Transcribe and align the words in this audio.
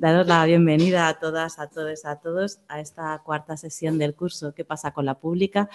Daros 0.00 0.26
la 0.26 0.46
bienvenida 0.46 1.08
a 1.08 1.18
todas, 1.18 1.58
a 1.58 1.66
todos, 1.66 2.06
a 2.06 2.16
todos 2.16 2.60
a 2.68 2.80
esta 2.80 3.20
cuarta 3.22 3.58
sesión 3.58 3.98
del 3.98 4.14
curso 4.14 4.54
¿Qué 4.54 4.64
pasa 4.64 4.92
con 4.92 5.04
la 5.04 5.14
pública? 5.14 5.68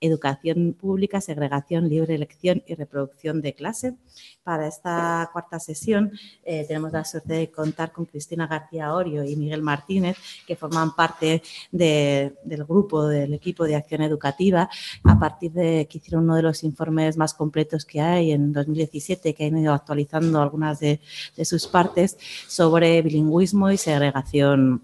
Educación 0.00 0.76
pública, 0.80 1.20
segregación, 1.20 1.88
libre 1.88 2.14
elección 2.14 2.62
y 2.64 2.76
reproducción 2.76 3.42
de 3.42 3.54
clase. 3.54 3.96
Para 4.44 4.68
esta 4.68 5.28
cuarta 5.32 5.58
sesión 5.58 6.12
eh, 6.44 6.64
tenemos 6.66 6.92
la 6.92 7.04
suerte 7.04 7.34
de 7.34 7.50
contar 7.50 7.90
con 7.90 8.04
Cristina 8.04 8.46
García 8.46 8.94
Orio 8.94 9.24
y 9.24 9.34
Miguel 9.34 9.62
Martínez, 9.62 10.16
que 10.46 10.54
forman 10.54 10.94
parte 10.94 11.42
del 11.72 12.36
grupo, 12.68 13.08
del 13.08 13.34
equipo 13.34 13.64
de 13.64 13.74
acción 13.74 14.02
educativa, 14.02 14.70
a 15.02 15.18
partir 15.18 15.50
de 15.52 15.88
que 15.90 15.98
hicieron 15.98 16.24
uno 16.24 16.36
de 16.36 16.42
los 16.42 16.62
informes 16.62 17.16
más 17.16 17.34
completos 17.34 17.84
que 17.84 18.00
hay 18.00 18.30
en 18.30 18.52
2017, 18.52 19.34
que 19.34 19.46
han 19.46 19.58
ido 19.58 19.72
actualizando 19.72 20.40
algunas 20.40 20.78
de, 20.78 21.00
de 21.36 21.44
sus 21.44 21.66
partes 21.66 22.16
sobre 22.46 23.02
bilingüismo 23.02 23.71
y 23.72 23.78
segregación 23.78 24.82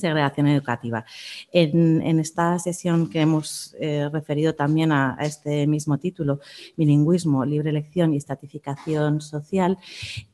segregación 0.00 0.48
educativa. 0.48 1.04
En, 1.52 2.18
esta 2.18 2.58
sesión 2.58 3.08
que 3.08 3.20
hemos 3.20 3.76
eh, 3.78 4.08
referido 4.12 4.54
también 4.54 4.90
a, 4.92 5.16
este 5.20 5.66
mismo 5.66 5.98
título, 5.98 6.40
bilingüismo, 6.76 7.44
libre 7.44 7.70
elección 7.70 8.12
y 8.12 8.16
estatificación 8.16 9.20
social, 9.20 9.78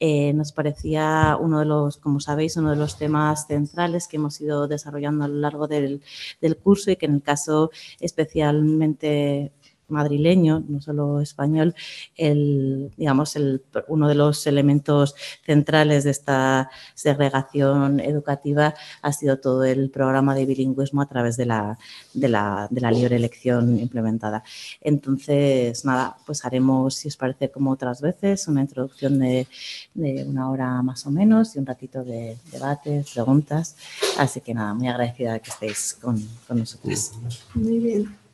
eh, 0.00 0.32
nos 0.32 0.52
parecía 0.52 1.36
uno 1.40 1.58
de 1.60 1.66
los, 1.66 1.98
como 1.98 2.20
sabéis, 2.20 2.56
uno 2.56 2.70
de 2.70 2.76
los 2.76 2.96
temas 2.96 3.46
centrales 3.46 4.08
que 4.08 4.16
hemos 4.16 4.40
ido 4.40 4.68
desarrollando 4.68 5.24
a 5.24 5.28
lo 5.28 5.36
largo 5.36 5.66
del, 5.66 6.02
del 6.40 6.56
curso 6.56 6.90
y 6.90 6.96
que 6.96 7.06
en 7.06 7.14
el 7.14 7.22
caso 7.22 7.70
especialmente 8.00 9.52
madrileño, 9.88 10.64
no 10.68 10.80
solo 10.80 11.20
español, 11.20 11.74
el, 12.16 12.90
digamos, 12.96 13.36
el, 13.36 13.62
uno 13.88 14.08
de 14.08 14.14
los 14.14 14.46
elementos 14.46 15.14
centrales 15.44 16.04
de 16.04 16.10
esta 16.10 16.70
segregación 16.94 18.00
educativa 18.00 18.74
ha 19.02 19.12
sido 19.12 19.38
todo 19.38 19.64
el 19.64 19.90
programa 19.90 20.34
de 20.34 20.46
bilingüismo 20.46 21.02
a 21.02 21.06
través 21.06 21.36
de 21.36 21.46
la, 21.46 21.78
de 22.14 22.28
la, 22.28 22.68
de 22.70 22.80
la 22.80 22.90
libre 22.90 23.16
elección 23.16 23.78
implementada. 23.78 24.42
Entonces, 24.80 25.84
nada, 25.84 26.16
pues 26.26 26.44
haremos, 26.44 26.94
si 26.94 27.08
os 27.08 27.16
parece, 27.16 27.50
como 27.50 27.70
otras 27.70 28.00
veces, 28.00 28.48
una 28.48 28.60
introducción 28.60 29.18
de, 29.18 29.46
de 29.94 30.24
una 30.24 30.50
hora 30.50 30.82
más 30.82 31.06
o 31.06 31.10
menos 31.10 31.54
y 31.56 31.58
un 31.58 31.66
ratito 31.66 32.04
de 32.04 32.36
debates, 32.50 33.10
preguntas. 33.12 33.76
Así 34.18 34.40
que 34.40 34.54
nada, 34.54 34.74
muy 34.74 34.88
agradecida 34.88 35.34
de 35.34 35.40
que 35.40 35.50
estéis 35.50 35.98
con, 36.00 36.22
con 36.46 36.58
nosotros. 36.58 37.12
Muy 37.54 37.78
bien. 37.78 38.25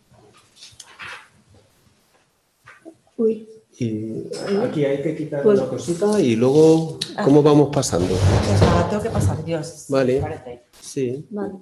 Y 3.79 4.29
aquí 4.63 4.85
hay 4.85 5.03
que 5.03 5.17
quitar 5.17 5.43
pues, 5.43 5.59
una 5.59 5.69
cosita 5.69 6.21
y 6.21 6.37
luego, 6.37 6.99
¿cómo 7.25 7.43
vamos 7.43 7.71
pasando? 7.73 8.15
Pues 8.15 8.61
tengo 8.91 9.03
que 9.03 9.11
pasar 9.11 9.45
Dios. 9.45 9.87
Vale. 9.89 10.21
Parece. 10.21 10.65
Sí. 10.81 11.27
Vale. 11.31 11.55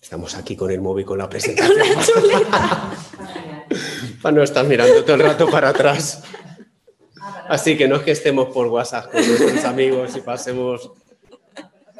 Estamos 0.00 0.34
aquí 0.34 0.54
con 0.54 0.70
el 0.70 0.80
móvil 0.82 1.06
con 1.06 1.16
la 1.16 1.28
presentación. 1.28 2.18
para 4.22 4.36
no 4.36 4.42
estar 4.42 4.66
mirando 4.66 5.02
todo 5.04 5.14
el 5.14 5.22
rato 5.22 5.48
para 5.50 5.70
atrás. 5.70 6.22
Así 7.48 7.76
que 7.76 7.88
no 7.88 7.96
es 7.96 8.02
que 8.02 8.12
estemos 8.12 8.48
por 8.48 8.66
WhatsApp 8.68 9.10
con 9.10 9.26
nuestros 9.26 9.64
amigos 9.64 10.16
y 10.16 10.20
pasemos 10.20 10.90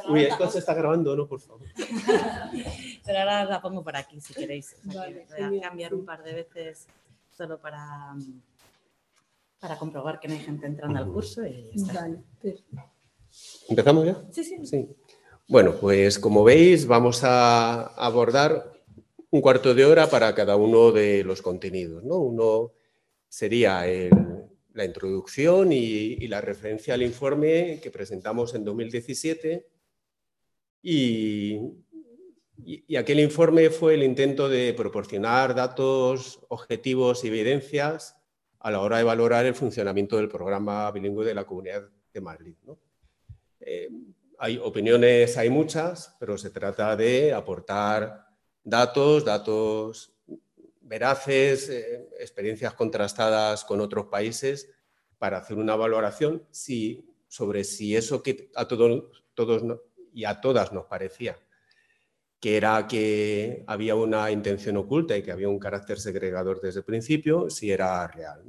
Uy, 0.08 0.24
esto 0.24 0.50
se 0.50 0.58
está 0.58 0.74
grabando, 0.74 1.16
¿no? 1.16 1.26
Por 1.26 1.40
favor. 1.40 1.66
Pero 3.04 3.18
ahora 3.18 3.44
la 3.44 3.60
pongo 3.60 3.82
por 3.82 3.96
aquí 3.96 4.20
si 4.20 4.34
queréis. 4.34 4.76
Vale, 4.84 5.26
voy 5.48 5.58
a 5.58 5.62
cambiar 5.62 5.94
un 5.94 6.04
par 6.04 6.22
de 6.22 6.34
veces 6.34 6.86
solo 7.36 7.60
para, 7.60 8.14
para 9.58 9.78
comprobar 9.78 10.20
que 10.20 10.28
no 10.28 10.34
hay 10.34 10.40
gente 10.40 10.66
entrando 10.66 10.98
al 10.98 11.10
curso 11.10 11.44
y 11.46 11.72
Vale, 11.92 12.22
¿Empezamos 13.68 14.06
ya? 14.06 14.22
Sí, 14.30 14.44
sí. 14.44 14.66
sí. 14.66 14.88
Bueno, 15.48 15.74
pues 15.80 16.18
como 16.18 16.44
veis, 16.44 16.86
vamos 16.86 17.24
a 17.24 17.86
abordar 17.94 18.72
un 19.30 19.40
cuarto 19.40 19.74
de 19.74 19.84
hora 19.84 20.08
para 20.08 20.34
cada 20.34 20.56
uno 20.56 20.92
de 20.92 21.24
los 21.24 21.42
contenidos. 21.42 22.04
¿no? 22.04 22.16
Uno 22.16 22.72
sería 23.28 23.84
la 24.74 24.84
introducción 24.84 25.72
y, 25.72 25.78
y, 25.78 26.28
la 26.28 26.40
referencia 26.40 26.94
al 26.94 27.02
informe 27.02 27.80
que 27.82 27.90
presentamos 27.90 28.54
en 28.54 28.64
2017 28.64 29.71
y, 30.82 31.60
aquel 32.96 33.20
informe 33.20 33.70
fue 33.70 33.94
el 33.94 34.02
intento 34.02 34.48
de 34.48 34.74
proporcionar 34.74 35.54
datos 35.54 36.40
objetivos 36.48 37.24
y 37.24 37.28
evidencias 37.28 38.16
a 38.60 38.70
la 38.70 38.80
hora 38.80 38.98
de 38.98 39.04
valorar 39.04 39.46
el 39.46 39.54
funcionamiento 39.54 40.16
del 40.16 40.28
programa 40.28 40.90
bilingüe 40.90 41.24
de 41.24 41.34
la 41.34 41.44
Comunidad 41.44 41.88
de 42.12 42.20
Madrid. 42.20 42.54
Eh, 43.60 43.88
hay 44.38 44.58
opiniones, 44.58 45.36
hay 45.36 45.50
muchas, 45.50 46.16
pero 46.18 46.36
se 46.36 46.50
trata 46.50 46.96
de 46.96 47.32
aportar 47.32 48.26
datos, 48.62 49.24
datos 49.24 50.12
veraces, 50.80 51.68
eh, 51.68 52.08
experiencias 52.18 52.74
contrastadas 52.74 53.64
con 53.64 53.80
otros 53.80 54.06
países 54.06 54.68
para 55.18 55.38
hacer 55.38 55.56
una 55.56 55.76
valoración 55.76 56.44
sobre 57.28 57.64
si 57.64 57.96
eso 57.96 58.22
que 58.22 58.50
a 58.54 58.66
todos, 58.66 59.24
todos 59.34 59.62
y 60.12 60.24
a 60.24 60.40
todas 60.40 60.72
nos 60.72 60.86
parecía 60.86 61.36
que 62.42 62.56
era 62.56 62.88
que 62.88 63.62
había 63.68 63.94
una 63.94 64.28
intención 64.32 64.76
oculta 64.76 65.16
y 65.16 65.22
que 65.22 65.30
había 65.30 65.48
un 65.48 65.60
carácter 65.60 66.00
segregador 66.00 66.60
desde 66.60 66.80
el 66.80 66.84
principio, 66.84 67.48
si 67.48 67.70
era 67.70 68.04
real. 68.08 68.42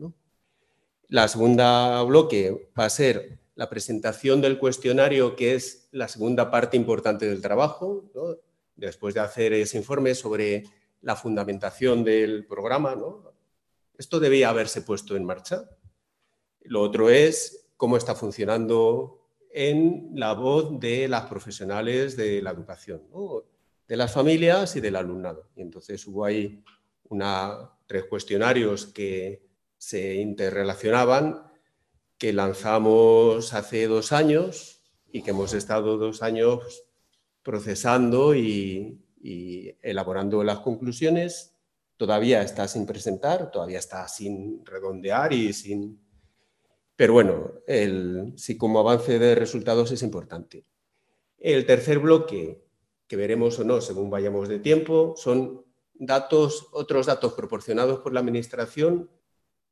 La 1.09 1.27
segunda 1.27 2.01
bloque 2.01 2.71
va 2.77 2.85
a 2.85 2.89
ser 2.89 3.37
la 3.53 3.69
presentación 3.69 4.41
del 4.41 4.57
cuestionario, 4.57 5.35
que 5.35 5.53
es 5.53 5.89
la 5.91 6.07
segunda 6.07 6.49
parte 6.49 6.75
importante 6.75 7.27
del 7.27 7.39
trabajo, 7.39 8.03
después 8.75 9.13
de 9.13 9.19
hacer 9.19 9.53
ese 9.53 9.77
informe 9.77 10.15
sobre 10.15 10.63
la 11.03 11.15
fundamentación 11.15 12.03
del 12.03 12.47
programa. 12.47 12.97
Esto 13.95 14.19
debía 14.19 14.49
haberse 14.49 14.81
puesto 14.81 15.15
en 15.15 15.23
marcha. 15.23 15.69
Lo 16.63 16.81
otro 16.81 17.11
es 17.11 17.67
cómo 17.77 17.95
está 17.95 18.15
funcionando 18.15 19.22
en 19.53 20.09
la 20.15 20.33
voz 20.33 20.79
de 20.79 21.07
las 21.07 21.27
profesionales 21.27 22.17
de 22.17 22.41
la 22.41 22.49
educación, 22.49 23.03
de 23.87 23.97
las 23.97 24.11
familias 24.11 24.75
y 24.75 24.81
del 24.81 24.95
alumnado. 24.95 25.49
Y 25.55 25.61
entonces 25.61 26.05
hubo 26.07 26.25
ahí 26.25 26.63
una, 27.09 27.69
tres 27.85 28.05
cuestionarios 28.05 28.87
que 28.87 29.45
se 29.77 30.15
interrelacionaban, 30.15 31.43
que 32.17 32.33
lanzamos 32.33 33.53
hace 33.53 33.85
dos 33.85 34.11
años 34.11 34.81
y 35.11 35.21
que 35.21 35.31
hemos 35.31 35.53
estado 35.53 35.97
dos 35.97 36.23
años 36.23 36.85
procesando 37.43 38.33
y, 38.33 39.05
y 39.21 39.77
elaborando 39.83 40.43
las 40.43 40.59
conclusiones. 40.59 41.55
Todavía 41.97 42.41
está 42.41 42.67
sin 42.67 42.87
presentar, 42.87 43.51
todavía 43.51 43.77
está 43.77 44.07
sin 44.07 44.65
redondear 44.65 45.31
y 45.31 45.53
sin 45.53 46.02
pero 47.03 47.11
bueno, 47.11 47.51
el, 47.67 48.31
sí 48.37 48.57
como 48.57 48.79
avance 48.79 49.19
de 49.19 49.35
resultados 49.35 49.91
es 49.91 50.03
importante. 50.03 50.65
El 51.37 51.65
tercer 51.65 51.99
bloque, 51.99 52.63
que 53.09 53.17
veremos 53.17 53.59
o 53.59 53.65
no 53.65 53.81
según 53.81 54.09
vayamos 54.09 54.47
de 54.47 54.59
tiempo, 54.59 55.13
son 55.17 55.65
otros 56.71 57.05
datos 57.05 57.33
proporcionados 57.33 57.99
por 57.99 58.13
la 58.13 58.21
Administración 58.21 59.09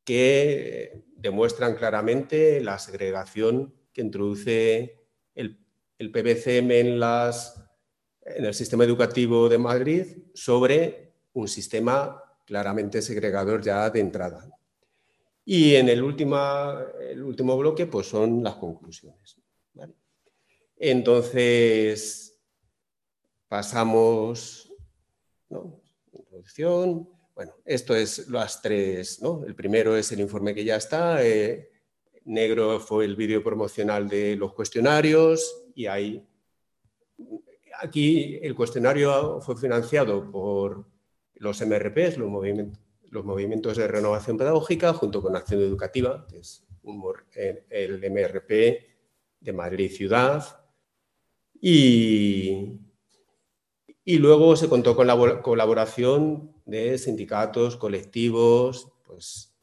que 0.03 1.05
demuestran 1.15 1.75
claramente 1.75 2.59
la 2.59 2.77
segregación 2.79 3.73
que 3.93 4.01
introduce 4.01 4.99
el, 5.33 5.57
el 5.99 6.11
PBCM 6.11 6.71
en, 6.71 6.99
las, 6.99 7.63
en 8.23 8.43
el 8.43 8.53
sistema 8.53 8.83
educativo 8.83 9.47
de 9.47 9.57
Madrid 9.57 10.05
sobre 10.33 11.13
un 11.31 11.47
sistema 11.47 12.21
claramente 12.45 13.01
segregador 13.01 13.61
ya 13.61 13.89
de 13.89 14.01
entrada. 14.01 14.49
Y 15.43 15.75
en 15.75 15.89
el, 15.89 15.99
el 15.99 17.23
último 17.23 17.57
bloque, 17.57 17.87
pues 17.87 18.07
son 18.07 18.43
las 18.43 18.55
conclusiones. 18.55 19.37
Entonces, 20.77 22.39
pasamos, 23.47 24.71
¿no? 25.49 25.79
Introducción. 26.11 27.07
Bueno, 27.35 27.53
esto 27.65 27.95
es 27.95 28.27
las 28.29 28.61
tres, 28.61 29.21
¿no? 29.21 29.43
El 29.45 29.55
primero 29.55 29.95
es 29.95 30.11
el 30.11 30.21
informe 30.21 30.55
que 30.55 30.63
ya 30.63 30.77
está. 30.77 31.23
Eh, 31.23 31.69
negro 32.25 32.79
fue 32.79 33.05
el 33.05 33.15
vídeo 33.15 33.43
promocional 33.43 34.07
de 34.07 34.35
los 34.35 34.53
cuestionarios 34.53 35.65
y 35.75 35.85
hay 35.85 36.27
aquí 37.79 38.39
el 38.41 38.55
cuestionario 38.55 39.41
fue 39.41 39.57
financiado 39.57 40.29
por 40.31 40.85
los 41.35 41.61
MRPs, 41.61 42.17
los 42.17 42.29
movimientos, 42.29 42.79
los 43.11 43.25
movimientos 43.25 43.77
de 43.77 43.87
renovación 43.87 44.37
pedagógica, 44.37 44.93
junto 44.93 45.21
con 45.21 45.35
Acción 45.35 45.61
Educativa, 45.61 46.25
que 46.27 46.39
es 46.39 46.65
el 47.69 48.11
MRP 48.11 48.49
de 49.39 49.53
Madrid 49.53 49.91
Ciudad. 49.91 50.65
Y, 51.59 52.79
y 54.03 54.17
luego 54.17 54.55
se 54.55 54.69
contó 54.69 54.95
con 54.95 55.07
la 55.07 55.41
colaboración 55.41 56.55
de 56.65 56.97
sindicatos, 56.97 57.75
colectivos, 57.75 58.87
pues, 59.05 59.53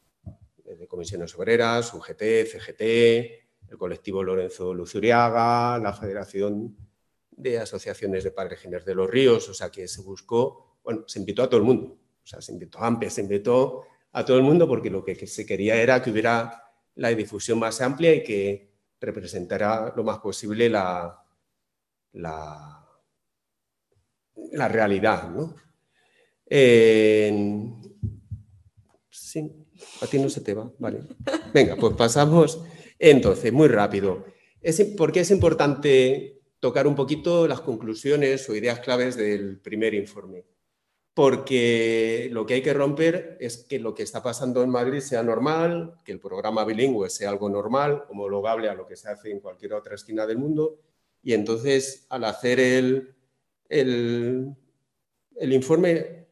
de 0.63 0.87
comisiones 0.87 1.35
obreras, 1.35 1.93
UGT, 1.93 2.45
CGT, 2.45 2.81
el 3.71 3.77
colectivo 3.77 4.23
Lorenzo 4.23 4.73
Luzuriaga, 4.73 5.79
la 5.79 5.93
Federación 5.93 6.77
de 7.31 7.57
Asociaciones 7.57 8.23
de 8.23 8.31
Padres 8.31 8.59
Genes 8.59 8.85
de 8.85 8.95
los 8.95 9.09
Ríos, 9.09 9.49
o 9.49 9.53
sea 9.53 9.71
que 9.71 9.87
se 9.87 10.01
buscó, 10.01 10.77
bueno, 10.83 11.03
se 11.07 11.19
invitó 11.19 11.43
a 11.43 11.49
todo 11.49 11.59
el 11.59 11.65
mundo, 11.65 11.98
sea, 12.29 12.41
se 12.41 12.51
invitó 12.51 12.79
a 12.79 12.87
AMPE, 12.87 13.09
se 13.09 13.21
invitó 13.21 13.85
a 14.11 14.23
todo 14.23 14.37
el 14.37 14.43
mundo 14.43 14.67
porque 14.67 14.89
lo 14.89 15.03
que 15.03 15.15
se 15.27 15.45
quería 15.45 15.75
era 15.75 16.01
que 16.01 16.11
hubiera 16.11 16.63
la 16.95 17.09
difusión 17.09 17.59
más 17.59 17.81
amplia 17.81 18.13
y 18.13 18.23
que 18.23 18.69
representara 18.99 19.93
lo 19.95 20.03
más 20.03 20.19
posible 20.19 20.69
la, 20.69 21.23
la, 22.13 22.85
realidad. 24.67 25.29
¿no? 25.29 25.55
sí, 29.09 29.51
a 30.01 30.07
ti 30.07 30.19
no 30.19 30.29
se 30.29 30.41
te 30.41 30.53
va, 30.53 30.71
vale. 30.77 31.01
Venga, 31.53 31.75
pues 31.75 31.95
pasamos 31.95 32.61
entonces, 32.97 33.53
muy 33.53 33.69
rápido. 33.69 34.25
Es, 34.61 34.81
¿Por 34.97 35.11
qué 35.13 35.21
es 35.21 35.31
importante 35.31 36.41
tocar 36.59 36.85
un 36.85 36.95
poquito 36.95 37.47
las 37.47 37.61
conclusiones 37.61 38.49
o 38.49 38.55
ideas 38.55 38.81
claves 38.81 39.15
del 39.15 39.59
primer 39.59 39.93
informe? 39.93 40.43
Porque 41.19 42.29
lo 42.31 42.45
que 42.45 42.53
hay 42.53 42.61
que 42.61 42.73
romper 42.73 43.35
es 43.41 43.65
que 43.65 43.77
lo 43.77 43.93
que 43.93 44.03
está 44.03 44.23
pasando 44.23 44.63
en 44.63 44.69
Madrid 44.69 45.01
sea 45.01 45.21
normal, 45.21 45.95
que 46.05 46.13
el 46.13 46.19
programa 46.21 46.63
bilingüe 46.63 47.09
sea 47.09 47.29
algo 47.29 47.49
normal, 47.49 48.05
homologable 48.07 48.69
a 48.69 48.73
lo 48.73 48.87
que 48.87 48.95
se 48.95 49.09
hace 49.09 49.29
en 49.29 49.41
cualquier 49.41 49.73
otra 49.73 49.95
esquina 49.95 50.25
del 50.25 50.37
mundo. 50.37 50.79
Y 51.21 51.33
entonces, 51.33 52.05
al 52.07 52.23
hacer 52.23 52.61
el, 52.61 53.13
el, 53.67 54.55
informe, 55.41 56.27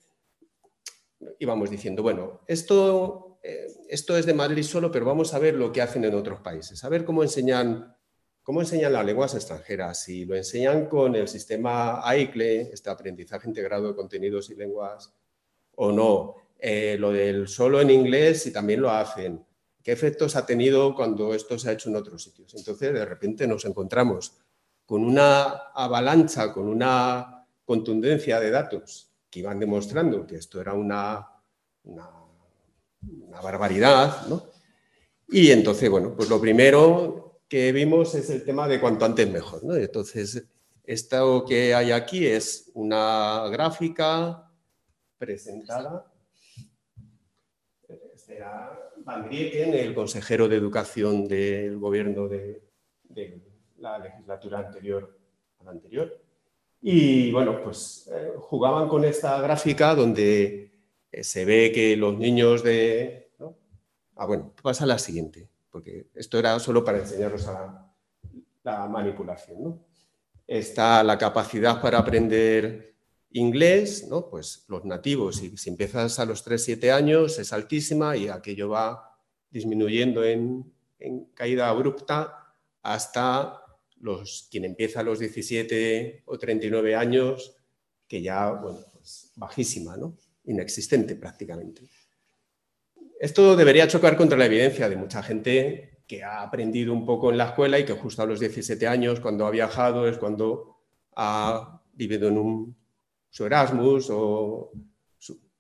íbamos 1.38 1.70
diciendo, 1.70 2.02
bueno, 2.02 2.40
esto 2.48 3.40
eh, 3.44 3.68
esto 3.90 4.16
es 4.16 4.26
de 4.26 4.34
Madrid 4.34 4.64
solo, 4.64 4.90
pero 4.90 5.04
vamos 5.06 5.34
a 5.34 5.40
ver 5.40 5.56
lo 5.56 5.74
que 5.74 5.82
hacen 5.82 6.06
en 6.06 6.16
otros 6.16 6.40
países, 6.40 6.82
a 6.86 6.88
ver 6.88 7.04
cómo 7.04 7.24
enseñan, 7.24 7.94
cómo 8.48 8.62
enseñan 8.62 8.94
las 8.94 9.06
lenguas 9.06 9.36
extranjeras, 9.36 10.04
si 10.04 10.24
lo 10.24 10.34
enseñan 10.34 10.86
con 10.86 11.14
el 11.18 11.28
sistema 11.28 12.00
AICLE, 12.08 12.70
este 12.72 12.90
aprendizaje 12.90 13.46
integrado 13.46 13.90
de 13.90 13.94
contenidos 13.94 14.50
y 14.50 14.56
lenguas, 14.56 15.14
o 15.76 15.92
no, 15.92 16.36
eh, 16.58 16.96
lo 16.98 17.12
del 17.12 17.50
solo 17.50 17.82
en 17.82 17.90
inglés, 17.90 18.44
si 18.44 18.54
también 18.54 18.80
lo 18.80 18.90
hacen, 18.90 19.46
qué 19.84 19.92
efectos 19.92 20.38
ha 20.38 20.46
tenido 20.46 20.96
cuando 20.96 21.34
esto 21.34 21.60
se 21.60 21.70
ha 21.70 21.74
hecho 21.74 21.90
en 21.90 21.98
otros 21.98 22.24
sitios. 22.24 22.56
Entonces, 22.56 22.94
de 22.94 23.04
repente 23.04 23.46
nos 23.48 23.66
encontramos 23.66 24.38
con 24.86 25.04
una 25.04 25.44
avalancha, 25.76 26.54
con 26.54 26.70
una 26.70 27.46
contundencia 27.66 28.40
de 28.40 28.50
datos 28.50 29.12
que 29.30 29.40
iban 29.40 29.60
demostrando 29.60 30.26
que 30.26 30.38
esto 30.38 30.62
era 30.62 30.72
una, 30.72 31.28
una 31.84 33.42
barbaridad, 33.44 34.26
¿no? 34.28 34.52
Y 35.28 35.52
entonces, 35.52 35.90
bueno, 35.90 36.16
pues 36.16 36.30
lo 36.30 36.40
primero 36.40 37.27
que 37.48 37.72
vimos 37.72 38.14
es 38.16 38.30
el 38.30 38.44
tema 38.44 38.68
de 38.68 38.80
cuanto 38.80 39.06
antes 39.06 39.30
mejor, 39.30 39.64
¿no? 39.64 39.76
Entonces, 39.76 40.46
esto 40.84 41.46
que 41.46 41.74
hay 41.74 41.92
aquí 41.92 42.26
es 42.26 42.72
una 42.74 43.48
gráfica 43.50 44.50
presentada. 45.18 46.12
Será 48.16 48.78
Van 48.98 49.26
Grieken, 49.26 49.74
el 49.74 49.94
consejero 49.94 50.48
de 50.48 50.58
Educación 50.58 51.28
del 51.28 51.78
gobierno 51.78 52.28
de, 52.28 52.62
la 53.80 54.00
legislatura 54.00 54.60
anterior 54.60 55.18
a 55.60 55.64
la 55.64 55.72
anterior. 55.72 56.22
Y 56.82 57.32
bueno, 57.32 57.62
pues 57.64 58.10
eh, 58.14 58.34
jugaban 58.40 58.88
con 58.88 59.04
esta 59.06 59.40
gráfica 59.42 59.96
donde 59.96 60.72
eh, 61.12 61.24
se 61.24 61.46
ve 61.46 61.72
que 61.74 61.96
los 61.96 62.18
niños 62.18 62.64
de... 62.64 63.32
Ah, 64.16 64.26
bueno, 64.26 64.54
pasa 64.62 64.86
la 64.86 64.98
siguiente, 64.98 65.48
porque 65.78 66.08
esto 66.16 66.40
era 66.40 66.58
solo 66.58 66.84
para 66.84 66.98
enseñaros 66.98 67.46
a 67.46 67.88
la, 68.64 68.88
manipulación. 68.88 69.80
Está 70.48 71.04
la 71.04 71.20
capacidad 71.20 71.80
para 71.80 72.00
aprender 72.00 72.96
inglés, 73.30 74.10
pues 74.32 74.66
los 74.70 74.86
nativos, 74.86 75.36
si, 75.36 75.56
si 75.56 75.70
empiezas 75.70 76.18
a 76.18 76.26
los 76.26 76.44
3-7 76.44 76.92
años 76.92 77.38
es 77.38 77.54
altísima 77.54 78.18
y 78.18 78.28
aquello 78.28 78.70
va 78.70 79.20
disminuyendo 79.52 80.24
en, 80.24 80.74
caída 81.36 81.70
abrupta 81.70 82.56
hasta 82.82 83.62
los, 84.00 84.48
quien 84.50 84.66
empieza 84.66 85.02
a 85.02 85.04
los 85.04 85.20
17 85.20 86.24
o 86.26 86.40
39 86.40 86.96
años, 86.96 87.56
que 88.08 88.24
ya, 88.24 88.50
bueno, 88.50 88.80
pues 88.94 89.32
bajísima, 89.36 89.96
¿no? 89.96 90.18
inexistente 90.46 91.16
prácticamente. 91.16 91.84
Esto 93.20 93.56
debería 93.56 93.88
chocar 93.88 94.16
contra 94.16 94.38
la 94.38 94.46
evidencia 94.46 94.90
de 94.90 94.96
mucha 94.96 95.24
gente 95.24 96.02
que 96.08 96.24
ha 96.24 96.42
aprendido 96.42 96.94
un 96.94 97.06
poco 97.06 97.32
en 97.32 97.38
la 97.38 97.48
escuela 97.48 97.80
y 97.80 97.86
que 97.86 97.94
justo 97.94 98.22
a 98.22 98.26
los 98.26 98.40
17 98.40 98.88
años, 98.88 99.20
cuando 99.20 99.46
ha 99.46 99.52
viajado, 99.52 100.08
es 100.08 100.18
cuando 100.18 100.78
ha 101.16 101.82
vivido 101.94 102.30
en 102.30 102.38
un, 102.38 102.78
su 103.30 103.46
Erasmus 103.46 104.10
o 104.12 104.72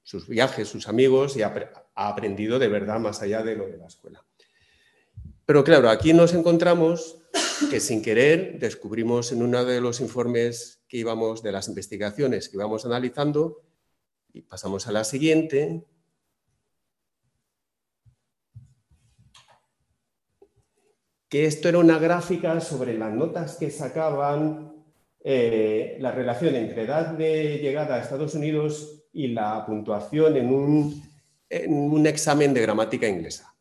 sus 0.03 0.27
viajes, 0.27 0.69
sus 0.69 0.87
amigos 0.87 1.35
y 1.35 1.41
ha, 1.41 1.53
ha 1.95 2.07
aprendido 2.07 2.59
de 2.59 2.69
verdad 2.69 2.99
más 2.99 3.21
allá 3.21 3.43
de 3.43 3.55
lo 3.55 3.67
de 3.67 3.77
la 3.77 3.87
escuela. 3.87 4.23
Pero 5.45 5.63
claro, 5.63 5.89
aquí 5.89 6.13
nos 6.13 6.33
encontramos 6.33 7.17
que 7.69 7.79
sin 7.79 8.01
querer 8.01 8.59
descubrimos 8.59 9.31
en 9.31 9.41
uno 9.41 9.65
de 9.65 9.81
los 9.81 9.99
informes 9.99 10.83
que 10.87 10.97
íbamos, 10.97 11.43
de 11.43 11.51
las 11.51 11.67
investigaciones 11.67 12.47
que 12.47 12.57
íbamos 12.57 12.85
analizando, 12.85 13.63
y 14.31 14.41
pasamos 14.41 14.87
a 14.87 14.91
la 14.91 15.03
siguiente. 15.03 15.85
Que 21.29 21.45
esto 21.45 21.67
era 21.67 21.79
una 21.79 21.99
gráfica 21.99 22.59
sobre 22.61 22.97
las 22.97 23.13
notas 23.13 23.57
que 23.57 23.69
sacaban 23.69 24.73
eh, 25.23 25.97
la 25.99 26.11
relación 26.11 26.55
entre 26.55 26.83
edad 26.83 27.07
de 27.07 27.57
llegada 27.57 27.95
a 27.95 28.01
Estados 28.01 28.33
Unidos 28.35 29.03
y 29.11 29.27
la 29.27 29.65
puntuación 29.65 30.37
en 30.37 30.53
un, 30.53 31.03
en 31.49 31.73
un 31.73 32.07
examen 32.07 32.53
de 32.53 32.61
gramática 32.61 33.07
inglesa. 33.07 33.53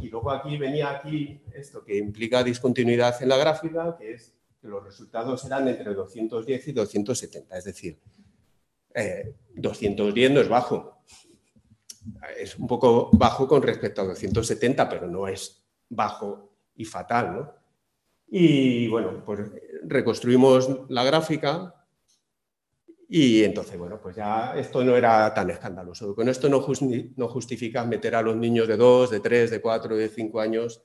Y 0.00 0.08
luego 0.08 0.30
aquí 0.30 0.56
venía 0.56 0.90
aquí 0.90 1.40
esto 1.54 1.84
que 1.84 1.96
implica 1.96 2.44
discontinuidad 2.44 3.20
en 3.22 3.30
la 3.30 3.36
gráfica, 3.36 3.96
que 3.98 4.12
es 4.12 4.34
que 4.60 4.68
los 4.68 4.84
resultados 4.84 5.44
eran 5.44 5.66
entre 5.66 5.92
210 5.92 6.68
y 6.68 6.72
270, 6.72 7.58
es 7.58 7.64
decir, 7.64 7.98
210 9.54 10.30
eh, 10.30 10.32
no 10.32 10.40
es 10.40 10.48
bajo. 10.48 11.02
Es 12.38 12.56
un 12.58 12.66
poco 12.66 13.10
bajo 13.12 13.48
con 13.48 13.62
respecto 13.62 14.02
a 14.02 14.04
270, 14.04 14.88
pero 14.88 15.06
no 15.06 15.26
es 15.26 15.63
bajo 15.94 16.50
y 16.74 16.84
fatal. 16.84 17.34
¿no? 17.34 17.52
Y 18.28 18.88
bueno, 18.88 19.22
pues 19.24 19.40
reconstruimos 19.84 20.68
la 20.88 21.04
gráfica 21.04 21.74
y 23.08 23.44
entonces, 23.44 23.78
bueno, 23.78 24.00
pues 24.00 24.16
ya 24.16 24.54
esto 24.56 24.82
no 24.82 24.96
era 24.96 25.32
tan 25.34 25.50
escandaloso. 25.50 26.14
Con 26.14 26.28
esto 26.28 26.48
no, 26.48 26.66
no 27.16 27.28
justifica 27.28 27.84
meter 27.84 28.14
a 28.14 28.22
los 28.22 28.36
niños 28.36 28.66
de 28.66 28.76
2, 28.76 29.10
de 29.10 29.20
3, 29.20 29.50
de 29.50 29.60
4, 29.60 29.96
de 29.96 30.08
5 30.08 30.40
años 30.40 30.82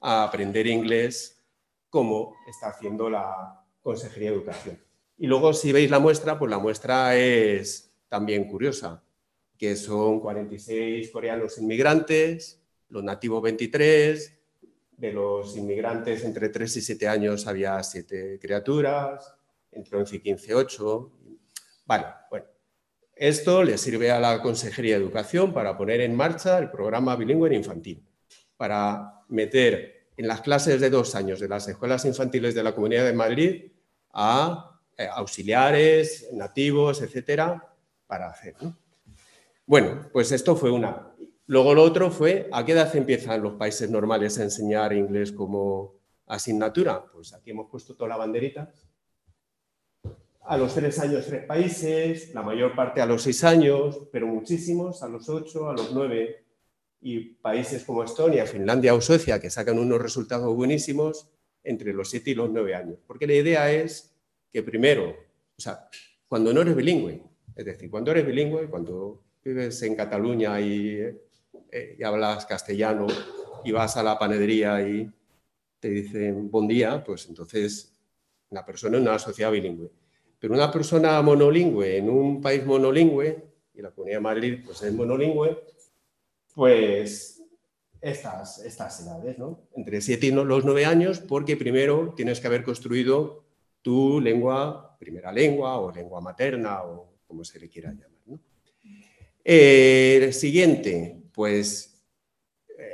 a 0.00 0.24
aprender 0.24 0.66
inglés 0.66 1.42
como 1.88 2.36
está 2.46 2.68
haciendo 2.68 3.08
la 3.08 3.64
Consejería 3.82 4.30
de 4.30 4.36
Educación. 4.36 4.80
Y 5.16 5.26
luego, 5.26 5.52
si 5.52 5.72
veis 5.72 5.90
la 5.90 5.98
muestra, 5.98 6.38
pues 6.38 6.50
la 6.50 6.58
muestra 6.58 7.16
es 7.16 7.92
también 8.08 8.44
curiosa, 8.44 9.02
que 9.56 9.76
son 9.76 10.20
46 10.20 11.10
coreanos 11.10 11.58
inmigrantes, 11.58 12.62
los 12.88 13.02
nativos 13.02 13.42
23, 13.42 14.43
de 14.96 15.12
los 15.12 15.56
inmigrantes 15.56 16.24
entre 16.24 16.48
3 16.48 16.76
y 16.76 16.80
7 16.80 17.08
años 17.08 17.46
había 17.46 17.82
7 17.82 18.38
criaturas, 18.40 19.34
entre 19.70 19.98
11 19.98 20.16
y 20.16 20.20
15, 20.20 20.54
8. 20.54 21.12
Vale, 21.86 22.06
bueno. 22.30 22.46
Esto 23.16 23.62
le 23.62 23.78
sirve 23.78 24.10
a 24.10 24.18
la 24.18 24.42
Consejería 24.42 24.96
de 24.96 25.04
Educación 25.04 25.52
para 25.52 25.76
poner 25.76 26.00
en 26.00 26.16
marcha 26.16 26.58
el 26.58 26.70
programa 26.70 27.14
bilingüe 27.14 27.54
infantil, 27.54 28.04
para 28.56 29.22
meter 29.28 30.08
en 30.16 30.26
las 30.26 30.40
clases 30.40 30.80
de 30.80 30.90
dos 30.90 31.14
años 31.14 31.38
de 31.38 31.48
las 31.48 31.68
escuelas 31.68 32.04
infantiles 32.04 32.54
de 32.54 32.62
la 32.62 32.74
Comunidad 32.74 33.04
de 33.04 33.12
Madrid 33.12 33.72
a 34.12 34.80
eh, 34.96 35.08
auxiliares, 35.10 36.28
nativos, 36.32 37.02
etcétera, 37.02 37.72
para 38.06 38.28
hacer. 38.28 38.54
Bueno, 39.66 40.08
pues 40.12 40.30
esto 40.32 40.56
fue 40.56 40.70
una. 40.70 41.13
Luego 41.46 41.74
lo 41.74 41.82
otro 41.82 42.10
fue, 42.10 42.48
¿a 42.52 42.64
qué 42.64 42.72
edad 42.72 42.94
empiezan 42.96 43.42
los 43.42 43.54
países 43.54 43.90
normales 43.90 44.38
a 44.38 44.44
enseñar 44.44 44.94
inglés 44.94 45.30
como 45.30 45.94
asignatura? 46.26 47.04
Pues 47.12 47.34
aquí 47.34 47.50
hemos 47.50 47.70
puesto 47.70 47.94
toda 47.94 48.08
la 48.10 48.16
banderita. 48.16 48.72
a 50.46 50.58
los 50.58 50.74
tres 50.74 50.98
años 50.98 51.26
tres 51.26 51.44
países, 51.46 52.34
la 52.34 52.42
mayor 52.42 52.74
parte 52.74 53.00
a 53.00 53.06
los 53.06 53.22
seis 53.22 53.44
años, 53.44 54.02
pero 54.12 54.26
muchísimos 54.26 55.02
a 55.02 55.08
los 55.08 55.28
ocho, 55.28 55.70
a 55.70 55.72
los 55.72 55.92
nueve, 55.92 56.44
y 57.00 57.20
países 57.20 57.84
como 57.84 58.02
Estonia, 58.02 58.46
Finlandia 58.46 58.94
o 58.94 59.00
Suecia, 59.00 59.38
que 59.38 59.50
sacan 59.50 59.78
unos 59.78 60.00
resultados 60.00 60.54
buenísimos 60.56 61.28
entre 61.62 61.92
los 61.92 62.08
siete 62.08 62.30
y 62.30 62.34
los 62.34 62.50
nueve 62.50 62.74
años. 62.74 62.98
Porque 63.06 63.26
la 63.26 63.34
idea 63.34 63.70
es 63.70 64.14
que 64.50 64.62
primero, 64.62 65.10
o 65.10 65.60
sea, 65.60 65.88
cuando 66.26 66.54
no 66.54 66.62
eres 66.62 66.74
bilingüe, 66.74 67.22
es 67.54 67.64
decir, 67.64 67.90
cuando 67.90 68.10
eres 68.10 68.26
bilingüe, 68.26 68.68
cuando 68.68 69.22
vives 69.44 69.82
en 69.82 69.94
Cataluña 69.94 70.58
y, 70.60 70.98
eh, 71.74 71.96
y 71.98 72.04
hablas 72.04 72.46
castellano 72.46 73.08
y 73.64 73.72
vas 73.72 73.96
a 73.96 74.02
la 74.04 74.16
panadería 74.16 74.80
y 74.86 75.10
te 75.80 75.88
dicen 75.88 76.48
buen 76.48 76.68
día, 76.68 77.02
pues 77.02 77.26
entonces 77.28 77.92
la 78.50 78.64
persona 78.64 78.96
es 78.96 79.02
una 79.02 79.18
sociedad 79.18 79.50
bilingüe. 79.50 79.90
Pero 80.38 80.54
una 80.54 80.70
persona 80.70 81.20
monolingüe 81.20 81.96
en 81.96 82.10
un 82.10 82.40
país 82.40 82.64
monolingüe, 82.64 83.42
y 83.74 83.82
la 83.82 83.90
Comunidad 83.90 84.18
de 84.18 84.22
Madrid 84.22 84.58
pues, 84.64 84.82
es 84.82 84.92
monolingüe, 84.92 85.64
pues 86.54 87.42
estas, 88.00 88.64
estas 88.64 89.00
edades, 89.00 89.36
¿no? 89.36 89.66
Entre 89.74 90.00
7 90.00 90.26
y 90.26 90.30
los 90.30 90.64
9 90.64 90.84
años, 90.84 91.18
porque 91.18 91.56
primero 91.56 92.14
tienes 92.14 92.38
que 92.38 92.46
haber 92.46 92.62
construido 92.62 93.46
tu 93.82 94.20
lengua, 94.20 94.96
primera 94.96 95.32
lengua 95.32 95.80
o 95.80 95.90
lengua 95.90 96.20
materna 96.20 96.84
o 96.84 97.14
como 97.26 97.44
se 97.44 97.58
le 97.58 97.68
quiera 97.68 97.90
llamar. 97.90 98.20
¿no? 98.26 98.38
Eh, 99.42 100.30
siguiente, 100.32 101.23
pues 101.34 101.94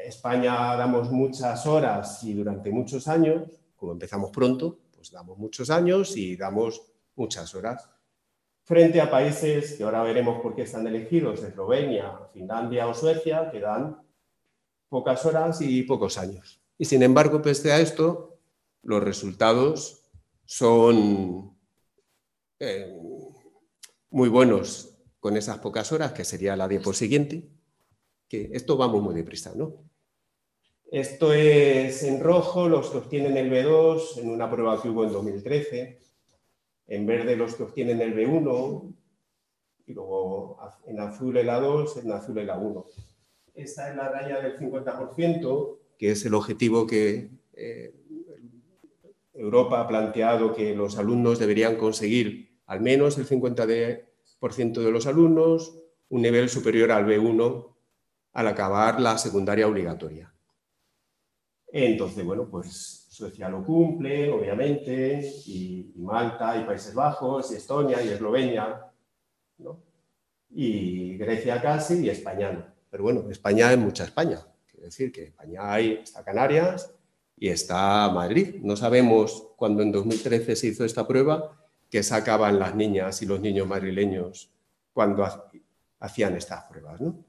España 0.06 0.76
damos 0.76 1.10
muchas 1.10 1.66
horas 1.66 2.22
y 2.24 2.34
durante 2.34 2.70
muchos 2.70 3.06
años, 3.08 3.48
como 3.76 3.92
empezamos 3.92 4.30
pronto, 4.30 4.78
pues 4.94 5.10
damos 5.10 5.38
muchos 5.38 5.70
años 5.70 6.16
y 6.16 6.36
damos 6.36 6.82
muchas 7.14 7.54
horas, 7.54 7.88
frente 8.62 9.00
a 9.00 9.10
países 9.10 9.74
que 9.74 9.82
ahora 9.82 10.02
veremos 10.02 10.40
por 10.40 10.54
qué 10.54 10.62
están 10.62 10.86
elegidos, 10.86 11.42
Eslovenia, 11.42 12.18
Finlandia 12.32 12.86
o 12.86 12.94
Suecia, 12.94 13.50
que 13.50 13.60
dan 13.60 14.00
pocas 14.88 15.24
horas 15.24 15.60
y 15.60 15.82
pocos 15.82 16.18
años. 16.18 16.60
Y 16.78 16.84
sin 16.84 17.02
embargo, 17.02 17.42
pese 17.42 17.72
a 17.72 17.80
esto, 17.80 18.38
los 18.82 19.02
resultados 19.02 20.02
son 20.44 21.56
eh, 22.58 22.96
muy 24.10 24.28
buenos 24.28 24.96
con 25.20 25.36
esas 25.36 25.58
pocas 25.58 25.92
horas, 25.92 26.12
que 26.12 26.24
sería 26.24 26.56
la 26.56 26.68
diapo 26.68 26.92
siguiente, 26.92 27.48
que 28.30 28.48
esto 28.52 28.76
vamos 28.76 29.02
muy 29.02 29.14
deprisa, 29.14 29.52
¿no? 29.56 29.74
Esto 30.90 31.32
es 31.32 32.02
en 32.04 32.20
rojo, 32.20 32.68
los 32.68 32.90
que 32.90 32.98
obtienen 32.98 33.36
el 33.36 33.50
B2 33.50 34.18
en 34.18 34.30
una 34.30 34.48
prueba 34.50 34.80
que 34.80 34.88
hubo 34.88 35.04
en 35.04 35.12
2013 35.12 35.98
en 36.86 37.06
verde 37.06 37.36
los 37.36 37.54
que 37.54 37.62
obtienen 37.62 38.00
el 38.00 38.14
B1 38.14 38.94
y 39.86 39.94
luego 39.94 40.58
en 40.86 41.00
azul 41.00 41.36
el 41.36 41.48
A2, 41.48 42.02
en 42.02 42.12
azul 42.12 42.38
el 42.38 42.48
A1. 42.48 42.84
Esta 43.54 43.90
es 43.90 43.96
la 43.96 44.08
raya 44.08 44.40
del 44.40 44.58
50%, 44.58 45.78
que 45.98 46.10
es 46.10 46.24
el 46.24 46.34
objetivo 46.34 46.86
que 46.86 47.30
eh, 47.54 47.94
Europa 49.34 49.80
ha 49.80 49.86
planteado 49.86 50.52
que 50.52 50.74
los 50.74 50.98
alumnos 50.98 51.38
deberían 51.38 51.76
conseguir 51.76 52.58
al 52.66 52.80
menos 52.80 53.18
el 53.18 53.26
50% 53.26 54.04
de 54.72 54.90
los 54.90 55.06
alumnos, 55.06 55.76
un 56.08 56.22
nivel 56.22 56.48
superior 56.48 56.90
al 56.90 57.06
B1 57.06 57.69
al 58.32 58.48
acabar 58.48 59.00
la 59.00 59.18
secundaria 59.18 59.66
obligatoria. 59.66 60.32
Entonces, 61.72 62.24
bueno, 62.24 62.48
pues 62.48 63.06
Suecia 63.10 63.48
lo 63.48 63.64
cumple, 63.64 64.30
obviamente, 64.30 65.20
y, 65.46 65.92
Malta, 65.96 66.56
y 66.56 66.64
Países 66.64 66.94
Bajos, 66.94 67.52
y 67.52 67.56
Estonia, 67.56 68.02
y 68.02 68.08
Eslovenia, 68.08 68.86
y 70.50 71.16
Grecia 71.16 71.60
casi, 71.60 72.04
y 72.04 72.10
España 72.10 72.52
no. 72.52 72.64
Pero 72.90 73.04
bueno, 73.04 73.30
España 73.30 73.72
es 73.72 73.78
mucha 73.78 74.04
España. 74.04 74.40
Quiere 74.66 74.86
decir 74.86 75.12
que 75.12 75.24
España 75.24 75.72
hay, 75.72 76.00
está 76.02 76.24
Canarias 76.24 76.92
y 77.36 77.48
está 77.48 78.10
Madrid. 78.10 78.56
No 78.62 78.76
sabemos 78.76 79.48
cuándo 79.56 79.82
en 79.82 79.92
2013 79.92 80.56
se 80.56 80.66
hizo 80.68 80.84
esta 80.84 81.06
prueba 81.06 81.56
que 81.88 82.02
sacaban 82.02 82.58
las 82.58 82.74
niñas 82.74 83.22
y 83.22 83.26
los 83.26 83.40
niños 83.40 83.68
madrileños 83.68 84.50
cuando 84.92 85.26
hacían 86.00 86.36
estas 86.36 86.64
pruebas. 86.64 87.00
¿no? 87.00 87.24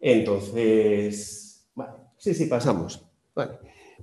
Entonces, 0.00 1.70
sí, 2.16 2.34
sí, 2.34 2.46
pasamos. 2.46 3.04
Vale. 3.34 3.58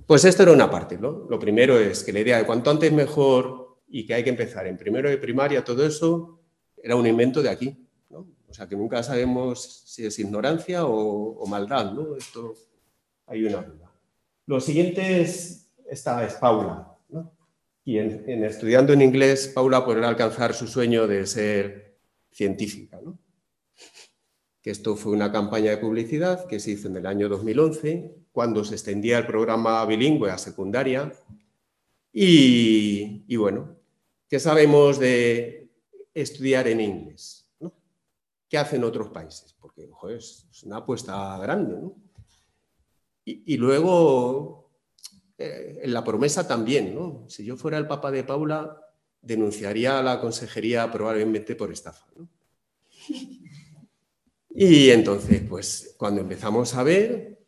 Pues 0.06 0.24
esto 0.24 0.42
era 0.44 0.52
una 0.52 0.70
parte, 0.70 0.96
¿no? 0.96 1.26
Lo 1.28 1.38
primero 1.38 1.78
es 1.78 2.02
que 2.02 2.12
la 2.12 2.20
idea 2.20 2.38
de 2.38 2.46
cuanto 2.46 2.70
antes 2.70 2.92
mejor 2.92 3.78
y 3.88 4.06
que 4.06 4.14
hay 4.14 4.24
que 4.24 4.30
empezar 4.30 4.66
en 4.66 4.76
primero 4.76 5.10
de 5.10 5.18
primaria, 5.18 5.64
todo 5.64 5.84
eso 5.84 6.40
era 6.82 6.96
un 6.96 7.06
invento 7.06 7.42
de 7.42 7.50
aquí, 7.50 7.76
¿no? 8.10 8.26
O 8.48 8.54
sea, 8.54 8.66
que 8.66 8.76
nunca 8.76 9.02
sabemos 9.02 9.82
si 9.86 10.06
es 10.06 10.18
ignorancia 10.18 10.86
o, 10.86 11.44
maldad, 11.46 11.92
¿no? 11.92 12.16
Esto 12.16 12.54
hay 13.26 13.44
una 13.44 13.62
duda. 13.62 13.92
Lo 14.46 14.60
siguiente 14.60 15.20
es, 15.20 15.70
esta 15.90 16.24
es 16.24 16.34
Paula, 16.34 16.96
¿no? 17.10 17.32
Y 17.84 17.98
en, 17.98 18.44
estudiando 18.44 18.92
en 18.92 19.02
inglés, 19.02 19.52
Paula 19.54 19.84
podrá 19.84 20.08
alcanzar 20.08 20.54
su 20.54 20.66
sueño 20.66 21.06
de 21.06 21.26
ser 21.26 21.98
científica, 22.30 23.00
¿no? 23.02 23.18
Que 24.62 24.70
esto 24.70 24.96
fue 24.96 25.12
una 25.12 25.30
campaña 25.30 25.70
de 25.70 25.78
publicidad 25.78 26.46
que 26.46 26.60
se 26.60 26.72
hizo 26.72 26.88
en 26.88 26.96
el 26.96 27.06
año 27.06 27.28
2011 27.28 28.14
cuando 28.32 28.64
se 28.64 28.74
extendía 28.74 29.18
el 29.18 29.26
programa 29.26 29.84
bilingüe 29.84 30.30
a 30.30 30.38
secundaria. 30.38 31.12
Y, 32.12 33.36
bueno, 33.36 33.76
¿qué 34.28 34.40
sabemos 34.40 34.98
de 34.98 35.70
estudiar 36.14 36.66
en 36.68 36.80
inglés? 36.80 37.46
¿Qué 38.48 38.58
hacen 38.58 38.82
otros 38.82 39.08
países? 39.08 39.54
Porque 39.60 39.88
es 40.16 40.46
una 40.64 40.78
apuesta 40.78 41.38
grande. 41.38 41.90
Y, 43.24 43.56
luego, 43.58 44.70
eh, 45.36 45.80
en 45.82 45.92
la 45.92 46.02
promesa 46.02 46.48
también, 46.48 46.94
¿no? 46.94 47.24
si 47.28 47.44
yo 47.44 47.56
fuera 47.56 47.76
el 47.76 47.86
papá 47.86 48.10
de 48.10 48.24
Paula, 48.24 48.80
denunciaría 49.20 49.98
a 49.98 50.02
la 50.02 50.20
consejería 50.20 50.90
probablemente 50.90 51.54
por 51.54 51.70
estafa. 51.70 52.06
Y 54.60 54.90
entonces, 54.90 55.40
pues 55.48 55.94
cuando 55.96 56.20
empezamos 56.20 56.74
a 56.74 56.82
ver, 56.82 57.38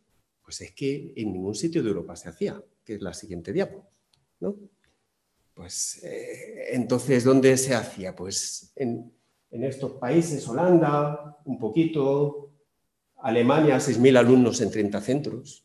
pues 0.45 0.61
es 0.61 0.71
que 0.71 1.13
en 1.17 1.33
ningún 1.33 1.57
sitio 1.57 1.83
de 1.83 1.89
Europa 1.89 2.15
se 2.15 2.29
hacía, 2.29 2.63
que 2.85 2.95
es 2.95 3.03
la 3.03 3.13
siguiente 3.13 3.53
diapo. 3.53 3.85
¿no? 4.39 4.55
Pues 5.53 6.05
eh, 6.05 6.69
entonces, 6.71 7.25
¿dónde 7.25 7.57
se 7.57 7.75
hacía? 7.75 8.15
Pues 8.15 8.73
en, 8.77 9.13
estos 9.51 9.95
países, 9.95 10.47
Holanda, 10.47 11.37
un 11.47 11.59
poquito, 11.59 12.53
Alemania, 13.17 13.79
6.000 13.79 14.17
alumnos 14.17 14.61
en 14.61 14.71
30 14.71 15.01
centros, 15.01 15.65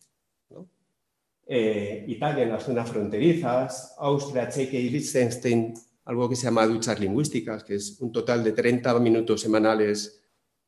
eh, 1.46 2.06
Italia 2.08 2.42
en 2.42 2.50
las 2.50 2.64
zonas 2.64 2.90
fronterizas, 2.90 3.94
Austria, 4.00 4.50
Chequia 4.50 4.80
y 4.80 4.90
Liechtenstein, 4.90 5.75
algo 6.06 6.28
que 6.28 6.36
se 6.36 6.46
llama 6.46 6.66
duchas 6.66 7.00
lingüísticas, 7.00 7.64
que 7.64 7.75
es 7.75 8.02
un 8.02 8.12
total 8.12 8.44
de 8.44 8.54
30 8.54 9.00
minutos 9.00 9.42
semanales 9.42 10.25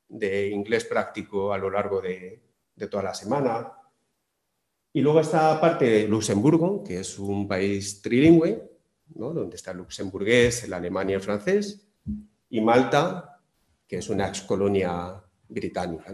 de 0.10 0.50
inglés 0.50 0.86
práctico 0.86 1.54
a 1.54 1.58
lo 1.58 1.70
largo 1.70 2.02
de, 2.02 2.42
toda 2.90 3.04
la 3.04 3.14
semana. 3.14 3.72
Y 4.94 5.02
luego 5.02 5.20
está 5.20 5.60
parte 5.60 5.86
de 5.86 6.08
Luxemburgo, 6.08 6.84
que 6.84 7.00
es 7.00 7.20
un 7.20 7.48
país 7.48 8.02
trilingüe, 8.02 8.70
donde 9.06 9.56
está 9.56 9.72
el 9.72 9.78
luxemburgués, 9.78 10.64
el 10.64 10.74
alemán 10.74 11.10
y 11.10 11.14
el 11.14 11.22
francés, 11.22 11.88
y 12.50 12.62
Malta, 12.62 13.42
que 13.88 13.98
es 13.98 14.10
una 14.10 14.28
ex 14.28 14.42
colonia 14.42 15.22
británica. 15.48 16.14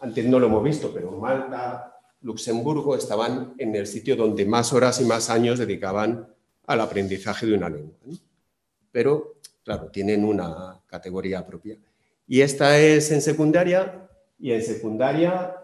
Antes 0.00 0.24
no 0.26 0.38
lo 0.38 0.46
hemos 0.46 0.64
visto, 0.64 0.92
pero 0.92 1.12
Malta, 1.12 1.94
Luxemburgo 2.22 2.96
estaban 2.96 3.54
en 3.58 3.74
el 3.74 3.86
sitio 3.86 4.16
donde 4.16 4.46
más 4.46 4.72
horas 4.72 5.00
y 5.00 5.04
más 5.04 5.30
años 5.30 5.58
dedicaban 5.58 6.28
al 6.66 6.80
aprendizaje 6.80 7.46
de 7.46 7.54
una 7.54 7.68
lengua. 7.68 7.96
Pero, 8.90 9.40
claro, 9.62 9.90
tienen 9.90 10.24
una 10.24 10.80
categoría 10.86 11.44
propia. 11.44 11.76
Y 12.26 12.40
esta 12.40 12.78
es 12.80 13.10
en 13.10 13.20
secundaria, 13.20 14.08
y 14.38 14.52
en 14.52 14.62
secundaria 14.62 15.56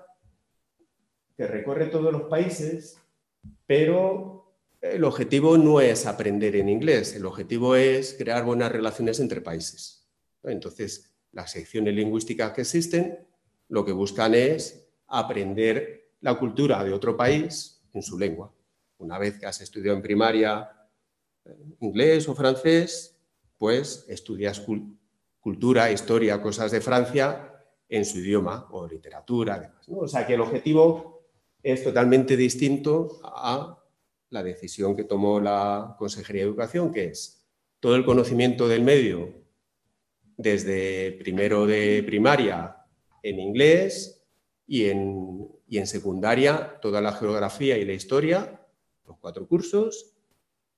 que 1.37 1.47
recorre 1.47 1.87
todos 1.87 2.13
los 2.13 2.23
países, 2.23 2.99
pero 3.67 4.55
el 4.81 5.05
objetivo 5.05 5.57
no 5.57 5.81
es 5.81 6.07
aprender 6.07 6.57
en 6.57 6.69
inglés, 6.69 7.15
el 7.15 7.27
objetivo 7.27 7.77
es 7.77 8.15
crear 8.15 8.45
buenas 8.45 8.73
relaciones 8.73 9.21
entre 9.21 9.41
países. 9.41 10.09
Entonces, 10.43 11.11
las 11.33 11.51
secciones 11.51 11.95
lingüísticas 11.95 12.53
que 12.53 12.63
existen 12.63 13.27
lo 13.69 13.85
que 13.85 13.93
buscan 13.93 14.35
es 14.35 14.89
aprender 15.07 16.13
la 16.21 16.39
cultura 16.39 16.83
de 16.85 16.93
otro 16.93 17.17
país 17.17 17.83
en 17.93 18.03
su 18.03 18.19
lengua. 18.19 18.53
Una 18.99 19.19
vez 19.19 19.39
que 19.39 19.47
has 19.47 19.61
estudiado 19.61 19.97
en 19.97 20.03
primaria 20.03 20.71
eh, 21.45 21.57
inglés 21.81 22.29
o 22.29 22.35
francés, 22.35 23.17
pues 23.57 24.05
estudias 24.09 24.61
cultura, 25.41 25.91
historia, 25.91 26.43
cosas 26.43 26.71
de 26.71 26.81
Francia 26.81 27.51
en 27.89 28.05
su 28.05 28.19
idioma 28.19 28.69
o 28.71 28.87
literatura, 28.87 29.55
además. 29.55 29.87
O 29.89 30.07
sea 30.07 30.27
que 30.27 30.35
el 30.35 30.41
objetivo 30.41 31.27
es 31.63 31.83
totalmente 31.83 32.37
distinto 32.37 33.21
a 33.25 33.77
la 34.31 34.43
decisión 34.43 34.95
que 34.95 35.05
tomó 35.05 35.41
la 35.41 35.97
Consejería 35.99 36.43
de 36.43 36.49
Educación, 36.49 36.93
que 36.93 37.07
es 37.07 37.47
todo 37.81 37.97
el 37.97 38.05
conocimiento 38.05 38.69
del 38.69 38.83
medio 38.83 39.41
desde 40.37 41.13
primero 41.13 41.67
de 41.67 42.03
primaria 42.05 42.77
en 43.23 43.41
inglés 43.41 44.25
y 44.67 44.87
en, 44.87 45.49
y 45.67 45.79
en 45.79 45.87
secundaria 45.87 46.79
toda 46.81 47.01
la 47.01 47.13
geografía 47.13 47.77
y 47.77 47.85
la 47.85 47.93
historia, 47.93 48.67
los 49.07 49.19
cuatro 49.19 49.47
cursos, 49.49 50.15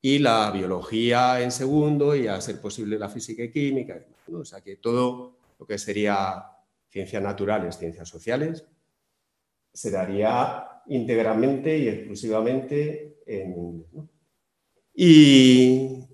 y 0.00 0.18
la 0.18 0.50
biología 0.50 1.40
en 1.40 1.52
segundo 1.52 2.16
y 2.16 2.26
a 2.26 2.40
ser 2.40 2.60
posible 2.60 2.98
la 2.98 3.08
física 3.08 3.44
y 3.44 3.52
química. 3.52 4.04
O 4.40 4.44
sea 4.44 4.60
que 4.60 4.76
todo 4.76 5.38
lo 5.58 5.66
que 5.66 5.78
sería 5.78 6.44
ciencias 6.88 7.22
naturales, 7.22 7.78
ciencias 7.78 8.08
sociales, 8.08 8.66
se 9.72 9.90
daría 9.90 10.82
íntegramente 10.86 11.78
y 11.78 11.88
exclusivamente 11.88 13.18
en. 13.26 13.86
Y, 14.94 16.06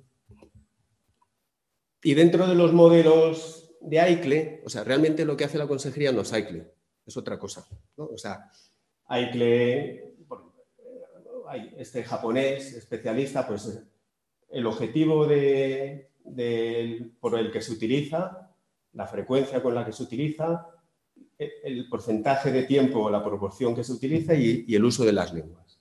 y 2.03 2.15
dentro 2.15 2.47
de 2.47 2.55
los 2.55 2.73
modelos 2.73 3.75
de 3.81 4.01
AICLE, 4.01 4.63
o 4.65 4.69
sea, 4.69 4.85
realmente 4.85 5.25
lo 5.25 5.37
que 5.37 5.45
hace 5.45 5.59
la 5.59 5.67
consejería 5.67 6.13
no 6.13 6.21
es 6.21 6.33
AICLE, 6.33 6.73
es 7.07 7.17
otra 7.17 7.39
cosa. 7.39 7.67
O 7.97 8.17
sea, 8.17 8.51
AICLE, 9.07 10.15
este 11.79 12.05
japonés 12.05 12.75
especialista, 12.75 13.47
pues 13.47 13.83
el 14.51 14.67
objetivo 14.67 15.27
de, 15.27 16.08
por 17.21 17.39
el 17.39 17.51
que 17.51 17.61
se 17.61 17.73
utiliza, 17.73 18.51
la 18.93 19.07
frecuencia 19.07 19.63
con 19.63 19.75
la 19.75 19.85
que 19.85 19.93
se 19.93 20.03
utiliza, 20.03 20.67
el 21.39 21.89
porcentaje 21.89 22.51
de 22.51 22.65
tiempo 22.65 23.05
o 23.05 23.11
la 23.11 23.25
proporción 23.25 23.75
que 23.75 23.85
se 23.85 23.93
utiliza 23.93 24.35
y, 24.35 24.65
y 24.67 24.75
el 24.75 24.85
uso 24.85 25.05
de 25.05 25.13
las 25.13 25.33
lenguas. 25.33 25.81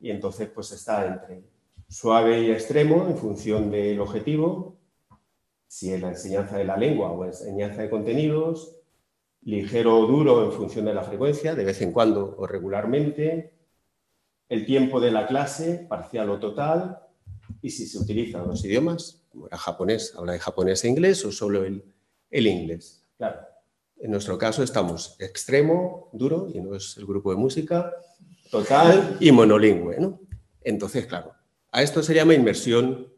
Y 0.00 0.10
entonces, 0.10 0.48
pues 0.48 0.72
está 0.72 1.06
entre 1.06 1.42
suave 1.88 2.42
y 2.42 2.50
extremo 2.50 3.06
en 3.08 3.16
función 3.16 3.70
del 3.70 4.00
objetivo, 4.00 4.76
si 5.66 5.92
es 5.92 6.00
la 6.00 6.08
enseñanza 6.08 6.56
de 6.56 6.64
la 6.64 6.76
lengua 6.76 7.12
o 7.12 7.24
enseñanza 7.24 7.82
de 7.82 7.90
contenidos, 7.90 8.76
ligero 9.42 9.98
o 9.98 10.06
duro 10.06 10.44
en 10.44 10.52
función 10.52 10.84
de 10.84 10.94
la 10.94 11.02
frecuencia, 11.02 11.54
de 11.54 11.64
vez 11.64 11.80
en 11.82 11.92
cuando 11.92 12.36
o 12.36 12.46
regularmente, 12.46 13.52
el 14.48 14.64
tiempo 14.64 15.00
de 15.00 15.10
la 15.10 15.26
clase, 15.26 15.86
parcial 15.88 16.30
o 16.30 16.38
total, 16.38 16.98
y 17.60 17.70
si 17.70 17.86
se 17.86 17.98
utilizan 17.98 18.46
los 18.46 18.64
idiomas, 18.64 19.22
era 19.46 19.56
japonés, 19.56 20.14
habla 20.16 20.32
de 20.32 20.38
japonés 20.38 20.84
e 20.84 20.88
inglés 20.88 21.24
o 21.24 21.32
solo 21.32 21.64
el, 21.64 21.84
el 22.30 22.46
inglés. 22.46 23.04
Claro, 23.16 23.40
en 24.00 24.10
nuestro 24.12 24.38
caso 24.38 24.62
estamos 24.62 25.16
extremo, 25.18 26.08
duro, 26.12 26.48
y 26.54 26.60
no 26.60 26.74
es 26.74 26.96
el 26.96 27.06
grupo 27.06 27.30
de 27.30 27.36
música, 27.36 27.92
total 28.50 29.16
y 29.20 29.32
monolingüe. 29.32 29.98
¿no? 29.98 30.20
Entonces, 30.62 31.06
claro, 31.06 31.34
a 31.72 31.82
esto 31.82 32.02
se 32.02 32.14
llama 32.14 32.34
inmersión 32.34 33.12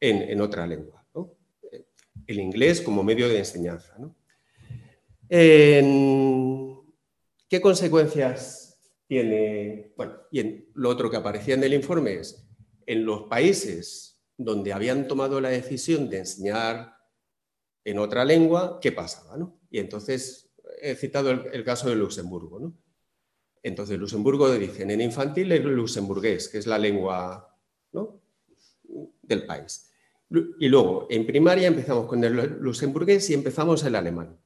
en, 0.00 0.22
en 0.22 0.40
otra 0.40 0.66
lengua. 0.66 1.06
¿no? 1.14 1.34
El 2.26 2.40
inglés 2.40 2.82
como 2.82 3.02
medio 3.02 3.28
de 3.28 3.38
enseñanza. 3.38 3.96
¿no? 3.98 4.14
En, 5.30 6.78
¿Qué 7.48 7.60
consecuencias 7.62 8.78
tiene? 9.06 9.92
Bueno, 9.96 10.14
y 10.30 10.40
en, 10.40 10.68
lo 10.74 10.90
otro 10.90 11.10
que 11.10 11.16
aparecía 11.16 11.54
en 11.54 11.64
el 11.64 11.72
informe 11.72 12.14
es, 12.14 12.46
en 12.84 13.06
los 13.06 13.22
países 13.22 14.07
donde 14.38 14.72
habían 14.72 15.06
tomado 15.08 15.40
la 15.40 15.50
decisión 15.50 16.08
de 16.08 16.18
enseñar 16.18 16.96
en 17.84 17.98
otra 17.98 18.24
lengua, 18.24 18.78
¿qué 18.80 18.92
pasaba? 18.92 19.36
¿no? 19.36 19.60
Y 19.70 19.80
entonces 19.80 20.50
he 20.80 20.94
citado 20.94 21.30
el, 21.30 21.64
caso 21.64 21.88
de 21.88 21.96
Luxemburgo. 21.96 22.60
¿no? 22.60 22.74
Entonces, 23.62 23.98
Luxemburgo 23.98 24.50
dicen 24.52 24.90
en 24.90 25.00
infantil 25.00 25.50
el 25.52 25.64
luxemburgués, 25.64 26.48
que 26.48 26.58
es 26.58 26.66
la 26.66 26.78
lengua 26.78 27.44
del 29.22 29.44
país. 29.44 29.90
Y 30.30 30.68
luego, 30.68 31.06
en 31.10 31.26
primaria 31.26 31.68
empezamos 31.68 32.06
con 32.06 32.22
el 32.22 32.34
luxemburgués 32.60 33.28
y 33.30 33.34
empezamos 33.34 33.82
el 33.84 33.94
alemán. 33.94 34.38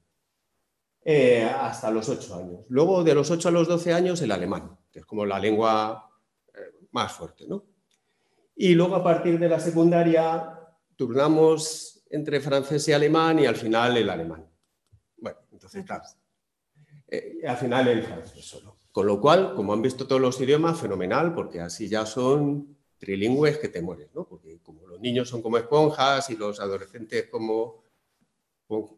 Eh, 1.05 1.43
hasta 1.43 1.91
los 1.91 2.09
8 2.09 2.35
años. 2.37 2.61
Luego, 2.69 3.03
de 3.03 3.15
los 3.15 3.31
8 3.31 3.49
a 3.49 3.53
los 3.53 3.69
12 3.69 3.93
años, 3.93 4.23
el 4.23 4.31
alemán, 4.31 4.79
que 4.91 5.01
es 5.01 5.05
como 5.05 5.27
la 5.27 5.39
lengua 5.39 6.09
eh, 6.55 6.87
más 6.93 7.13
fuerte. 7.13 7.47
¿no? 7.49 7.65
Y 8.55 8.75
luego, 8.75 8.97
a 8.97 9.03
partir 9.03 9.39
de 9.39 9.49
la 9.49 9.59
secundaria, 9.59 10.59
turnamos 10.97 12.05
entre 12.11 12.41
francés 12.41 12.87
y 12.89 12.93
alemán 12.93 13.39
y 13.39 13.47
al 13.47 13.57
final 13.57 13.97
el 13.97 14.11
alemán. 14.11 14.47
Bueno, 15.17 15.39
entonces, 15.51 15.85
claro, 15.85 16.05
eh, 17.09 17.41
al 17.47 17.57
final 17.57 17.89
el 17.89 18.03
francés 18.03 18.45
solo. 18.45 18.79
Con 18.93 19.07
lo 19.07 19.21
cual, 19.21 19.55
como 19.55 19.73
han 19.73 19.81
visto 19.81 20.07
todos 20.07 20.21
los 20.21 20.39
idiomas, 20.41 20.79
fenomenal, 20.79 21.35
porque 21.35 21.61
así 21.61 21.89
ya 21.89 22.05
son 22.05 22.77
trilingües 22.99 23.59
que 23.59 23.69
te 23.69 23.83
mueres, 23.83 24.11
¿no? 24.15 24.29
Porque 24.29 24.61
como 24.63 24.87
los 24.87 25.01
niños 25.01 25.29
son 25.29 25.43
como 25.43 25.57
esponjas 25.59 26.31
y 26.31 26.37
los 26.37 26.61
adolescentes 26.61 27.29
como... 27.29 27.83
Bueno. 28.69 28.95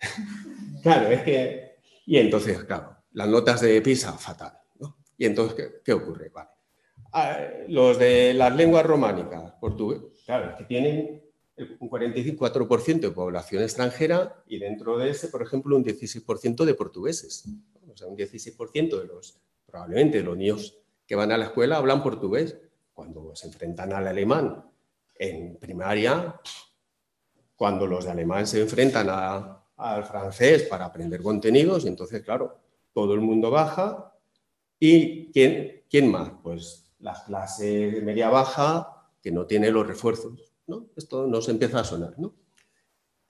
claro, 0.82 1.08
es 1.08 1.22
que... 1.22 1.80
Y 2.06 2.18
entonces, 2.18 2.64
claro, 2.64 2.96
las 3.12 3.28
notas 3.28 3.60
de 3.60 3.80
PISA, 3.80 4.12
fatal, 4.18 4.58
¿no? 4.80 4.98
Y 5.16 5.26
entonces, 5.26 5.80
¿qué, 5.84 5.92
ocurre? 5.92 6.28
Vale. 6.28 6.50
Ah, 7.12 7.38
los 7.68 7.98
de 7.98 8.34
las 8.34 8.54
lenguas 8.54 8.86
románicas, 8.86 9.52
portugués, 9.60 10.00
claro, 10.24 10.56
que 10.56 10.64
tienen 10.64 11.22
un 11.78 11.90
44% 11.90 13.00
de 13.00 13.10
población 13.10 13.62
extranjera 13.62 14.42
y 14.46 14.58
dentro 14.58 14.96
de 14.96 15.10
ese, 15.10 15.28
por 15.28 15.42
ejemplo, 15.42 15.76
un 15.76 15.84
16% 15.84 16.64
de 16.64 16.74
portugueses. 16.74 17.44
O 17.92 17.96
sea, 17.96 18.06
un 18.06 18.16
16% 18.16 19.00
de 19.00 19.06
los, 19.06 19.40
probablemente, 19.66 20.18
de 20.18 20.24
los 20.24 20.36
niños 20.36 20.78
que 21.06 21.16
van 21.16 21.32
a 21.32 21.38
la 21.38 21.46
escuela 21.46 21.76
hablan 21.76 22.02
portugués 22.02 22.56
cuando 22.92 23.34
se 23.34 23.48
enfrentan 23.48 23.92
al 23.92 24.06
alemán 24.06 24.64
en 25.16 25.56
primaria, 25.56 26.40
cuando 27.56 27.86
los 27.86 28.04
de 28.04 28.12
alemán 28.12 28.46
se 28.46 28.60
enfrentan 28.62 29.08
al 29.76 30.04
francés 30.04 30.62
para 30.62 30.86
aprender 30.86 31.22
contenidos, 31.22 31.84
entonces, 31.84 32.22
claro, 32.22 32.58
todo 32.92 33.14
el 33.14 33.20
mundo 33.20 33.50
baja. 33.50 34.14
¿Y 34.78 35.30
quién, 35.32 35.82
quién 35.90 36.10
más? 36.10 36.30
Pues 36.42 36.89
las 37.00 37.22
clases 37.22 38.02
media-baja 38.02 39.08
que 39.22 39.30
no 39.30 39.46
tiene 39.46 39.70
los 39.70 39.86
refuerzos. 39.86 40.52
¿no? 40.66 40.86
Esto 40.96 41.26
nos 41.26 41.48
empieza 41.48 41.80
a 41.80 41.84
sonar. 41.84 42.14
¿no? 42.18 42.34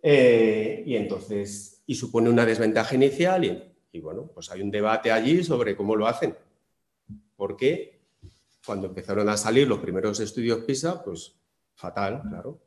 Eh, 0.03 0.83
y 0.87 0.97
entonces, 0.97 1.83
y 1.87 1.95
supone 1.95 2.31
una 2.31 2.47
desventaja 2.47 2.95
inicial 2.95 3.73
y, 3.93 4.01
bueno, 4.01 4.31
pues 4.33 4.51
hay 4.51 4.63
un 4.63 4.71
debate 4.71 5.11
allí 5.11 5.43
sobre 5.43 5.77
cómo 5.77 5.97
lo 5.97 6.07
hacen. 6.07 6.37
Porque 7.37 8.01
cuando 8.65 8.87
empezaron 8.87 9.29
a 9.29 9.37
salir 9.37 9.67
los 9.67 9.81
primeros 9.81 10.21
estudios 10.21 10.65
PISA, 10.65 11.03
pues 11.03 11.35
fatal, 11.75 12.23
claro. 12.29 12.61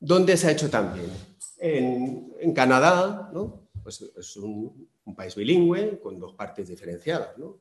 ¿Dónde 0.00 0.36
se 0.36 0.46
ha 0.46 0.52
hecho 0.52 0.70
también? 0.70 1.10
En, 1.58 2.54
Canadá, 2.54 3.30
¿no? 3.32 3.67
Pues 3.88 4.02
es 4.18 4.36
un, 4.36 4.86
país 5.16 5.34
bilingüe 5.34 5.98
con 5.98 6.20
dos 6.20 6.34
partes 6.34 6.68
diferenciadas, 6.68 7.38
¿no? 7.38 7.58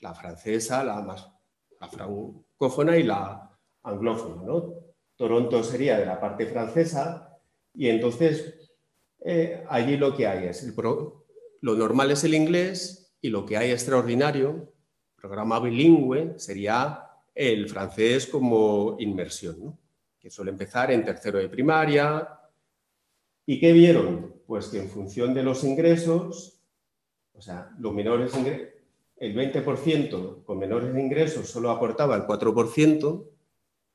la, 0.00 0.12
francesa, 0.12 0.84
la 0.84 1.00
más 1.00 1.26
la 1.80 1.88
francófona 1.88 2.98
y 2.98 3.04
la 3.04 3.50
anglófona. 3.84 4.42
Toronto 5.16 5.64
sería 5.64 5.98
de 5.98 6.04
la 6.04 6.20
parte 6.20 6.44
francesa 6.44 7.40
y 7.72 7.88
entonces 7.88 8.70
eh, 9.24 9.64
allí 9.70 9.96
lo 9.96 10.14
que 10.14 10.26
hay 10.26 10.48
es, 10.48 10.70
lo 10.76 11.74
normal 11.74 12.10
es 12.10 12.22
el 12.24 12.34
inglés 12.34 13.16
y 13.22 13.30
lo 13.30 13.46
que 13.46 13.56
hay 13.56 13.70
extraordinario, 13.70 14.74
programa 15.16 15.58
bilingüe, 15.58 16.38
sería 16.38 17.02
el 17.34 17.66
francés 17.70 18.26
como 18.26 18.96
inmersión, 18.98 19.74
que 20.20 20.28
suele 20.28 20.50
empezar 20.50 20.90
en 20.90 21.02
tercero 21.02 21.38
de 21.38 21.48
primaria. 21.48 22.28
¿Y 23.46 23.60
qué 23.60 23.72
vieron? 23.72 24.34
Pues 24.46 24.68
que 24.68 24.80
en 24.80 24.88
función 24.88 25.34
de 25.34 25.42
los 25.42 25.64
ingresos, 25.64 26.60
o 27.32 27.40
sea, 27.40 27.70
los 27.78 27.92
menores 27.92 28.32
el 29.16 29.34
20% 29.34 30.44
con 30.44 30.58
menores 30.58 30.94
ingresos 30.96 31.48
solo 31.48 31.70
aportaba 31.70 32.16
el 32.16 32.22
4% 32.22 33.28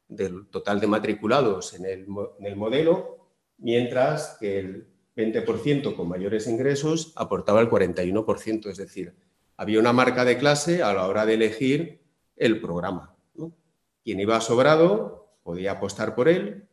del 0.07 0.47
total 0.47 0.79
de 0.79 0.87
matriculados 0.87 1.73
en 1.73 1.85
el 1.85 2.55
modelo, 2.55 3.27
mientras 3.57 4.37
que 4.39 4.59
el 4.59 4.87
20% 5.15 5.95
con 5.95 6.07
mayores 6.07 6.47
ingresos 6.47 7.13
aportaba 7.15 7.61
el 7.61 7.69
41%, 7.69 8.69
es 8.69 8.77
decir, 8.77 9.13
había 9.57 9.79
una 9.79 9.93
marca 9.93 10.23
de 10.23 10.37
clase 10.37 10.81
a 10.81 10.93
la 10.93 11.05
hora 11.05 11.25
de 11.25 11.33
elegir 11.33 11.99
el 12.37 12.61
programa. 12.61 13.15
Quien 14.03 14.19
iba 14.19 14.39
sobrado 14.39 15.33
podía 15.43 15.73
apostar 15.73 16.15
por 16.15 16.29
él, 16.29 16.67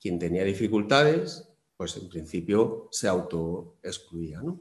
quien 0.00 0.18
tenía 0.18 0.42
dificultades, 0.44 1.53
pues 1.76 1.96
en 1.96 2.08
principio 2.08 2.88
se 2.90 3.08
autoexcluía. 3.08 4.40
¿no? 4.40 4.60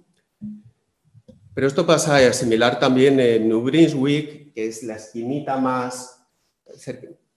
Pero 1.54 1.68
esto 1.68 1.86
pasa 1.86 2.32
similar 2.34 2.80
también 2.80 3.20
en 3.20 3.48
New 3.48 3.62
Brunswick, 3.62 4.54
que 4.54 4.68
es 4.68 4.84
la 4.84 4.96
esquinita 4.96 5.58
más 5.58 6.20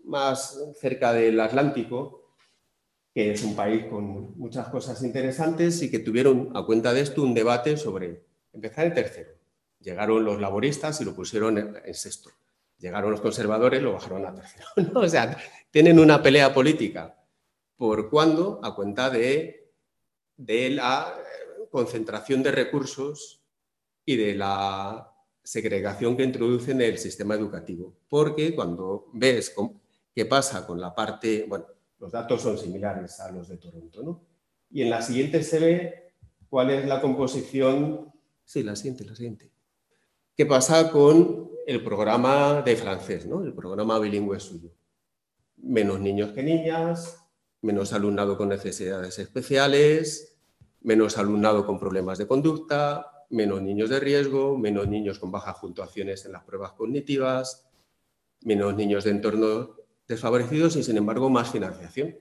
más 0.07 0.59
cerca 0.81 1.12
del 1.12 1.39
Atlántico, 1.41 2.35
que 3.12 3.33
es 3.33 3.43
un 3.45 3.57
país 3.57 3.87
con 3.87 4.39
muchas 4.39 4.69
cosas 4.69 5.03
interesantes 5.03 5.83
y 5.83 5.91
que 5.91 5.99
tuvieron 5.99 6.51
a 6.55 6.65
cuenta 6.65 6.93
de 6.93 7.01
esto 7.01 7.23
un 7.23 7.35
debate 7.35 7.77
sobre 7.77 8.25
empezar 8.53 8.87
en 8.87 8.95
tercero. 8.95 9.33
Llegaron 9.81 10.25
los 10.25 10.41
laboristas 10.41 11.01
y 11.01 11.05
lo 11.05 11.15
pusieron 11.15 11.59
en, 11.59 11.95
sexto. 11.95 12.31
Llegaron 12.79 13.11
los 13.11 13.21
conservadores, 13.21 13.83
lo 13.83 13.95
bajaron 13.95 14.27
a 14.27 14.35
tercero. 14.35 14.67
O 14.95 15.09
sea, 15.09 15.37
tienen 15.71 15.99
una 15.99 16.23
pelea 16.23 16.53
política 16.53 17.19
por 17.77 18.11
cuándo 18.11 18.61
a 18.62 18.75
cuenta 18.75 19.11
de, 19.11 19.65
de 20.37 20.70
la 20.70 21.14
concentración 21.70 22.42
de 22.42 22.53
recursos 22.53 23.42
y 24.05 24.16
de 24.16 24.35
la 24.35 25.12
segregación 25.42 26.16
que 26.16 26.25
introduce 26.25 26.72
en 26.72 26.81
el 26.81 26.99
sistema 26.99 27.35
educativo. 27.35 27.94
Porque 28.09 28.55
cuando 28.55 29.09
ves 29.12 29.55
qué 30.14 30.25
pasa 30.27 30.66
con 30.66 30.81
la 30.81 30.94
parte, 30.94 31.46
bueno, 31.49 31.66
los 31.99 32.12
datos 32.12 32.42
son 32.42 32.59
similares 32.59 33.20
a 33.20 33.31
los 33.31 33.49
de 33.49 33.57
Toronto, 33.57 34.03
¿no? 34.03 34.22
Y 34.70 34.83
en 34.83 34.90
la 34.90 35.01
siguiente 35.01 35.42
se 35.42 35.59
ve 35.59 36.12
cuál 36.49 36.70
es 36.70 36.87
la 36.87 37.01
composición, 37.01 38.12
sí, 38.44 38.62
la 38.62 38.77
siguiente, 38.77 39.05
la 39.05 39.14
siguiente. 39.14 39.51
¿Qué 40.37 40.44
pasa 40.44 40.90
con 40.90 41.51
el 41.66 41.83
programa 41.83 42.62
de 42.62 42.77
francés, 42.77 43.27
¿no? 43.27 43.42
El 43.42 43.55
programa 43.55 43.99
bilingüe 43.99 44.38
suyo. 44.38 44.70
Menos 45.57 46.01
niños 46.01 46.33
que 46.33 46.42
niñas, 46.42 47.26
menos 47.66 47.92
alumnado 47.92 48.38
con 48.38 48.48
necesidades 48.48 49.18
especiales, 49.18 50.38
menos 50.83 51.18
alumnado 51.18 51.66
con 51.66 51.81
problemas 51.81 52.16
de 52.16 52.29
conducta, 52.29 53.26
menos 53.31 53.61
niños 53.61 53.90
de 53.90 53.98
riesgo, 53.98 54.57
menos 54.57 54.87
niños 54.87 55.18
con 55.18 55.33
bajas 55.33 55.59
puntuaciones 55.59 56.24
en 56.24 56.33
las 56.33 56.44
pruebas 56.44 56.72
cognitivas, 56.72 57.68
menos 58.42 58.76
niños 58.76 59.02
de 59.02 59.11
entornos 59.11 59.70
desfavorecidos 60.07 60.76
y, 60.76 60.85
sin 60.85 60.96
embargo, 60.96 61.29
más 61.29 61.50
financiación. 61.50 62.16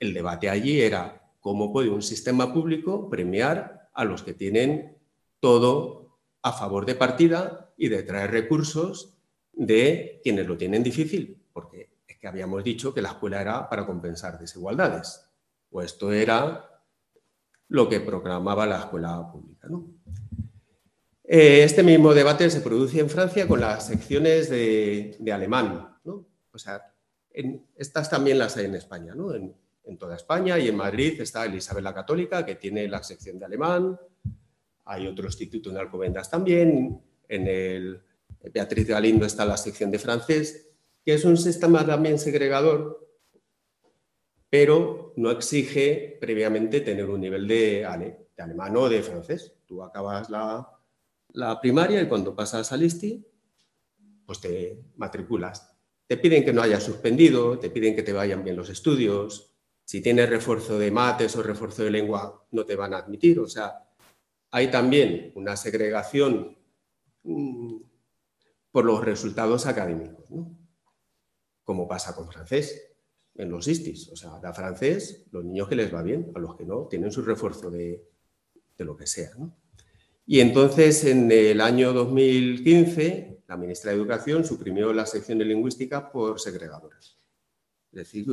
El 0.00 0.12
debate 0.12 0.50
allí 0.50 0.80
era 0.80 1.30
cómo 1.38 1.72
puede 1.72 1.90
un 1.90 2.02
sistema 2.02 2.52
público 2.52 3.08
premiar 3.08 3.90
a 3.94 4.04
los 4.04 4.24
que 4.24 4.34
tienen 4.34 4.98
todo 5.38 6.18
a 6.42 6.52
favor 6.52 6.84
de 6.84 6.96
partida 6.96 7.72
y 7.76 7.88
de 7.88 8.02
traer 8.02 8.32
recursos 8.32 9.16
de 9.52 10.20
quienes 10.24 10.48
lo 10.48 10.56
tienen 10.56 10.82
difícil, 10.82 11.40
porque 11.52 11.93
que 12.24 12.28
habíamos 12.28 12.64
dicho 12.64 12.94
que 12.94 13.02
la 13.02 13.10
escuela 13.10 13.38
era 13.38 13.68
para 13.68 13.84
compensar 13.84 14.38
desigualdades. 14.38 15.28
O 15.70 15.82
esto 15.82 16.10
era 16.10 16.82
lo 17.68 17.86
que 17.86 18.00
proclamaba 18.00 18.64
la 18.64 18.78
escuela 18.78 19.30
pública. 19.30 19.68
Eh, 21.22 21.64
este 21.64 21.82
mismo 21.82 22.14
debate 22.14 22.48
se 22.48 22.62
produce 22.62 23.00
en 23.00 23.10
Francia 23.10 23.46
con 23.46 23.60
las 23.60 23.88
secciones 23.88 24.48
de, 24.48 25.18
alemán. 25.30 25.98
O 26.02 26.56
sea, 26.56 26.94
estas 27.76 28.08
también 28.08 28.38
las 28.38 28.56
hay 28.56 28.64
en 28.64 28.76
España. 28.76 29.12
En, 29.84 29.98
toda 29.98 30.16
España 30.16 30.58
y 30.58 30.68
en 30.68 30.76
Madrid 30.76 31.20
está 31.20 31.44
el 31.44 31.56
Isabel 31.56 31.84
la 31.84 31.92
Católica, 31.92 32.46
que 32.46 32.54
tiene 32.54 32.88
la 32.88 33.02
sección 33.02 33.38
de 33.38 33.44
alemán. 33.44 34.00
Hay 34.86 35.06
otro 35.06 35.26
instituto 35.26 35.68
en 35.68 35.76
Alcobendas 35.76 36.30
también. 36.30 37.02
En 37.28 37.46
el 37.46 38.00
Beatriz 38.50 38.88
Galindo 38.88 39.26
está 39.26 39.44
la 39.44 39.58
sección 39.58 39.90
de 39.90 39.98
francés, 39.98 40.70
que 41.04 41.14
es 41.14 41.24
un 41.24 41.36
sistema 41.36 41.84
también 41.86 42.18
segregador 42.18 43.04
pero 44.54 45.12
no 45.16 45.32
exige 45.32 46.16
previamente 46.20 46.80
tener 46.80 47.10
un 47.10 47.20
nivel 47.20 47.48
de, 47.48 47.84
alemán 47.84 48.76
o 48.76 48.88
de 48.88 49.02
francés. 49.02 49.52
Tú 49.66 49.82
acabas 49.82 50.30
la, 50.30 51.60
primaria 51.60 52.00
y 52.00 52.06
cuando 52.06 52.36
pasas 52.36 52.70
al 52.70 52.84
ISTI, 52.84 53.26
pues 54.24 54.40
te 54.40 54.78
matriculas. 54.94 55.76
Te 56.06 56.18
piden 56.18 56.44
que 56.44 56.52
no 56.52 56.62
hayas 56.62 56.84
suspendido, 56.84 57.58
te 57.58 57.68
piden 57.68 57.96
que 57.96 58.04
te 58.04 58.12
vayan 58.12 58.44
bien 58.44 58.54
los 58.54 58.70
estudios. 58.70 59.56
Si 59.84 60.00
tienes 60.00 60.30
refuerzo 60.30 60.78
de 60.78 60.92
mates 60.92 61.34
o 61.34 61.42
refuerzo 61.42 61.82
de 61.82 61.90
lengua, 61.90 62.46
no 62.52 62.64
te 62.64 62.76
van 62.76 62.94
a 62.94 62.98
admitir. 62.98 63.40
O 63.40 63.48
sea, 63.48 63.90
hay 64.52 64.70
también 64.70 65.32
una 65.34 65.56
segregación 65.56 66.56
mm, 67.24 67.76
por 68.70 68.84
los 68.84 69.04
resultados 69.04 69.66
académicos, 69.66 70.30
¿no? 70.30 70.63
Como 71.64 71.88
pasa 71.88 72.14
con 72.14 72.30
francés 72.30 72.90
en 73.34 73.50
los 73.50 73.66
ISTIS. 73.66 74.10
O 74.10 74.16
sea, 74.16 74.38
da 74.40 74.52
francés, 74.52 75.26
los 75.32 75.44
niños 75.44 75.68
que 75.68 75.76
les 75.76 75.92
va 75.92 76.02
bien, 76.02 76.30
a 76.34 76.38
los 76.38 76.56
que 76.56 76.64
no, 76.64 76.86
tienen 76.86 77.10
su 77.10 77.22
refuerzo 77.22 77.70
de, 77.70 78.04
lo 78.78 78.96
que 78.96 79.06
sea. 79.06 79.30
Y 80.26 80.40
entonces, 80.40 81.04
en 81.04 81.30
el 81.30 81.60
año 81.60 81.92
2015, 81.92 83.42
la 83.48 83.56
ministra 83.56 83.90
de 83.90 83.96
Educación 83.96 84.44
suprimió 84.44 84.92
la 84.92 85.06
sección 85.06 85.38
de 85.38 85.44
lingüística 85.44 86.10
por 86.10 86.40
segregadoras. 86.40 87.18
Es 87.92 87.98
decir, 87.98 88.26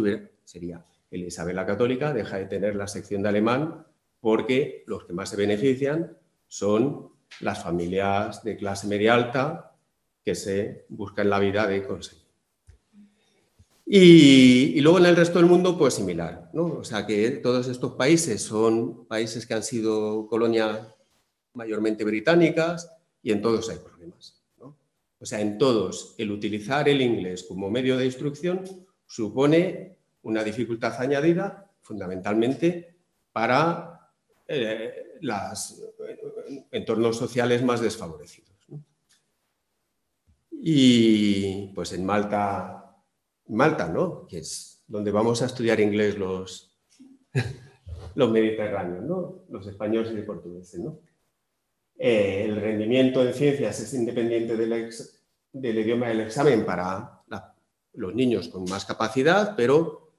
sería 0.43 0.85
el 1.11 1.27
la 1.53 1.65
Católica 1.65 2.13
deja 2.13 2.37
de 2.37 2.45
tener 2.45 2.75
la 2.75 2.87
sección 2.87 3.21
de 3.21 3.29
alemán 3.29 3.85
porque 4.21 4.83
los 4.87 5.03
que 5.03 5.13
más 5.13 5.29
se 5.29 5.35
benefician 5.35 6.17
son 6.47 7.09
las 7.41 7.61
familias 7.61 8.43
de 8.43 8.55
clase 8.55 8.87
media 8.87 9.13
alta 9.13 9.75
que 10.23 10.35
se 10.35 10.85
buscan 10.89 11.29
la 11.29 11.39
vida 11.39 11.67
de 11.67 11.85
conseguir. 11.85 12.20
Y, 13.93 14.79
luego 14.79 14.99
en 14.99 15.07
el 15.07 15.17
resto 15.17 15.37
del 15.37 15.49
mundo, 15.49 15.77
pues 15.77 15.95
similar, 15.95 16.49
¿no? 16.53 16.63
O 16.63 16.83
sea 16.85 17.05
que 17.05 17.29
todos 17.31 17.67
estos 17.67 17.95
países 17.95 18.41
son 18.41 19.05
países 19.05 19.45
que 19.45 19.53
han 19.53 19.63
sido 19.63 20.27
colonias 20.27 20.87
mayormente 21.55 22.05
británicas 22.05 22.89
y 23.21 23.33
en 23.33 23.41
todos 23.41 23.69
hay 23.69 23.79
problemas, 23.79 24.41
¿no? 24.57 24.77
O 25.19 25.25
sea, 25.25 25.41
en 25.41 25.57
todos 25.57 26.15
el 26.17 26.31
utilizar 26.31 26.87
el 26.87 27.01
inglés 27.01 27.43
como 27.43 27.69
medio 27.69 27.97
de 27.97 28.05
instrucción 28.05 28.63
supone 29.05 29.97
una 30.21 30.41
dificultad 30.41 30.93
añadida 31.01 31.69
fundamentalmente 31.81 32.95
para 33.33 34.09
eh, 34.47 35.17
los 35.19 35.83
entornos 36.71 37.17
sociales 37.17 37.61
más 37.61 37.81
desfavorecidos. 37.81 38.55
Y 40.49 41.73
pues 41.75 41.91
en 41.91 42.05
Malta 42.05 42.80
Malta, 43.51 43.87
¿no? 43.89 44.25
Que 44.27 44.39
es 44.39 44.83
donde 44.87 45.11
vamos 45.11 45.41
a 45.41 45.45
estudiar 45.45 45.79
inglés 45.79 46.17
los, 46.17 46.75
los 48.15 48.31
mediterráneos, 48.31 49.03
¿no? 49.03 49.43
Los 49.49 49.67
españoles 49.67 50.13
y 50.17 50.21
portugueses, 50.21 50.79
¿no? 50.79 50.99
Eh, 51.97 52.45
el 52.45 52.59
rendimiento 52.59 53.25
en 53.25 53.33
ciencias 53.33 53.79
es 53.79 53.93
independiente 53.93 54.55
del, 54.55 54.89
del 55.53 55.79
idioma 55.79 56.07
del 56.07 56.21
examen 56.21 56.65
para 56.65 57.19
los 57.93 58.15
niños 58.15 58.47
con 58.47 58.63
más 58.65 58.85
capacidad, 58.85 59.55
pero 59.55 60.13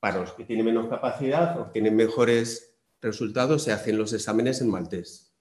para 0.00 0.18
los 0.20 0.32
que 0.32 0.44
tienen 0.44 0.64
menos 0.64 0.88
capacidad 0.88 1.60
o 1.60 1.66
tienen 1.66 1.94
mejores 1.94 2.74
resultados 3.00 3.62
se 3.62 3.72
hacen 3.72 3.98
los 3.98 4.12
exámenes 4.12 4.60
en 4.62 4.70
maltés. 4.70 5.32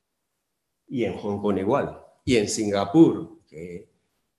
Y 0.88 1.06
en 1.06 1.18
Hong 1.18 1.42
Kong 1.42 1.58
igual. 1.58 2.00
Y 2.26 2.36
en 2.36 2.50
Singapur, 2.50 3.40
que 3.48 3.90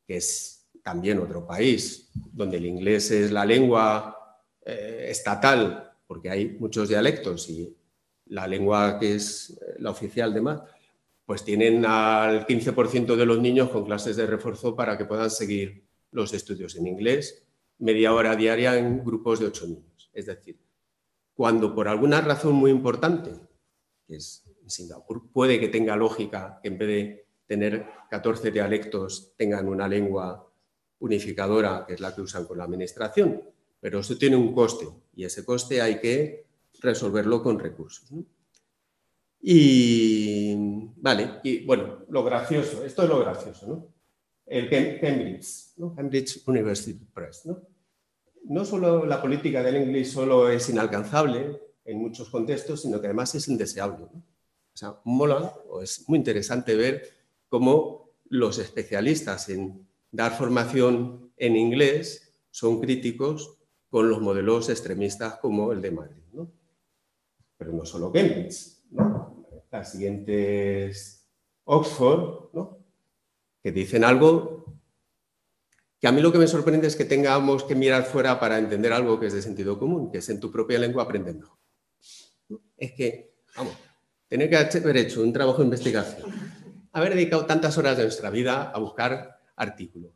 es 0.06 0.57
también 0.88 1.18
otro 1.18 1.46
país 1.46 2.08
donde 2.32 2.56
el 2.56 2.64
inglés 2.64 3.10
es 3.10 3.30
la 3.30 3.44
lengua 3.44 4.40
eh, 4.64 5.08
estatal, 5.10 5.92
porque 6.06 6.30
hay 6.30 6.56
muchos 6.58 6.88
dialectos 6.88 7.50
y 7.50 7.76
la 8.28 8.46
lengua 8.46 8.98
que 8.98 9.16
es 9.16 9.50
eh, 9.50 9.74
la 9.80 9.90
oficial 9.90 10.32
de 10.32 10.40
más, 10.40 10.62
pues 11.26 11.44
tienen 11.44 11.84
al 11.84 12.46
15% 12.46 13.16
de 13.16 13.26
los 13.26 13.38
niños 13.38 13.68
con 13.68 13.84
clases 13.84 14.16
de 14.16 14.26
refuerzo 14.26 14.74
para 14.74 14.96
que 14.96 15.04
puedan 15.04 15.30
seguir 15.30 15.84
los 16.10 16.32
estudios 16.32 16.74
en 16.76 16.86
inglés, 16.86 17.44
media 17.80 18.14
hora 18.14 18.34
diaria 18.34 18.78
en 18.78 19.04
grupos 19.04 19.40
de 19.40 19.46
ocho 19.48 19.66
niños. 19.66 20.10
Es 20.14 20.24
decir, 20.24 20.58
cuando 21.34 21.74
por 21.74 21.86
alguna 21.86 22.22
razón 22.22 22.54
muy 22.54 22.70
importante, 22.70 23.32
que 24.06 24.16
es 24.16 24.42
en 24.62 24.70
Singapur, 24.70 25.30
puede 25.30 25.60
que 25.60 25.68
tenga 25.68 25.96
lógica 25.96 26.60
que 26.62 26.68
en 26.68 26.78
vez 26.78 26.88
de 26.88 27.26
tener 27.46 27.86
14 28.08 28.50
dialectos 28.50 29.34
tengan 29.36 29.68
una 29.68 29.86
lengua 29.86 30.47
unificadora, 31.00 31.84
que 31.86 31.94
es 31.94 32.00
la 32.00 32.14
que 32.14 32.22
usan 32.22 32.46
con 32.46 32.58
la 32.58 32.64
administración, 32.64 33.42
pero 33.80 34.00
eso 34.00 34.16
tiene 34.16 34.36
un 34.36 34.52
coste 34.52 34.86
y 35.14 35.24
ese 35.24 35.44
coste 35.44 35.80
hay 35.80 36.00
que 36.00 36.46
resolverlo 36.80 37.42
con 37.42 37.58
recursos. 37.58 38.08
Y, 39.40 40.54
vale, 40.96 41.40
y 41.44 41.64
bueno, 41.64 42.00
lo 42.08 42.24
gracioso, 42.24 42.84
esto 42.84 43.04
es 43.04 43.08
lo 43.08 43.20
gracioso, 43.20 43.66
¿no? 43.66 43.86
El 44.46 44.68
Cambridge, 44.68 45.74
¿no? 45.76 45.94
Cambridge 45.94 46.42
University 46.46 47.04
Press, 47.12 47.46
¿no? 47.46 48.64
Solo 48.64 49.04
la 49.04 49.20
política 49.20 49.62
del 49.62 49.76
inglés 49.76 50.10
solo 50.10 50.48
es 50.48 50.68
inalcanzable 50.70 51.60
en 51.84 51.98
muchos 51.98 52.30
contextos, 52.30 52.82
sino 52.82 53.00
que 53.00 53.06
además 53.06 53.34
es 53.34 53.46
indeseable. 53.48 54.04
O 54.04 54.76
sea, 54.76 55.00
mola 55.04 55.54
o 55.68 55.82
es 55.82 56.08
muy 56.08 56.18
interesante 56.18 56.74
ver 56.76 57.02
cómo 57.48 58.10
los 58.28 58.58
especialistas 58.58 59.48
en 59.48 59.87
dar 60.10 60.36
formación 60.36 61.32
en 61.36 61.56
inglés 61.56 62.34
son 62.50 62.80
críticos 62.80 63.58
con 63.88 64.08
los 64.08 64.20
modelos 64.20 64.68
extremistas 64.68 65.36
como 65.36 65.72
el 65.72 65.80
de 65.80 65.90
Madrid. 65.90 66.22
¿no? 66.32 66.50
Pero 67.56 67.72
no 67.72 67.84
solo 67.84 68.12
Cambridge, 68.12 68.84
¿no? 68.90 69.46
las 69.70 69.92
siguientes 69.92 71.26
Oxford, 71.64 72.50
¿no? 72.52 72.78
que 73.62 73.72
dicen 73.72 74.04
algo 74.04 74.64
que 76.00 76.06
a 76.06 76.12
mí 76.12 76.20
lo 76.20 76.32
que 76.32 76.38
me 76.38 76.46
sorprende 76.46 76.86
es 76.86 76.96
que 76.96 77.04
tengamos 77.04 77.64
que 77.64 77.74
mirar 77.74 78.04
fuera 78.04 78.38
para 78.38 78.58
entender 78.58 78.92
algo 78.92 79.18
que 79.18 79.26
es 79.26 79.32
de 79.32 79.42
sentido 79.42 79.78
común, 79.78 80.10
que 80.10 80.18
es 80.18 80.28
en 80.28 80.38
tu 80.38 80.52
propia 80.52 80.78
lengua 80.78 81.02
aprender 81.02 81.34
mejor. 81.34 81.58
Es 82.76 82.92
que, 82.92 83.34
vamos, 83.56 83.74
tener 84.28 84.48
que 84.48 84.56
haber 84.56 84.96
hecho 84.96 85.22
un 85.22 85.32
trabajo 85.32 85.58
de 85.58 85.64
investigación, 85.64 86.30
haber 86.92 87.14
dedicado 87.14 87.46
tantas 87.46 87.76
horas 87.78 87.96
de 87.96 88.04
nuestra 88.04 88.30
vida 88.30 88.70
a 88.70 88.78
buscar 88.78 89.37
artículo. 89.58 90.12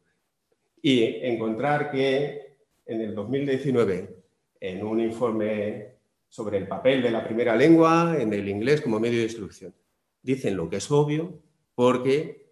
y 0.85 1.05
encontrar 1.24 1.92
que 1.92 2.57
en 2.87 3.00
el 3.00 3.14
2019, 3.14 4.16
en 4.59 4.85
un 4.85 4.98
informe 4.98 5.92
sobre 6.28 6.59
el 6.59 6.66
papel 6.66 7.02
de 7.02 7.11
la 7.11 7.22
primera 7.24 7.55
lengua 7.55 8.16
en 8.18 8.33
el 8.33 8.48
inglés 8.48 8.81
como 8.81 8.98
medio 8.98 9.18
de 9.18 9.24
instrucción, 9.24 9.74
dicen 10.22 10.57
lo 10.57 10.68
que 10.68 10.76
es 10.76 10.90
obvio 10.90 11.40
porque 11.74 12.42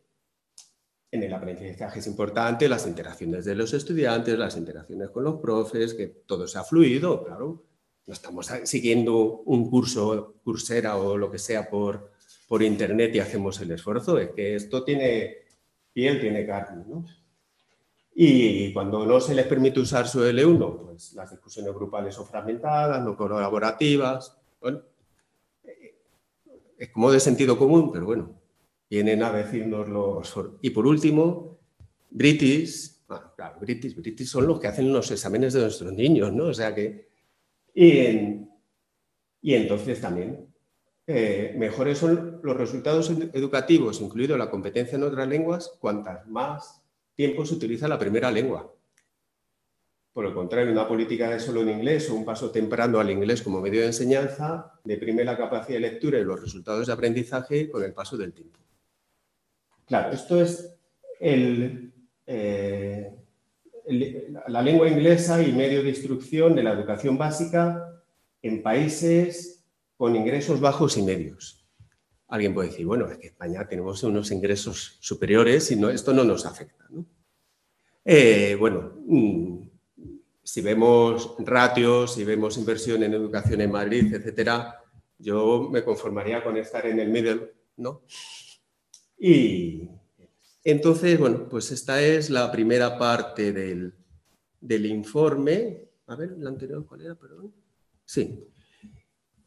en 1.10 1.22
el 1.22 1.32
aprendizaje 1.34 1.98
es 1.98 2.06
importante 2.06 2.68
las 2.68 2.86
interacciones 2.86 3.44
de 3.44 3.54
los 3.54 3.72
estudiantes, 3.72 4.38
las 4.38 4.56
interacciones 4.56 5.10
con 5.10 5.24
los 5.24 5.40
profes, 5.40 5.94
que 5.94 6.06
todo 6.06 6.46
sea 6.46 6.62
fluido, 6.62 7.24
claro. 7.24 7.64
No 8.06 8.14
estamos 8.14 8.50
siguiendo 8.64 9.42
un 9.44 9.68
curso, 9.68 10.36
cursera 10.42 10.96
o 10.96 11.16
lo 11.16 11.30
que 11.30 11.38
sea 11.38 11.68
por, 11.68 12.12
por 12.48 12.62
internet 12.62 13.14
y 13.14 13.20
hacemos 13.20 13.60
el 13.60 13.72
esfuerzo, 13.72 14.18
es 14.18 14.30
que 14.30 14.56
esto 14.56 14.84
tiene 14.84 15.39
piel, 15.92 16.20
tiene 16.20 16.46
carne, 16.46 16.84
¿no? 16.86 17.04
Y 18.14 18.72
cuando 18.72 19.06
no 19.06 19.20
se 19.20 19.34
les 19.34 19.46
permite 19.46 19.80
usar 19.80 20.06
su 20.06 20.20
L1, 20.20 20.84
pues 20.84 21.14
las 21.14 21.30
discusiones 21.30 21.72
grupales 21.72 22.14
son 22.14 22.26
fragmentadas, 22.26 23.02
no 23.02 23.16
colaborativas. 23.16 24.36
Bueno, 24.60 24.82
es 26.76 26.88
como 26.90 27.10
de 27.12 27.20
sentido 27.20 27.56
común, 27.56 27.90
pero 27.92 28.06
bueno, 28.06 28.40
vienen 28.88 29.22
a 29.22 29.32
decirnos 29.32 29.88
los... 29.88 30.34
Y 30.60 30.70
por 30.70 30.86
último, 30.86 31.58
British, 32.10 33.06
bueno, 33.06 33.32
claro, 33.36 33.60
son 34.24 34.46
los 34.46 34.60
que 34.60 34.66
hacen 34.66 34.92
los 34.92 35.10
exámenes 35.10 35.52
de 35.52 35.60
nuestros 35.60 35.92
niños, 35.92 36.32
¿no? 36.32 36.46
O 36.46 36.54
sea 36.54 36.74
que... 36.74 37.08
Y, 37.74 38.46
y 39.42 39.54
entonces 39.54 40.00
también, 40.00 40.46
eh, 41.06 41.54
mejores 41.56 41.98
son 41.98 42.29
los 42.42 42.56
resultados 42.56 43.10
educativos, 43.10 44.00
incluido 44.00 44.36
la 44.36 44.50
competencia 44.50 44.96
en 44.96 45.04
otras 45.04 45.28
lenguas, 45.28 45.72
cuantas 45.80 46.26
más 46.26 46.82
tiempo 47.14 47.44
se 47.44 47.54
utiliza 47.54 47.88
la 47.88 47.98
primera 47.98 48.30
lengua. 48.30 48.72
Por 50.12 50.26
el 50.26 50.34
contrario, 50.34 50.72
una 50.72 50.88
política 50.88 51.30
de 51.30 51.38
solo 51.38 51.62
en 51.62 51.70
inglés 51.70 52.10
o 52.10 52.14
un 52.14 52.24
paso 52.24 52.50
temprano 52.50 52.98
al 52.98 53.10
inglés 53.10 53.42
como 53.42 53.60
medio 53.60 53.80
de 53.80 53.86
enseñanza 53.86 54.72
deprime 54.84 55.24
la 55.24 55.36
capacidad 55.36 55.76
de 55.76 55.88
lectura 55.88 56.18
y 56.18 56.24
los 56.24 56.40
resultados 56.40 56.86
de 56.86 56.92
aprendizaje 56.92 57.70
con 57.70 57.84
el 57.84 57.92
paso 57.92 58.16
del 58.16 58.32
tiempo. 58.32 58.58
Claro, 59.86 60.12
esto 60.12 60.40
es 60.40 60.74
eh, 61.20 63.12
la 64.48 64.62
lengua 64.62 64.88
inglesa 64.88 65.42
y 65.42 65.52
medio 65.52 65.82
de 65.82 65.90
instrucción 65.90 66.54
de 66.54 66.62
la 66.62 66.72
educación 66.72 67.16
básica 67.18 68.02
en 68.42 68.62
países 68.62 69.64
con 69.96 70.16
ingresos 70.16 70.60
bajos 70.60 70.96
y 70.96 71.02
medios. 71.02 71.59
Alguien 72.30 72.54
puede 72.54 72.68
decir, 72.68 72.86
bueno, 72.86 73.10
es 73.10 73.18
que 73.18 73.26
España 73.26 73.66
tenemos 73.66 74.02
unos 74.04 74.30
ingresos 74.30 74.96
superiores 75.00 75.70
y 75.72 75.84
esto 75.86 76.12
no 76.12 76.24
nos 76.24 76.46
afecta. 76.46 76.86
Eh, 78.04 78.56
bueno, 78.58 78.94
mm, 79.04 79.68
si 80.42 80.60
vemos 80.62 81.34
ratios, 81.40 82.14
si 82.14 82.24
vemos 82.24 82.56
inversión 82.56 83.02
en 83.02 83.14
educación 83.14 83.60
en 83.60 83.70
Madrid, 83.70 84.14
etcétera, 84.14 84.80
yo 85.18 85.68
me 85.70 85.84
conformaría 85.84 86.42
con 86.42 86.56
estar 86.56 86.86
en 86.86 87.00
el 87.00 87.10
middle, 87.10 87.52
¿no? 87.76 88.02
Y 89.18 89.88
entonces, 90.64 91.18
bueno, 91.18 91.48
pues 91.48 91.70
esta 91.72 92.00
es 92.00 92.30
la 92.30 92.50
primera 92.50 92.96
parte 92.96 93.52
del, 93.52 94.86
informe. 94.86 95.84
A 96.06 96.16
ver, 96.16 96.36
la 96.38 96.50
anterior, 96.50 96.86
¿cuál 96.86 97.02
era? 97.02 97.14
Perdón. 97.14 97.52
Sí. 98.04 98.46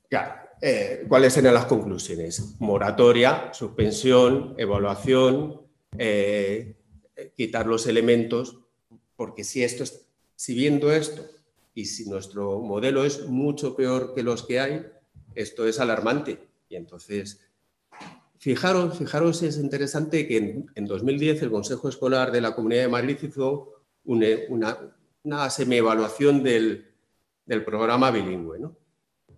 Claro, 0.09 0.49
eh, 0.65 1.05
¿cuáles 1.09 1.35
eran 1.35 1.53
las 1.53 1.65
conclusiones? 1.65 2.55
Moratoria, 2.59 3.53
suspensión, 3.53 4.55
evaluación, 4.57 5.61
eh, 5.97 6.75
quitar 7.35 7.67
los 7.67 7.85
elementos, 7.85 8.59
porque 9.17 9.43
si 9.43 9.63
esto 9.63 9.83
si 10.35 10.55
viendo 10.55 10.91
esto 10.91 11.25
y 11.73 11.85
si 11.85 12.09
nuestro 12.09 12.59
modelo 12.59 13.03
es 13.03 13.27
mucho 13.27 13.75
peor 13.75 14.13
que 14.13 14.23
los 14.23 14.43
que 14.43 14.59
hay, 14.59 14.85
esto 15.35 15.67
es 15.67 15.79
alarmante. 15.79 16.39
Y 16.69 16.77
entonces 16.77 17.41
Fijaros, 18.43 18.97
fijaros, 18.97 19.41
es 19.41 19.57
interesante 19.57 20.27
que 20.27 20.65
en, 20.75 20.85
2010 20.85 21.43
el 21.43 21.49
Consejo 21.49 21.87
Escolar 21.87 22.29
de 22.29 22.41
la 22.41 22.53
Comunidad 22.53 22.81
de 22.81 22.87
Madrid 22.89 23.17
hizo 23.23 23.71
una, 24.03 24.27
una, 25.23 25.49
semi-evaluación 25.49 26.43
del, 26.43 26.85
programa 27.65 28.11
bilingüe. 28.11 28.59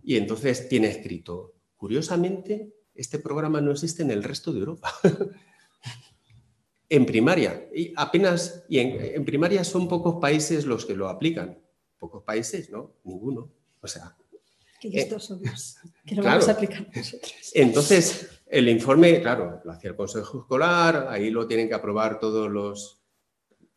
Y 0.08 0.18
entonces 0.18 0.70
tiene 0.70 0.88
escrito, 0.88 1.56
curiosamente, 1.76 2.72
este 2.94 3.18
programa 3.18 3.60
no 3.60 3.72
existe 3.72 4.04
en 4.04 4.12
el 4.12 4.24
resto 4.24 4.54
de 4.54 4.60
Europa. 4.60 4.94
en 6.90 7.06
primaria, 7.08 7.68
y 7.74 7.92
apenas, 7.96 8.66
y 8.70 8.78
en, 8.78 9.26
primaria 9.26 9.64
son 9.64 9.88
pocos 9.88 10.18
países 10.22 10.66
los 10.66 10.86
que 10.86 10.94
lo 10.94 11.10
aplican. 11.10 11.60
Pocos 11.98 12.24
países, 12.24 12.70
¿no? 12.70 12.98
Ninguno. 13.04 13.52
O 13.82 13.88
sea. 13.88 14.16
Que 14.80 14.90
eh, 14.90 15.10
que 16.06 16.16
lo 16.16 16.22
vamos 16.22 16.48
a 16.50 16.52
aplicar 16.52 16.88
nosotros. 16.96 17.52
Entonces, 17.56 18.30
el 18.46 18.70
informe, 18.70 19.20
claro, 19.22 19.60
lo 19.66 19.72
hacía 19.72 19.90
el 19.90 19.96
Consejo 19.96 20.42
Escolar, 20.42 21.08
ahí 21.10 21.32
lo 21.32 21.48
tienen 21.48 21.68
que 21.68 21.74
aprobar 21.74 22.20
todos 22.20 22.52
los 22.52 23.02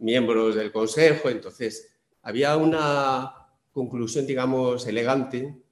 miembros 0.00 0.56
del 0.56 0.70
Consejo, 0.72 1.30
entonces 1.30 1.88
había 2.20 2.54
una 2.58 3.32
conclusión, 3.72 4.26
digamos, 4.26 4.86
elegante 4.86 5.62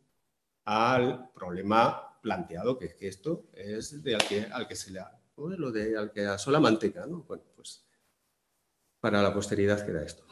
al 0.66 1.31
problema 1.33 2.18
planteado, 2.20 2.76
que 2.76 2.87
es 2.87 2.94
que 2.94 3.09
esto 3.09 3.46
es 3.55 4.02
de 4.02 4.16
al, 4.16 4.68
que, 4.68 4.76
se 4.76 4.90
le 4.90 5.00
ha, 5.00 5.18
lo 5.37 5.70
de 5.72 5.96
al 5.96 6.12
que 6.12 6.26
asó 6.26 6.50
la 6.50 6.61
manteca, 6.61 7.07
¿no? 7.07 7.22
Bueno, 7.22 7.44
pues 7.55 7.85
para 9.00 9.22
la 9.22 9.33
posteridad 9.33 9.85
queda 9.87 10.05
esto. 10.05 10.24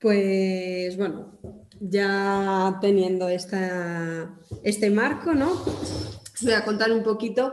Pues 0.00 0.96
bueno, 0.96 1.38
ya 1.78 2.78
teniendo 2.80 3.28
esta, 3.28 4.34
este 4.62 4.88
marco, 4.88 5.34
¿no? 5.34 5.62
voy 6.42 6.52
a 6.54 6.64
contar 6.64 6.90
un 6.90 7.02
poquito 7.02 7.52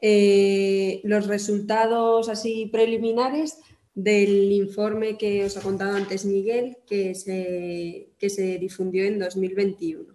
eh, 0.00 1.00
los 1.04 1.26
resultados 1.26 2.28
así 2.28 2.66
preliminares 2.66 3.58
del 3.94 4.52
informe 4.52 5.18
que 5.18 5.44
os 5.44 5.56
ha 5.56 5.60
contado 5.60 5.96
antes 5.96 6.24
Miguel, 6.24 6.78
que 6.86 7.14
se, 7.14 8.12
que 8.18 8.30
se 8.30 8.58
difundió 8.58 9.04
en 9.04 9.18
2021. 9.18 10.14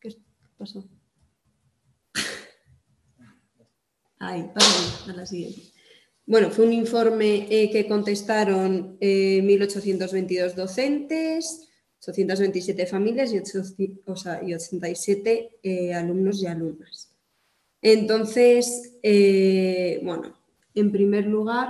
¿Qué 0.00 0.16
pasó? 0.56 0.88
Ahí, 4.18 4.50
a 5.08 5.12
la 5.12 5.26
siguiente. 5.26 5.62
Bueno, 6.24 6.50
fue 6.50 6.66
un 6.66 6.72
informe 6.72 7.48
eh, 7.50 7.68
que 7.70 7.88
contestaron 7.88 8.96
1.822 9.00 10.30
eh, 10.30 10.52
docentes, 10.54 11.68
827 12.04 12.86
familias 12.86 13.32
y, 13.32 13.38
87 13.38 15.58
eh, 15.62 15.94
alumnos 15.94 16.42
y 16.42 16.46
alumnas. 16.46 17.16
Entonces, 17.80 18.98
eh, 19.02 20.00
bueno, 20.02 20.36
en 20.74 20.90
primer 20.90 21.26
lugar, 21.26 21.68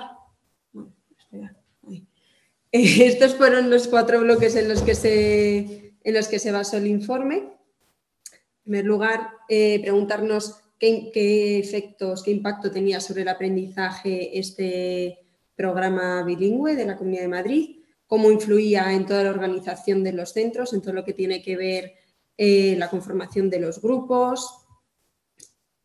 estos 3.05 3.35
fueron 3.35 3.71
los 3.71 3.89
cuatro 3.89 4.21
bloques 4.21 4.57
en 4.57 4.69
los 4.69 4.83
que 4.83 4.95
se, 4.95 5.95
en 6.03 6.15
los 6.15 6.29
que 6.29 6.39
se 6.39 6.53
basó 6.53 6.79
el 6.79 6.87
informe. 6.87 7.37
En 7.37 8.63
primer 8.65 8.85
lugar, 8.85 9.31
eh, 9.49 9.81
preguntarnos 9.81 10.57
qué, 10.79 11.59
efectos, 11.59 12.23
qué 12.23 12.31
impacto 12.31 12.71
tenía 12.71 13.01
sobre 13.01 13.23
el 13.23 13.29
aprendizaje 13.29 14.39
este 14.39 15.19
programa 15.55 16.23
bilingüe 16.25 16.75
de 16.75 16.87
la 16.87 16.97
Comunidad 16.97 17.23
de 17.23 17.29
Madrid 17.29 17.83
cómo 18.13 18.31
influía 18.31 18.93
en 18.93 19.07
toda 19.07 19.25
la 19.25 19.31
organización 19.31 20.05
de 20.05 20.13
los 20.13 20.35
centros, 20.35 20.75
en 20.75 20.83
todo 20.83 20.93
lo 20.93 21.03
que 21.03 21.15
tiene 21.15 21.41
que 21.41 21.57
ver 21.57 21.95
eh, 22.37 22.77
la 22.77 22.91
conformación 22.91 23.49
de 23.49 23.59
los 23.59 23.81
grupos, 23.81 24.67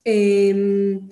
em, 0.03 1.09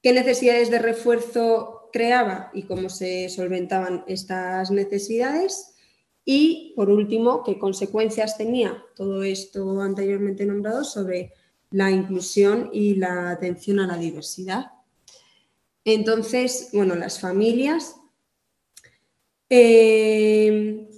qué 0.00 0.12
necesidades 0.12 0.70
de 0.70 0.78
refuerzo 0.78 1.73
creaba 1.94 2.50
y 2.52 2.64
cómo 2.64 2.90
se 2.90 3.30
solventaban 3.30 4.04
estas 4.08 4.70
necesidades. 4.70 5.76
Y, 6.24 6.72
por 6.74 6.90
último, 6.90 7.44
qué 7.44 7.56
consecuencias 7.56 8.36
tenía 8.36 8.82
todo 8.96 9.22
esto 9.22 9.80
anteriormente 9.80 10.44
nombrado 10.44 10.82
sobre 10.82 11.32
la 11.70 11.90
inclusión 11.92 12.68
y 12.72 12.96
la 12.96 13.30
atención 13.30 13.78
a 13.78 13.86
la 13.86 13.96
diversidad. 13.96 14.72
Entonces, 15.84 16.70
bueno, 16.72 16.96
las 16.96 17.20
familias 17.20 17.94
Em, 19.48 20.88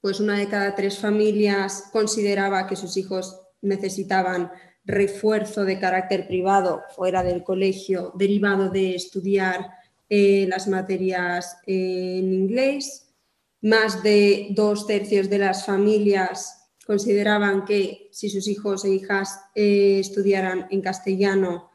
pues 0.00 0.20
una 0.20 0.36
de 0.38 0.48
cada 0.48 0.74
tres 0.74 0.98
familias 0.98 1.88
consideraba 1.92 2.66
que 2.66 2.76
sus 2.76 2.96
hijos 2.96 3.40
necesitaban 3.62 4.50
refuerzo 4.84 5.64
de 5.64 5.78
carácter 5.78 6.26
privado 6.26 6.82
fuera 6.94 7.22
del 7.22 7.42
colegio 7.42 8.12
derivado 8.14 8.68
de 8.70 8.94
estudiar 8.94 9.70
eh, 10.08 10.46
las 10.48 10.68
materias 10.68 11.58
en 11.66 12.32
inglés. 12.32 13.12
Más 13.60 14.04
de 14.04 14.50
dos 14.50 14.86
tercios 14.86 15.28
de 15.28 15.38
las 15.38 15.66
familias 15.66 16.70
consideraban 16.86 17.64
que 17.64 18.08
si 18.12 18.30
sus 18.30 18.46
hijos 18.46 18.84
e 18.84 18.90
hijas 18.90 19.40
eh, 19.54 19.98
estudiaran 19.98 20.68
en 20.70 20.80
castellano, 20.80 21.72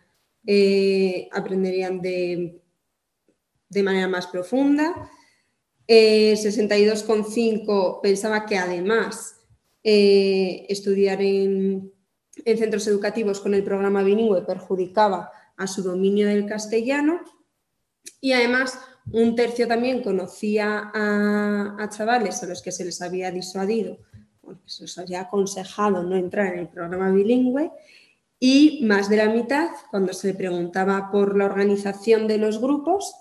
eh, 0.47 1.27
aprenderían 1.33 2.01
de 2.01 2.61
manera 3.83 4.07
más 4.07 4.27
profunda. 4.27 5.11
62,5 5.87 7.99
pensaba 8.01 8.45
que 8.45 8.57
además 8.57 9.35
estudiar 9.83 11.21
en, 11.21 11.91
en 12.45 12.57
centros 12.57 12.87
educativos 12.87 13.41
con 13.41 13.53
el 13.53 13.65
programa 13.65 14.01
bilingüe 14.01 14.43
perjudicaba 14.43 15.29
a 15.57 15.67
su 15.67 15.83
dominio 15.83 16.27
del 16.27 16.45
castellano 16.45 17.19
y 18.19 18.33
además 18.33 18.79
un 19.11 19.35
tercio 19.35 19.67
también 19.67 20.03
conocía 20.03 20.91
a, 20.93 21.89
chavales 21.89 22.41
a 22.43 22.47
los 22.47 22.61
que 22.61 22.71
se 22.71 22.85
les 22.85 23.01
había 23.01 23.31
disuadido, 23.31 23.97
se 24.65 24.83
les 24.83 24.97
había 24.97 25.21
aconsejado 25.21 26.03
no 26.03 26.15
entrar 26.15 26.53
en 26.53 26.59
el 26.59 26.67
programa 26.67 27.11
bilingüe 27.11 27.71
y 28.39 28.79
más 28.83 29.09
de 29.09 29.17
la 29.17 29.29
mitad, 29.29 29.69
cuando 29.89 30.13
se 30.13 30.27
le 30.27 30.33
preguntaba 30.33 31.11
por 31.11 31.37
la 31.37 31.45
organización 31.45 32.27
de 32.27 32.37
los 32.37 32.59
grupos, 32.59 33.13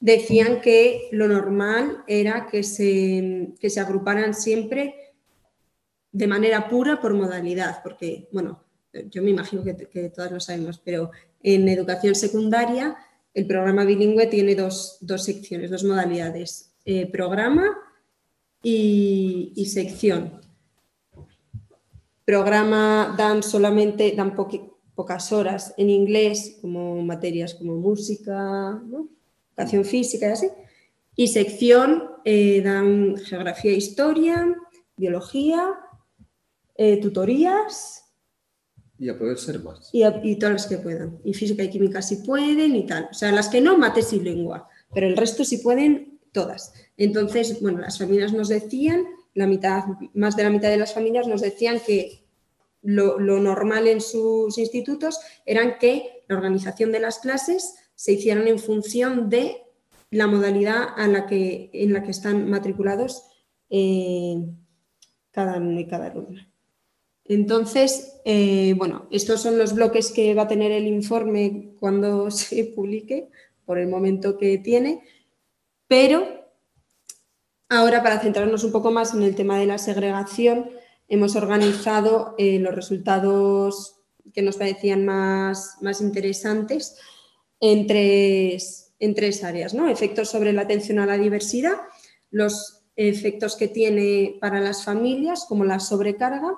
decían 0.00 0.60
que 0.60 1.08
lo 1.12 1.28
normal 1.28 2.02
era 2.06 2.46
que 2.46 2.62
se, 2.62 3.52
que 3.60 3.70
se 3.70 3.80
agruparan 3.80 4.34
siempre 4.34 5.14
de 6.10 6.26
manera 6.26 6.68
pura 6.68 7.00
por 7.00 7.14
modalidad, 7.14 7.82
porque, 7.82 8.28
bueno, 8.32 8.64
yo 9.10 9.22
me 9.22 9.30
imagino 9.30 9.62
que, 9.62 9.76
que 9.76 10.08
todas 10.08 10.32
lo 10.32 10.40
sabemos, 10.40 10.80
pero 10.84 11.12
en 11.42 11.68
educación 11.68 12.16
secundaria 12.16 12.96
el 13.34 13.46
programa 13.46 13.84
bilingüe 13.84 14.26
tiene 14.26 14.54
dos, 14.54 14.98
secciones, 15.16 15.70
dos 15.70 15.84
modalidades, 15.84 16.72
eh, 16.84 17.06
programa 17.06 17.76
y, 18.62 19.64
sección. 19.66 20.40
Programa 22.24 23.14
dan 23.16 23.42
solamente, 23.42 24.12
dan 24.16 24.34
pocas 24.94 25.32
horas 25.32 25.74
en 25.76 25.90
inglés, 25.90 26.58
como 26.60 27.02
materias 27.02 27.54
como 27.54 27.76
música, 27.76 28.80
educación 29.48 29.84
física 29.84 30.28
y 30.28 30.32
así. 30.32 30.48
Y 31.16 31.28
sección 31.28 32.10
eh, 32.24 32.62
dan 32.62 33.16
geografía 33.16 33.72
e 33.72 33.76
historia, 33.76 34.56
biología, 34.96 35.74
eh, 36.76 37.00
tutorías. 37.00 37.99
Y 39.00 39.08
a 39.08 39.18
poder 39.18 39.38
ser 39.38 39.60
más. 39.60 39.88
Y, 39.94 40.36
todas 40.36 40.52
las 40.52 40.66
que 40.66 40.76
puedan. 40.76 41.18
Y 41.24 41.32
física 41.32 41.64
y 41.64 41.70
química 41.70 42.02
si 42.02 42.16
pueden 42.16 42.76
y 42.76 42.84
tal. 42.84 43.08
O 43.10 43.14
sea, 43.14 43.32
las 43.32 43.48
que 43.48 43.62
no, 43.62 43.78
mates 43.78 44.12
y 44.12 44.20
lengua. 44.20 44.68
Pero 44.92 45.06
el 45.06 45.16
resto 45.16 45.42
si 45.42 45.56
pueden, 45.56 46.20
todas. 46.32 46.74
Entonces, 46.98 47.62
bueno, 47.62 47.78
las 47.78 47.98
familias 47.98 48.34
nos 48.34 48.48
decían, 48.48 49.06
la 49.32 49.46
mitad, 49.46 49.84
más 50.12 50.36
de 50.36 50.42
la 50.42 50.50
mitad 50.50 50.68
de 50.68 50.76
las 50.76 50.92
familias 50.92 51.26
nos 51.26 51.40
decían 51.40 51.80
que 51.80 52.26
lo, 52.82 53.18
normal 53.18 53.88
en 53.88 54.02
sus 54.02 54.58
institutos 54.58 55.18
eran 55.46 55.78
que 55.78 56.24
la 56.28 56.36
organización 56.36 56.92
de 56.92 57.00
las 57.00 57.20
clases 57.20 57.76
se 57.94 58.12
hicieran 58.12 58.48
en 58.48 58.58
función 58.58 59.30
de 59.30 59.62
la 60.10 60.26
modalidad 60.26 60.88
a 60.96 61.06
la 61.06 61.26
que, 61.26 61.70
en 61.72 61.94
la 61.94 62.02
que 62.02 62.10
están 62.10 62.50
matriculados 62.50 63.24
eh, 63.70 64.44
cada 65.30 65.56
uno 65.56 65.80
y 65.80 65.86
cada 65.86 66.08
alumna. 66.08 66.49
Entonces, 67.30 68.20
eh, 68.24 68.74
bueno, 68.76 69.06
estos 69.12 69.40
son 69.40 69.56
los 69.56 69.72
bloques 69.72 70.10
que 70.10 70.34
va 70.34 70.42
a 70.42 70.48
tener 70.48 70.72
el 70.72 70.88
informe 70.88 71.76
cuando 71.78 72.28
se 72.32 72.64
publique, 72.64 73.30
por 73.64 73.78
el 73.78 73.86
momento 73.86 74.36
que 74.36 74.58
tiene, 74.58 75.04
pero 75.86 76.26
ahora 77.68 78.02
para 78.02 78.18
centrarnos 78.18 78.64
un 78.64 78.72
poco 78.72 78.90
más 78.90 79.14
en 79.14 79.22
el 79.22 79.36
tema 79.36 79.60
de 79.60 79.66
la 79.66 79.78
segregación, 79.78 80.70
hemos 81.06 81.36
organizado 81.36 82.34
eh, 82.36 82.58
los 82.58 82.74
resultados 82.74 84.00
que 84.34 84.42
nos 84.42 84.56
parecían 84.56 85.04
más, 85.04 85.76
más 85.82 86.00
interesantes 86.00 86.96
en 87.60 87.86
tres, 87.86 88.92
en 88.98 89.14
tres 89.14 89.44
áreas, 89.44 89.72
¿no? 89.72 89.88
Efectos 89.88 90.30
sobre 90.30 90.52
la 90.52 90.62
atención 90.62 90.98
a 90.98 91.06
la 91.06 91.16
diversidad, 91.16 91.76
los 92.32 92.82
efectos 92.96 93.54
que 93.54 93.68
tiene 93.68 94.36
para 94.40 94.58
las 94.58 94.84
familias, 94.84 95.46
como 95.48 95.64
la 95.64 95.78
sobrecarga, 95.78 96.56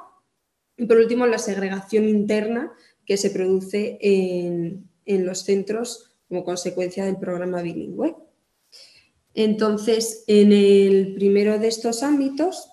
y 0.76 0.86
por 0.86 0.96
último, 0.96 1.26
la 1.26 1.38
segregación 1.38 2.08
interna 2.08 2.72
que 3.04 3.16
se 3.16 3.30
produce 3.30 3.98
en, 4.00 4.88
los 5.06 5.40
centros 5.40 6.14
como 6.28 6.44
consecuencia 6.44 7.04
del 7.04 7.18
programa 7.18 7.62
bilingüe. 7.62 8.16
Entonces, 9.34 10.24
en 10.26 10.52
el 10.52 11.14
primero 11.14 11.58
de 11.58 11.68
estos 11.68 12.02
ámbitos, 12.02 12.70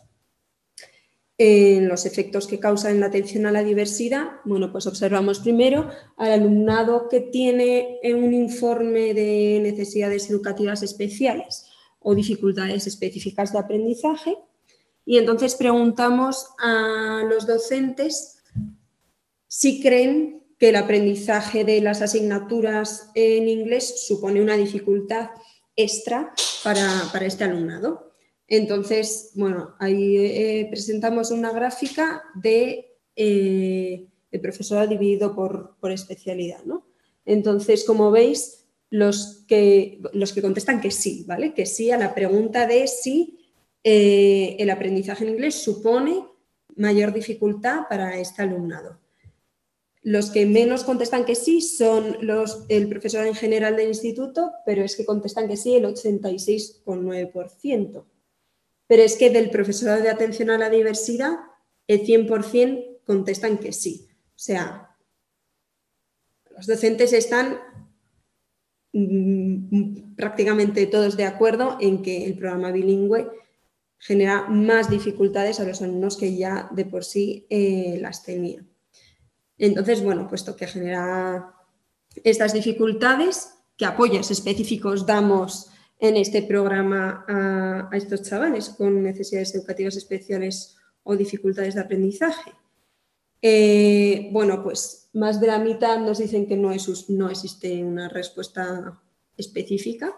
en 1.37 1.87
los 1.87 2.05
efectos 2.05 2.47
que 2.47 2.59
causan 2.59 2.99
la 2.99 3.07
atención 3.07 3.45
a 3.45 3.51
la 3.51 3.63
diversidad, 3.63 4.27
bueno, 4.43 4.71
pues 4.71 4.87
observamos 4.87 5.39
primero 5.39 5.89
al 6.17 6.31
alumnado 6.33 7.07
que 7.09 7.21
tiene 7.21 7.99
un 8.03 8.33
informe 8.33 9.13
de 9.13 9.59
necesidades 9.61 10.29
educativas 10.29 10.83
especiales 10.83 11.65
o 11.99 12.13
dificultades 12.13 12.87
específicas 12.87 13.53
de 13.53 13.59
aprendizaje 13.59 14.37
y 15.09 15.17
entonces 15.17 15.55
preguntamos 15.55 16.49
a 16.59 17.23
los 17.27 17.47
docentes 17.47 18.43
si 19.47 19.81
creen 19.81 20.43
que 20.59 20.69
el 20.69 20.75
aprendizaje 20.75 21.63
de 21.63 21.81
las 21.81 22.03
asignaturas 22.03 23.09
en 23.15 23.49
inglés 23.49 24.05
supone 24.05 24.39
una 24.39 24.55
dificultad 24.55 25.31
extra 25.75 26.31
para, 26.63 27.25
este 27.25 27.43
alumnado. 27.43 28.13
Entonces, 28.47 29.31
bueno, 29.33 29.73
ahí 29.79 30.15
eh, 30.15 30.67
presentamos 30.69 31.31
una 31.31 31.51
gráfica 31.53 32.21
de 32.35 32.95
eh, 33.15 34.05
el 34.29 34.41
profesorado 34.41 34.85
dividido 34.89 35.33
por, 35.33 35.75
por 35.79 35.91
especialidad. 35.91 36.63
¿no? 36.65 36.85
Entonces, 37.25 37.83
como 37.83 38.11
veis, 38.11 38.67
los 38.91 39.43
que, 39.47 40.03
los 40.13 40.33
que 40.33 40.43
contestan 40.43 40.81
que 40.81 40.91
sí, 40.91 41.23
¿vale? 41.27 41.55
Que 41.55 41.65
sí 41.65 41.89
a 41.89 41.97
la 41.97 42.13
pregunta 42.13 42.67
de 42.67 42.85
si 42.85 43.38
eh, 43.83 44.57
el 44.59 44.69
aprendizaje 44.69 45.23
en 45.23 45.31
inglés 45.31 45.55
supone 45.55 46.25
mayor 46.75 47.13
dificultad 47.13 47.87
para 47.89 48.17
este 48.17 48.41
alumnado. 48.41 48.99
Los 50.01 50.31
que 50.31 50.45
menos 50.45 50.85
contestan 50.85 51.25
que 51.25 51.35
sí 51.35 51.59
son 51.61 52.17
los, 52.21 52.63
el 52.69 52.87
profesor 52.87 53.27
en 53.27 53.35
general 53.35 53.75
del 53.75 53.89
instituto, 53.89 54.53
pero 54.65 54.81
es 54.83 54.95
que 54.95 55.03
contestan 55.05 55.49
que 55.49 55.57
sí 55.57 55.75
el 55.75 55.83
86,9%. 55.85 58.05
Pero 58.87 59.03
es 59.03 59.17
que 59.17 59.29
del 59.29 59.49
profesorado 59.49 60.01
de 60.01 60.09
atención 60.09 60.49
a 60.49 60.57
la 60.57 60.69
diversidad, 60.69 61.33
el 61.87 62.05
100% 62.05 62.99
contestan 63.05 63.57
que 63.57 63.73
sí. 63.73 64.07
O 64.29 64.39
sea, 64.39 64.95
los 66.55 66.65
docentes 66.65 67.11
están 67.13 67.59
mm, 68.93 70.15
prácticamente 70.15 70.87
todos 70.87 71.17
de 71.17 71.25
acuerdo 71.25 71.77
en 71.81 72.01
que 72.01 72.25
el 72.25 72.37
programa 72.37 72.71
bilingüe 72.71 73.29
genera 73.99 74.47
más 74.47 74.89
dificultades 74.89 75.59
a 75.59 75.65
los 75.65 75.81
alumnos 75.81 76.17
que 76.17 76.35
ya 76.35 76.69
de 76.71 76.85
por 76.85 77.03
sí 77.03 77.45
eh, 77.49 77.99
las 78.01 78.23
tenían. 78.23 78.67
Entonces, 79.57 80.01
bueno, 80.01 80.27
puesto 80.27 80.55
que 80.55 80.67
genera 80.67 81.53
estas 82.23 82.53
dificultades, 82.53 83.55
¿qué 83.77 83.85
apoyos 83.85 84.31
específicos 84.31 85.05
damos 85.05 85.69
en 85.99 86.15
este 86.15 86.41
programa 86.41 87.25
a, 87.27 87.89
estos 87.95 88.23
chavales 88.23 88.69
con 88.69 89.03
necesidades 89.03 89.53
educativas 89.53 89.97
especiales 89.97 90.77
o 91.03 91.17
dificultades 91.17 91.75
de 91.75 91.81
aprendizaje? 91.81 92.53
Eh, 93.41 94.29
bueno, 94.31 94.63
pues 94.63 95.09
más 95.13 95.41
de 95.41 95.47
la 95.47 95.59
mitad 95.59 95.99
nos 95.99 96.19
dicen 96.19 96.47
que 96.47 96.55
no, 96.55 96.71
no 97.09 97.29
existe 97.29 97.83
una 97.83 98.07
respuesta 98.07 99.01
específica 99.35 100.13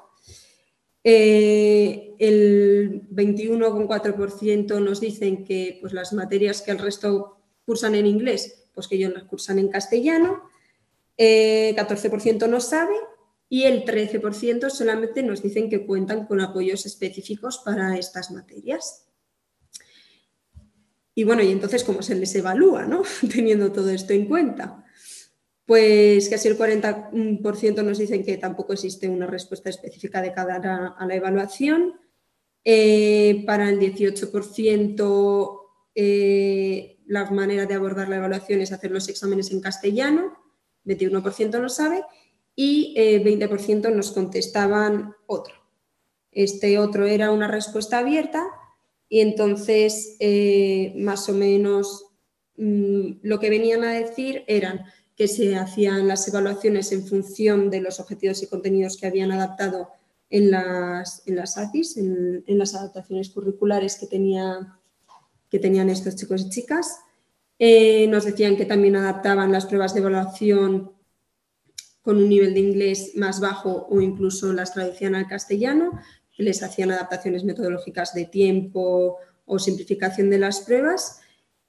eh, 1.03 2.15
el 2.19 3.07
21,4% 3.09 4.81
nos 4.81 4.99
dicen 4.99 5.43
que 5.43 5.77
pues, 5.81 5.93
las 5.93 6.13
materias 6.13 6.61
que 6.61 6.71
el 6.71 6.79
resto 6.79 7.37
cursan 7.65 7.95
en 7.95 8.05
inglés, 8.05 8.67
pues 8.73 8.87
que 8.87 8.95
ellos 8.95 9.13
las 9.13 9.23
cursan 9.23 9.59
en 9.59 9.69
castellano. 9.69 10.43
14% 11.17 12.45
eh, 12.45 12.47
no 12.47 12.59
sabe 12.59 12.95
y 13.49 13.63
el 13.63 13.85
13% 13.85 14.69
solamente 14.69 15.21
nos 15.23 15.43
dicen 15.43 15.69
que 15.69 15.85
cuentan 15.85 16.25
con 16.25 16.41
apoyos 16.41 16.85
específicos 16.85 17.59
para 17.59 17.97
estas 17.97 18.31
materias. 18.31 19.07
Y 21.13 21.25
bueno, 21.25 21.43
y 21.43 21.51
entonces, 21.51 21.83
¿cómo 21.83 22.01
se 22.01 22.15
les 22.15 22.33
evalúa, 22.35 22.85
no? 22.85 23.03
teniendo 23.33 23.71
todo 23.71 23.89
esto 23.89 24.13
en 24.13 24.25
cuenta? 24.25 24.80
Pues 25.71 26.27
casi 26.27 26.49
el 26.49 26.57
40% 26.57 27.81
nos 27.81 27.97
dicen 27.97 28.25
que 28.25 28.35
tampoco 28.35 28.73
existe 28.73 29.07
una 29.07 29.25
respuesta 29.25 29.69
específica 29.69 30.21
de 30.21 30.33
cada 30.33 30.97
a 30.99 31.05
la 31.05 31.15
evaluación. 31.15 31.97
Eh, 32.65 33.41
para 33.45 33.69
el 33.69 33.79
18% 33.79 35.59
eh, 35.95 36.99
la 37.05 37.31
manera 37.31 37.67
de 37.67 37.75
abordar 37.75 38.09
la 38.09 38.17
evaluación 38.17 38.59
es 38.59 38.73
hacer 38.73 38.91
los 38.91 39.07
exámenes 39.07 39.49
en 39.51 39.61
castellano, 39.61 40.37
21% 40.83 41.61
no 41.61 41.69
sabe 41.69 42.03
y 42.53 42.93
20% 42.97 43.87
eh, 43.87 43.95
nos 43.95 44.11
contestaban 44.11 45.15
otro. 45.25 45.55
Este 46.33 46.79
otro 46.79 47.07
era 47.07 47.31
una 47.31 47.47
respuesta 47.47 47.99
abierta 47.99 48.45
y 49.07 49.21
entonces 49.21 50.17
más 50.97 51.29
o 51.29 51.33
menos 51.33 52.07
mm, 52.57 53.19
lo 53.21 53.39
que 53.39 53.49
venían 53.49 53.85
a 53.85 53.93
decir 53.93 54.43
eran 54.47 54.83
que 55.21 55.27
se 55.27 55.55
hacían 55.55 56.07
las 56.07 56.27
evaluaciones 56.27 56.91
en 56.91 57.05
función 57.05 57.69
de 57.69 57.79
los 57.79 57.99
objetivos 57.99 58.41
y 58.41 58.47
contenidos 58.47 58.97
que 58.97 59.05
habían 59.05 59.31
adaptado 59.31 59.91
en 60.31 60.49
las, 60.49 61.21
en 61.27 61.35
las 61.35 61.59
ACIS, 61.59 61.97
en, 61.97 62.43
las 62.47 62.73
adaptaciones 62.73 63.29
curriculares 63.29 63.99
que, 63.99 64.07
tenía, 64.07 64.79
que 65.47 65.59
tenían 65.59 65.91
estos 65.91 66.15
chicos 66.15 66.41
y 66.41 66.49
chicas. 66.49 67.01
Eh, 67.59 68.07
nos 68.07 68.25
decían 68.25 68.57
que 68.57 68.65
también 68.65 68.95
adaptaban 68.95 69.51
las 69.51 69.67
pruebas 69.67 69.93
de 69.93 69.99
evaluación 69.99 70.91
con 72.01 72.17
un 72.17 72.27
nivel 72.27 72.55
de 72.55 72.61
inglés 72.61 73.11
más 73.13 73.39
bajo 73.39 73.85
o 73.91 74.01
incluso 74.01 74.51
las 74.53 74.73
traducían 74.73 75.13
al 75.13 75.27
castellano, 75.27 75.99
les 76.35 76.63
hacían 76.63 76.89
adaptaciones 76.89 77.43
metodológicas 77.43 78.15
de 78.15 78.25
tiempo 78.25 79.17
o 79.45 79.59
simplificación 79.59 80.31
de 80.31 80.39
las 80.39 80.61
pruebas. 80.61 81.21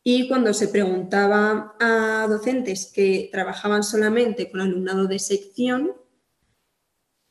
Y 0.05 0.29
cuando 0.29 0.53
se 0.53 0.69
preguntaba 0.69 1.77
a 1.79 2.27
docentes 2.29 2.91
que 2.93 3.29
trabajaban 3.31 3.85
solamente 3.85 4.51
con 4.51 4.61
alumnado 4.61 5.07
de 5.07 5.19
sección, 5.19 5.93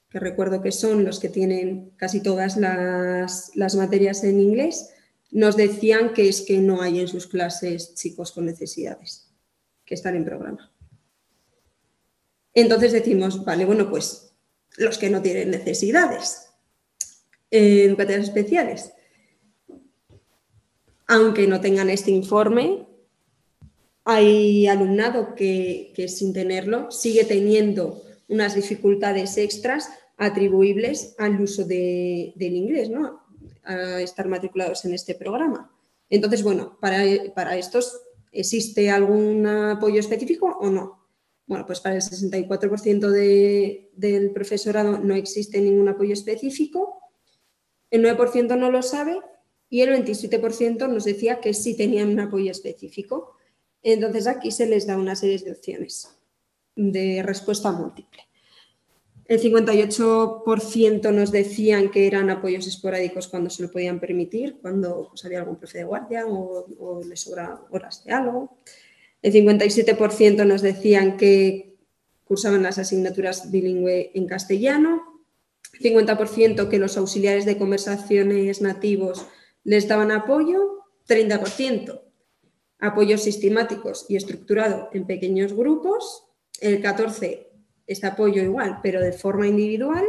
que 0.09 0.19
recuerdo 0.19 0.61
que 0.61 0.71
son 0.71 1.03
los 1.03 1.19
que 1.19 1.29
tienen 1.29 1.91
casi 1.97 2.21
todas 2.21 2.57
las, 2.57 3.75
materias 3.75 4.23
en 4.23 4.39
inglés, 4.39 4.89
nos 5.31 5.55
decían 5.55 6.13
que 6.13 6.29
es 6.29 6.41
que 6.41 6.59
no 6.59 6.81
hay 6.81 6.99
en 6.99 7.07
sus 7.07 7.27
clases 7.27 7.95
chicos 7.95 8.31
con 8.31 8.45
necesidades, 8.45 9.29
que 9.85 9.95
están 9.95 10.15
en 10.15 10.25
programa. 10.25 10.71
Entonces 12.53 12.91
decimos, 12.91 13.45
vale, 13.45 13.65
bueno, 13.65 13.89
pues 13.89 14.33
los 14.77 14.97
que 14.97 15.09
no 15.09 15.21
tienen 15.21 15.51
necesidades 15.51 16.49
eh, 17.49 17.85
educativas 17.85 18.23
especiales, 18.23 18.91
aunque 21.11 21.45
no 21.45 21.59
tengan 21.59 21.89
este 21.89 22.09
informe, 22.09 22.87
hay 24.05 24.65
alumnado 24.67 25.35
que, 25.35 25.91
que 25.93 26.07
sin 26.07 26.31
tenerlo 26.31 26.89
sigue 26.89 27.25
teniendo 27.25 28.01
unas 28.29 28.55
dificultades 28.55 29.37
extras 29.37 29.89
atribuibles 30.15 31.13
al 31.17 31.41
uso 31.41 31.65
del 31.65 32.33
inglés, 32.37 32.89
¿no? 32.89 33.23
a 33.63 33.99
estar 33.99 34.29
matriculados 34.29 34.85
en 34.85 34.93
este 34.93 35.13
programa. 35.13 35.69
Entonces, 36.09 36.43
bueno, 36.43 36.77
para, 36.79 37.03
para 37.35 37.57
estos, 37.57 38.01
¿existe 38.31 38.89
algún 38.89 39.45
apoyo 39.45 39.99
específico 39.99 40.57
o 40.61 40.69
no? 40.69 41.07
Bueno, 41.45 41.65
pues 41.65 41.81
para 41.81 41.95
el 41.95 42.01
64% 42.01 43.89
del 43.91 44.31
profesorado 44.31 44.97
no 44.99 45.13
existe 45.15 45.59
ningún 45.59 45.89
apoyo 45.89 46.13
específico, 46.13 47.01
el 47.89 48.01
9% 48.05 48.57
no 48.57 48.71
lo 48.71 48.81
sabe 48.81 49.19
y 49.71 49.81
el 49.81 49.89
27% 49.89 50.89
nos 50.89 51.05
decía 51.05 51.39
que 51.39 51.53
sí 51.53 51.75
tenían 51.77 52.09
un 52.09 52.19
apoyo 52.19 52.51
específico. 52.51 53.37
Entonces 53.81 54.27
aquí 54.27 54.51
se 54.51 54.67
les 54.67 54.85
da 54.85 54.97
una 54.97 55.15
serie 55.15 55.39
de 55.39 55.53
opciones 55.53 56.09
de 56.75 57.23
respuesta 57.23 57.71
múltiple. 57.71 58.27
El 59.25 59.41
58% 59.41 61.13
nos 61.13 61.31
decían 61.31 61.89
que 61.89 62.05
eran 62.05 62.29
apoyos 62.29 62.67
esporádicos 62.67 63.29
cuando 63.29 63.49
se 63.49 63.63
lo 63.63 63.71
podían 63.71 64.01
permitir, 64.01 64.57
cuando 64.61 65.07
pues, 65.09 65.23
había 65.23 65.39
algún 65.39 65.55
profe 65.55 65.77
de 65.77 65.83
guardia 65.85 66.25
o, 66.27 67.01
les 67.07 67.21
sobra 67.21 67.61
horas 67.69 68.03
de 68.03 68.11
algo. 68.11 68.57
El 69.21 69.31
57% 69.31 70.45
nos 70.45 70.61
decían 70.61 71.15
que 71.15 71.77
cursaban 72.25 72.63
las 72.63 72.77
asignaturas 72.77 73.49
bilingüe 73.49 74.11
en 74.15 74.27
castellano. 74.27 75.23
50% 75.79 76.67
que 76.67 76.77
los 76.77 76.97
auxiliares 76.97 77.45
de 77.45 77.57
conversaciones 77.57 78.61
nativos 78.61 79.27
les 79.63 79.87
daban 79.87 80.11
apoyo. 80.11 80.79
30% 81.07 82.01
apoyos 82.79 83.21
sistemáticos 83.21 84.05
y 84.09 84.15
estructurado 84.15 84.89
en 84.93 85.05
pequeños 85.05 85.53
grupos. 85.53 86.25
El 86.59 86.81
14% 86.81 87.47
este 87.87 88.07
apoyo 88.07 88.41
igual, 88.41 88.79
pero 88.81 89.01
de 89.01 89.11
forma 89.11 89.47
individual, 89.47 90.05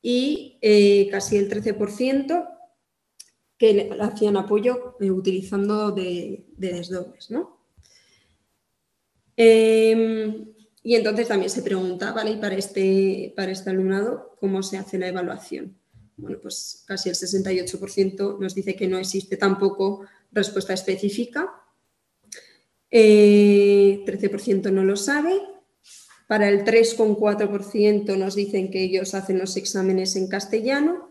y 0.00 0.58
eh, 0.62 1.08
casi 1.10 1.36
el 1.36 1.50
13% 1.50 2.48
que 3.58 3.90
hacían 4.00 4.36
apoyo 4.36 4.96
eh, 5.00 5.10
utilizando 5.10 5.90
de, 5.90 6.46
desdobles. 6.56 7.30
¿no? 7.30 7.66
Em, 9.36 10.54
y 10.82 10.94
entonces 10.94 11.28
también 11.28 11.50
se 11.50 11.62
pregunta, 11.62 12.12
¿vale? 12.12 12.32
Y 12.32 12.36
para 12.36 12.54
este, 12.54 13.34
para 13.36 13.52
este 13.52 13.70
alumnado, 13.70 14.36
¿cómo 14.40 14.62
se 14.62 14.78
hace 14.78 14.98
la 14.98 15.08
evaluación? 15.08 15.79
Bueno, 16.20 16.38
pues 16.40 16.84
casi 16.86 17.08
el 17.08 17.14
68% 17.14 18.38
nos 18.38 18.54
dice 18.54 18.76
que 18.76 18.88
no 18.88 18.98
existe 18.98 19.36
tampoco 19.36 20.06
respuesta 20.32 20.74
específica. 20.74 21.50
13% 22.90 24.66
eh, 24.68 24.72
no 24.72 24.84
lo 24.84 24.96
sabe 24.96 25.40
para 26.30 26.48
el 26.48 26.64
3,4% 26.64 28.16
nos 28.16 28.36
dicen 28.36 28.70
que 28.70 28.84
ellos 28.84 29.14
hacen 29.14 29.40
los 29.40 29.56
exámenes 29.56 30.14
en 30.14 30.28
castellano 30.28 31.08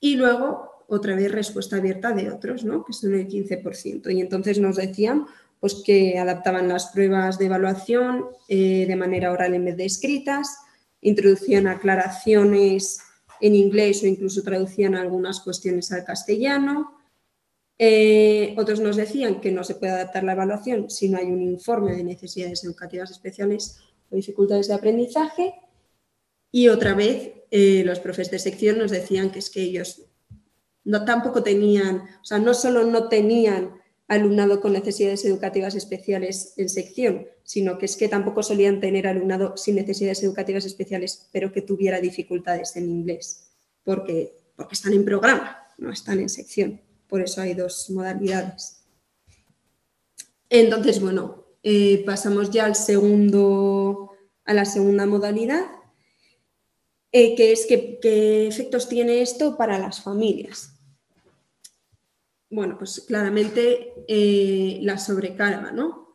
y 0.00 0.16
luego 0.16 0.86
otra 0.88 1.14
vez 1.14 1.30
respuesta 1.30 1.76
abierta 1.76 2.12
de 2.12 2.30
otros, 2.30 2.64
¿no? 2.64 2.86
que 2.86 2.94
son 2.94 3.12
el 3.12 3.28
15%. 3.28 4.10
Y 4.10 4.22
entonces 4.22 4.58
nos 4.58 4.76
decían 4.76 5.26
pues, 5.60 5.82
que 5.84 6.18
adaptaban 6.18 6.68
las 6.68 6.86
pruebas 6.86 7.38
de 7.38 7.44
evaluación 7.44 8.24
eh, 8.48 8.86
de 8.88 8.96
manera 8.96 9.30
oral 9.30 9.52
en 9.52 9.66
vez 9.66 9.76
de 9.76 9.84
escritas, 9.84 10.56
introducían 11.02 11.66
aclaraciones 11.66 13.00
en 13.44 13.54
inglés 13.54 14.02
o 14.02 14.06
incluso 14.06 14.42
traducían 14.42 14.94
algunas 14.94 15.40
cuestiones 15.40 15.92
al 15.92 16.02
castellano. 16.02 16.96
Eh, 17.78 18.54
otros 18.56 18.80
nos 18.80 18.96
decían 18.96 19.42
que 19.42 19.52
no 19.52 19.64
se 19.64 19.74
puede 19.74 19.92
adaptar 19.92 20.24
la 20.24 20.32
evaluación 20.32 20.88
si 20.88 21.10
no 21.10 21.18
hay 21.18 21.26
un 21.26 21.42
informe 21.42 21.94
de 21.94 22.04
necesidades 22.04 22.64
educativas 22.64 23.10
especiales 23.10 23.80
dificultades 24.10 24.68
de 24.68 24.74
aprendizaje. 24.74 25.54
Y 26.50 26.68
otra 26.68 26.94
vez 26.94 27.32
eh, 27.50 27.82
los 27.84 28.00
profes 28.00 28.30
de 28.30 28.38
sección 28.38 28.78
nos 28.78 28.90
decían 28.90 29.30
que 29.30 29.40
es 29.40 29.50
que 29.50 29.60
ellos 29.60 30.06
no, 30.84 31.04
tampoco 31.04 31.42
tenían, 31.42 31.96
o 32.22 32.24
sea, 32.24 32.38
no 32.38 32.54
solo 32.54 32.84
no 32.84 33.08
tenían 33.08 33.73
alumnado 34.08 34.60
con 34.60 34.72
necesidades 34.72 35.24
educativas 35.24 35.74
especiales 35.74 36.52
en 36.56 36.68
sección, 36.68 37.26
sino 37.42 37.78
que 37.78 37.86
es 37.86 37.96
que 37.96 38.08
tampoco 38.08 38.42
solían 38.42 38.80
tener 38.80 39.06
alumnado 39.06 39.56
sin 39.56 39.76
necesidades 39.76 40.22
educativas 40.22 40.64
especiales, 40.64 41.28
pero 41.32 41.52
que 41.52 41.62
tuviera 41.62 42.00
dificultades 42.00 42.76
en 42.76 42.90
inglés, 42.90 43.50
porque, 43.82 44.36
porque 44.56 44.74
están 44.74 44.92
en 44.92 45.04
programa, 45.04 45.58
no 45.78 45.90
están 45.90 46.20
en 46.20 46.28
sección. 46.28 46.80
Por 47.08 47.22
eso 47.22 47.40
hay 47.40 47.54
dos 47.54 47.90
modalidades. 47.90 48.84
Entonces, 50.50 51.00
bueno, 51.00 51.44
eh, 51.62 52.02
pasamos 52.04 52.50
ya 52.50 52.66
al 52.66 52.74
segundo, 52.74 54.10
a 54.44 54.54
la 54.54 54.64
segunda 54.64 55.06
modalidad, 55.06 55.64
eh, 57.10 57.34
que 57.36 57.52
es 57.52 57.66
qué 57.66 57.98
efectos 58.48 58.88
tiene 58.88 59.22
esto 59.22 59.56
para 59.56 59.78
las 59.78 60.02
familias. 60.02 60.73
Bueno, 62.54 62.78
pues 62.78 63.04
claramente 63.06 63.92
eh, 64.06 64.78
la 64.82 64.98
sobrecarga, 64.98 65.72
¿no? 65.72 66.14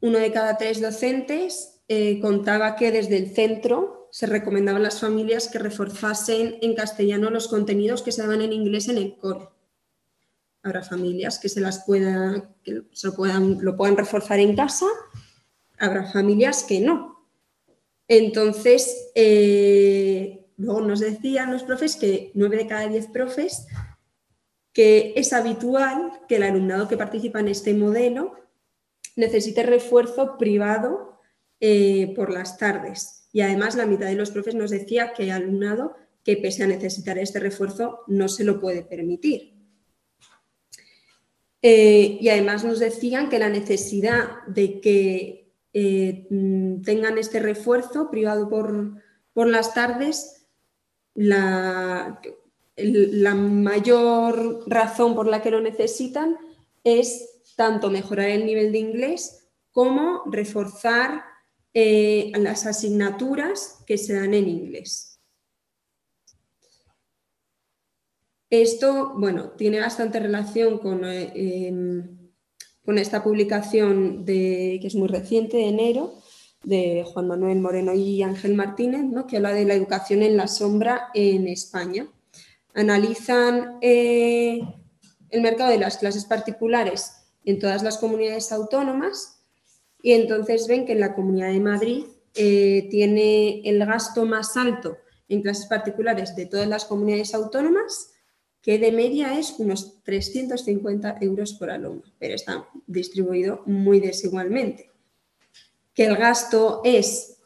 Uno 0.00 0.18
de 0.18 0.32
cada 0.32 0.56
tres 0.56 0.80
docentes 0.80 1.68
contaba 2.22 2.74
que 2.74 2.90
desde 2.90 3.18
el 3.18 3.34
centro 3.34 4.08
se 4.10 4.26
recomendaba 4.26 4.78
a 4.78 4.82
las 4.82 4.98
familias 4.98 5.48
que 5.48 5.58
reforzasen 5.58 6.56
en 6.62 6.74
castellano 6.74 7.28
los 7.28 7.48
contenidos 7.48 8.00
que 8.00 8.12
se 8.12 8.22
daban 8.22 8.40
en 8.40 8.54
inglés 8.54 8.88
en 8.88 8.96
el 8.96 9.18
cole 9.18 9.48
habrá 10.62 10.82
familias 10.82 11.38
que 11.38 11.48
se 11.48 11.60
las 11.60 11.84
puedan, 11.84 12.54
que 12.62 12.82
se 12.92 13.08
lo, 13.08 13.14
puedan, 13.14 13.58
lo 13.64 13.76
puedan 13.76 13.96
reforzar 13.96 14.38
en 14.38 14.54
casa, 14.54 14.86
habrá 15.78 16.10
familias 16.10 16.62
que 16.62 16.80
no. 16.80 17.26
Entonces, 18.06 19.10
eh, 19.14 20.46
luego 20.56 20.80
nos 20.82 21.00
decían 21.00 21.52
los 21.52 21.64
profes 21.64 21.96
que 21.96 22.30
nueve 22.34 22.58
de 22.58 22.66
cada 22.66 22.88
diez 22.88 23.06
profes 23.08 23.66
que 24.72 25.12
es 25.16 25.32
habitual 25.32 26.20
que 26.28 26.36
el 26.36 26.44
alumnado 26.44 26.88
que 26.88 26.96
participa 26.96 27.40
en 27.40 27.48
este 27.48 27.74
modelo 27.74 28.34
necesite 29.16 29.62
refuerzo 29.62 30.38
privado 30.38 31.20
eh, 31.60 32.12
por 32.16 32.32
las 32.32 32.58
tardes. 32.58 33.28
Y 33.32 33.40
además 33.40 33.76
la 33.76 33.86
mitad 33.86 34.06
de 34.06 34.14
los 34.14 34.30
profes 34.30 34.54
nos 34.54 34.70
decía 34.70 35.12
que 35.12 35.24
el 35.24 35.30
alumnado 35.30 35.94
que 36.24 36.36
pese 36.36 36.62
a 36.62 36.66
necesitar 36.66 37.18
este 37.18 37.40
refuerzo 37.40 38.00
no 38.06 38.28
se 38.28 38.44
lo 38.44 38.60
puede 38.60 38.82
permitir. 38.82 39.52
Eh, 41.62 42.18
y 42.20 42.28
además 42.28 42.64
nos 42.64 42.80
decían 42.80 43.28
que 43.28 43.38
la 43.38 43.48
necesidad 43.48 44.42
de 44.48 44.80
que 44.80 45.52
eh, 45.72 46.26
tengan 46.84 47.18
este 47.18 47.38
refuerzo 47.38 48.10
privado 48.10 48.48
por, 48.48 49.48
las 49.48 49.72
tardes, 49.72 50.46
la, 51.14 52.20
la, 52.76 53.34
mayor 53.34 54.64
razón 54.66 55.14
por 55.14 55.26
la 55.26 55.42
que 55.42 55.50
lo 55.50 55.60
necesitan 55.60 56.36
es 56.84 57.42
tanto 57.56 57.90
mejorar 57.90 58.30
el 58.30 58.46
nivel 58.46 58.72
de 58.72 58.78
inglés 58.78 59.48
como 59.70 60.22
reforzar 60.26 61.24
eh, 61.74 62.32
las 62.36 62.66
asignaturas 62.66 63.82
que 63.86 63.98
se 63.98 64.14
dan 64.14 64.34
en 64.34 64.48
inglés. 64.48 65.20
Esto, 68.50 69.14
bueno, 69.16 69.52
tiene 69.52 69.80
bastante 69.80 70.20
relación 70.20 70.78
con, 70.78 71.06
eh, 71.06 71.32
em, 71.34 72.18
con 72.84 72.98
esta 72.98 73.24
publicación 73.24 74.26
de, 74.26 74.78
que 74.80 74.88
es 74.88 74.94
muy 74.94 75.08
reciente, 75.08 75.56
de 75.56 75.68
enero, 75.68 76.12
de 76.62 77.04
Juan 77.06 77.28
Manuel 77.28 77.60
Moreno 77.60 77.94
y 77.94 78.22
Ángel 78.22 78.54
Martínez, 78.54 79.04
¿no? 79.04 79.26
que 79.26 79.38
habla 79.38 79.54
de 79.54 79.64
la 79.64 79.74
educación 79.74 80.22
en 80.22 80.36
la 80.36 80.48
sombra 80.48 81.08
en 81.14 81.48
España. 81.48 82.06
Analizan 82.74 83.78
eh, 83.80 84.60
el 85.30 85.40
mercado 85.40 85.70
de 85.70 85.78
las 85.78 85.98
clases 85.98 86.24
particulares 86.24 87.12
en 87.44 87.58
todas 87.58 87.82
las 87.82 87.98
comunidades 87.98 88.52
autónomas 88.52 89.42
y 90.02 90.12
entonces 90.12 90.66
ven 90.66 90.84
que 90.84 90.92
en 90.92 91.00
la 91.00 91.14
Comunidad 91.14 91.52
de 91.52 91.60
Madrid 91.60 92.04
eh, 92.34 92.88
tiene 92.90 93.60
el 93.68 93.84
gasto 93.84 94.24
más 94.24 94.56
alto 94.56 94.96
en 95.28 95.42
clases 95.42 95.66
particulares 95.66 96.34
de 96.34 96.46
todas 96.46 96.66
las 96.66 96.84
comunidades 96.84 97.34
autónomas, 97.34 98.12
que 98.60 98.78
de 98.78 98.92
media 98.92 99.38
es 99.38 99.54
unos 99.58 100.02
350 100.02 101.18
euros 101.20 101.54
por 101.54 101.70
alumno, 101.70 102.02
pero 102.18 102.34
está 102.34 102.68
distribuido 102.86 103.62
muy 103.66 104.00
desigualmente. 104.00 104.90
Que 105.94 106.04
el 106.04 106.16
gasto 106.16 106.80
es 106.84 107.38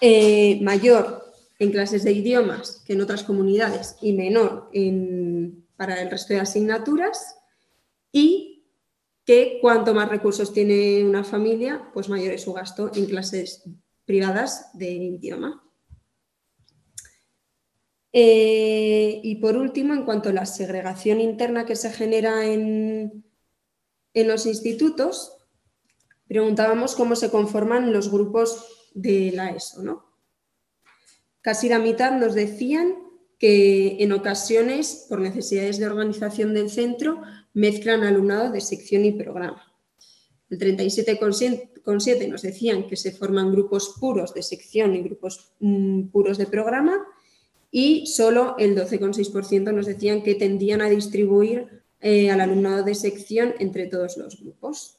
eh, 0.00 0.58
mayor 0.62 1.21
en 1.62 1.70
clases 1.70 2.02
de 2.02 2.12
idiomas 2.12 2.82
que 2.84 2.94
en 2.94 3.00
otras 3.00 3.22
comunidades 3.22 3.96
y 4.00 4.12
menor 4.12 4.70
para 5.76 6.02
el 6.02 6.10
resto 6.10 6.34
de 6.34 6.40
asignaturas 6.40 7.36
y 8.10 8.64
que 9.24 9.58
cuanto 9.60 9.94
más 9.94 10.08
recursos 10.08 10.52
tiene 10.52 11.04
una 11.04 11.22
familia, 11.22 11.88
pues 11.94 12.08
mayor 12.08 12.32
es 12.32 12.42
su 12.42 12.52
gasto 12.52 12.90
en 12.94 13.06
clases 13.06 13.62
privadas 14.04 14.70
de 14.74 14.90
idioma. 14.90 15.62
Eh, 18.12 19.20
y 19.22 19.36
por 19.36 19.56
último, 19.56 19.94
en 19.94 20.04
cuanto 20.04 20.30
a 20.30 20.32
la 20.32 20.44
segregación 20.44 21.20
interna 21.20 21.64
que 21.64 21.76
se 21.76 21.92
genera 21.92 22.44
en, 22.44 23.24
en 24.12 24.28
los 24.28 24.46
institutos, 24.46 25.38
preguntábamos 26.26 26.96
cómo 26.96 27.14
se 27.14 27.30
conforman 27.30 27.92
los 27.92 28.10
grupos 28.10 28.90
de 28.94 29.30
la 29.32 29.50
ESO. 29.50 29.82
¿no? 29.82 30.11
Casi 31.42 31.68
la 31.68 31.80
mitad 31.80 32.18
nos 32.18 32.34
decían 32.34 32.94
que 33.38 33.96
en 33.98 34.12
ocasiones, 34.12 35.06
por 35.08 35.20
necesidades 35.20 35.78
de 35.78 35.86
organización 35.86 36.54
del 36.54 36.70
centro, 36.70 37.20
mezclan 37.52 38.04
alumnado 38.04 38.52
de 38.52 38.60
sección 38.60 39.04
y 39.04 39.12
programa. 39.12 39.74
El 40.48 40.58
37,7 40.58 42.28
nos 42.28 42.42
decían 42.42 42.86
que 42.86 42.96
se 42.96 43.10
forman 43.10 43.50
grupos 43.50 43.96
puros 43.98 44.32
de 44.34 44.42
sección 44.42 44.94
y 44.94 45.02
grupos 45.02 45.52
mm, 45.58 46.08
puros 46.08 46.38
de 46.38 46.46
programa 46.46 47.04
y 47.72 48.06
solo 48.06 48.54
el 48.58 48.76
12,6% 48.76 49.72
nos 49.72 49.86
decían 49.86 50.22
que 50.22 50.36
tendían 50.36 50.80
a 50.80 50.90
distribuir 50.90 51.82
eh, 52.00 52.30
al 52.30 52.40
alumnado 52.40 52.84
de 52.84 52.94
sección 52.94 53.54
entre 53.58 53.86
todos 53.86 54.16
los 54.18 54.40
grupos. 54.40 54.98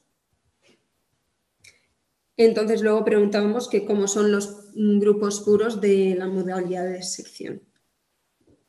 Entonces 2.36 2.82
luego 2.82 3.04
preguntábamos 3.04 3.68
que 3.68 3.86
cómo 3.86 4.08
son 4.08 4.32
los 4.32 4.63
grupos 4.74 5.40
puros 5.40 5.80
de 5.80 6.14
la 6.18 6.26
modalidad 6.26 6.84
de 6.84 7.02
sección. 7.02 7.62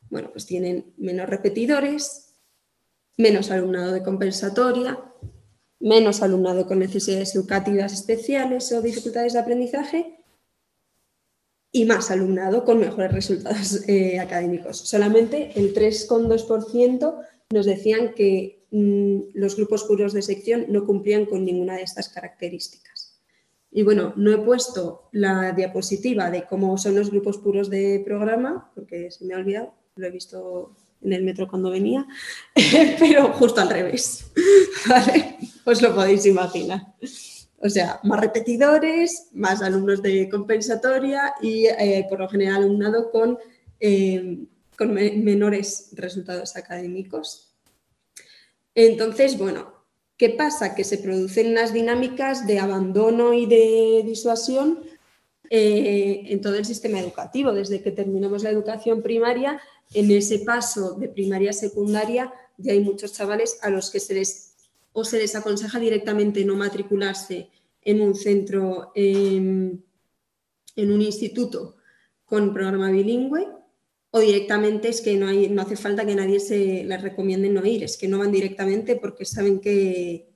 Bueno, 0.09 0.31
pues 0.31 0.45
tienen 0.45 0.93
menos 0.97 1.27
repetidores, 1.27 2.35
menos 3.17 3.51
alumnado 3.51 3.91
de 3.91 4.03
compensatoria, 4.03 4.99
menos 5.79 6.21
alumnado 6.21 6.67
con 6.67 6.79
necesidades 6.79 7.35
educativas 7.35 7.93
especiales 7.93 8.71
o 8.71 8.81
dificultades 8.81 9.33
de 9.33 9.39
aprendizaje 9.39 10.15
y 11.71 11.85
más 11.85 12.09
alumnado 12.09 12.63
con 12.63 12.79
mejores 12.79 13.11
resultados 13.11 13.83
eh, 13.89 14.19
académicos. 14.19 14.77
Solamente 14.77 15.51
el 15.55 15.73
3,2% 15.73 17.21
nos 17.51 17.65
decían 17.65 18.13
que 18.13 18.65
mm, 18.71 19.19
los 19.33 19.55
grupos 19.55 19.83
puros 19.83 20.13
de 20.13 20.21
sección 20.21 20.67
no 20.69 20.85
cumplían 20.85 21.25
con 21.25 21.43
ninguna 21.43 21.75
de 21.75 21.83
estas 21.83 22.09
características. 22.09 22.94
Y 23.75 23.83
bueno, 23.83 24.13
no 24.15 24.31
he 24.31 24.37
puesto 24.37 25.09
la 25.11 25.51
diapositiva 25.51 26.31
de 26.31 26.45
cómo 26.45 26.77
son 26.77 26.95
los 26.95 27.11
grupos 27.11 27.39
puros 27.39 27.69
de 27.69 28.01
programa, 28.05 28.71
porque 28.73 29.11
se 29.11 29.25
me 29.25 29.33
ha 29.33 29.37
olvidado, 29.37 29.73
lo 29.97 30.07
he 30.07 30.11
visto 30.11 30.77
en 31.01 31.11
el 31.11 31.25
metro 31.25 31.49
cuando 31.49 31.71
venía, 31.71 32.07
pero 32.99 33.33
justo 33.33 33.59
al 33.59 33.69
revés. 33.69 34.31
¿vale? 34.87 35.39
Os 35.65 35.81
lo 35.81 35.93
podéis 35.93 36.25
imaginar. 36.25 36.83
O 37.57 37.69
sea, 37.69 37.99
más 38.03 38.21
repetidores, 38.21 39.27
más 39.33 39.61
alumnos 39.61 40.01
de 40.01 40.29
compensatoria 40.29 41.33
y 41.41 41.65
eh, 41.65 42.05
por 42.07 42.21
lo 42.21 42.29
general 42.29 42.63
alumnado 42.63 43.11
con, 43.11 43.37
eh, 43.81 44.45
con 44.77 44.93
menores 44.93 45.89
resultados 45.91 46.55
académicos. 46.55 47.53
Entonces, 48.73 49.37
bueno, 49.37 49.74
¿qué 50.17 50.29
pasa? 50.29 50.75
Que 50.75 50.83
se 50.83 50.97
producen 50.97 51.51
unas 51.51 51.73
dinámicas 51.73 52.47
de 52.47 52.59
abandono 52.59 53.33
y 53.33 53.45
de 53.45 54.03
disuasión 54.05 54.79
eh, 55.49 56.23
en 56.27 56.41
todo 56.41 56.55
el 56.55 56.65
sistema 56.65 56.99
educativo. 56.99 57.51
Desde 57.51 57.81
que 57.81 57.91
terminamos 57.91 58.43
la 58.43 58.49
educación 58.49 59.01
primaria, 59.01 59.61
en 59.93 60.11
ese 60.11 60.39
paso 60.39 60.95
de 60.95 61.09
primaria 61.09 61.51
a 61.51 61.53
secundaria, 61.53 62.33
ya 62.57 62.73
hay 62.73 62.79
muchos 62.79 63.13
chavales 63.13 63.59
a 63.61 63.69
los 63.69 63.91
que 63.91 63.99
se 63.99 64.13
les 64.13 64.55
o 64.97 65.03
se 65.03 65.19
les 65.19 65.35
aconseja 65.35 65.77
directamente 65.77 66.45
no 66.45 66.55
matricularse 66.55 67.49
en 67.81 68.01
un 68.01 68.15
centro, 68.15 68.93
en, 68.95 69.83
un 70.77 71.01
instituto 71.01 71.75
con 72.25 72.53
programa 72.53 72.89
bilingüe, 72.89 73.45
o 74.15 74.19
directamente 74.21 74.87
es 74.87 75.01
que 75.01 75.17
no, 75.17 75.27
hace 75.61 75.75
falta 75.75 76.05
que 76.05 76.15
nadie 76.15 76.39
se 76.39 76.85
les 76.85 77.01
recomiende 77.01 77.49
no 77.49 77.65
ir, 77.65 77.83
es 77.83 77.97
que 77.97 78.07
no 78.07 78.19
van 78.19 78.31
directamente 78.31 78.95
porque 78.95 79.25
saben 79.25 79.59
que, 79.59 80.29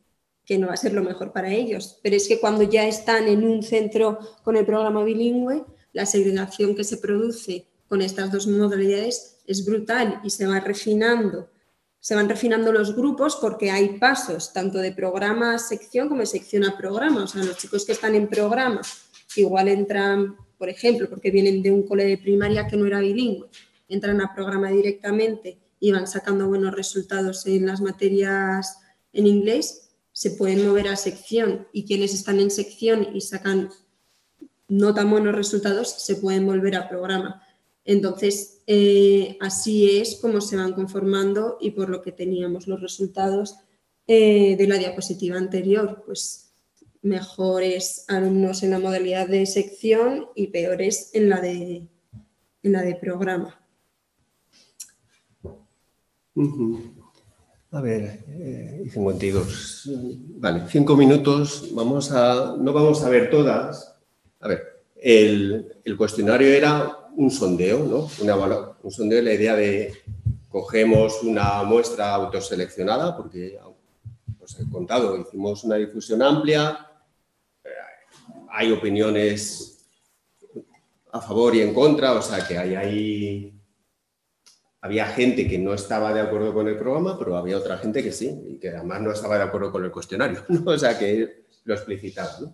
que 0.44 0.58
no 0.58 0.68
va 0.68 0.74
a 0.74 0.84
ser 0.84 0.92
lo 0.92 1.02
mejor 1.02 1.32
para 1.32 1.54
ellos. 1.54 1.98
Pero 2.04 2.18
es 2.18 2.28
que 2.28 2.42
cuando 2.42 2.64
ya 2.64 2.86
están 2.86 3.30
en 3.30 3.46
un 3.46 3.64
centro 3.64 4.20
con 4.44 4.58
el 4.58 4.66
programa 4.66 5.02
bilingüe, 5.06 5.64
la 5.94 6.06
segregación 6.06 6.76
que 6.76 6.84
se 6.84 6.98
produce 6.98 7.68
con 7.88 8.02
estas 8.02 8.34
dos 8.34 8.48
modalidades 8.48 9.38
es 9.48 9.66
brutal 9.66 10.20
y 10.26 10.30
se 10.30 10.46
va 10.46 10.60
refinando 10.60 11.48
se 12.02 12.16
van 12.16 12.30
refinando 12.30 12.74
los 12.74 12.96
grupos 12.96 13.38
porque 13.38 13.72
hay 13.72 13.98
pasos 13.98 14.52
tanto 14.52 14.80
de 14.80 14.92
programa 14.92 15.56
a 15.56 15.60
sección 15.60 16.08
como 16.08 16.22
de 16.22 16.28
sección 16.28 16.66
a 16.66 16.78
programa. 16.78 17.24
O 17.24 17.28
sea, 17.28 17.44
los 17.44 17.58
chicos 17.58 17.86
que 17.86 17.92
están 17.92 18.16
en 18.16 18.28
programa, 18.28 18.82
igual 19.36 19.68
entran, 19.68 20.38
por 20.58 20.70
ejemplo, 20.70 21.10
porque 21.10 21.30
vienen 21.30 21.62
de 21.62 21.72
un 21.72 21.84
cole 21.84 22.06
de 22.06 22.18
primaria 22.18 22.68
que 22.68 22.78
no 22.78 22.86
era 22.86 23.02
bilingüe, 23.02 23.50
entran 23.90 24.22
a 24.22 24.34
programa 24.34 24.70
directamente 24.70 25.60
y 25.80 25.92
van 25.92 26.08
sacando 26.08 26.48
buenos 26.48 26.74
resultados 26.74 27.46
en 27.46 27.66
las 27.66 27.82
materias 27.82 28.80
en 29.12 29.28
inglés, 29.28 29.90
se 30.12 30.32
pueden 30.32 30.68
mover 30.68 30.88
a 30.88 30.96
sección 30.96 31.68
y 31.74 31.86
quienes 31.86 32.14
están 32.14 32.40
en 32.40 32.52
sección 32.52 33.16
y 33.16 33.22
sacan 33.22 33.70
no 34.68 34.94
tan 34.94 35.10
buenos 35.10 35.36
resultados 35.36 35.90
se 35.90 36.16
pueden 36.16 36.46
volver 36.46 36.76
a 36.76 36.88
programa. 36.88 37.42
Entonces, 37.86 38.62
eh, 38.68 39.38
así 39.42 40.00
es 40.00 40.16
como 40.18 40.42
se 40.42 40.56
van 40.56 40.74
conformando 40.74 41.58
y 41.60 41.72
por 41.72 41.90
lo 41.90 42.02
que 42.02 42.12
teníamos 42.12 42.68
los 42.68 42.82
resultados 42.82 43.56
eh, 44.06 44.56
de 44.58 44.68
la 44.68 44.76
diapositiva 44.78 45.38
anterior, 45.38 46.04
pues 46.06 46.52
mejores 47.02 48.06
alumnos 48.08 48.62
en 48.64 48.72
la 48.72 48.80
modalidad 48.80 49.28
de 49.28 49.46
sección 49.46 50.28
y 50.36 50.48
peores 50.48 51.12
en 51.14 51.30
la 51.30 51.42
de, 51.42 51.88
en 52.64 52.72
la 52.72 52.82
de 52.82 52.96
programa. 52.96 53.59
A 57.72 57.82
ver, 57.82 58.24
eh, 58.28 58.84
y 58.86 58.90
52. 58.90 59.90
Vale, 60.38 60.64
cinco 60.70 60.96
minutos. 60.96 61.70
Vamos 61.74 62.12
a, 62.12 62.56
no 62.58 62.74
vamos 62.74 63.04
a 63.04 63.10
ver 63.10 63.30
todas. 63.30 63.96
A 64.40 64.48
ver, 64.48 64.84
el, 64.96 65.76
el 65.84 65.98
cuestionario 65.98 66.48
era 66.48 67.00
un 67.16 67.30
sondeo, 67.30 67.80
¿no? 67.86 68.08
un 68.84 68.92
sondeo, 68.92 69.22
la 69.22 69.34
idea 69.34 69.56
de 69.56 69.94
cogemos 70.50 71.22
una 71.24 71.64
muestra 71.64 72.16
autoseleccionada, 72.16 73.16
porque 73.16 73.60
os 74.40 74.60
he 74.60 74.70
contado, 74.70 75.18
hicimos 75.18 75.64
una 75.64 75.76
difusión 75.76 76.22
amplia, 76.22 76.88
eh, 77.64 77.70
hay 78.50 78.72
opiniones 78.72 79.86
a 81.12 81.22
favor 81.22 81.56
y 81.56 81.62
en 81.62 81.74
contra, 81.74 82.14
o 82.14 82.22
sea 82.22 82.48
que 82.48 82.58
hay 82.58 82.76
ahí... 82.76 83.59
Había 84.82 85.08
gente 85.08 85.48
que 85.48 85.58
no 85.58 85.74
estaba 85.74 86.14
de 86.14 86.22
acuerdo 86.22 86.54
con 86.54 86.68
el 86.68 86.78
programa, 86.78 87.20
pero 87.20 87.36
había 87.36 87.58
otra 87.58 87.78
gente 87.78 88.02
que 88.02 88.12
sí, 88.12 88.34
y 88.48 88.58
que 88.58 88.70
además 88.70 89.02
no 89.02 89.12
estaba 89.12 89.38
de 89.38 89.44
acuerdo 89.44 89.72
con 89.72 89.84
el 89.84 89.92
cuestionario, 89.92 90.44
o 90.66 90.78
sea 90.78 90.98
que 90.98 91.44
lo 91.66 91.74
explicitaba. 91.74 92.52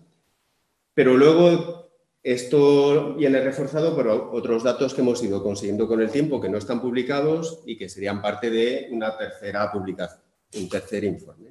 Pero 0.92 1.16
luego 1.16 1.86
esto 2.22 3.14
viene 3.14 3.40
reforzado 3.40 3.94
por 3.94 4.08
otros 4.08 4.64
datos 4.64 4.92
que 4.92 5.00
hemos 5.00 5.22
ido 5.22 5.42
consiguiendo 5.42 5.86
con 5.86 6.00
el 6.00 6.10
tiempo 6.10 6.40
que 6.40 6.48
no 6.48 6.58
están 6.58 6.80
publicados 6.80 7.62
y 7.64 7.78
que 7.78 7.88
serían 7.88 8.20
parte 8.20 8.50
de 8.50 8.88
una 8.90 9.16
tercera 9.16 9.70
publicación, 9.70 10.22
un 10.56 10.68
tercer 10.68 11.04
informe. 11.04 11.50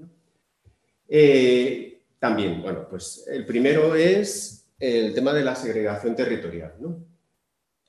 Eh, 1.07 2.01
también, 2.19 2.61
bueno, 2.61 2.87
pues 2.89 3.25
el 3.27 3.45
primero 3.45 3.95
es 3.95 4.67
el 4.77 5.13
tema 5.13 5.31
de 5.31 5.43
la 5.43 5.55
segregación 5.55 6.15
territorial. 6.15 6.73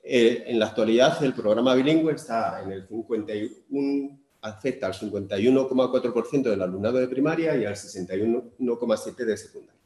Eh, 0.09 0.45
en 0.47 0.57
la 0.57 0.67
actualidad 0.67 1.21
el 1.21 1.33
programa 1.33 1.75
bilingüe 1.75 2.13
está 2.13 2.61
en 2.63 2.71
el 2.71 2.87
51 2.87 4.17
afecta 4.41 4.87
al 4.87 4.93
51,4% 4.93 6.43
del 6.43 6.61
alumnado 6.61 6.97
de 6.97 7.09
primaria 7.09 7.57
y 7.57 7.65
al 7.65 7.75
61,7% 7.75 9.15
de 9.25 9.35
secundaria. 9.35 9.81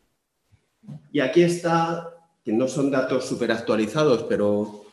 Y 1.11 1.22
aquí 1.22 1.41
está, 1.41 2.07
que 2.45 2.53
no 2.53 2.67
son 2.67 2.91
datos 2.91 3.26
súper 3.26 3.51
actualizados, 3.51 4.24
pero 4.30 4.86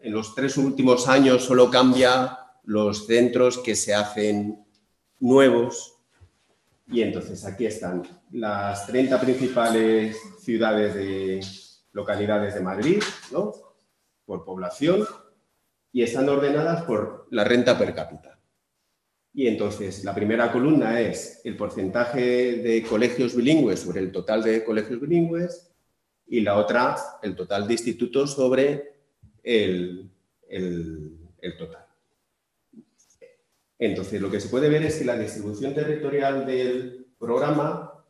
en 0.00 0.12
los 0.12 0.34
tres 0.34 0.56
últimos 0.56 1.06
años 1.06 1.44
solo 1.44 1.70
cambia 1.70 2.38
los 2.64 3.06
centros 3.06 3.58
que 3.58 3.76
se 3.76 3.94
hacen 3.94 4.64
nuevos. 5.20 5.96
Y 6.90 7.02
entonces 7.02 7.44
aquí 7.44 7.66
están 7.66 8.04
las 8.32 8.86
30 8.86 9.20
principales 9.20 10.16
ciudades 10.40 10.94
de 10.94 11.44
localidades 11.92 12.54
de 12.54 12.60
Madrid, 12.60 13.02
¿no? 13.32 13.65
Por 14.26 14.44
población, 14.44 15.06
y 15.92 16.02
están 16.02 16.28
ordenadas 16.28 16.82
por 16.82 17.26
la 17.30 17.44
renta 17.44 17.78
per 17.78 17.94
cápita. 17.94 18.38
Y 19.32 19.48
entonces 19.48 20.04
la 20.04 20.14
primera 20.14 20.52
columna 20.52 21.00
es 21.00 21.40
el 21.44 21.56
porcentaje 21.56 22.56
de 22.56 22.82
colegios 22.82 23.34
bilingües 23.34 23.80
sobre 23.80 24.00
el 24.00 24.12
total 24.12 24.42
de 24.42 24.64
colegios 24.64 25.00
bilingües 25.00 25.70
y 26.26 26.40
la 26.40 26.56
otra 26.56 26.96
el 27.22 27.34
total 27.34 27.66
de 27.66 27.74
institutos 27.74 28.32
sobre 28.32 28.94
el, 29.42 30.10
el 30.48 31.56
total. 31.56 31.86
Entonces 33.78 34.20
lo 34.20 34.30
que 34.30 34.40
se 34.40 34.48
puede 34.48 34.68
ver 34.68 34.82
es 34.82 34.96
que 34.98 35.04
la 35.04 35.18
distribución 35.18 35.74
territorial 35.74 36.46
del 36.46 37.06
programa, 37.18 38.04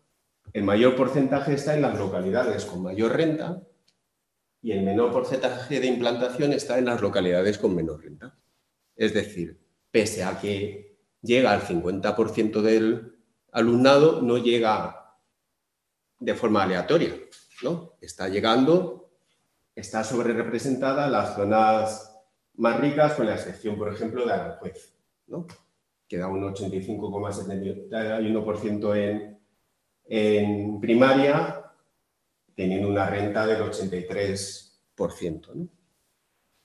el 0.53 0.65
mayor 0.65 0.97
porcentaje 0.97 1.55
está 1.55 1.75
en 1.75 1.83
las 1.83 1.99
localidades 1.99 2.65
con 2.65 2.83
mayor 2.83 3.17
renta 3.17 3.63
y 4.67 4.73
el 4.73 4.83
menor 4.83 5.13
porcentaje 5.13 5.79
de 5.79 5.87
implantación 5.87 6.53
está 6.53 6.77
en 6.77 6.87
las 6.87 7.01
localidades 7.01 7.57
con 7.57 7.73
menor 7.73 8.03
renta. 8.03 8.37
Es 8.97 9.15
decir, 9.15 9.61
pese 9.93 10.25
a 10.25 10.41
que 10.41 10.99
llega 11.23 11.53
al 11.53 11.61
50% 11.61 12.63
del 12.63 13.17
alumnado, 13.53 14.23
no 14.23 14.39
llega 14.39 15.15
de 16.19 16.35
forma 16.35 16.65
aleatoria, 16.65 17.15
¿no? 17.63 17.93
Está 18.01 18.29
llegando, 18.29 19.13
está 19.73 20.03
sobre 20.03 20.33
representada 20.33 21.09
las 21.09 21.37
zonas 21.37 22.13
más 22.55 22.81
ricas, 22.81 23.15
con 23.15 23.27
la 23.27 23.37
excepción, 23.37 23.79
por 23.79 23.95
ejemplo, 23.95 24.27
de 24.27 24.33
Aranjuez, 24.33 24.99
¿no? 25.29 25.47
que 26.09 26.19
da 26.19 26.27
un 26.27 26.43
85,71% 26.43 28.97
en, 28.97 29.39
en 30.07 30.81
primaria 30.81 31.66
teniendo 32.57 32.89
una 32.89 33.09
renta 33.09 33.47
del 33.47 33.61
83%. 33.61 35.69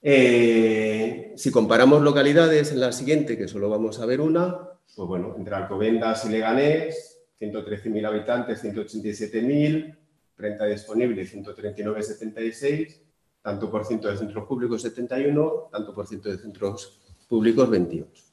Eh, 0.04 1.34
si 1.36 1.52
comparamos 1.52 2.02
localidades 2.02 2.72
en 2.72 2.80
la 2.80 2.92
siguiente, 2.92 3.38
que 3.38 3.48
solo 3.48 3.70
vamos 3.70 4.00
a 4.00 4.08
ver 4.08 4.22
una, 4.22 4.58
pues 4.96 5.08
bueno, 5.08 5.36
entre 5.38 5.54
Alcobendas 5.54 6.26
y 6.26 6.30
Leganés, 6.30 7.20
113.000 7.40 8.08
habitantes, 8.08 8.64
187.000, 8.64 9.96
renta 10.38 10.66
disponible 10.66 11.22
139,76, 11.24 13.00
tanto 13.42 13.70
por 13.70 13.86
ciento 13.86 14.08
de 14.08 14.18
centros 14.18 14.48
públicos 14.48 14.82
71, 14.82 15.70
tanto 15.72 15.94
por 15.94 16.08
ciento 16.08 16.30
de 16.30 16.38
centros 16.38 17.00
públicos 17.28 17.70
28. 17.70 18.24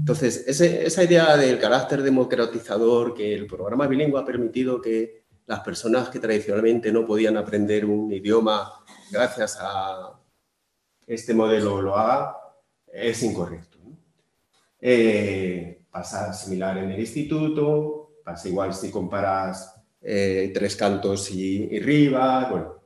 Entonces, 0.00 0.44
esa 0.46 1.04
idea 1.04 1.36
del 1.36 1.58
carácter 1.58 2.02
democratizador 2.02 3.14
que 3.14 3.34
el 3.34 3.46
programa 3.46 3.86
bilingüe 3.86 4.20
ha 4.20 4.24
permitido 4.24 4.80
que 4.80 5.25
las 5.46 5.60
personas 5.60 6.08
que 6.08 6.18
tradicionalmente 6.18 6.92
no 6.92 7.06
podían 7.06 7.36
aprender 7.36 7.84
un 7.84 8.12
idioma 8.12 8.72
gracias 9.10 9.58
a 9.60 10.18
este 11.06 11.34
modelo 11.34 11.80
lo 11.80 11.96
haga, 11.96 12.36
es 12.92 13.22
incorrecto. 13.22 13.78
Eh, 14.80 15.82
pasa 15.90 16.32
similar 16.32 16.78
en 16.78 16.90
el 16.90 17.00
instituto, 17.00 18.18
pasa 18.24 18.48
igual 18.48 18.74
si 18.74 18.90
comparas 18.90 19.74
eh, 20.02 20.50
Tres 20.52 20.76
Cantos 20.76 21.30
y, 21.30 21.68
y 21.70 21.80
Rivas, 21.80 22.50
bueno, 22.50 22.76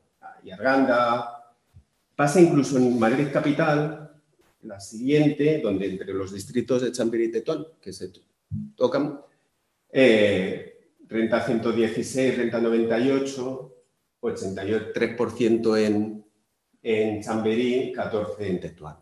y 0.44 0.50
Arganda, 0.50 1.54
pasa 2.14 2.40
incluso 2.40 2.76
en 2.76 2.98
Madrid 2.98 3.28
Capital, 3.32 4.10
la 4.62 4.78
siguiente, 4.78 5.60
donde 5.62 5.86
entre 5.86 6.12
los 6.12 6.32
distritos 6.32 6.82
de 6.82 6.92
Chamberí 6.92 7.24
y 7.24 7.30
Tetón, 7.32 7.66
que 7.80 7.92
se 7.92 8.12
tocan, 8.76 9.20
eh, 9.90 10.69
renta 11.10 11.42
116, 11.42 12.36
renta 12.36 12.60
98, 12.60 13.74
83% 14.22 15.78
en, 15.78 16.24
en 16.82 17.22
Chamberí, 17.22 17.92
14% 17.92 18.36
en 18.38 18.60
Tetuán. 18.60 18.96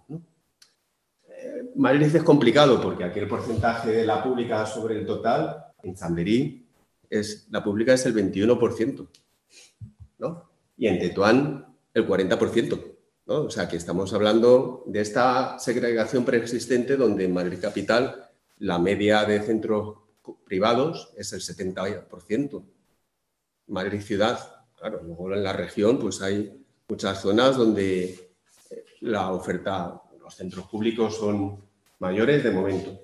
Eh, 1.29 1.71
Madrid 1.77 2.15
es 2.15 2.23
complicado 2.23 2.81
porque 2.81 3.05
aquí 3.05 3.21
el 3.21 3.29
porcentaje 3.29 3.93
de 3.93 4.07
la 4.07 4.23
pública 4.23 4.65
sobre 4.65 4.99
el 4.99 5.07
total 5.07 5.67
en 5.83 5.95
Chamberí 5.95 6.67
es, 7.11 7.47
la 7.51 7.63
pública 7.63 7.93
es 7.93 8.07
el 8.07 8.15
21%, 8.15 9.07
¿no? 10.19 10.51
Y 10.77 10.87
en 10.87 10.99
Tetuán 10.99 11.67
el 11.93 12.07
40%. 12.07 12.85
¿no? 13.27 13.43
O 13.43 13.51
sea, 13.51 13.69
que 13.69 13.77
estamos 13.77 14.15
hablando 14.15 14.85
de 14.87 15.01
esta 15.01 15.59
segregación 15.59 16.25
preexistente 16.25 16.97
donde 16.97 17.27
en 17.27 17.35
Madrid 17.35 17.59
Capital 17.61 18.31
la 18.59 18.79
media 18.79 19.25
de 19.25 19.41
centros 19.43 19.99
privados 20.45 21.13
es 21.17 21.33
el 21.33 21.41
70%. 21.41 22.65
Madrid 23.69 24.01
ciudad, 24.01 24.39
claro, 24.77 25.03
luego 25.03 25.33
en 25.35 25.43
la 25.43 25.53
región 25.53 25.99
pues 25.99 26.23
hay 26.23 26.65
muchas 26.89 27.21
zonas 27.21 27.57
donde 27.57 28.05
eh, 28.71 28.85
la 29.01 29.33
oferta, 29.33 30.03
los 30.21 30.35
centros 30.35 30.67
públicos 30.69 31.17
son 31.17 31.63
mayores 31.99 32.43
de 32.45 32.51
momento. 32.51 32.99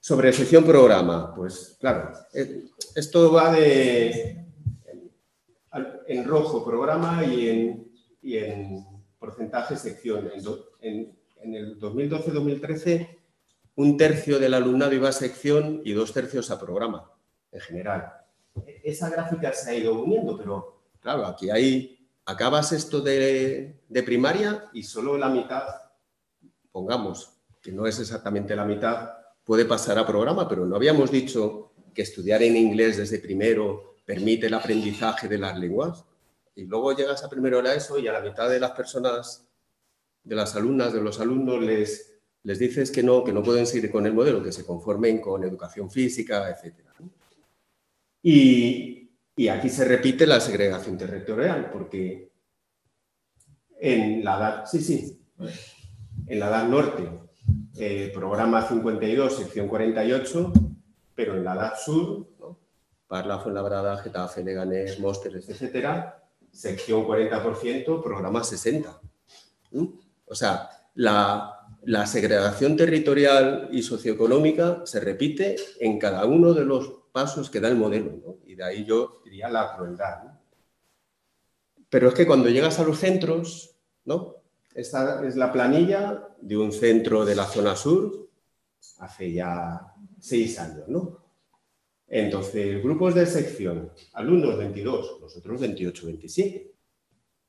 Sobre 0.00 0.32
sección 0.32 0.64
programa, 0.64 1.34
pues 1.34 1.76
claro, 1.80 2.12
eh, 2.32 2.64
esto 2.94 3.32
va 3.32 3.52
de 3.52 4.40
en 6.06 6.24
rojo 6.24 6.64
programa 6.64 7.24
y 7.24 7.48
en, 7.48 7.92
y 8.22 8.36
en 8.36 8.86
porcentaje 9.18 9.76
sección. 9.76 10.30
En, 10.80 11.16
en 11.42 11.54
el 11.54 11.78
2012-2013 11.78 13.08
un 13.76 13.96
tercio 13.96 14.38
del 14.38 14.54
alumnado 14.54 14.94
iba 14.94 15.08
a 15.08 15.12
sección 15.12 15.82
y 15.84 15.92
dos 15.92 16.12
tercios 16.12 16.50
a 16.50 16.60
programa, 16.60 17.10
en 17.50 17.60
general. 17.60 18.12
Esa 18.82 19.10
gráfica 19.10 19.52
se 19.52 19.70
ha 19.70 19.74
ido 19.74 20.00
uniendo, 20.00 20.36
pero 20.36 20.82
claro, 21.00 21.26
aquí 21.26 21.50
hay, 21.50 22.08
acabas 22.24 22.72
esto 22.72 23.00
de, 23.00 23.80
primaria 24.04 24.70
y 24.72 24.82
solo 24.84 25.18
la 25.18 25.28
mitad, 25.28 25.64
pongamos, 26.70 27.32
que 27.60 27.72
no 27.72 27.86
es 27.86 27.98
exactamente 27.98 28.54
la 28.54 28.64
mitad, 28.64 29.10
puede 29.42 29.64
pasar 29.64 29.98
a 29.98 30.06
programa, 30.06 30.48
pero 30.48 30.64
no 30.66 30.76
habíamos 30.76 31.10
dicho 31.10 31.72
que 31.92 32.02
estudiar 32.02 32.42
en 32.42 32.56
inglés 32.56 32.96
desde 32.96 33.18
primero 33.18 33.96
permite 34.04 34.46
el 34.46 34.54
aprendizaje 34.54 35.28
de 35.28 35.38
las 35.38 35.58
lenguas. 35.58 36.04
Y 36.54 36.64
luego 36.64 36.92
llegas 36.92 37.24
a 37.24 37.28
primero 37.28 37.60
a 37.60 37.74
eso 37.74 37.98
y 37.98 38.06
a 38.06 38.12
la 38.12 38.20
mitad 38.20 38.48
de 38.48 38.60
las 38.60 38.72
personas, 38.72 39.46
de 40.22 40.36
las 40.36 40.54
alumnas, 40.54 40.92
de 40.92 41.00
los 41.00 41.20
alumnos, 41.20 41.60
les 41.60 42.13
les 42.44 42.58
dices 42.58 42.90
que 42.90 43.02
no, 43.02 43.24
que 43.24 43.32
no 43.32 43.42
pueden 43.42 43.66
seguir 43.66 43.90
con 43.90 44.06
el 44.06 44.12
modelo, 44.12 44.42
que 44.42 44.52
se 44.52 44.64
conformen 44.64 45.20
con 45.20 45.42
educación 45.44 45.90
física, 45.90 46.48
etc. 46.50 46.74
Y, 48.22 49.10
aquí 49.50 49.68
se 49.68 49.84
repite 49.84 50.26
la 50.26 50.40
segregación 50.40 50.96
territorial, 50.96 51.70
porque 51.72 52.30
en 53.80 54.24
la 54.24 54.36
edad, 54.36 54.66
sí, 54.66 54.80
sí, 54.80 55.20
en 56.26 56.38
la 56.38 56.48
edad 56.48 56.68
norte, 56.68 57.08
eh, 57.76 58.10
programa 58.14 58.66
52, 58.66 59.36
sección 59.36 59.66
48, 59.66 60.52
pero 61.14 61.34
en 61.34 61.44
la 61.44 61.54
edad 61.54 61.72
sur, 61.82 62.28
¿no? 62.38 62.60
Parla, 63.06 63.38
Fuenlabrada, 63.38 63.98
Getafe, 63.98 64.44
Leganés, 64.44 65.00
Mósteres, 65.00 65.48
etc., 65.48 66.12
sección 66.50 67.06
40%, 67.06 68.02
programa 68.02 68.44
60. 68.44 69.00
O 70.26 70.34
sea, 70.34 70.68
la, 70.94 71.53
la 71.86 72.06
segregación 72.06 72.76
territorial 72.76 73.68
y 73.72 73.82
socioeconómica 73.82 74.82
se 74.84 75.00
repite 75.00 75.56
en 75.80 75.98
cada 75.98 76.24
uno 76.24 76.54
de 76.54 76.64
los 76.64 76.92
pasos 77.12 77.50
que 77.50 77.60
da 77.60 77.68
el 77.68 77.76
modelo, 77.76 78.38
y 78.44 78.54
de 78.54 78.64
ahí 78.64 78.84
yo 78.84 79.20
diría 79.24 79.48
la 79.48 79.76
crueldad. 79.76 80.24
Pero 81.88 82.08
es 82.08 82.14
que 82.14 82.26
cuando 82.26 82.48
llegas 82.48 82.78
a 82.78 82.84
los 82.84 82.98
centros, 82.98 83.76
¿no? 84.04 84.36
Esta 84.74 85.24
es 85.24 85.36
la 85.36 85.52
planilla 85.52 86.28
de 86.40 86.56
un 86.56 86.72
centro 86.72 87.24
de 87.24 87.36
la 87.36 87.46
zona 87.46 87.76
sur 87.76 88.28
hace 88.98 89.32
ya 89.32 89.94
seis 90.18 90.58
años, 90.58 90.88
¿no? 90.88 91.24
Entonces, 92.08 92.82
grupos 92.82 93.14
de 93.14 93.26
sección, 93.26 93.92
alumnos 94.12 94.58
22, 94.58 95.18
nosotros 95.20 95.60
28, 95.60 96.06
27, 96.06 96.74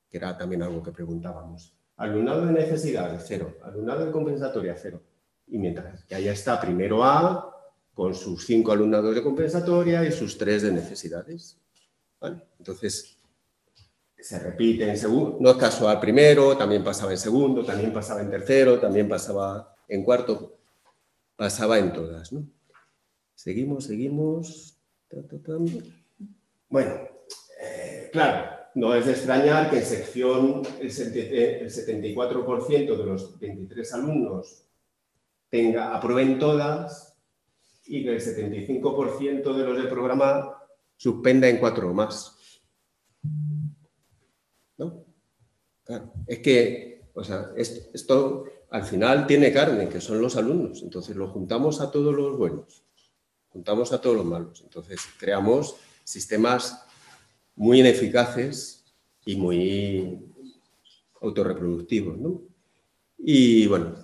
que 0.08 0.16
era 0.16 0.36
también 0.36 0.62
algo 0.62 0.82
que 0.82 0.92
preguntábamos. 0.92 1.75
Alumnado 1.96 2.46
de 2.46 2.52
necesidades, 2.52 3.24
cero. 3.26 3.56
Alumnado 3.62 4.04
de 4.04 4.12
compensatoria, 4.12 4.76
cero. 4.76 5.02
Y 5.48 5.58
mientras 5.58 6.04
que 6.04 6.14
allá 6.14 6.32
está 6.32 6.60
primero 6.60 7.04
A, 7.04 7.56
con 7.94 8.14
sus 8.14 8.44
cinco 8.44 8.72
alumnados 8.72 9.14
de 9.14 9.22
compensatoria 9.22 10.04
y 10.04 10.12
sus 10.12 10.36
tres 10.36 10.62
de 10.62 10.72
necesidades. 10.72 11.56
Entonces, 12.58 13.16
se 14.18 14.38
repite 14.38 14.88
en 14.88 14.98
segundo, 14.98 15.38
no 15.40 15.50
es 15.50 15.56
casual 15.56 15.98
primero, 15.98 16.56
también 16.58 16.84
pasaba 16.84 17.12
en 17.12 17.18
segundo, 17.18 17.64
también 17.64 17.92
pasaba 17.94 18.20
en 18.20 18.28
tercero, 18.28 18.78
también 18.78 19.08
pasaba 19.08 19.74
en 19.88 20.04
cuarto. 20.04 20.58
pasaba 21.36 21.78
en 21.78 21.92
todas. 21.92 22.30
Seguimos, 23.34 23.84
seguimos. 23.84 24.76
Bueno, 26.68 26.94
eh, 27.62 28.10
claro, 28.12 28.50
no 28.76 28.94
es 28.94 29.06
de 29.06 29.12
extrañar 29.12 29.70
que 29.70 29.78
en 29.78 29.86
sección 29.86 30.62
el 30.78 30.90
74% 30.90 32.96
de 32.96 33.04
los 33.04 33.40
23 33.40 33.94
alumnos 33.94 34.66
tenga, 35.48 35.96
aprueben 35.96 36.38
todas 36.38 37.16
y 37.86 38.04
que 38.04 38.16
el 38.16 38.20
75% 38.20 39.54
de 39.54 39.64
los 39.64 39.78
del 39.78 39.88
programa 39.88 40.58
suspenda 40.94 41.48
en 41.48 41.56
cuatro 41.56 41.88
o 41.88 41.94
más. 41.94 42.36
¿No? 44.76 45.06
Claro, 45.82 46.12
es 46.26 46.40
que, 46.40 47.08
o 47.14 47.24
sea, 47.24 47.52
esto 47.56 48.44
al 48.68 48.84
final 48.84 49.26
tiene 49.26 49.54
carne, 49.54 49.88
que 49.88 50.02
son 50.02 50.20
los 50.20 50.36
alumnos. 50.36 50.82
Entonces 50.82 51.16
lo 51.16 51.28
juntamos 51.28 51.80
a 51.80 51.90
todos 51.90 52.14
los 52.14 52.36
buenos, 52.36 52.84
juntamos 53.48 53.94
a 53.94 54.02
todos 54.02 54.16
los 54.16 54.26
malos. 54.26 54.60
Entonces 54.60 55.00
creamos 55.18 55.76
sistemas 56.04 56.85
muy 57.56 57.80
ineficaces 57.80 58.84
y 59.24 59.36
muy 59.36 60.18
autorreproductivos. 61.20 62.18
¿no? 62.18 62.42
Y 63.18 63.66
bueno, 63.66 63.94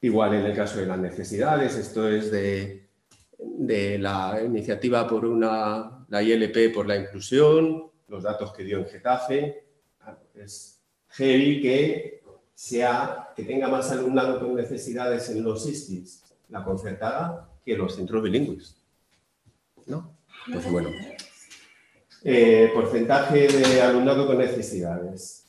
igual 0.00 0.34
en 0.34 0.46
el 0.46 0.56
caso 0.56 0.78
de 0.78 0.86
las 0.86 0.98
necesidades, 0.98 1.76
esto 1.76 2.08
es 2.08 2.30
de, 2.30 2.88
de 3.38 3.98
la 3.98 4.40
iniciativa 4.44 5.06
por 5.06 5.24
una, 5.24 6.06
la 6.08 6.22
ILP 6.22 6.72
por 6.72 6.86
la 6.86 6.96
inclusión, 6.96 7.90
los 8.08 8.22
datos 8.22 8.52
que 8.52 8.64
dio 8.64 8.78
en 8.78 8.86
Getafe. 8.86 9.64
Es 10.34 10.80
heavy 11.10 11.60
que 11.60 12.22
sea 12.54 13.32
que 13.34 13.42
tenga 13.42 13.68
más 13.68 13.90
alumnado 13.90 14.38
con 14.40 14.54
necesidades 14.54 15.28
en 15.30 15.42
los 15.42 15.66
ISTIS, 15.66 16.22
la 16.48 16.62
concertada, 16.62 17.50
que 17.64 17.76
los 17.76 17.96
centros 17.96 18.22
bilingües. 18.22 18.76
¿No? 19.86 20.16
Pues 20.52 20.70
bueno. 20.70 20.90
Eh, 22.28 22.72
porcentaje 22.74 23.46
de 23.46 23.80
alumnado 23.80 24.26
con 24.26 24.38
necesidades. 24.38 25.46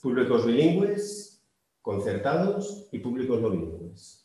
Públicos 0.00 0.46
bilingües, 0.46 1.42
concertados 1.82 2.86
y 2.92 3.00
públicos 3.00 3.40
no 3.40 3.50
bilingües. 3.50 4.24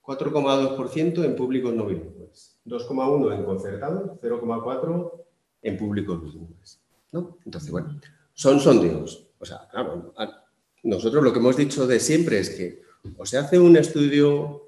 4,2% 0.00 1.24
en 1.26 1.36
públicos 1.36 1.74
no 1.74 1.84
bilingües. 1.84 2.58
2,1% 2.64 3.34
en 3.34 3.44
concertados, 3.44 4.18
0,4% 4.22 5.12
en 5.60 5.76
públicos 5.76 6.22
bilingües. 6.22 6.80
¿no? 7.12 7.36
Entonces, 7.44 7.70
bueno, 7.70 8.00
son 8.32 8.58
sondeos. 8.58 9.28
O 9.38 9.44
sea, 9.44 9.68
claro, 9.70 10.14
nosotros 10.84 11.22
lo 11.22 11.34
que 11.34 11.38
hemos 11.38 11.58
dicho 11.58 11.86
de 11.86 12.00
siempre 12.00 12.38
es 12.38 12.48
que 12.48 12.80
o 13.18 13.26
se 13.26 13.36
hace 13.36 13.58
un 13.58 13.76
estudio 13.76 14.64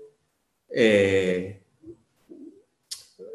eh, 0.69 1.63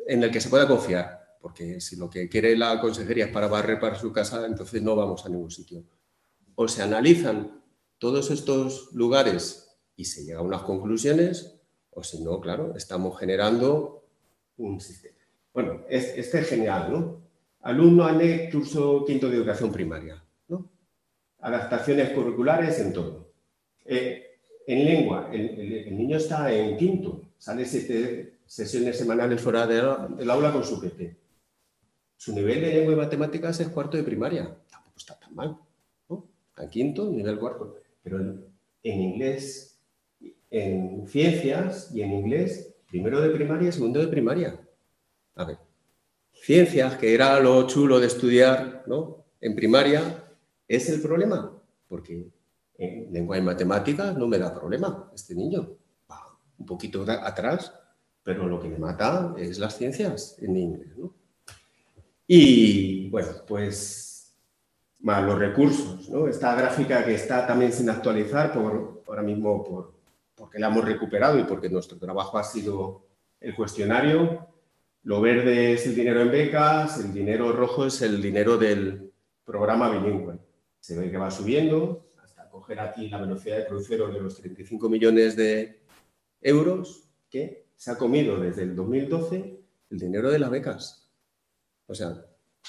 en 0.06 0.22
el 0.22 0.30
que 0.30 0.39
se 0.39 0.49
pueda 0.49 0.68
confiar, 0.68 1.20
porque 1.42 1.82
si 1.82 1.96
lo 1.96 2.10
que 2.10 2.30
quiere 2.30 2.56
la 2.56 2.80
consejería 2.80 3.26
es 3.26 3.32
para 3.32 3.48
barrer 3.48 3.80
para 3.80 3.96
su 3.96 4.12
casa, 4.14 4.46
entonces 4.46 4.82
no 4.82 4.96
vamos 4.96 5.26
a 5.26 5.30
ningún 5.30 5.52
sitio. 5.52 5.84
O 6.56 6.68
se 6.68 6.84
analizan 6.84 7.62
todos 7.98 8.32
estos 8.32 8.94
lugares 8.94 9.76
y 9.96 10.06
se 10.06 10.24
llega 10.24 10.39
a 10.39 10.44
unas 10.44 10.62
conclusiones, 10.62 11.60
o 11.89 12.04
si 12.04 12.24
no, 12.24 12.39
claro, 12.39 12.76
estamos 12.76 13.20
generando 13.20 14.06
un 14.58 14.80
sistema. 14.80 15.18
Bueno, 15.54 15.82
este 15.89 16.39
es 16.39 16.48
genial, 16.48 16.92
¿no? 16.92 17.22
Alumno 17.62 18.06
ANE 18.06 18.50
curso 18.50 19.04
quinto 19.06 19.30
de 19.30 19.38
educación 19.38 19.72
primaria 19.72 20.24
adaptaciones 21.42 22.10
curriculares 22.12 22.80
en 22.80 22.94
todo. 22.94 23.34
Eh, 23.86 24.38
en 24.68 24.86
lengua, 24.86 25.30
el, 25.34 25.98
niño 25.98 26.18
está 26.18 26.54
en 26.54 26.78
quinto, 26.78 27.22
sale 27.38 27.66
siete 27.66 28.38
sesiones 28.46 28.98
semanales 28.98 29.42
fuera 29.42 29.66
del 29.66 30.30
aula 30.30 30.52
con 30.52 30.64
su 30.64 30.80
PT. 30.80 31.18
Su 32.22 32.36
nivel 32.36 32.61
de 32.61 32.72
lengua 32.72 32.93
y 32.93 32.97
matemáticas 32.97 33.59
es 33.61 33.69
cuarto 33.69 33.97
de 33.97 34.03
primaria. 34.03 34.55
Tampoco 34.69 34.95
está 34.95 35.17
tan 35.17 35.34
mal. 35.34 35.57
¿no? 36.07 36.28
En 36.55 36.69
quinto, 36.69 37.09
nivel 37.09 37.39
cuarto. 37.39 37.78
Pero 38.03 38.19
en, 38.84 39.01
inglés, 39.01 39.80
en 40.51 41.07
ciencias 41.07 41.89
y 41.91 42.03
en 42.03 42.13
inglés, 42.13 42.76
primero 42.88 43.19
de 43.22 43.32
primaria 43.32 43.69
y 43.69 43.72
segundo 43.72 43.99
de 43.99 44.07
primaria. 44.07 44.61
A 45.34 45.45
ver, 45.45 45.57
ciencias, 46.32 46.95
que 46.97 47.15
era 47.15 47.39
lo 47.39 47.65
chulo 47.65 47.99
de 47.99 48.05
estudiar 48.05 48.84
¿no? 48.86 49.26
en 49.41 49.55
primaria, 49.55 50.24
¿Es 50.67 50.89
el 50.89 51.01
problema? 51.01 51.59
Porque 51.88 52.30
en 52.78 53.11
lengua 53.11 53.39
y 53.39 53.41
matemáticas 53.41 54.15
no 54.15 54.28
me 54.28 54.38
da 54.38 54.53
problema 54.53 55.09
este 55.15 55.34
niño. 55.34 55.76
Va 56.09 56.38
un 56.59 56.67
poquito 56.67 57.01
atrás, 57.01 57.74
pero 58.22 58.47
lo 58.47 58.59
que 58.59 58.69
me 58.69 58.78
mata 58.78 59.34
es 59.39 59.57
las 59.57 59.76
ciencias 59.76 60.38
en 60.39 60.55
inglés. 60.55 60.91
Y 62.34 63.10
bueno, 63.10 63.28
pues 63.46 64.38
más 65.00 65.22
los 65.26 65.38
recursos. 65.38 66.08
¿no? 66.08 66.30
Esta 66.30 66.56
gráfica 66.56 67.04
que 67.04 67.16
está 67.16 67.46
también 67.46 67.74
sin 67.74 67.90
actualizar 67.90 68.54
por, 68.54 69.04
ahora 69.06 69.22
mismo 69.22 69.62
por, 69.66 69.96
porque 70.34 70.58
la 70.58 70.68
hemos 70.68 70.86
recuperado 70.86 71.38
y 71.38 71.44
porque 71.44 71.70
nuestro 71.70 71.98
trabajo 71.98 72.38
ha 72.38 72.46
sido 72.46 73.06
el 73.42 73.54
cuestionario. 73.54 74.48
Lo 75.04 75.20
verde 75.20 75.74
es 75.74 75.86
el 75.88 75.94
dinero 75.94 76.22
en 76.22 76.32
becas, 76.32 77.04
el 77.04 77.12
dinero 77.12 77.52
rojo 77.52 77.86
es 77.88 78.02
el 78.02 78.22
dinero 78.22 78.58
del 78.58 79.12
programa 79.44 79.90
bilingüe 79.90 80.40
se 80.80 80.98
ve 80.98 81.12
que 81.12 81.18
va 81.18 81.30
subiendo 81.30 82.14
hasta 82.24 82.50
coger 82.50 82.80
aquí 82.80 83.10
la 83.10 83.20
velocidad 83.20 83.58
de 83.58 83.68
crucero 83.68 84.08
de 84.08 84.22
los 84.22 84.38
35 84.38 84.88
millones 84.88 85.36
de 85.36 85.82
euros 86.42 87.10
que 87.30 87.68
se 87.76 87.92
ha 87.92 87.98
comido 87.98 88.40
desde 88.40 88.64
el 88.64 88.74
2012 88.74 89.60
el 89.90 90.00
dinero 90.00 90.32
de 90.32 90.40
las 90.40 90.50
becas. 90.50 91.01
O 91.92 91.94
sea, 91.94 92.26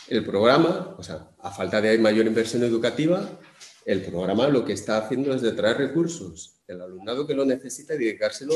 el 0.09 0.25
programa, 0.25 0.97
o 0.99 1.03
sea, 1.05 1.31
a 1.39 1.53
falta 1.53 1.81
de 1.81 1.97
mayor 1.97 2.27
inversión 2.27 2.65
educativa, 2.65 3.39
el 3.87 4.03
programa 4.03 4.49
lo 4.49 4.65
que 4.65 4.73
está 4.73 4.99
haciendo 4.99 5.33
es 5.33 5.43
de 5.43 5.53
traer 5.53 5.79
recursos 5.79 6.57
del 6.67 6.83
alumnado 6.83 7.25
que 7.25 7.35
lo 7.35 7.45
necesita 7.45 7.95
y 7.95 7.99
dedicárselo 7.99 8.55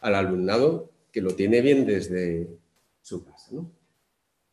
al 0.00 0.14
alumnado 0.14 0.90
que 1.12 1.20
lo 1.20 1.34
tiene 1.34 1.60
bien 1.60 1.84
desde 1.84 2.48
su 3.02 3.22
casa. 3.22 3.50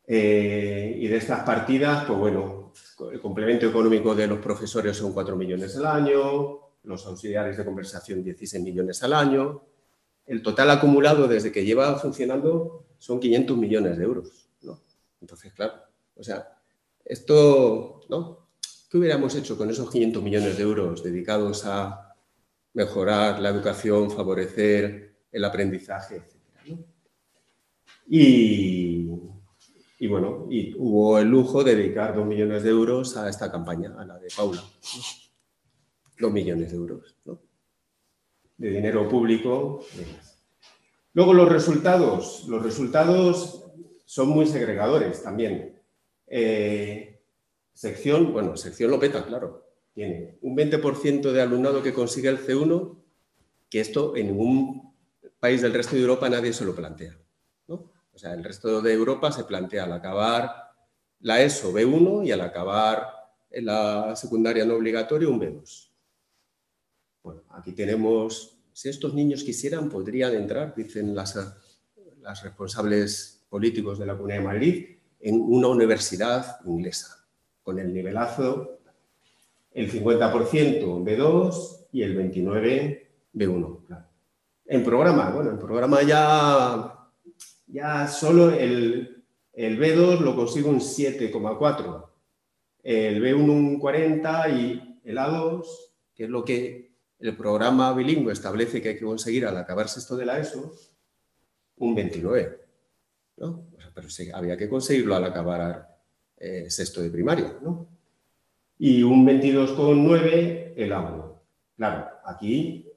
Eh, 0.06 0.94
y 1.00 1.08
de 1.08 1.16
estas 1.16 1.42
partidas, 1.42 2.04
pues 2.04 2.18
bueno, 2.18 2.74
el 3.10 3.20
complemento 3.22 3.66
económico 3.66 4.14
de 4.14 4.26
los 4.26 4.40
profesores 4.40 4.94
son 4.94 5.14
4 5.14 5.36
millones 5.36 5.74
al 5.78 5.86
año, 5.86 6.58
los 6.84 7.06
auxiliares 7.06 7.56
de 7.56 7.64
conversación 7.64 8.22
16 8.22 8.62
millones 8.62 9.02
al 9.02 9.14
año. 9.14 9.62
El 10.26 10.42
total 10.42 10.70
acumulado 10.70 11.26
desde 11.26 11.50
que 11.50 11.64
lleva 11.64 11.98
funcionando 11.98 12.84
son 12.98 13.18
500 13.18 13.56
millones 13.56 13.96
de 13.96 14.04
euros. 14.04 14.45
Entonces, 15.20 15.52
claro, 15.52 15.74
o 16.14 16.22
sea, 16.22 16.58
esto, 17.04 18.00
¿no? 18.08 18.48
¿Qué 18.90 18.98
hubiéramos 18.98 19.34
hecho 19.34 19.56
con 19.56 19.70
esos 19.70 19.90
500 19.90 20.22
millones 20.22 20.56
de 20.56 20.62
euros 20.62 21.02
dedicados 21.02 21.64
a 21.64 22.14
mejorar 22.72 23.40
la 23.40 23.48
educación, 23.48 24.10
favorecer 24.10 25.16
el 25.32 25.44
aprendizaje, 25.44 26.16
etcétera? 26.16 26.86
Y, 28.08 29.08
y 29.98 30.06
bueno, 30.06 30.46
y 30.50 30.74
hubo 30.76 31.18
el 31.18 31.28
lujo 31.28 31.64
de 31.64 31.74
dedicar 31.74 32.14
dos 32.14 32.26
millones 32.26 32.62
de 32.62 32.70
euros 32.70 33.16
a 33.16 33.28
esta 33.28 33.50
campaña, 33.50 33.94
a 33.98 34.04
la 34.04 34.18
de 34.18 34.28
Paula. 34.36 34.62
Dos 36.18 36.32
millones 36.32 36.70
de 36.70 36.76
euros, 36.76 37.16
¿no? 37.24 37.40
De 38.56 38.70
dinero 38.70 39.08
público. 39.08 39.80
Luego 41.12 41.34
los 41.34 41.48
resultados. 41.48 42.44
Los 42.48 42.62
resultados 42.62 43.65
son 44.06 44.28
muy 44.28 44.46
segregadores 44.46 45.22
también. 45.22 45.82
Eh, 46.28 47.20
sección, 47.74 48.32
bueno, 48.32 48.56
sección 48.56 48.90
Lopeta, 48.90 49.26
claro. 49.26 49.66
Tiene 49.92 50.38
un 50.42 50.56
20% 50.56 51.32
de 51.32 51.42
alumnado 51.42 51.82
que 51.82 51.92
consigue 51.92 52.28
el 52.28 52.38
C1, 52.38 52.96
que 53.68 53.80
esto 53.80 54.16
en 54.16 54.28
ningún 54.28 54.94
país 55.40 55.60
del 55.60 55.74
resto 55.74 55.96
de 55.96 56.02
Europa 56.02 56.30
nadie 56.30 56.52
se 56.52 56.64
lo 56.64 56.74
plantea. 56.74 57.18
O 57.68 58.18
sea, 58.18 58.32
el 58.32 58.42
resto 58.42 58.80
de 58.80 58.94
Europa 58.94 59.30
se 59.30 59.44
plantea 59.44 59.84
al 59.84 59.92
acabar 59.92 60.72
la 61.20 61.42
ESO 61.42 61.70
B1 61.70 62.26
y 62.26 62.32
al 62.32 62.40
acabar 62.40 63.06
la 63.50 64.16
secundaria 64.16 64.64
no 64.64 64.74
obligatoria 64.74 65.28
un 65.28 65.38
B2. 65.38 65.90
Bueno, 67.22 67.42
aquí 67.50 67.72
tenemos, 67.72 68.58
si 68.72 68.88
estos 68.88 69.12
niños 69.12 69.44
quisieran, 69.44 69.90
podrían 69.90 70.34
entrar, 70.34 70.74
dicen 70.74 71.14
las, 71.14 71.36
las 72.22 72.42
responsables 72.42 73.35
políticos 73.48 73.98
de 73.98 74.06
la 74.06 74.14
Comunidad 74.14 74.38
de 74.40 74.44
Madrid, 74.44 74.86
en 75.20 75.40
una 75.40 75.68
universidad 75.68 76.60
inglesa, 76.66 77.26
con 77.62 77.78
el 77.78 77.92
nivelazo, 77.92 78.78
el 79.72 79.90
50% 79.90 81.04
B2 81.04 81.86
y 81.92 82.02
el 82.02 82.16
29% 82.16 83.02
B1. 83.34 84.04
En 84.66 84.84
programa, 84.84 85.30
bueno, 85.30 85.50
en 85.50 85.58
programa 85.58 86.02
ya 86.02 86.96
ya 87.66 88.06
solo 88.08 88.50
el, 88.50 89.24
B2 89.54 90.20
lo 90.20 90.36
consigo 90.36 90.70
un 90.70 90.80
7,4, 90.80 92.08
el 92.82 93.22
B1 93.22 93.50
un 93.50 93.78
40 93.78 94.48
y 94.50 95.00
el 95.04 95.18
A2, 95.18 95.66
que 96.14 96.24
es 96.24 96.30
lo 96.30 96.44
que 96.44 96.94
el 97.18 97.36
programa 97.36 97.92
bilingüe 97.92 98.32
establece 98.32 98.80
que 98.80 98.90
hay 98.90 98.96
que 98.96 99.04
conseguir 99.04 99.46
al 99.46 99.56
acabar 99.56 99.88
sexto 99.88 100.16
de 100.16 100.26
la 100.26 100.38
ESO 100.38 100.72
un 101.78 101.94
29. 101.94 102.65
Pero 103.36 104.08
había 104.34 104.56
que 104.56 104.68
conseguirlo 104.68 105.14
al 105.14 105.24
acabar 105.24 105.96
eh, 106.36 106.70
sexto 106.70 107.02
de 107.02 107.10
primaria. 107.10 107.56
¿no? 107.62 107.88
Y 108.78 109.02
un 109.02 109.26
22,9 109.26 110.74
el 110.76 110.92
aula. 110.92 111.32
Claro, 111.76 112.08
aquí 112.24 112.90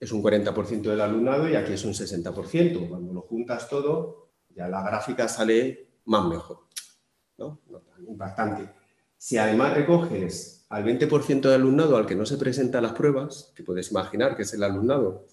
es 0.00 0.12
un 0.12 0.22
40% 0.22 0.82
del 0.82 1.00
alumnado 1.00 1.48
y 1.48 1.54
aquí 1.54 1.74
es 1.74 1.84
un 1.84 1.92
60%. 1.92 2.88
Cuando 2.88 3.12
lo 3.12 3.22
juntas 3.22 3.68
todo, 3.68 4.28
ya 4.54 4.68
la 4.68 4.82
gráfica 4.82 5.28
sale 5.28 5.88
más 6.06 6.26
mejor. 6.26 6.66
¿no? 7.38 7.60
no. 7.68 7.82
Si 9.16 9.38
además 9.38 9.74
recoges 9.74 10.66
al 10.68 10.84
20% 10.84 11.42
de 11.42 11.54
alumnado 11.54 11.96
al 11.96 12.06
que 12.06 12.16
no 12.16 12.26
se 12.26 12.36
presenta 12.36 12.80
las 12.80 12.92
pruebas, 12.92 13.52
que 13.54 13.62
puedes 13.62 13.90
imaginar 13.90 14.36
que 14.36 14.42
es 14.42 14.52
el 14.54 14.64
alumnado 14.64 15.26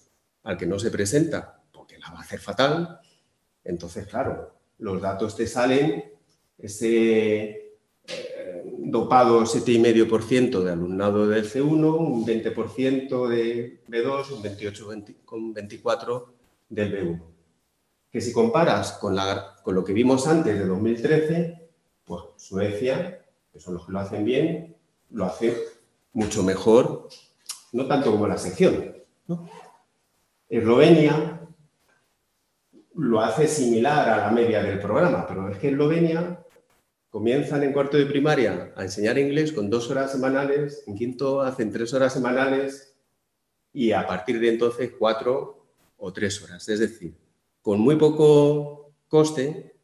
al 0.44 0.56
que 0.56 0.66
no 0.66 0.78
se 0.78 0.90
presenta 0.90 1.62
porque 1.72 1.98
la 1.98 2.10
va 2.10 2.18
a 2.18 2.22
hacer 2.22 2.38
fatal, 2.38 3.00
entonces, 3.64 4.06
claro, 4.06 4.54
los 4.78 5.00
datos 5.00 5.36
te 5.36 5.46
salen 5.46 6.04
ese 6.58 7.74
eh, 8.06 8.62
dopado 8.78 9.42
7,5% 9.42 10.62
de 10.62 10.72
alumnado 10.72 11.26
del 11.28 11.44
C1, 11.44 11.98
un 11.98 12.26
20% 12.26 13.28
de 13.28 13.82
B2, 13.88 14.32
un 14.32 14.42
28,24% 14.42 16.26
del 16.68 16.92
B1. 16.92 17.22
Que 18.10 18.20
si 18.20 18.32
comparas 18.32 18.92
con, 18.94 19.16
lo 19.16 19.84
que 19.84 19.92
vimos 19.92 20.26
antes 20.26 20.58
de 20.58 20.66
2013, 20.66 21.68
pues 22.04 22.22
Suecia, 22.36 23.24
que 23.52 23.60
son 23.60 23.74
los 23.74 23.86
que 23.86 23.92
lo 23.92 24.00
hacen 24.00 24.24
bien, 24.24 24.76
lo 25.10 25.26
hace 25.26 25.56
mucho 26.12 26.42
mejor, 26.42 27.08
no 27.72 27.86
tanto 27.86 28.10
como 28.10 28.26
la 28.26 28.36
sección. 28.36 28.96
Eslovenia 30.48 31.39
lo 33.00 33.20
hace 33.20 33.48
similar 33.48 34.08
a 34.08 34.16
la 34.18 34.30
media 34.30 34.62
del 34.62 34.78
programa, 34.78 35.26
pero 35.26 35.48
es 35.48 35.56
que 35.58 35.68
Eslovenia 35.68 36.44
comienzan 37.08 37.62
en 37.62 37.72
cuarto 37.72 37.96
de 37.96 38.06
primaria 38.06 38.72
a 38.76 38.82
enseñar 38.82 39.18
inglés 39.18 39.52
con 39.52 39.70
dos 39.70 39.90
horas 39.90 40.12
semanales, 40.12 40.84
en 40.86 40.96
quinto 40.96 41.40
hacen 41.40 41.72
tres 41.72 41.94
horas 41.94 42.12
semanales 42.12 42.94
y 43.72 43.92
a 43.92 44.06
partir 44.06 44.38
de 44.38 44.50
entonces 44.50 44.92
cuatro 44.98 45.66
o 45.96 46.12
tres 46.12 46.42
horas. 46.42 46.68
Es 46.68 46.78
decir, 46.78 47.14
con 47.62 47.80
muy 47.80 47.96
poco 47.96 48.92
coste, 49.08 49.74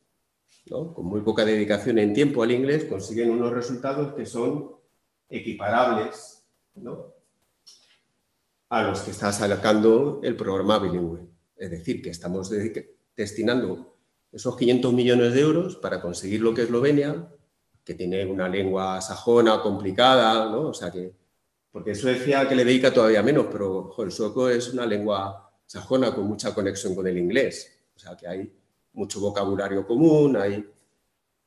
con 0.69 1.07
muy 1.07 1.23
poca 1.23 1.45
dedicación 1.45 1.99
en 1.99 2.13
tiempo 2.13 2.43
al 2.43 2.53
inglés, 2.53 2.85
consiguen 2.85 3.31
unos 3.31 3.53
resultados 3.53 4.15
que 4.15 4.27
son 4.27 4.73
equiparables 5.31 6.45
a 8.69 8.83
los 8.83 9.01
que 9.01 9.11
está 9.11 9.33
sacando 9.33 10.21
el 10.23 10.37
programa 10.37 10.79
bilingüe. 10.79 11.27
Es 11.57 11.71
decir, 11.71 12.03
que 12.03 12.11
estamos 12.11 12.51
destinando 13.17 13.97
esos 14.33 14.57
500 14.57 14.93
millones 14.93 15.33
de 15.33 15.41
euros 15.41 15.77
para 15.77 16.01
conseguir 16.01 16.41
lo 16.41 16.53
que 16.53 16.63
es 16.63 16.67
Eslovenia, 16.67 17.29
que 17.85 17.95
tiene 17.95 18.27
una 18.27 18.49
lengua 18.49 19.01
sajona 19.01 19.63
complicada, 19.63 20.51
¿no? 20.51 20.69
O 20.69 20.75
sea 20.75 20.91
que, 20.91 21.13
porque 21.71 21.95
Suecia 21.95 22.49
que 22.49 22.55
le 22.55 22.65
dedica 22.65 22.93
todavía 22.93 23.23
menos, 23.23 23.47
pero 23.51 23.95
el 23.99 24.11
sueco 24.11 24.49
es 24.49 24.73
una 24.73 24.85
lengua 24.87 25.51
sajona 25.65 26.15
con 26.15 26.27
mucha 26.27 26.55
conexión 26.55 26.95
con 26.95 27.07
el 27.07 27.17
inglés. 27.17 27.73
O 27.95 27.99
sea 27.99 28.17
que 28.17 28.27
hay 28.27 28.53
mucho 28.93 29.21
vocabulario 29.21 29.87
común, 29.87 30.37
hay 30.37 30.69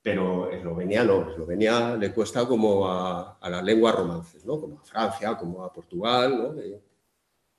pero 0.02 0.50
Eslovenia 0.50 1.04
no, 1.04 1.30
Eslovenia 1.30 1.96
le 1.98 2.14
cuesta 2.14 2.48
como 2.48 2.88
a, 2.88 3.38
las 3.50 3.64
lenguas 3.64 3.96
romances, 3.96 4.46
¿no? 4.46 4.60
como 4.60 4.80
a 4.80 4.84
Francia, 4.84 5.38
como 5.38 5.64
a 5.64 5.74
Portugal. 5.74 6.56
¿no? 6.56 6.62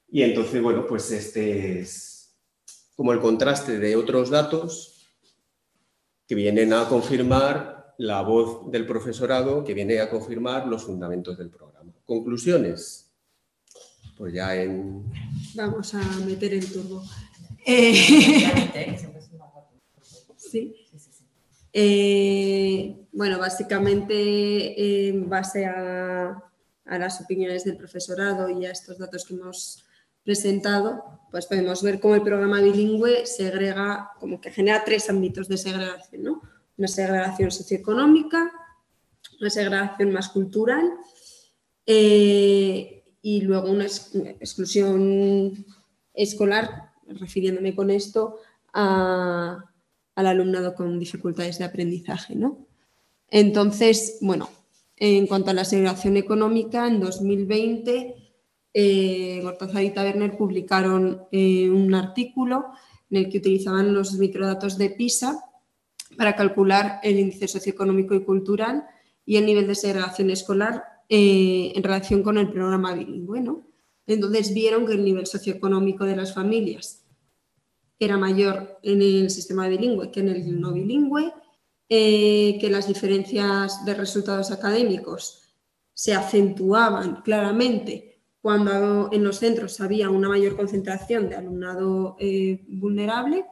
Y 0.08 0.22
entonces, 0.22 0.62
bueno, 0.62 0.86
pues 0.86 1.10
este 1.10 1.80
es 1.80 2.09
como 3.00 3.14
el 3.14 3.20
contraste 3.20 3.78
de 3.78 3.96
otros 3.96 4.28
datos 4.28 5.08
que 6.28 6.34
vienen 6.34 6.74
a 6.74 6.86
confirmar 6.86 7.94
la 7.96 8.20
voz 8.20 8.70
del 8.70 8.84
profesorado, 8.84 9.64
que 9.64 9.72
viene 9.72 10.00
a 10.00 10.10
confirmar 10.10 10.66
los 10.66 10.84
fundamentos 10.84 11.38
del 11.38 11.48
programa. 11.48 11.94
Conclusiones. 12.04 13.10
Pues 14.18 14.34
ya 14.34 14.54
en... 14.54 15.10
Vamos 15.54 15.94
a 15.94 16.02
meter 16.26 16.52
el 16.52 16.70
turbo. 16.70 17.02
Eh... 17.64 18.98
sí. 20.36 20.76
Eh, 21.72 23.06
bueno, 23.12 23.38
básicamente 23.38 25.08
en 25.08 25.26
base 25.26 25.64
a, 25.64 26.36
las 26.84 27.18
opiniones 27.22 27.64
del 27.64 27.78
profesorado 27.78 28.50
y 28.50 28.66
a 28.66 28.72
estos 28.72 28.98
datos 28.98 29.24
que 29.24 29.32
hemos 29.32 29.86
presentado, 30.24 31.20
pues 31.30 31.46
podemos 31.46 31.82
ver 31.82 32.00
cómo 32.00 32.14
el 32.14 32.22
programa 32.22 32.60
bilingüe 32.60 33.26
segrega, 33.26 34.10
como 34.18 34.40
que 34.40 34.50
genera 34.50 34.84
tres 34.84 35.08
ámbitos 35.08 35.48
de 35.48 35.56
segregación, 35.56 36.22
¿no? 36.22 36.42
Una 36.76 36.88
segregación 36.88 37.50
socioeconómica, 37.50 38.52
una 39.40 39.50
segregación 39.50 40.12
más 40.12 40.28
cultural 40.28 40.90
eh, 41.86 43.04
y 43.22 43.40
luego 43.42 43.70
una 43.70 43.84
exclusión 43.84 45.66
escolar, 46.14 46.92
refiriéndome 47.06 47.74
con 47.74 47.90
esto 47.90 48.38
a, 48.72 49.70
al 50.14 50.26
alumnado 50.26 50.74
con 50.74 50.98
dificultades 50.98 51.58
de 51.58 51.64
aprendizaje. 51.64 52.34
¿no? 52.34 52.66
Entonces, 53.28 54.18
bueno, 54.20 54.48
en 54.96 55.26
cuanto 55.26 55.50
a 55.50 55.54
la 55.54 55.64
segregación 55.64 56.16
económica, 56.16 56.86
en 56.86 57.00
2020 57.00 58.14
eh, 58.72 59.40
Gortazar 59.42 59.82
y 59.82 59.90
Taberner 59.90 60.36
publicaron 60.36 61.24
eh, 61.32 61.68
un 61.68 61.94
artículo 61.94 62.66
en 63.10 63.18
el 63.18 63.28
que 63.28 63.38
utilizaban 63.38 63.92
los 63.92 64.14
microdatos 64.14 64.78
de 64.78 64.90
PISA 64.90 65.44
para 66.16 66.36
calcular 66.36 67.00
el 67.02 67.18
índice 67.18 67.48
socioeconómico 67.48 68.14
y 68.14 68.24
cultural 68.24 68.86
y 69.24 69.36
el 69.36 69.46
nivel 69.46 69.66
de 69.66 69.74
segregación 69.74 70.30
escolar 70.30 70.84
eh, 71.08 71.72
en 71.74 71.82
relación 71.82 72.22
con 72.22 72.38
el 72.38 72.50
programa 72.50 72.94
bilingüe. 72.94 73.44
Entonces 74.06 74.54
vieron 74.54 74.86
que 74.86 74.92
el 74.92 75.04
nivel 75.04 75.26
socioeconómico 75.26 76.04
de 76.04 76.16
las 76.16 76.34
familias 76.34 77.04
era 77.98 78.16
mayor 78.16 78.78
en 78.82 79.02
el 79.02 79.30
sistema 79.30 79.68
bilingüe 79.68 80.10
que 80.10 80.20
en 80.20 80.28
el 80.30 80.60
no 80.60 80.72
bilingüe, 80.72 81.32
eh, 81.88 82.56
que 82.60 82.70
las 82.70 82.86
diferencias 82.86 83.84
de 83.84 83.94
resultados 83.94 84.50
académicos 84.50 85.42
se 85.92 86.14
acentuaban 86.14 87.22
claramente 87.22 88.19
cuando 88.40 89.10
en 89.12 89.22
los 89.24 89.38
centros 89.38 89.80
había 89.80 90.10
una 90.10 90.28
mayor 90.28 90.56
concentración 90.56 91.28
de 91.28 91.36
alumnado 91.36 92.16
eh, 92.18 92.64
vulnerable. 92.68 93.44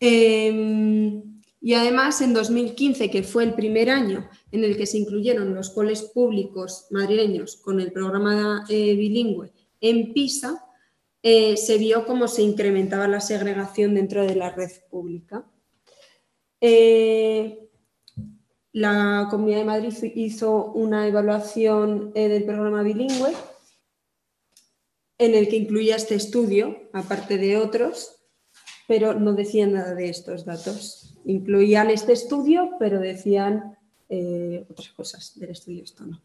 Em, 0.00 1.40
y 1.60 1.74
además, 1.74 2.20
en 2.20 2.34
2015, 2.34 3.10
que 3.10 3.22
fue 3.22 3.44
el 3.44 3.54
primer 3.54 3.88
año 3.88 4.28
en 4.50 4.64
el 4.64 4.76
que 4.76 4.86
se 4.86 4.98
incluyeron 4.98 5.54
los 5.54 5.70
coles 5.70 6.02
públicos 6.02 6.86
madrileños 6.90 7.56
con 7.56 7.80
el 7.80 7.92
programa 7.92 8.64
eh, 8.68 8.94
bilingüe 8.96 9.52
en 9.80 10.12
PISA, 10.12 10.64
eh, 11.22 11.56
se 11.56 11.78
vio 11.78 12.04
cómo 12.04 12.26
se 12.26 12.42
incrementaba 12.42 13.06
la 13.06 13.20
segregación 13.20 13.94
dentro 13.94 14.26
de 14.26 14.34
la 14.34 14.50
red 14.50 14.72
pública. 14.90 15.46
La 18.72 19.28
Comunidad 19.30 19.58
de 19.58 19.64
Madrid 19.64 19.94
hizo 20.14 20.72
una 20.72 21.06
evaluación 21.06 22.12
eh, 22.14 22.28
del 22.28 22.44
programa 22.44 22.82
bilingüe 22.82 23.32
en 25.18 25.34
el 25.34 25.48
que 25.48 25.56
incluía 25.56 25.96
este 25.96 26.14
estudio, 26.14 26.88
aparte 26.92 27.38
de 27.38 27.56
otros, 27.56 28.16
pero 28.88 29.14
no 29.14 29.34
decían 29.34 29.74
nada 29.74 29.94
de 29.94 30.08
estos 30.08 30.44
datos. 30.44 31.16
Incluían 31.24 31.90
este 31.90 32.12
estudio, 32.12 32.70
pero 32.78 32.98
decían 32.98 33.78
otras 34.68 34.90
cosas 34.90 35.38
del 35.38 35.50
estudio, 35.50 35.84
esto 35.84 36.04
no 36.04 36.20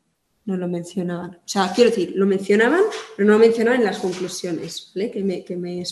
no 0.47 0.55
lo 0.55 0.67
mencionaban. 0.67 1.35
O 1.35 1.47
sea, 1.47 1.71
quiero 1.75 1.89
decir, 1.91 2.13
lo 2.15 2.25
mencionaban, 2.25 2.79
pero 3.15 3.27
no 3.27 3.33
lo 3.33 3.39
mencionaban 3.39 3.81
en 3.81 3.85
las 3.85 3.99
conclusiones, 3.99 4.91
que, 4.95 5.21
me, 5.23 5.43
que 5.43 5.57
me 5.57 5.83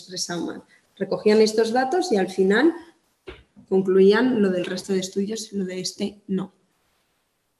mal. 0.44 0.62
Recogían 0.96 1.42
estos 1.42 1.72
datos 1.72 2.10
y 2.10 2.16
al 2.16 2.28
final 2.28 2.74
concluían 3.68 4.42
lo 4.42 4.50
del 4.50 4.64
resto 4.64 4.92
de 4.92 5.00
estudios, 5.00 5.52
lo 5.52 5.64
de 5.64 5.80
este 5.80 6.22
no. 6.28 6.52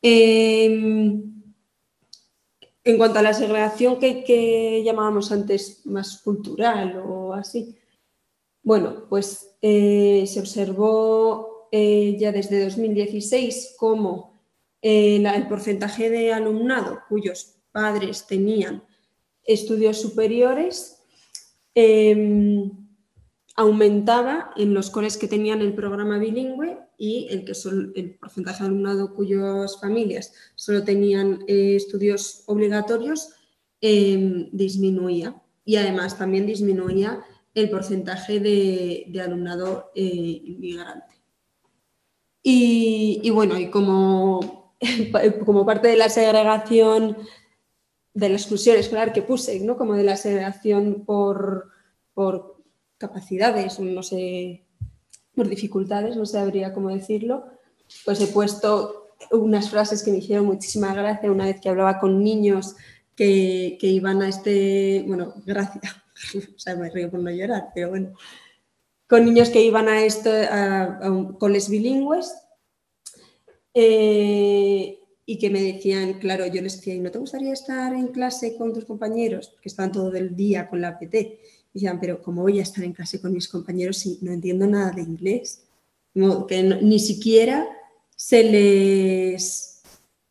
Em, 0.02 1.36
en 2.84 2.96
cuanto 2.96 3.18
a 3.18 3.22
la 3.22 3.34
segregación 3.34 3.98
que, 3.98 4.82
llamábamos 4.84 5.32
antes 5.32 5.84
más 5.86 6.18
cultural 6.22 7.02
o 7.04 7.32
así, 7.32 7.76
bueno, 8.62 9.06
pues 9.08 9.56
eh, 9.62 10.24
se 10.26 10.40
observó 10.40 11.68
eh, 11.72 12.16
ya 12.18 12.30
desde 12.32 12.64
2016 12.64 13.74
cómo 13.78 14.34
eh, 14.82 15.16
el 15.16 15.48
porcentaje 15.48 16.10
de 16.10 16.32
alumnado 16.32 17.00
cuyos 17.08 17.56
padres 17.72 18.26
tenían 18.26 18.84
estudios 19.44 20.00
superiores 20.00 21.02
em, 21.74 22.85
aumentaba 23.56 24.50
en 24.56 24.74
los 24.74 24.90
coles 24.90 25.16
que 25.16 25.28
tenían 25.28 25.62
el 25.62 25.74
programa 25.74 26.18
bilingüe 26.18 26.78
y 26.98 27.26
el, 27.30 27.44
que 27.44 27.52
el 27.94 28.14
porcentaje 28.14 28.62
de 28.62 28.68
alumnado 28.68 29.14
cuyas 29.14 29.80
familias 29.80 30.34
solo 30.54 30.84
tenían 30.84 31.42
eh, 31.48 31.74
estudios 31.76 32.44
obligatorios 32.46 33.30
em, 33.80 34.50
disminuía 34.52 35.34
y 35.64 35.76
además 35.76 36.18
también 36.18 36.46
disminuía 36.46 37.24
el 37.54 37.70
porcentaje 37.70 38.38
de, 38.40 39.20
alumnado 39.24 39.90
eh, 39.94 40.02
inmigrante. 40.44 41.14
Y, 42.42 43.28
bueno, 43.30 43.58
y 43.58 43.70
como, 43.70 44.74
como 45.44 45.66
parte 45.66 45.88
de 45.88 45.96
la 45.96 46.08
segregación, 46.08 47.16
de 48.14 48.28
la 48.28 48.36
exclusión 48.36 48.76
escolar 48.76 49.12
que 49.12 49.22
puse, 49.22 49.58
¿no? 49.60 49.76
como 49.76 49.94
de 49.94 50.04
la 50.04 50.16
segregación 50.16 51.04
por, 51.04 51.70
por 52.14 52.55
capacidades, 52.98 53.78
no 53.80 54.02
sé, 54.02 54.64
por 55.34 55.48
dificultades, 55.48 56.16
no 56.16 56.26
sabría 56.26 56.72
cómo 56.72 56.88
decirlo, 56.88 57.46
pues 58.04 58.20
he 58.20 58.26
puesto 58.26 59.08
unas 59.30 59.70
frases 59.70 60.02
que 60.02 60.10
me 60.10 60.18
hicieron 60.18 60.46
muchísima 60.46 60.94
gracia 60.94 61.30
una 61.30 61.46
vez 61.46 61.60
que 61.60 61.68
hablaba 61.68 61.98
con 61.98 62.22
niños 62.22 62.76
que, 63.14 63.78
iban 63.80 64.22
a 64.22 64.28
este, 64.28 65.04
bueno, 65.06 65.34
gracias, 65.44 65.84
o 66.56 66.58
sea, 66.58 66.76
me 66.76 66.90
río 66.90 67.10
por 67.10 67.20
no 67.20 67.30
llorar, 67.30 67.68
pero 67.74 67.90
bueno, 67.90 68.12
con 69.06 69.24
niños 69.24 69.50
que 69.50 69.62
iban 69.62 69.88
a 69.88 70.04
esto, 70.04 70.30
a, 70.30 70.98
coles 71.38 71.68
bilingües 71.68 72.34
eh, 73.72 74.98
y 75.24 75.38
que 75.38 75.50
me 75.50 75.62
decían, 75.62 76.14
claro, 76.14 76.46
yo 76.46 76.62
les 76.62 76.76
decía, 76.76 76.94
¿y 76.94 77.00
no 77.00 77.10
te 77.10 77.18
gustaría 77.18 77.52
estar 77.52 77.94
en 77.94 78.08
clase 78.08 78.56
con 78.56 78.72
tus 78.72 78.84
compañeros? 78.84 79.56
Que 79.60 79.68
estaban 79.68 79.92
todo 79.92 80.14
el 80.14 80.36
día 80.36 80.68
con 80.68 80.80
la 80.80 80.88
APT 80.88 81.14
decían, 81.76 82.00
pero 82.00 82.22
¿cómo 82.22 82.42
voy 82.42 82.58
a 82.58 82.62
estar 82.62 82.84
en 82.84 82.92
clase 82.92 83.20
con 83.20 83.32
mis 83.32 83.48
compañeros 83.48 83.98
si 83.98 84.18
no 84.22 84.32
entiendo 84.32 84.66
nada 84.66 84.90
de 84.90 85.02
inglés? 85.02 85.62
que 86.48 86.62
ni 86.62 86.98
siquiera 86.98 87.68
se 88.16 88.42
les, 88.42 89.82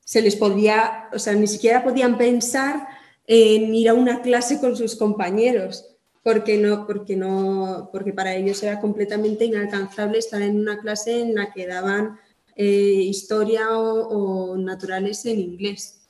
se 0.03 0.21
les 0.21 0.35
podía, 0.35 1.09
o 1.13 1.19
sea, 1.19 1.33
ni 1.33 1.45
siquiera 1.45 1.83
podían 1.83 2.17
pensar 2.17 2.87
en 3.27 3.73
ir 3.73 3.89
a 3.89 3.93
una 3.93 4.21
clase 4.21 4.59
con 4.59 4.75
sus 4.75 4.95
compañeros, 4.95 5.85
porque, 6.23 6.57
no, 6.57 6.87
porque, 6.87 7.15
no, 7.15 7.89
porque 7.91 8.13
para 8.13 8.35
ellos 8.35 8.63
era 8.63 8.81
completamente 8.81 9.45
inalcanzable 9.45 10.17
estar 10.17 10.41
en 10.41 10.59
una 10.59 10.79
clase 10.79 11.21
en 11.21 11.35
la 11.35 11.53
que 11.53 11.67
daban 11.67 12.19
eh, 12.55 12.65
historia 12.65 13.77
o, 13.77 14.07
o 14.07 14.57
naturales 14.57 15.23
en 15.25 15.39
inglés. 15.39 16.01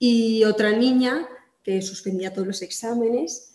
Y 0.00 0.42
otra 0.42 0.72
niña 0.72 1.28
que 1.62 1.80
suspendía 1.80 2.32
todos 2.32 2.48
los 2.48 2.62
exámenes, 2.62 3.53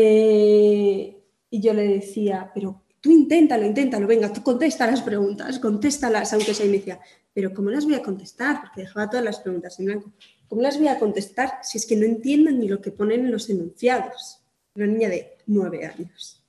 eh, 0.00 1.24
y 1.50 1.60
yo 1.60 1.74
le 1.74 1.88
decía, 1.88 2.50
pero 2.54 2.82
tú 3.00 3.10
inténtalo, 3.10 3.66
inténtalo, 3.66 4.06
venga, 4.06 4.32
tú 4.32 4.42
contesta 4.42 4.86
las 4.86 5.02
preguntas, 5.02 5.58
contéstalas, 5.58 6.32
aunque 6.32 6.54
sea, 6.54 6.66
y 6.66 6.68
me 6.68 6.78
decía, 6.78 7.00
pero 7.34 7.52
¿cómo 7.52 7.70
las 7.70 7.84
voy 7.84 7.94
a 7.94 8.02
contestar? 8.02 8.60
Porque 8.60 8.82
dejaba 8.82 9.10
todas 9.10 9.24
las 9.24 9.40
preguntas 9.40 9.78
en 9.80 9.86
blanco. 9.86 10.12
¿Cómo 10.48 10.62
las 10.62 10.78
voy 10.78 10.88
a 10.88 10.98
contestar 10.98 11.58
si 11.62 11.78
es 11.78 11.86
que 11.86 11.96
no 11.96 12.04
entienden 12.04 12.60
ni 12.60 12.68
lo 12.68 12.80
que 12.80 12.92
ponen 12.92 13.24
en 13.24 13.32
los 13.32 13.50
enunciados? 13.50 14.40
Una 14.74 14.86
niña 14.86 15.08
de 15.08 15.36
nueve 15.46 15.84
años. 15.84 16.42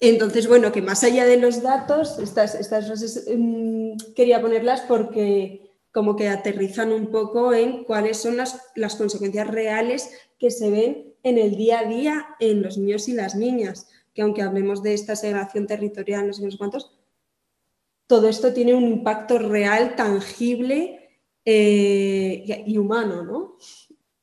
Entonces, 0.00 0.48
bueno, 0.48 0.72
que 0.72 0.80
más 0.80 1.04
allá 1.04 1.26
de 1.26 1.36
los 1.36 1.62
datos, 1.62 2.18
estas, 2.18 2.54
estas 2.54 2.86
frases 2.86 3.26
mm, 3.36 4.14
quería 4.14 4.40
ponerlas 4.40 4.82
porque 4.82 5.72
como 5.92 6.16
que 6.16 6.28
aterrizan 6.28 6.92
un 6.92 7.10
poco 7.10 7.52
en 7.52 7.84
cuáles 7.84 8.16
son 8.18 8.36
las, 8.36 8.60
las 8.76 8.96
consecuencias 8.96 9.48
reales 9.48 10.10
que 10.38 10.50
se 10.50 10.70
ven 10.70 11.07
en 11.22 11.38
el 11.38 11.56
día 11.56 11.80
a 11.80 11.84
día 11.84 12.26
en 12.40 12.62
los 12.62 12.78
niños 12.78 13.08
y 13.08 13.12
las 13.12 13.34
niñas, 13.34 13.88
que 14.14 14.22
aunque 14.22 14.42
hablemos 14.42 14.82
de 14.82 14.94
esta 14.94 15.16
segregación 15.16 15.66
territorial, 15.66 16.26
no 16.26 16.32
sé, 16.32 16.42
no 16.42 16.58
cuántos, 16.58 16.92
todo 18.06 18.28
esto 18.28 18.52
tiene 18.52 18.74
un 18.74 18.84
impacto 18.84 19.38
real, 19.38 19.94
tangible 19.94 21.10
eh, 21.44 22.64
y 22.66 22.78
humano, 22.78 23.22
¿no? 23.22 23.58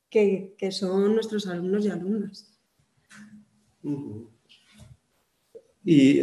Que, 0.10 0.56
son 0.72 1.14
nuestros 1.14 1.46
alumnos 1.48 1.86
y 1.86 1.90
alumnas. 1.90 2.52
Y 5.84 6.22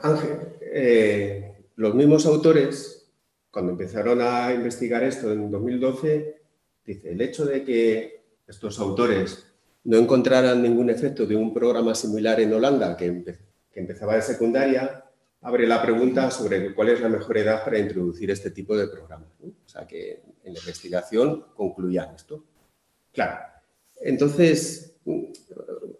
Ángel, 0.00 0.38
eh, 0.60 1.66
los 1.76 1.94
mismos 1.94 2.24
autores, 2.24 3.10
cuando 3.50 3.72
empezaron 3.72 4.20
a 4.22 4.54
investigar 4.54 5.02
esto 5.02 5.32
en 5.32 5.50
2012, 5.50 6.40
dice, 6.84 7.12
el 7.12 7.20
hecho 7.20 7.44
de 7.44 7.64
que 7.64 8.24
estos 8.46 8.78
autores 8.78 9.45
no 9.86 9.98
encontraran 9.98 10.60
ningún 10.60 10.90
efecto 10.90 11.26
de 11.26 11.36
un 11.36 11.54
programa 11.54 11.94
similar 11.94 12.40
en 12.40 12.52
Holanda 12.52 12.96
que, 12.96 13.24
empezaba 13.72 14.16
de 14.16 14.22
secundaria, 14.22 15.04
abre 15.42 15.66
la 15.66 15.80
pregunta 15.80 16.30
sobre 16.30 16.74
cuál 16.74 16.88
es 16.88 17.00
la 17.00 17.08
mejor 17.08 17.38
edad 17.38 17.64
para 17.64 17.78
introducir 17.78 18.30
este 18.32 18.50
tipo 18.50 18.76
de 18.76 18.88
programas. 18.88 19.28
O 19.40 19.68
sea, 19.68 19.86
que 19.86 20.22
en 20.42 20.54
la 20.54 20.58
investigación 20.58 21.46
concluían 21.54 22.14
esto. 22.16 22.42
Claro. 23.12 23.38
Entonces, 24.00 24.96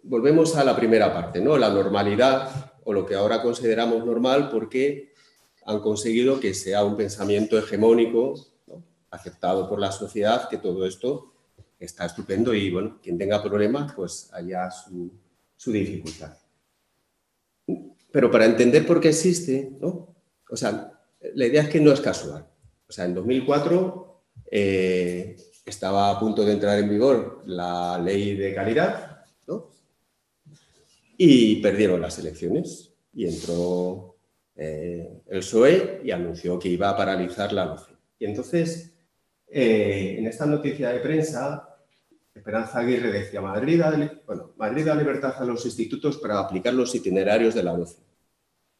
volvemos 0.03 0.57
a 0.57 0.65
la 0.65 0.75
primera 0.75 1.13
parte, 1.13 1.39
¿no? 1.39 1.57
La 1.57 1.69
normalidad 1.69 2.73
o 2.83 2.91
lo 2.91 3.05
que 3.05 3.15
ahora 3.15 3.41
consideramos 3.41 4.05
normal 4.05 4.49
porque 4.51 5.13
han 5.65 5.79
conseguido 5.79 6.41
que 6.41 6.53
sea 6.53 6.83
un 6.83 6.97
pensamiento 6.97 7.57
hegemónico, 7.57 8.33
aceptado 9.11 9.69
por 9.69 9.79
la 9.79 9.93
sociedad, 9.93 10.49
que 10.49 10.57
todo 10.57 10.85
esto 10.85 11.31
está 11.79 12.05
estupendo 12.05 12.53
y 12.53 12.69
bueno, 12.71 12.99
quien 13.01 13.17
tenga 13.17 13.43
problemas, 13.43 13.93
pues 13.93 14.29
haya 14.33 14.69
su, 14.71 15.71
dificultad. 15.71 16.37
Pero 18.11 18.31
para 18.31 18.45
entender 18.45 18.85
por 18.85 18.99
qué 18.99 19.09
existe, 19.09 19.71
¿no? 19.79 20.15
O 20.49 20.55
sea, 20.55 20.91
la 21.35 21.45
idea 21.45 21.63
es 21.63 21.69
que 21.69 21.79
no 21.79 21.91
es 21.91 22.01
casual. 22.01 22.47
O 22.87 22.91
sea, 22.91 23.05
en 23.05 23.13
2004 23.13 24.23
eh, 24.51 25.35
estaba 25.65 26.09
a 26.09 26.19
punto 26.19 26.45
de 26.45 26.53
entrar 26.53 26.79
en 26.79 26.89
vigor 26.89 27.43
la 27.45 27.99
ley 27.99 28.35
de 28.35 28.55
calidad, 28.55 29.25
¿no? 29.47 29.69
Y 31.17 31.57
perdieron 31.61 32.01
las 32.01 32.17
elecciones 32.19 32.93
y 33.13 33.27
entró 33.27 34.15
eh, 34.55 35.21
el 35.27 35.39
PSOE 35.39 36.01
y 36.03 36.11
anunció 36.11 36.57
que 36.57 36.69
iba 36.69 36.89
a 36.89 36.97
paralizar 36.97 37.51
la 37.51 37.65
LOCE. 37.65 37.93
Y 38.19 38.25
entonces, 38.25 38.93
eh, 39.47 40.15
en 40.17 40.27
esta 40.27 40.45
noticia 40.45 40.89
de 40.89 40.99
prensa 40.99 41.66
Esperanza 42.37 42.79
Aguirre 42.79 43.11
decía, 43.11 43.41
Madrid 43.41 43.79
da, 43.79 43.91
bueno, 44.25 44.53
Madrid 44.57 44.85
da 44.85 44.95
libertad 44.95 45.33
a 45.37 45.45
los 45.45 45.65
institutos 45.65 46.17
para 46.17 46.39
aplicar 46.39 46.73
los 46.73 46.93
itinerarios 46.93 47.55
de 47.55 47.63
la 47.63 47.73
OCE. 47.73 47.97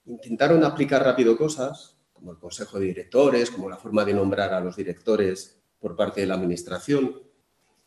Intentaron 0.06 0.64
aplicar 0.64 1.04
rápido 1.04 1.36
cosas, 1.36 1.98
como 2.14 2.32
el 2.32 2.38
consejo 2.38 2.80
de 2.80 2.86
directores, 2.86 3.50
como 3.50 3.70
la 3.70 3.78
forma 3.78 4.06
de 4.06 4.14
nombrar 4.14 4.54
a 4.54 4.60
los 4.60 4.76
directores 4.76 5.60
por 5.80 5.96
parte 5.96 6.22
de 6.22 6.28
la 6.28 6.36
administración. 6.36 7.20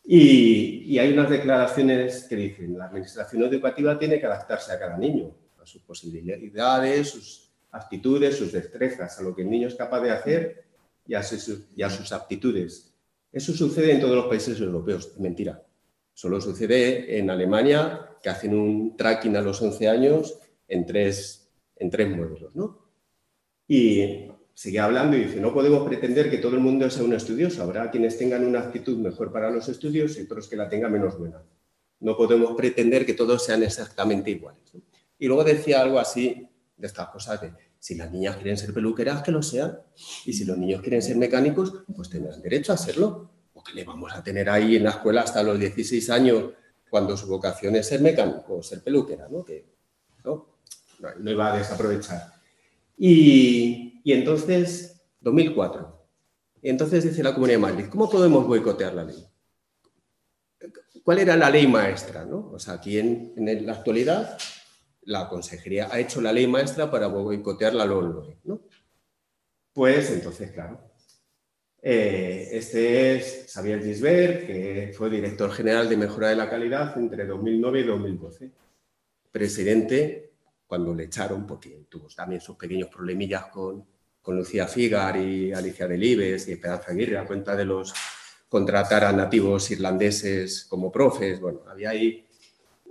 Y, 0.04 0.98
hay 0.98 1.12
unas 1.12 1.30
declaraciones 1.30 2.24
que 2.24 2.36
dicen, 2.36 2.76
la 2.76 2.86
administración 2.86 3.44
educativa 3.44 3.98
tiene 3.98 4.18
que 4.18 4.26
adaptarse 4.26 4.72
a 4.72 4.78
cada 4.78 4.98
niño, 4.98 5.30
a 5.62 5.66
sus 5.66 5.82
posibilidades, 5.82 7.10
sus 7.10 7.52
actitudes, 7.70 8.36
sus 8.36 8.52
destrezas, 8.52 9.18
a 9.18 9.22
lo 9.22 9.34
que 9.34 9.42
el 9.42 9.50
niño 9.50 9.68
es 9.68 9.76
capaz 9.76 10.00
de 10.00 10.10
hacer 10.10 10.64
y 11.06 11.14
a 11.14 11.22
sus 11.22 12.12
aptitudes. 12.12 12.89
Eso 13.32 13.52
sucede 13.52 13.92
en 13.92 14.00
todos 14.00 14.16
los 14.16 14.26
países 14.26 14.60
europeos, 14.60 15.12
mentira. 15.18 15.62
Solo 16.12 16.40
sucede 16.40 17.18
en 17.18 17.30
Alemania, 17.30 18.10
que 18.22 18.28
hacen 18.28 18.54
un 18.54 18.96
tracking 18.96 19.36
a 19.36 19.40
los 19.40 19.62
11 19.62 19.88
años 19.88 20.38
en 20.68 20.84
tres, 20.84 21.50
en 21.76 21.90
tres 21.90 22.14
modelos. 22.14 22.54
¿no? 22.54 22.86
Y 23.66 24.28
sigue 24.52 24.80
hablando 24.80 25.16
y 25.16 25.24
dice, 25.24 25.40
no 25.40 25.54
podemos 25.54 25.86
pretender 25.88 26.30
que 26.30 26.38
todo 26.38 26.54
el 26.54 26.60
mundo 26.60 26.90
sea 26.90 27.04
un 27.04 27.14
estudioso. 27.14 27.62
Habrá 27.62 27.90
quienes 27.90 28.18
tengan 28.18 28.44
una 28.44 28.60
actitud 28.60 28.98
mejor 28.98 29.32
para 29.32 29.50
los 29.50 29.68
estudios 29.68 30.18
y 30.18 30.22
otros 30.22 30.48
que 30.48 30.56
la 30.56 30.68
tengan 30.68 30.92
menos 30.92 31.18
buena. 31.18 31.42
No 32.00 32.16
podemos 32.16 32.54
pretender 32.56 33.06
que 33.06 33.14
todos 33.14 33.44
sean 33.44 33.62
exactamente 33.62 34.30
iguales. 34.30 34.72
Y 35.18 35.26
luego 35.26 35.44
decía 35.44 35.80
algo 35.80 35.98
así 35.98 36.48
de 36.76 36.86
estas 36.86 37.08
cosas 37.08 37.40
de, 37.40 37.52
si 37.80 37.94
las 37.94 38.12
niñas 38.12 38.36
quieren 38.36 38.58
ser 38.58 38.74
peluqueras, 38.74 39.22
que 39.22 39.32
lo 39.32 39.42
sean. 39.42 39.80
Y 40.26 40.34
si 40.34 40.44
los 40.44 40.58
niños 40.58 40.82
quieren 40.82 41.00
ser 41.00 41.16
mecánicos, 41.16 41.72
pues 41.96 42.10
tendrán 42.10 42.40
derecho 42.42 42.74
a 42.74 42.76
serlo. 42.76 43.30
¿O 43.54 43.64
que 43.64 43.72
le 43.72 43.84
vamos 43.84 44.12
a 44.14 44.22
tener 44.22 44.50
ahí 44.50 44.76
en 44.76 44.84
la 44.84 44.90
escuela 44.90 45.22
hasta 45.22 45.42
los 45.42 45.58
16 45.58 46.10
años 46.10 46.50
cuando 46.90 47.16
su 47.16 47.26
vocación 47.26 47.74
es 47.76 47.88
ser 47.88 48.02
mecánico 48.02 48.58
o 48.58 48.62
ser 48.62 48.82
peluquera? 48.82 49.28
¿no? 49.30 49.42
Que 49.42 49.64
no, 50.24 50.58
no 51.18 51.30
iba 51.30 51.54
a 51.54 51.56
desaprovechar. 51.56 52.34
Y, 52.98 54.02
y 54.04 54.12
entonces, 54.12 55.00
2004. 55.20 56.06
Y 56.62 56.68
entonces 56.68 57.02
dice 57.02 57.22
la 57.22 57.32
Comunidad 57.32 57.56
de 57.56 57.62
Madrid, 57.62 57.86
¿cómo 57.90 58.10
podemos 58.10 58.46
boicotear 58.46 58.92
la 58.92 59.04
ley? 59.04 59.26
¿Cuál 61.02 61.20
era 61.20 61.34
la 61.34 61.48
ley 61.48 61.66
maestra? 61.66 62.26
¿no? 62.26 62.50
O 62.52 62.58
sea, 62.58 62.74
aquí 62.74 62.98
en 62.98 63.32
la 63.64 63.72
actualidad 63.72 64.36
la 65.10 65.28
consejería 65.28 65.88
ha 65.90 65.98
hecho 65.98 66.20
la 66.20 66.32
ley 66.32 66.46
maestra 66.46 66.88
para 66.88 67.08
boicotear 67.08 67.74
la 67.74 67.84
LOLOE, 67.84 68.38
¿no? 68.44 68.60
Pues 69.72 70.10
entonces, 70.10 70.52
claro. 70.52 70.80
Eh, 71.82 72.48
este 72.52 73.16
es 73.16 73.46
Xavier 73.52 73.82
Gisbert, 73.82 74.46
que 74.46 74.92
fue 74.96 75.10
director 75.10 75.50
general 75.50 75.88
de 75.88 75.96
mejora 75.96 76.28
de 76.28 76.36
la 76.36 76.48
calidad 76.48 76.96
entre 76.96 77.26
2009 77.26 77.80
y 77.80 77.82
2012. 77.84 78.50
Presidente, 79.32 80.32
cuando 80.66 80.94
le 80.94 81.04
echaron, 81.04 81.44
porque 81.44 81.86
tuvo 81.88 82.06
también 82.14 82.40
sus 82.40 82.56
pequeños 82.56 82.88
problemillas 82.88 83.46
con, 83.46 83.84
con 84.22 84.36
Lucía 84.36 84.68
Figar 84.68 85.16
y 85.16 85.52
Alicia 85.52 85.88
Delibes 85.88 86.46
y 86.46 86.52
Esperanza 86.52 86.92
Aguirre 86.92 87.18
a 87.18 87.26
cuenta 87.26 87.56
de 87.56 87.64
los 87.64 87.92
contratar 88.48 89.04
a 89.04 89.12
nativos 89.12 89.70
irlandeses 89.72 90.66
como 90.66 90.92
profes. 90.92 91.40
Bueno, 91.40 91.62
había 91.68 91.90
ahí 91.90 92.26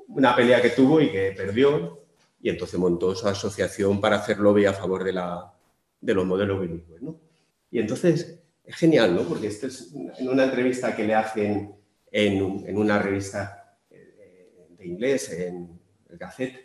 una 0.07 0.36
pelea 0.36 0.61
que 0.61 0.72
tuvo 0.72 0.99
y 0.99 1.11
que 1.11 1.34
perdió 1.36 1.98
y 2.41 2.49
entonces 2.49 2.79
montó 2.79 3.15
su 3.15 3.27
asociación 3.27 3.99
para 3.99 4.17
hacer 4.17 4.39
lobby 4.39 4.65
a 4.65 4.73
favor 4.73 5.03
de, 5.03 5.13
la, 5.13 5.53
de 5.99 6.13
los 6.13 6.25
modelos 6.25 6.61
bilingües. 6.61 7.01
¿no? 7.01 7.19
Y 7.71 7.79
entonces 7.79 8.39
es 8.63 8.75
genial, 8.75 9.15
¿no? 9.15 9.23
Porque 9.23 9.47
esto 9.47 9.67
es 9.67 9.93
en 9.93 10.29
una 10.29 10.45
entrevista 10.45 10.95
que 10.95 11.03
le 11.03 11.15
hacen 11.15 11.75
en, 12.11 12.67
en 12.67 12.77
una 12.77 12.99
revista 12.99 13.77
eh, 13.89 14.67
de 14.77 14.87
inglés, 14.87 15.31
en 15.31 15.79
el 16.09 16.17
Gazette, 16.17 16.59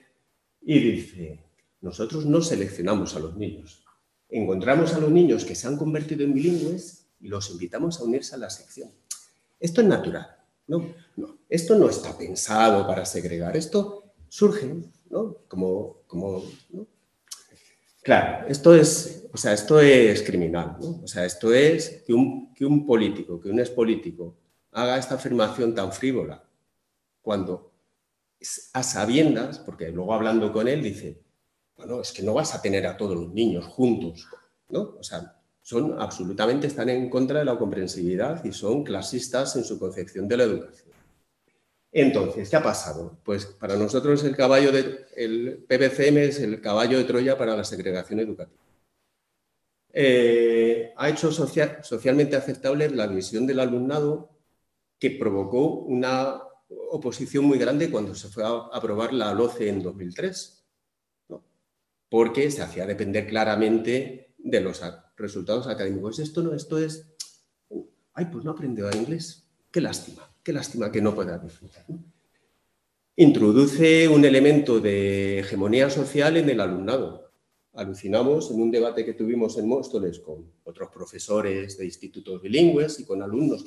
y 0.62 0.78
dice, 0.78 1.40
nosotros 1.80 2.24
no 2.24 2.40
seleccionamos 2.40 3.14
a 3.16 3.20
los 3.20 3.36
niños, 3.36 3.84
encontramos 4.28 4.94
a 4.94 5.00
los 5.00 5.10
niños 5.10 5.44
que 5.44 5.54
se 5.54 5.66
han 5.66 5.76
convertido 5.76 6.24
en 6.24 6.34
bilingües 6.34 7.06
y 7.20 7.28
los 7.28 7.50
invitamos 7.50 8.00
a 8.00 8.04
unirse 8.04 8.34
a 8.34 8.38
la 8.38 8.50
sección. 8.50 8.90
Esto 9.60 9.80
es 9.80 9.86
natural, 9.86 10.36
¿no? 10.66 10.94
no 11.16 11.38
esto 11.48 11.76
no 11.76 11.88
está 11.88 12.16
pensado 12.16 12.86
para 12.86 13.04
segregar, 13.04 13.56
esto 13.56 14.12
surge, 14.28 14.74
Como, 15.48 15.98
como 16.06 16.42
Claro, 18.02 18.46
esto 18.48 18.74
es, 18.74 19.24
o 19.32 19.36
sea, 19.38 19.54
esto 19.54 19.80
es 19.80 20.22
criminal. 20.22 20.76
O 21.02 21.06
sea, 21.06 21.24
esto 21.24 21.54
es 21.54 22.02
que 22.06 22.12
un, 22.12 22.52
que 22.52 22.66
un 22.66 22.84
político, 22.84 23.40
que 23.40 23.48
un 23.48 23.60
expolítico 23.60 24.36
haga 24.72 24.98
esta 24.98 25.14
afirmación 25.14 25.74
tan 25.74 25.90
frívola 25.92 26.44
cuando 27.22 27.72
a 28.74 28.82
sabiendas, 28.82 29.58
porque 29.58 29.90
luego 29.90 30.12
hablando 30.12 30.52
con 30.52 30.68
él 30.68 30.82
dice, 30.82 31.22
bueno, 31.78 32.02
es 32.02 32.12
que 32.12 32.22
no 32.22 32.34
vas 32.34 32.54
a 32.54 32.60
tener 32.60 32.86
a 32.86 32.96
todos 32.96 33.16
los 33.16 33.32
niños 33.32 33.64
juntos, 33.66 34.28
¿no? 34.68 34.96
O 34.98 35.02
sea, 35.02 35.40
son 35.62 35.96
absolutamente, 35.98 36.66
están 36.66 36.90
en 36.90 37.08
contra 37.08 37.38
de 37.38 37.46
la 37.46 37.56
comprensividad 37.56 38.44
y 38.44 38.52
son 38.52 38.84
clasistas 38.84 39.56
en 39.56 39.64
su 39.64 39.78
concepción 39.78 40.28
de 40.28 40.36
la 40.36 40.44
educación. 40.44 40.93
Entonces, 41.96 42.50
¿qué 42.50 42.56
ha 42.56 42.62
pasado? 42.62 43.20
Pues 43.22 43.46
para 43.46 43.76
nosotros 43.76 44.24
el 44.24 44.34
caballo 44.34 44.72
de, 44.72 45.06
el 45.14 45.64
PBCM 45.68 46.18
es 46.18 46.40
el 46.40 46.60
caballo 46.60 46.98
de 46.98 47.04
Troya 47.04 47.38
para 47.38 47.56
la 47.56 47.62
segregación 47.62 48.18
educativa. 48.18 48.60
Eh, 49.92 50.92
ha 50.96 51.08
hecho 51.08 51.30
socialmente 51.30 52.34
aceptable 52.34 52.90
la 52.90 53.06
división 53.06 53.46
del 53.46 53.60
alumnado 53.60 54.28
que 54.98 55.12
provocó 55.12 55.84
una 55.84 56.42
oposición 56.90 57.44
muy 57.44 57.58
grande 57.58 57.88
cuando 57.88 58.12
se 58.16 58.26
fue 58.26 58.42
a 58.42 58.68
aprobar 58.72 59.12
la 59.12 59.32
LOCE 59.32 59.68
en 59.68 59.80
2003, 59.80 60.66
porque 62.08 62.50
se 62.50 62.62
hacía 62.62 62.86
depender 62.86 63.28
claramente 63.28 64.34
de 64.36 64.60
los 64.60 64.82
resultados 65.16 65.68
académicos. 65.68 66.18
Esto 66.18 66.42
no, 66.42 66.54
esto 66.54 66.76
es, 66.76 67.14
ay, 68.14 68.24
pues 68.32 68.44
no 68.44 68.50
aprendió 68.50 68.90
inglés, 68.90 69.48
qué 69.70 69.80
lástima, 69.80 70.33
qué 70.44 70.52
lástima 70.52 70.92
que 70.92 71.00
no 71.00 71.14
pueda 71.14 71.38
disfrutar. 71.38 71.86
Introduce 73.16 74.06
un 74.08 74.24
elemento 74.24 74.78
de 74.78 75.38
hegemonía 75.38 75.88
social 75.88 76.36
en 76.36 76.50
el 76.50 76.60
alumnado. 76.60 77.32
Alucinamos 77.72 78.50
en 78.50 78.60
un 78.60 78.70
debate 78.70 79.04
que 79.04 79.14
tuvimos 79.14 79.56
en 79.56 79.66
Móstoles 79.66 80.20
con 80.20 80.52
otros 80.64 80.90
profesores 80.90 81.78
de 81.78 81.86
institutos 81.86 82.42
bilingües 82.42 83.00
y 83.00 83.04
con 83.04 83.22
alumnos 83.22 83.64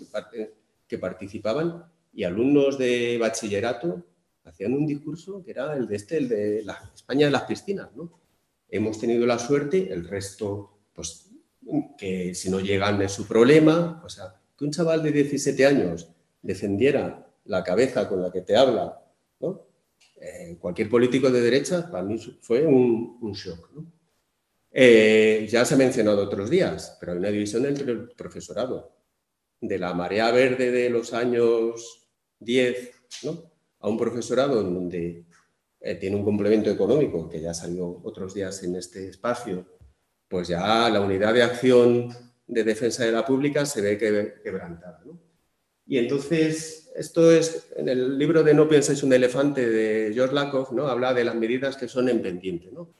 que, 0.88 0.98
participaban 0.98 1.84
y 2.14 2.24
alumnos 2.24 2.78
de 2.78 3.18
bachillerato 3.20 4.06
hacían 4.46 4.74
un 4.74 4.86
discurso 4.86 5.44
que 5.44 5.52
era 5.52 5.76
el 5.76 5.88
de 5.88 5.96
este, 5.96 6.18
el 6.18 6.30
de 6.30 6.64
la 6.64 6.92
España 6.96 7.26
de 7.26 7.32
las 7.32 7.44
piscinas, 7.44 7.94
¿no? 7.96 8.12
Hemos 8.70 9.00
tenido 9.00 9.26
la 9.26 9.40
suerte, 9.40 9.92
el 9.92 10.08
resto, 10.08 10.78
pues, 10.94 11.30
que 11.98 12.34
si 12.34 12.50
no 12.50 12.60
llegan 12.60 13.02
es 13.02 13.12
su 13.12 13.26
problema, 13.26 14.02
o 14.06 14.10
sea, 14.10 14.40
que 14.58 14.66
un 14.66 14.72
chaval 14.72 15.04
de 15.04 15.12
17 15.12 15.66
años 15.66 16.10
defendiera 16.48 17.28
la 17.44 17.62
cabeza 17.62 18.08
con 18.08 18.22
la 18.22 18.32
que 18.32 18.42
te 18.42 18.56
habla, 18.56 19.04
¿no? 19.42 19.68
Eh, 20.20 20.58
cualquier 20.60 20.90
político 20.90 21.30
de 21.30 21.42
derecha, 21.42 21.92
para 21.92 22.04
mí 22.04 22.18
fue 22.40 22.66
un, 22.66 23.32
shock. 23.34 23.70
Eh, 24.72 25.46
ya 25.50 25.66
se 25.66 25.74
ha 25.74 25.78
mencionado 25.78 26.24
otros 26.24 26.50
días, 26.50 26.98
pero 27.00 27.12
hay 27.12 27.18
una 27.18 27.30
división 27.30 27.66
entre 27.66 27.92
el 27.92 28.10
profesorado. 28.10 28.96
De 29.60 29.78
la 29.78 29.94
marea 29.94 30.32
verde 30.32 30.72
de 30.72 30.90
los 30.90 31.14
años 31.14 32.08
10 32.40 32.92
a 33.80 33.90
un 33.90 33.98
profesorado 33.98 34.62
en 34.62 34.74
donde 34.74 35.26
eh, 35.82 35.96
tiene 35.96 36.16
un 36.16 36.24
complemento 36.24 36.70
económico, 36.70 37.28
que 37.28 37.42
ya 37.42 37.54
salió 37.54 38.00
otros 38.04 38.34
días 38.34 38.64
en 38.64 38.76
este 38.76 39.10
espacio, 39.10 39.66
pues 40.28 40.48
ya 40.48 40.90
la 40.90 41.02
unidad 41.02 41.34
de 41.34 41.44
acción 41.44 42.10
de 42.48 42.64
defensa 42.64 43.04
de 43.04 43.12
la 43.12 43.26
pública 43.26 43.66
se 43.66 43.82
ve 43.82 43.98
quebrantada. 43.98 45.04
Y 45.88 45.98
entonces, 45.98 46.92
esto 46.96 47.32
es, 47.32 47.70
en 47.78 47.88
el 47.88 48.18
libro 48.18 48.44
de 48.44 48.54
No 48.54 48.68
pienses 48.68 49.04
un 49.04 49.14
elefante 49.14 49.68
de 49.68 50.14
George 50.14 50.36
Lakoff, 50.36 50.72
¿no? 50.72 50.88
habla 50.88 51.14
de 51.14 51.24
las 51.24 51.36
medidas 51.36 51.78
que 51.78 51.88
son 51.88 52.10
en 52.10 52.22
pendiente, 52.22 52.70
¿no? 52.72 52.94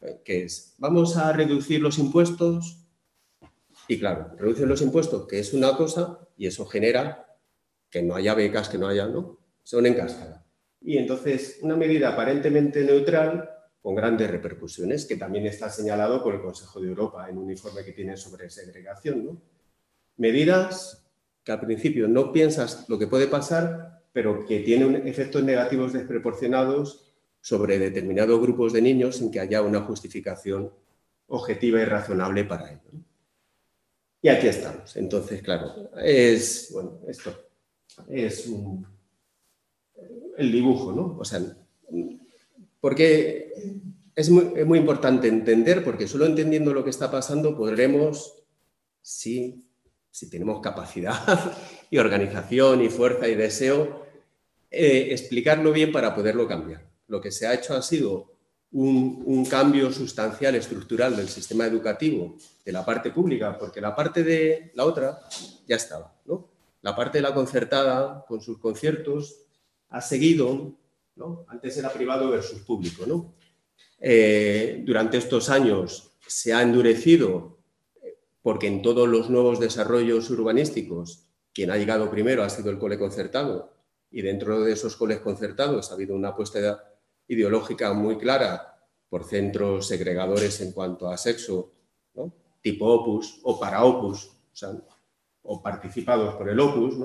Eh, 0.00 0.20
que 0.24 0.42
es, 0.42 0.74
vamos 0.78 1.16
a 1.16 1.32
reducir 1.32 1.80
los 1.80 1.98
impuestos, 1.98 2.80
y 3.86 3.98
claro, 3.98 4.34
reducir 4.36 4.66
los 4.66 4.82
impuestos, 4.82 5.28
que 5.28 5.38
es 5.38 5.54
una 5.54 5.76
cosa, 5.76 6.26
y 6.36 6.46
eso 6.46 6.66
genera 6.66 7.38
que 7.88 8.02
no 8.02 8.16
haya 8.16 8.34
becas, 8.34 8.68
que 8.68 8.78
no 8.78 8.88
haya, 8.88 9.06
¿no? 9.06 9.38
Son 9.62 9.86
en 9.86 9.94
cascada. 9.94 10.44
Y 10.80 10.98
entonces, 10.98 11.58
una 11.62 11.76
medida 11.76 12.10
aparentemente 12.10 12.82
neutral 12.82 13.48
con 13.80 13.94
grandes 13.94 14.30
repercusiones, 14.30 15.06
que 15.06 15.16
también 15.16 15.46
está 15.46 15.68
señalado 15.70 16.22
por 16.22 16.34
el 16.34 16.42
Consejo 16.42 16.80
de 16.80 16.88
Europa 16.88 17.28
en 17.28 17.38
un 17.38 17.50
informe 17.50 17.84
que 17.84 17.92
tiene 17.92 18.16
sobre 18.16 18.50
segregación, 18.50 19.24
¿no? 19.24 19.42
Medidas 20.16 21.03
que 21.44 21.52
al 21.52 21.60
principio 21.60 22.08
no 22.08 22.32
piensas 22.32 22.86
lo 22.88 22.98
que 22.98 23.06
puede 23.06 23.26
pasar, 23.26 24.02
pero 24.12 24.46
que 24.46 24.60
tienen 24.60 25.06
efectos 25.06 25.44
negativos 25.44 25.92
desproporcionados 25.92 27.12
sobre 27.40 27.78
determinados 27.78 28.40
grupos 28.40 28.72
de 28.72 28.82
niños 28.82 29.16
sin 29.16 29.30
que 29.30 29.40
haya 29.40 29.60
una 29.60 29.82
justificación 29.82 30.72
objetiva 31.28 31.80
y 31.80 31.84
razonable 31.84 32.44
para 32.44 32.70
ello. 32.70 32.80
Y 34.22 34.28
aquí 34.28 34.46
estamos. 34.46 34.96
Entonces, 34.96 35.42
claro, 35.42 35.90
es, 36.02 36.70
bueno, 36.72 37.00
esto 37.06 37.34
es 38.08 38.50
el 40.36 40.52
dibujo, 40.52 40.92
¿no? 40.92 41.16
O 41.18 41.24
sea, 41.24 41.40
porque 42.80 43.52
es 44.14 44.30
muy, 44.30 44.78
importante 44.78 45.28
entender, 45.28 45.84
porque 45.84 46.08
solo 46.08 46.26
entendiendo 46.26 46.72
lo 46.72 46.84
que 46.84 46.90
está 46.90 47.10
pasando 47.10 47.56
podremos, 47.56 48.44
si, 49.00 49.63
si 50.14 50.30
tenemos 50.30 50.60
capacidad 50.60 51.56
y 51.90 51.98
organización 51.98 52.82
y 52.82 52.88
fuerza 52.88 53.26
y 53.26 53.34
deseo, 53.34 54.06
eh, 54.70 55.08
explicarlo 55.10 55.72
bien 55.72 55.90
para 55.90 56.14
poderlo 56.14 56.46
cambiar. 56.46 56.88
Lo 57.08 57.20
que 57.20 57.32
se 57.32 57.48
ha 57.48 57.54
hecho 57.54 57.74
ha 57.74 57.82
sido 57.82 58.30
un, 58.70 59.44
cambio 59.46 59.90
sustancial, 59.90 60.54
estructural 60.54 61.16
del 61.16 61.28
sistema 61.28 61.66
educativo, 61.66 62.36
de 62.64 62.70
la 62.70 62.84
parte 62.84 63.10
pública, 63.10 63.58
porque 63.58 63.80
la 63.80 63.96
parte 63.96 64.22
de 64.22 64.70
la 64.74 64.84
otra 64.84 65.18
ya 65.66 65.74
estaba, 65.74 66.14
¿no? 66.26 66.48
la 66.82 66.94
parte 66.94 67.18
de 67.18 67.22
la 67.22 67.34
concertada, 67.34 68.24
con 68.28 68.40
sus 68.40 68.58
conciertos, 68.58 69.40
ha 69.88 70.00
seguido, 70.00 70.76
¿no? 71.16 71.44
antes 71.48 71.76
era 71.76 71.92
privado 71.92 72.30
versus 72.30 72.60
público, 72.60 73.04
¿no? 73.04 73.34
Eh, 73.98 74.82
durante 74.84 75.16
estos 75.16 75.50
años 75.50 76.12
se 76.26 76.52
ha 76.52 76.62
endurecido 76.62 77.53
porque 78.44 78.66
en 78.66 78.82
todos 78.82 79.08
los 79.08 79.30
nuevos 79.30 79.58
desarrollos 79.58 80.28
urbanísticos, 80.28 81.24
quien 81.54 81.70
ha 81.70 81.78
llegado 81.78 82.10
primero 82.10 82.42
ha 82.42 82.50
sido 82.50 82.70
el 82.70 82.78
cole 82.78 82.98
concertado 82.98 83.72
y 84.10 84.20
dentro 84.20 84.60
de 84.60 84.72
esos 84.72 84.96
coles 84.96 85.20
concertados 85.20 85.90
ha 85.90 85.94
habido 85.94 86.14
una 86.14 86.28
apuesta 86.28 86.84
ideológica 87.26 87.94
muy 87.94 88.18
clara 88.18 88.84
por 89.08 89.24
centros 89.24 89.88
segregadores 89.88 90.60
en 90.60 90.72
cuanto 90.72 91.08
a 91.08 91.16
sexo, 91.16 91.72
tipo 92.60 92.86
opus 92.86 93.40
o 93.44 93.58
para 93.58 93.82
opus, 93.82 94.30
o 95.42 95.62
participados 95.62 96.34
por 96.34 96.46
el 96.46 96.60
Opus. 96.60 96.96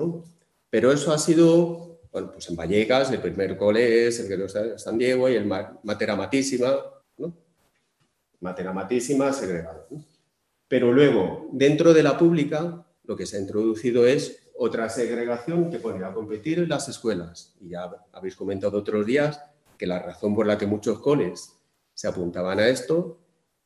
Pero 0.68 0.92
eso 0.92 1.10
ha 1.10 1.18
sido, 1.18 2.00
bueno, 2.12 2.32
pues 2.32 2.50
en 2.50 2.56
Vallecas 2.56 3.10
el 3.12 3.20
primer 3.20 3.56
cole 3.56 4.08
es 4.08 4.20
el 4.20 4.28
que 4.28 4.36
nos 4.36 4.52
da 4.52 4.78
San 4.78 4.98
Diego 4.98 5.26
y 5.26 5.36
el 5.36 5.46
Matera 5.46 6.16
Matísima, 6.16 6.70
¿no? 7.16 7.32
Matera 8.40 8.74
segregado. 9.32 9.88
Pero 10.70 10.92
luego, 10.92 11.48
dentro 11.50 11.92
de 11.92 12.04
la 12.04 12.16
pública, 12.16 12.86
lo 13.02 13.16
que 13.16 13.26
se 13.26 13.36
ha 13.36 13.40
introducido 13.40 14.06
es 14.06 14.46
otra 14.56 14.88
segregación 14.88 15.68
que 15.68 15.80
pone 15.80 16.04
a 16.04 16.14
competir 16.14 16.60
en 16.60 16.68
las 16.68 16.88
escuelas. 16.88 17.56
Y 17.60 17.70
ya 17.70 17.90
habéis 18.12 18.36
comentado 18.36 18.78
otros 18.78 19.04
días 19.04 19.42
que 19.76 19.88
la 19.88 19.98
razón 19.98 20.32
por 20.32 20.46
la 20.46 20.56
que 20.56 20.68
muchos 20.68 21.00
coles 21.00 21.56
se 21.92 22.06
apuntaban 22.06 22.60
a 22.60 22.68
esto 22.68 23.18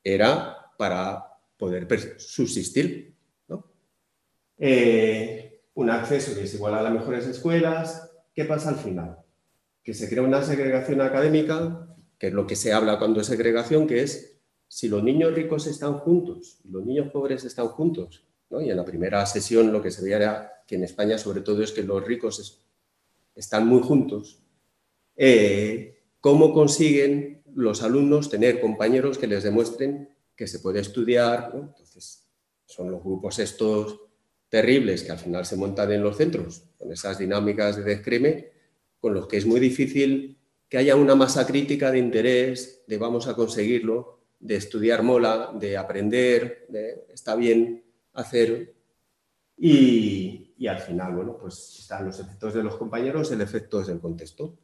era 0.02 0.56
para 0.78 1.26
poder 1.59 1.86
subsistir 2.18 3.14
eh, 4.56 5.60
un 5.74 5.90
acceso 5.90 6.35
que 6.35 6.44
es 6.44 6.55
igual 6.55 6.72
a 6.72 6.81
las 6.81 6.93
mejores 6.94 7.26
escuelas. 7.26 8.10
¿Qué 8.35 8.47
pasa 8.47 8.70
al 8.70 8.76
final? 8.76 9.18
Que 9.82 9.93
se 9.93 10.09
crea 10.09 10.22
una 10.22 10.43
segregación 10.43 11.02
académica, 11.02 11.86
que 12.18 12.28
es 12.28 12.32
lo 12.32 12.47
que 12.47 12.56
se 12.56 12.72
habla 12.72 12.98
cuando 12.98 13.20
es 13.20 13.26
segregación, 13.26 13.86
que 13.86 14.01
es 14.02 14.34
si 14.74 14.88
los 14.88 15.05
niños 15.05 15.32
ricos 15.32 15.68
están 15.68 15.98
juntos 15.98 16.59
y 16.64 16.68
los 16.72 16.84
niños 16.84 17.09
pobres 17.12 17.44
están 17.44 17.68
juntos, 17.68 18.24
Y 18.51 18.70
en 18.70 18.76
la 18.76 18.84
primera 18.84 19.24
sesión 19.24 19.72
lo 19.72 19.80
que 19.80 19.92
se 19.92 20.02
veía 20.02 20.16
era 20.16 20.62
que 20.66 20.74
en 20.74 20.82
España 20.82 21.16
sobre 21.16 21.42
todo 21.42 21.62
es 21.62 21.70
que 21.70 21.84
los 21.84 22.05
ricos 22.05 22.60
están 23.36 23.68
muy 23.68 23.82
juntos. 23.82 24.40
Eh, 25.14 26.02
¿Cómo 26.20 26.52
consiguen 26.52 27.44
los 27.55 27.84
alumnos 27.84 28.28
tener 28.28 28.60
compañeros 28.60 29.16
que 29.16 29.28
les 29.28 29.44
demuestren 29.44 30.09
que 30.34 30.48
se 30.48 30.59
puede 30.59 30.80
estudiar? 30.80 31.52
Entonces, 31.55 32.26
son 32.66 32.90
los 32.90 33.01
grupos 33.01 33.38
estos 33.38 34.01
terribles 34.48 35.05
que 35.05 35.12
al 35.12 35.18
final 35.18 35.46
se 35.46 35.56
montan 35.56 35.92
en 35.92 36.02
los 36.02 36.16
centros, 36.16 36.64
con 36.78 36.90
esas 36.90 37.18
dinámicas 37.18 37.76
de 37.76 37.84
descreme, 37.84 38.51
con 38.98 39.14
los 39.14 39.28
que 39.28 39.36
es 39.36 39.46
muy 39.46 39.60
difícil 39.60 40.36
que 40.68 40.78
haya 40.78 40.96
una 40.96 41.14
masa 41.14 41.46
crítica 41.46 41.92
de 41.92 42.01
interés, 42.01 42.82
de 42.88 42.98
vamos 42.98 43.28
a 43.28 43.36
conseguirlo, 43.36 44.13
de 44.44 44.56
estudiar 44.56 45.02
mola, 45.02 45.52
de 45.54 45.74
aprender, 45.78 46.66
de 46.68 47.06
está 47.08 47.34
bien 47.34 47.82
hacer. 48.12 48.74
Y, 49.56 50.52
y 50.58 50.66
al 50.66 50.80
final, 50.80 51.14
bueno, 51.14 51.38
pues 51.38 51.78
están 51.80 52.04
los 52.04 52.20
efectos 52.20 52.52
de 52.52 52.62
los 52.62 52.76
compañeros, 52.76 53.32
el 53.32 53.40
efecto 53.40 53.80
es 53.80 53.86
del 53.86 54.00
contexto. 54.00 54.58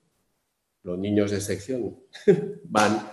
Los 0.83 0.99
niños 0.99 1.31
de 1.31 1.41
sección 1.41 1.97
van 2.65 3.11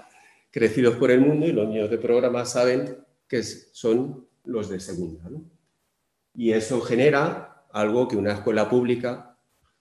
crecidos 0.51 0.95
por 0.95 1.09
el 1.09 1.21
mundo 1.21 1.47
y 1.47 1.53
los 1.53 1.69
niños 1.69 1.89
de 1.89 1.99
programa 1.99 2.43
saben 2.43 2.97
que 3.29 3.43
son 3.43 4.27
los 4.43 4.67
de 4.67 4.81
segunda. 4.81 5.29
¿no? 5.29 5.49
Y 6.35 6.51
eso 6.51 6.81
genera 6.81 7.65
algo 7.71 8.09
que 8.09 8.17
una 8.17 8.33
escuela 8.33 8.69
pública, 8.69 9.39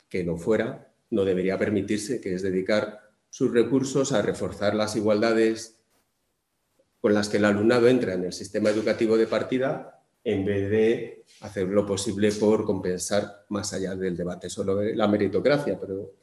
que 0.08 0.22
no 0.22 0.36
fuera, 0.36 0.92
no 1.10 1.24
debería 1.24 1.58
permitirse, 1.58 2.20
que 2.20 2.34
es 2.34 2.42
dedicar 2.42 3.00
sus 3.28 3.52
recursos 3.52 4.12
a 4.12 4.22
reforzar 4.22 4.76
las 4.76 4.94
igualdades 4.94 5.75
con 7.00 7.14
las 7.14 7.28
que 7.28 7.36
el 7.36 7.44
alumnado 7.44 7.88
entra 7.88 8.14
en 8.14 8.24
el 8.24 8.32
sistema 8.32 8.70
educativo 8.70 9.16
de 9.16 9.26
partida, 9.26 10.02
en 10.24 10.44
vez 10.44 10.70
de 10.70 11.24
hacer 11.40 11.68
lo 11.68 11.86
posible 11.86 12.32
por 12.32 12.64
compensar 12.64 13.44
más 13.50 13.72
allá 13.72 13.94
del 13.94 14.16
debate 14.16 14.50
sobre 14.50 14.96
la 14.96 15.06
meritocracia. 15.06 15.78
Pero 15.78 16.14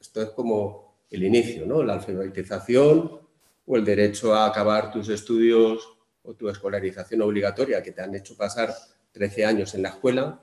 esto 0.00 0.22
es 0.22 0.30
como 0.30 0.96
el 1.10 1.22
inicio, 1.22 1.64
¿no? 1.64 1.82
la 1.82 1.94
alfabetización 1.94 3.20
o 3.66 3.76
el 3.76 3.84
derecho 3.84 4.34
a 4.34 4.46
acabar 4.46 4.90
tus 4.90 5.08
estudios 5.08 5.96
o 6.24 6.34
tu 6.34 6.48
escolarización 6.48 7.22
obligatoria 7.22 7.82
que 7.82 7.92
te 7.92 8.02
han 8.02 8.14
hecho 8.14 8.36
pasar 8.36 8.74
13 9.12 9.46
años 9.46 9.74
en 9.74 9.82
la 9.82 9.90
escuela 9.90 10.40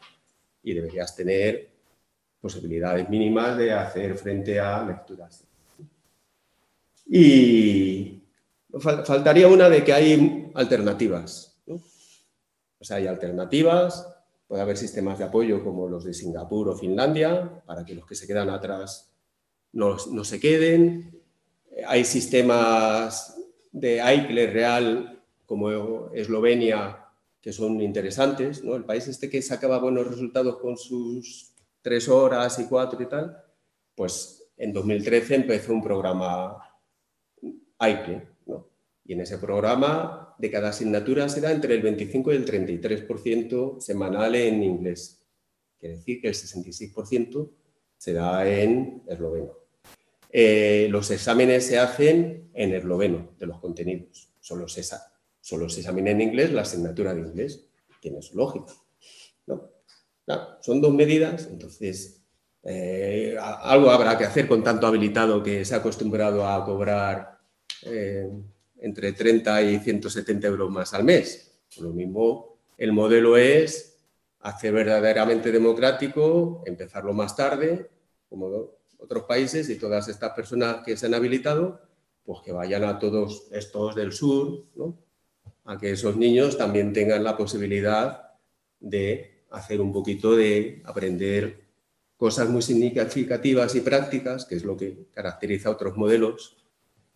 y 0.63 0.73
deberías 0.73 1.13
tener 1.15 1.69
posibilidades 2.39 3.09
mínimas 3.09 3.57
de 3.57 3.73
hacer 3.73 4.17
frente 4.17 4.59
a 4.59 4.83
lecturas. 4.85 5.43
Y 7.05 8.22
faltaría 8.79 9.47
una 9.47 9.69
de 9.69 9.83
que 9.83 9.93
hay 9.93 10.51
alternativas. 10.55 11.61
O 11.67 12.85
sea, 12.85 12.97
hay 12.97 13.07
alternativas, 13.07 14.07
puede 14.47 14.61
haber 14.61 14.77
sistemas 14.77 15.17
de 15.17 15.25
apoyo 15.25 15.63
como 15.63 15.87
los 15.87 16.03
de 16.03 16.13
Singapur 16.13 16.69
o 16.69 16.75
Finlandia, 16.75 17.63
para 17.65 17.85
que 17.85 17.95
los 17.95 18.05
que 18.05 18.15
se 18.15 18.27
quedan 18.27 18.49
atrás 18.49 19.13
no, 19.71 19.95
no 20.11 20.23
se 20.25 20.39
queden. 20.39 21.21
Hay 21.87 22.03
sistemas 22.03 23.37
de 23.71 24.01
AICLE 24.01 24.47
real 24.47 25.23
como 25.45 26.11
Eslovenia 26.13 27.03
que 27.41 27.51
son 27.51 27.81
interesantes, 27.81 28.63
¿no? 28.63 28.75
El 28.75 28.85
país 28.85 29.07
este 29.09 29.29
que 29.29 29.41
sacaba 29.41 29.77
buenos 29.77 30.07
resultados 30.07 30.59
con 30.59 30.77
sus 30.77 31.53
tres 31.81 32.07
horas 32.07 32.57
y 32.59 32.67
cuatro 32.67 33.03
y 33.03 33.05
tal, 33.05 33.37
pues 33.95 34.49
en 34.55 34.71
2013 34.71 35.35
empezó 35.35 35.73
un 35.73 35.83
programa 35.83 36.57
¿no? 37.41 38.32
Y 39.05 39.13
en 39.13 39.21
ese 39.21 39.37
programa 39.37 40.35
de 40.37 40.49
cada 40.49 40.69
asignatura 40.69 41.27
se 41.29 41.41
da 41.41 41.51
entre 41.51 41.75
el 41.75 41.81
25 41.81 42.31
y 42.31 42.35
el 42.35 42.45
33% 42.45 43.81
semanal 43.81 44.35
en 44.35 44.63
inglés. 44.63 45.23
Quiere 45.79 45.97
decir 45.97 46.21
que 46.21 46.29
el 46.29 46.33
66% 46.33 47.49
se 47.97 48.13
da 48.13 48.47
en 48.47 49.03
esloveno. 49.07 49.57
Eh, 50.29 50.87
los 50.89 51.11
exámenes 51.11 51.65
se 51.65 51.77
hacen 51.77 52.49
en 52.53 52.73
esloveno 52.73 53.31
de 53.37 53.45
los 53.45 53.59
contenidos. 53.59 54.29
Solo 54.39 54.67
se, 54.67 54.83
Solo 55.41 55.69
se 55.69 55.81
examina 55.81 56.11
en 56.11 56.21
inglés 56.21 56.51
la 56.51 56.61
asignatura 56.61 57.13
de 57.13 57.21
inglés. 57.21 57.67
Tiene 57.99 58.21
su 58.21 58.35
lógica. 58.37 58.73
son 60.61 60.81
dos 60.81 60.93
medidas, 60.93 61.47
entonces 61.51 62.23
eh, 62.63 63.37
algo 63.39 63.91
habrá 63.91 64.17
que 64.17 64.23
hacer 64.23 64.47
con 64.47 64.63
tanto 64.63 64.87
habilitado 64.87 65.43
que 65.43 65.65
se 65.65 65.75
ha 65.75 65.79
acostumbrado 65.79 66.47
a 66.47 66.63
cobrar 66.63 67.39
eh, 67.81 68.29
entre 68.83 69.13
30 69.13 69.61
y 69.63 69.79
170 69.79 70.45
euros 70.45 70.69
más 70.69 70.93
al 70.93 71.05
mes. 71.05 71.51
Lo 71.79 71.91
mismo, 71.91 72.57
el 72.77 72.91
modelo 72.91 73.37
es 73.37 73.97
hacer 74.41 74.73
verdaderamente 74.73 75.53
democrático, 75.53 76.61
empezarlo 76.65 77.13
más 77.13 77.33
tarde, 77.33 77.89
como 78.27 78.71
otros 78.99 79.23
países, 79.23 79.69
y 79.69 79.75
todas 79.77 80.09
estas 80.09 80.33
personas 80.33 80.83
que 80.85 80.97
se 80.97 81.05
han 81.05 81.13
habilitado, 81.13 81.79
pues 82.25 82.41
que 82.41 82.51
vayan 82.51 82.83
a 82.83 82.99
todos 82.99 83.47
estos 83.51 83.95
del 83.95 84.11
sur, 84.11 84.65
¿no? 84.75 84.97
a 85.63 85.77
que 85.77 85.91
esos 85.91 86.17
niños 86.17 86.57
también 86.57 86.91
tengan 86.91 87.23
la 87.23 87.37
posibilidad 87.37 88.33
de 88.81 89.45
hacer 89.51 89.79
un 89.79 89.93
poquito 89.93 90.35
de 90.35 90.81
aprender 90.83 91.63
cosas 92.17 92.49
muy 92.49 92.61
significativas 92.61 93.75
y 93.75 93.79
prácticas, 93.79 94.45
que 94.45 94.55
es 94.55 94.65
lo 94.65 94.75
que 94.75 95.07
caracteriza 95.13 95.69
a 95.69 95.71
otros 95.71 95.95
modelos 95.95 96.62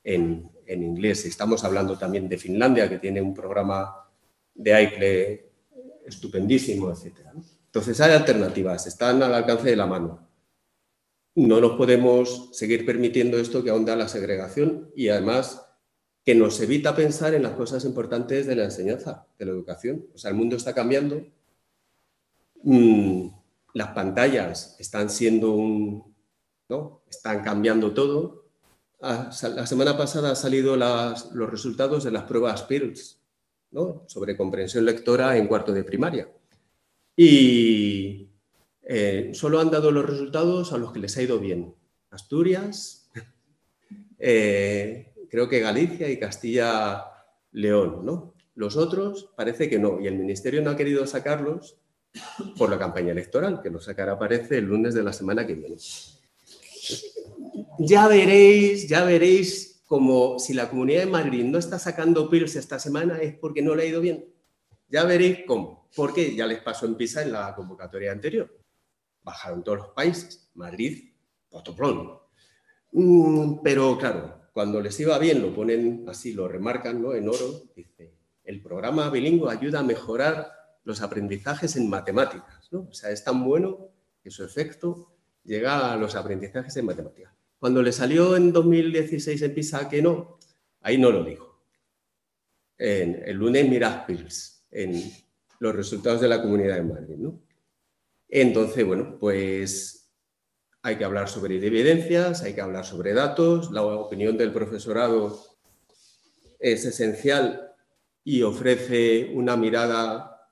en, 0.07 0.49
inglés. 0.67 1.25
Estamos 1.25 1.63
hablando 1.63 1.97
también 1.97 2.27
de 2.27 2.37
Finlandia, 2.37 2.89
que 2.89 2.99
tiene 2.99 3.21
un 3.21 3.33
programa 3.33 4.09
de 4.53 4.73
AICLE 4.73 5.49
estupendísimo, 6.05 6.91
etc. 6.91 7.15
Entonces 7.65 7.99
hay 8.01 8.13
alternativas, 8.13 8.87
están 8.87 9.21
al 9.23 9.33
alcance 9.33 9.69
de 9.69 9.75
la 9.75 9.85
mano. 9.85 10.27
No 11.35 11.61
nos 11.61 11.73
podemos 11.77 12.49
seguir 12.53 12.85
permitiendo 12.85 13.37
esto 13.37 13.63
que 13.63 13.69
ahonda 13.69 13.95
la 13.95 14.07
segregación 14.07 14.91
y 14.95 15.09
además 15.09 15.63
que 16.23 16.35
nos 16.35 16.59
evita 16.59 16.95
pensar 16.95 17.33
en 17.33 17.43
las 17.43 17.53
cosas 17.53 17.85
importantes 17.85 18.47
de 18.47 18.55
la 18.55 18.65
enseñanza, 18.65 19.27
de 19.37 19.45
la 19.45 19.51
educación. 19.51 20.07
O 20.13 20.17
sea, 20.17 20.31
el 20.31 20.37
mundo 20.37 20.55
está 20.55 20.73
cambiando, 20.73 21.25
mm, 22.63 23.27
las 23.73 23.89
pantallas 23.89 24.75
están 24.79 25.09
siendo 25.09 25.51
un... 25.51 26.15
¿no? 26.69 27.03
Están 27.09 27.43
cambiando 27.43 27.93
todo. 27.93 28.46
Ah, 28.99 29.29
la 29.55 29.67
semana 29.67 29.95
pasada 29.95 30.29
han 30.29 30.35
salido 30.35 30.75
los 30.75 31.51
resultados 31.51 32.03
de 32.03 32.11
las 32.11 32.23
pruebas 32.23 32.63
PIRLS, 32.63 33.19
¿no? 33.71 34.03
sobre 34.07 34.35
comprensión 34.35 34.85
lectora 34.85 35.37
en 35.37 35.47
cuarto 35.47 35.71
de 35.71 35.83
primaria. 35.83 36.27
Y 37.15 38.29
eh, 38.83 39.31
solo 39.33 39.59
han 39.59 39.69
dado 39.69 39.91
los 39.91 40.05
resultados 40.05 40.73
a 40.73 40.77
los 40.77 40.91
que 40.91 40.99
les 40.99 41.15
ha 41.17 41.21
ido 41.21 41.39
bien. 41.39 41.75
Asturias, 42.09 43.09
eh, 44.19 45.13
creo 45.29 45.47
que 45.47 45.59
Galicia 45.59 46.09
y 46.09 46.19
Castilla-León, 46.19 48.03
¿no? 48.03 48.33
Los 48.55 48.77
otros 48.77 49.29
parece 49.35 49.69
que 49.69 49.77
no, 49.77 49.99
y 49.99 50.07
el 50.07 50.17
Ministerio 50.17 50.63
no 50.63 50.71
ha 50.71 50.75
querido 50.75 51.05
sacarlos 51.05 51.77
por 52.57 52.71
la 52.71 52.79
campaña 52.79 53.11
electoral, 53.11 53.61
que 53.61 53.69
lo 53.69 53.79
sacará 53.79 54.17
parece 54.17 54.57
el 54.57 54.65
lunes 54.65 54.95
de 54.95 55.03
la 55.03 55.13
semana 55.13 55.45
que 55.45 55.53
viene. 55.53 55.75
Ya 57.79 58.07
veréis, 58.07 58.87
ya 58.87 59.03
veréis 59.03 59.81
como 59.87 60.37
si 60.37 60.53
la 60.53 60.69
Comunidad 60.69 61.01
de 61.01 61.11
Madrid 61.11 61.45
no 61.45 61.57
está 61.57 61.79
sacando 61.79 62.29
PIRS 62.29 62.57
esta 62.57 62.77
semana 62.77 63.19
es 63.19 63.35
porque 63.35 63.61
no 63.61 63.73
le 63.73 63.83
ha 63.83 63.85
ido 63.85 64.01
bien. 64.01 64.25
Ya 64.89 65.05
veréis 65.05 65.39
cómo, 65.47 65.89
porque 65.95 66.35
ya 66.35 66.45
les 66.45 66.61
pasó 66.61 66.85
en 66.85 66.95
PISA 66.95 67.23
en 67.23 67.31
la 67.31 67.55
convocatoria 67.55 68.11
anterior. 68.11 68.53
Bajaron 69.23 69.63
todos 69.63 69.77
los 69.79 69.87
países, 69.89 70.49
Madrid, 70.55 71.13
potoplón. 71.49 72.19
Mm, 72.91 73.61
pero 73.63 73.97
claro, 73.97 74.49
cuando 74.53 74.81
les 74.81 74.99
iba 74.99 75.17
bien, 75.19 75.41
lo 75.41 75.53
ponen 75.53 76.05
así, 76.07 76.33
lo 76.33 76.47
remarcan 76.47 77.01
¿no? 77.01 77.13
en 77.13 77.27
oro, 77.27 77.63
dice, 77.75 78.13
el 78.43 78.61
programa 78.61 79.09
bilingüe 79.09 79.51
ayuda 79.51 79.79
a 79.79 79.83
mejorar 79.83 80.51
los 80.83 81.01
aprendizajes 81.01 81.75
en 81.75 81.89
matemáticas. 81.89 82.67
¿no? 82.71 82.87
O 82.89 82.93
sea, 82.93 83.11
es 83.11 83.23
tan 83.23 83.43
bueno 83.43 83.89
que 84.21 84.31
su 84.31 84.43
efecto 84.43 85.13
llega 85.43 85.93
a 85.93 85.97
los 85.97 86.15
aprendizajes 86.15 86.75
en 86.77 86.85
matemáticas. 86.85 87.36
Cuando 87.59 87.81
le 87.81 87.91
salió 87.91 88.35
en 88.35 88.51
2016 88.51 89.41
en 89.41 89.53
PISA 89.53 89.89
que 89.89 90.01
no, 90.01 90.37
ahí 90.81 90.97
no 90.97 91.11
lo 91.11 91.23
dijo. 91.23 91.63
El 92.77 93.35
lunes 93.35 93.67
Mirapils, 93.67 94.65
en 94.69 95.11
los 95.59 95.75
resultados 95.75 96.21
de 96.21 96.27
la 96.27 96.41
Comunidad 96.41 96.75
de 96.75 96.83
Madrid. 96.83 97.15
¿no? 97.17 97.41
Entonces, 98.29 98.85
bueno, 98.85 99.17
pues 99.19 100.11
hay 100.81 100.97
que 100.97 101.05
hablar 101.05 101.27
sobre 101.29 101.55
evidencias, 101.55 102.43
hay 102.43 102.53
que 102.53 102.61
hablar 102.61 102.85
sobre 102.85 103.13
datos, 103.13 103.71
la 103.71 103.83
opinión 103.83 104.37
del 104.37 104.53
profesorado 104.53 105.57
es 106.59 106.85
esencial 106.85 107.73
y 108.23 108.41
ofrece 108.41 109.31
una 109.33 109.55
mirada 109.55 110.51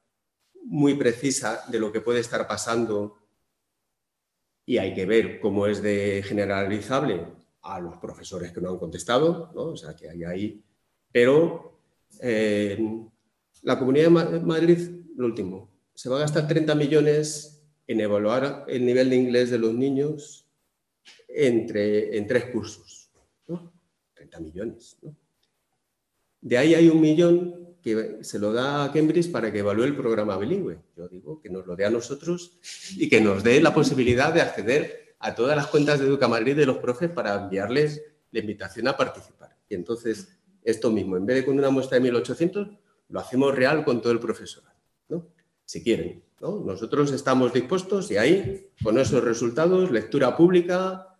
muy 0.64 0.96
precisa 0.96 1.64
de 1.68 1.80
lo 1.80 1.92
que 1.92 2.02
puede 2.02 2.20
estar 2.20 2.48
pasando 2.48 3.25
y 4.66 4.78
hay 4.78 4.94
que 4.94 5.06
ver 5.06 5.40
cómo 5.40 5.68
es 5.68 5.82
de 5.82 6.24
generalizable 6.26 7.26
a 7.62 7.80
los 7.80 7.98
profesores 7.98 8.52
que 8.52 8.62
no 8.62 8.70
han 8.70 8.80
contestado, 8.80 9.52
¿no? 9.54 9.64
o 9.64 9.78
sea 9.78 9.96
que 9.96 10.10
hay 10.10 10.24
ahí, 10.24 10.64
pero 11.12 11.80
eh, 12.22 12.78
la 13.64 13.80
Comunidad 13.80 14.32
de 14.32 14.40
Madrid, 14.40 14.80
lo 15.16 15.26
último, 15.26 15.70
se 15.94 16.10
va 16.10 16.18
a 16.18 16.22
gastar 16.22 16.48
30 16.48 16.76
millones 16.76 17.64
en 17.88 18.02
evaluar 18.02 18.66
el 18.68 18.86
nivel 18.86 19.10
de 19.10 19.16
inglés 19.16 19.50
de 19.50 19.60
los 19.60 19.74
niños 19.74 20.48
entre, 21.28 22.18
en 22.18 22.28
tres 22.28 22.46
cursos. 22.46 23.10
30 24.14 24.40
millones. 24.40 24.98
De 26.42 26.58
ahí 26.58 26.74
hay 26.74 26.90
un 26.90 27.02
millón 27.02 27.75
que 27.86 28.24
se 28.24 28.40
lo 28.40 28.52
da 28.52 28.86
a 28.86 28.92
Cambridge 28.92 29.32
para 29.32 29.52
que 29.52 29.60
evalúe 29.60 29.84
el 29.84 29.96
programa 29.96 30.36
bilingüe. 30.40 30.80
Yo 30.98 31.08
digo 31.08 31.40
que 31.40 31.52
nos 31.52 31.68
lo 31.68 31.76
dé 31.76 31.86
a 31.86 31.92
nosotros 31.92 32.58
y 32.98 33.08
que 33.08 33.22
nos 33.22 33.44
dé 33.44 33.62
la 33.62 33.76
posibilidad 33.76 34.34
de 34.34 34.42
acceder 34.42 35.14
a 35.20 35.36
todas 35.36 35.56
las 35.56 35.68
cuentas 35.68 36.00
de 36.00 36.08
Educa 36.08 36.28
Madrid 36.28 36.56
de 36.56 36.66
los 36.66 36.80
profes 36.80 37.12
para 37.12 37.36
enviarles 37.36 38.02
la 38.32 38.40
invitación 38.40 38.88
a 38.88 38.98
participar. 38.98 39.56
Y 39.70 39.76
entonces, 39.76 40.36
esto 40.64 40.90
mismo, 40.90 41.16
en 41.16 41.28
vez 41.28 41.36
de 41.36 41.46
con 41.46 41.60
una 41.60 41.70
muestra 41.70 41.98
de 41.98 42.02
1800, 42.06 42.70
lo 43.10 43.20
hacemos 43.20 43.54
real 43.54 43.86
con 43.86 44.02
todo 44.02 44.14
el 44.14 44.20
profesorado, 44.20 44.76
¿no? 45.10 45.28
si 45.64 45.84
quieren. 45.84 46.24
¿no? 46.42 46.62
Nosotros 46.62 47.12
estamos 47.12 47.54
dispuestos 47.54 48.10
y 48.10 48.18
ahí, 48.18 48.72
con 48.82 48.98
esos 48.98 49.24
resultados, 49.24 49.92
lectura 49.92 50.36
pública 50.36 51.16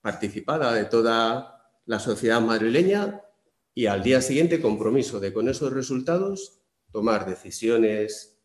participada 0.00 0.74
de 0.74 0.84
toda 0.84 1.72
la 1.86 1.98
sociedad 1.98 2.40
madrileña 2.40 3.20
y 3.74 3.86
al 3.86 4.02
día 4.02 4.20
siguiente 4.20 4.60
compromiso 4.60 5.20
de 5.20 5.32
con 5.32 5.48
esos 5.48 5.72
resultados 5.72 6.60
tomar 6.92 7.28
decisiones 7.28 8.38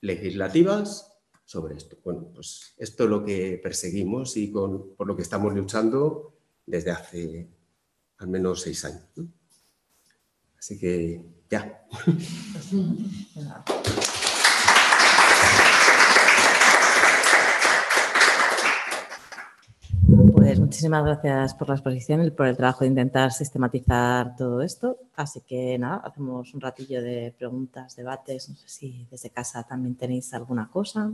legislativas 0.00 1.18
sobre 1.44 1.76
esto. 1.76 1.96
Bueno, 2.04 2.30
pues 2.34 2.74
esto 2.76 3.04
es 3.04 3.10
lo 3.10 3.24
que 3.24 3.58
perseguimos 3.62 4.36
y 4.36 4.52
con, 4.52 4.94
por 4.94 5.06
lo 5.06 5.16
que 5.16 5.22
estamos 5.22 5.54
luchando 5.54 6.34
desde 6.66 6.90
hace 6.90 7.48
al 8.18 8.28
menos 8.28 8.60
seis 8.60 8.84
años. 8.84 9.08
Así 10.58 10.78
que 10.78 11.24
ya. 11.48 11.86
Pues 20.38 20.60
muchísimas 20.60 21.04
gracias 21.04 21.52
por 21.54 21.68
la 21.68 21.74
exposición 21.74 22.24
y 22.24 22.30
por 22.30 22.46
el 22.46 22.56
trabajo 22.56 22.84
de 22.84 22.90
intentar 22.90 23.32
sistematizar 23.32 24.36
todo 24.36 24.62
esto. 24.62 24.96
Así 25.16 25.40
que 25.40 25.76
nada, 25.78 25.96
hacemos 25.96 26.54
un 26.54 26.60
ratillo 26.60 27.02
de 27.02 27.34
preguntas, 27.36 27.96
debates. 27.96 28.48
No 28.48 28.54
sé 28.54 28.68
si 28.68 29.06
desde 29.10 29.30
casa 29.30 29.64
también 29.64 29.96
tenéis 29.96 30.32
alguna 30.34 30.68
cosa. 30.68 31.10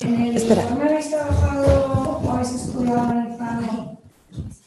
En 0.00 0.22
el 0.22 0.32
informe 0.36 0.88
habéis 0.88 1.10
trabajado 1.10 2.20
o 2.24 2.30
habéis 2.32 2.52
estudiado 2.52 3.00
analizado 3.00 3.98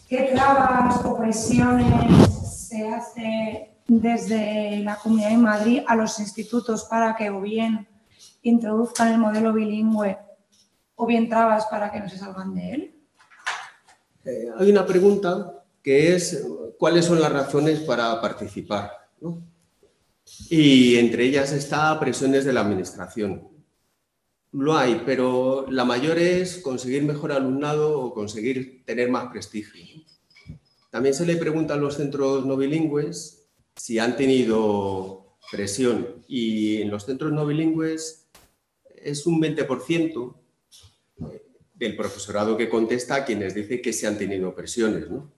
qué 0.08 0.32
trabas 0.34 1.04
o 1.04 1.18
presiones 1.18 2.34
se 2.48 2.88
hace 2.88 3.79
desde 3.90 4.82
la 4.84 4.98
Comunidad 4.98 5.32
de 5.32 5.38
Madrid 5.38 5.82
a 5.88 5.96
los 5.96 6.20
institutos 6.20 6.86
para 6.86 7.16
que 7.16 7.30
o 7.32 7.42
bien 7.42 7.88
introduzcan 8.44 9.12
el 9.12 9.18
modelo 9.18 9.52
bilingüe 9.52 10.18
o 10.96 11.06
bien 11.08 11.28
trabas 11.28 11.66
para 11.66 11.92
que 11.92 12.00
no 12.00 12.08
se 12.08 12.18
salgan 12.18 12.54
de 12.54 12.72
él? 12.72 12.96
Eh, 14.26 14.46
hay 14.58 14.70
una 14.70 14.86
pregunta 14.86 15.64
que 15.82 16.16
es 16.16 16.46
cuáles 16.78 17.06
son 17.06 17.20
las 17.20 17.32
razones 17.32 17.80
para 17.80 18.22
participar. 18.22 18.92
Y 20.50 20.98
entre 20.98 21.24
ellas 21.24 21.52
está 21.52 22.00
presiones 22.00 22.46
de 22.46 22.54
la 22.54 22.62
administración. 22.62 23.48
Lo 24.52 24.78
hay, 24.78 25.02
pero 25.06 25.66
la 25.70 25.84
mayor 25.84 26.20
es 26.20 26.60
conseguir 26.60 27.04
mejor 27.04 27.32
alumnado 27.32 28.00
o 28.00 28.14
conseguir 28.14 28.84
tener 28.86 29.10
más 29.10 29.32
prestigio. 29.32 30.04
También 30.92 31.16
se 31.16 31.26
le 31.26 31.38
pregunta 31.38 31.76
a 31.76 31.78
los 31.78 31.98
centros 31.98 32.46
no 32.46 32.56
bilingües 32.56 33.39
si 33.80 33.98
han 33.98 34.16
tenido 34.16 35.38
presión 35.52 36.24
y 36.28 36.82
en 36.82 36.92
los 36.92 37.06
centros 37.06 37.32
no 37.32 37.46
bilingües 37.46 38.28
es 38.96 39.26
un 39.26 39.42
20% 39.42 40.36
del 41.74 41.96
profesorado 41.96 42.58
que 42.58 42.70
contesta 42.70 43.16
a 43.16 43.26
quienes 43.26 43.56
dice 43.56 43.82
que 43.82 43.94
se 43.94 44.06
han 44.06 44.18
tenido 44.18 44.54
presiones, 44.54 45.10
¿no? 45.10 45.32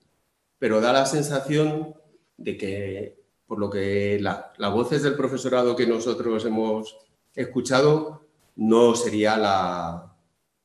Pero 0.58 0.80
da 0.80 0.92
la 0.92 1.06
sensación 1.06 1.94
de 2.36 2.56
que, 2.56 3.24
por 3.46 3.58
lo 3.58 3.70
que 3.70 4.18
la, 4.20 4.52
las 4.58 4.72
voces 4.72 5.02
del 5.02 5.14
profesorado 5.14 5.76
que 5.76 5.86
nosotros 5.86 6.44
hemos 6.44 6.98
escuchado, 7.34 8.26
no 8.56 8.94
sería 8.96 9.36
la, 9.36 10.14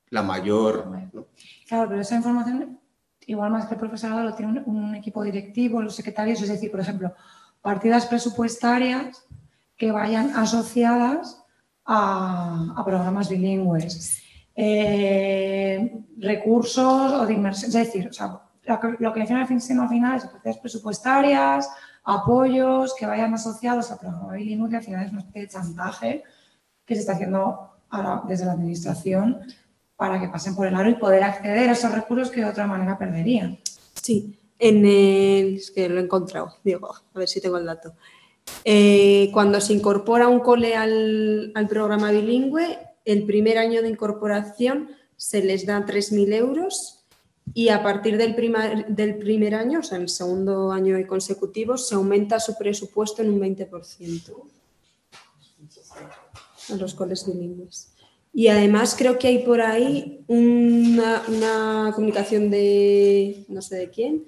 la 0.09 0.23
mayor. 0.23 0.89
Claro, 1.67 1.89
pero 1.89 2.01
esa 2.01 2.15
información, 2.15 2.79
igual 3.25 3.51
más 3.51 3.67
que 3.67 3.75
el 3.75 3.79
profesorado, 3.79 4.23
lo 4.23 4.35
tiene 4.35 4.63
un, 4.65 4.95
equipo 4.95 5.23
directivo, 5.23 5.81
los 5.81 5.95
secretarios, 5.95 6.41
es 6.41 6.49
decir, 6.49 6.71
por 6.71 6.79
ejemplo, 6.79 7.13
partidas 7.67 8.05
presupuestarias 8.05 9.25
que 9.75 9.91
vayan 9.91 10.33
asociadas 10.37 11.43
a, 11.83 12.81
programas 12.85 13.27
bilingües. 13.27 14.23
Eh, 14.55 15.91
recursos 16.17 17.11
o 17.11 17.25
de 17.25 17.33
inversión, 17.33 17.67
es 17.67 17.73
decir, 17.73 18.09
lo 18.63 18.79
que, 18.79 18.87
lo 18.99 19.11
que 19.11 19.19
al 19.19 19.27
final 19.27 19.43
es 19.43 20.25
partidas 20.31 20.57
presupuestarias, 20.59 21.69
apoyos 22.05 22.95
que 22.97 23.05
vayan 23.05 23.33
asociados 23.33 23.91
a 23.91 23.99
programas 23.99 24.37
bilingües, 24.37 24.69
que 24.69 24.77
al 24.77 24.83
final 24.83 25.05
es 25.05 25.11
una 25.11 25.21
especie 25.23 25.41
de 25.41 25.47
chantaje 25.49 26.23
que 26.85 26.95
se 26.95 27.01
está 27.01 27.13
haciendo 27.15 27.69
ahora 27.89 28.23
desde 28.29 28.45
la 28.45 28.53
Administración 28.53 29.41
para 29.97 30.21
que 30.21 30.29
pasen 30.29 30.55
por 30.55 30.67
el 30.67 30.75
aro 30.75 30.89
y 30.89 30.95
poder 30.95 31.21
acceder 31.21 31.67
a 31.67 31.73
esos 31.73 31.91
recursos 31.91 32.31
que 32.31 32.39
de 32.39 32.49
otra 32.49 32.65
manera 32.65 32.97
perderían. 32.97 33.57
Sí, 34.01 34.36
en 34.59 34.85
el, 34.85 35.55
es 35.55 35.71
que 35.71 35.89
lo 35.89 35.99
he 35.99 36.03
encontrado, 36.03 36.55
digo, 36.63 36.89
a 37.13 37.19
ver 37.19 37.27
si 37.27 37.41
tengo 37.41 37.57
el 37.57 37.65
dato. 37.65 37.93
Eh, 38.63 39.29
cuando 39.33 39.61
se 39.61 39.73
incorpora 39.73 40.27
un 40.27 40.39
cole 40.39 40.75
al, 40.75 41.53
programa 41.69 42.11
bilingüe, 42.11 42.79
el 43.05 43.25
primer 43.25 43.57
año 43.57 43.81
de 43.81 43.89
incorporación 43.89 44.89
se 45.15 45.43
les 45.43 45.65
da 45.65 45.85
3.000 45.85 46.33
euros 46.33 47.05
y 47.53 47.69
a 47.69 47.81
partir 47.81 48.17
del, 48.17 48.35
primer 48.35 49.55
año, 49.55 49.79
o 49.79 49.83
sea, 49.83 49.97
en 49.97 50.03
el 50.03 50.09
segundo 50.09 50.71
año 50.71 50.95
consecutivo, 51.07 51.77
se 51.77 51.95
aumenta 51.95 52.39
su 52.39 52.57
presupuesto 52.57 53.21
en 53.21 53.29
un 53.29 53.39
20% 53.39 54.33
a 56.69 56.75
los 56.75 56.93
coles 56.93 57.25
bilingües. 57.25 57.93
Y 58.33 58.49
además 58.49 58.95
creo 58.97 59.17
que 59.17 59.27
hay 59.27 59.39
por 59.39 59.61
ahí 59.61 60.23
una, 60.27 61.91
comunicación 61.95 62.49
de 62.51 63.45
no 63.47 63.61
sé 63.61 63.77
de 63.77 63.89
quién. 63.89 64.25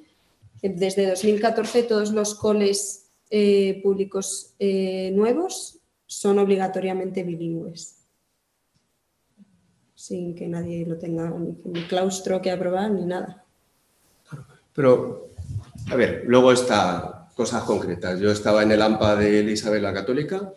Desde 0.61 1.07
2014 1.07 1.83
todos 1.83 2.11
los 2.11 2.35
coles 2.35 3.11
eh, 3.29 3.79
públicos 3.83 4.55
eh, 4.59 5.11
nuevos 5.13 5.79
son 6.05 6.39
obligatoriamente 6.39 7.23
bilingües. 7.23 7.95
Sin 9.95 10.35
que 10.35 10.47
nadie 10.47 10.85
lo 10.85 10.97
tenga 10.97 11.29
ni, 11.29 11.81
claustro 11.83 12.41
que 12.41 12.51
aprobar 12.51 12.91
ni 12.91 13.05
nada. 13.05 13.45
Pero, 14.73 15.31
a 15.91 15.95
ver, 15.95 16.23
luego 16.25 16.51
está 16.51 17.29
cosas 17.35 17.63
concretas. 17.63 18.19
Yo 18.19 18.31
estaba 18.31 18.63
en 18.63 18.71
el 18.71 18.81
AMPA 18.81 19.15
de 19.15 19.41
Isabel 19.51 19.83
la 19.83 19.93
Católica 19.93 20.53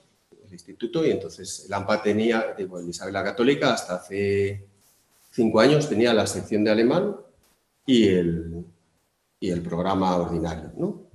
instituto 0.53 1.05
y 1.05 1.11
entonces 1.11 1.65
el 1.67 1.73
AMPA 1.73 2.03
tenía, 2.03 2.55
digo, 2.57 2.81
Isabel 2.83 3.15
la 3.15 3.25
Católica 3.25 3.73
hasta 3.73 3.97
hace 3.97 4.65
cinco 5.31 5.61
años 5.61 5.89
tenía 5.89 6.13
la 6.13 6.27
sección 6.27 6.65
de 6.65 6.71
alemán 6.71 7.17
y 7.87 8.09
el, 8.09 8.65
y 9.43 9.51
el 9.51 9.61
programa 9.61 10.17
ordinario. 10.17 10.73
¿no? 10.77 11.11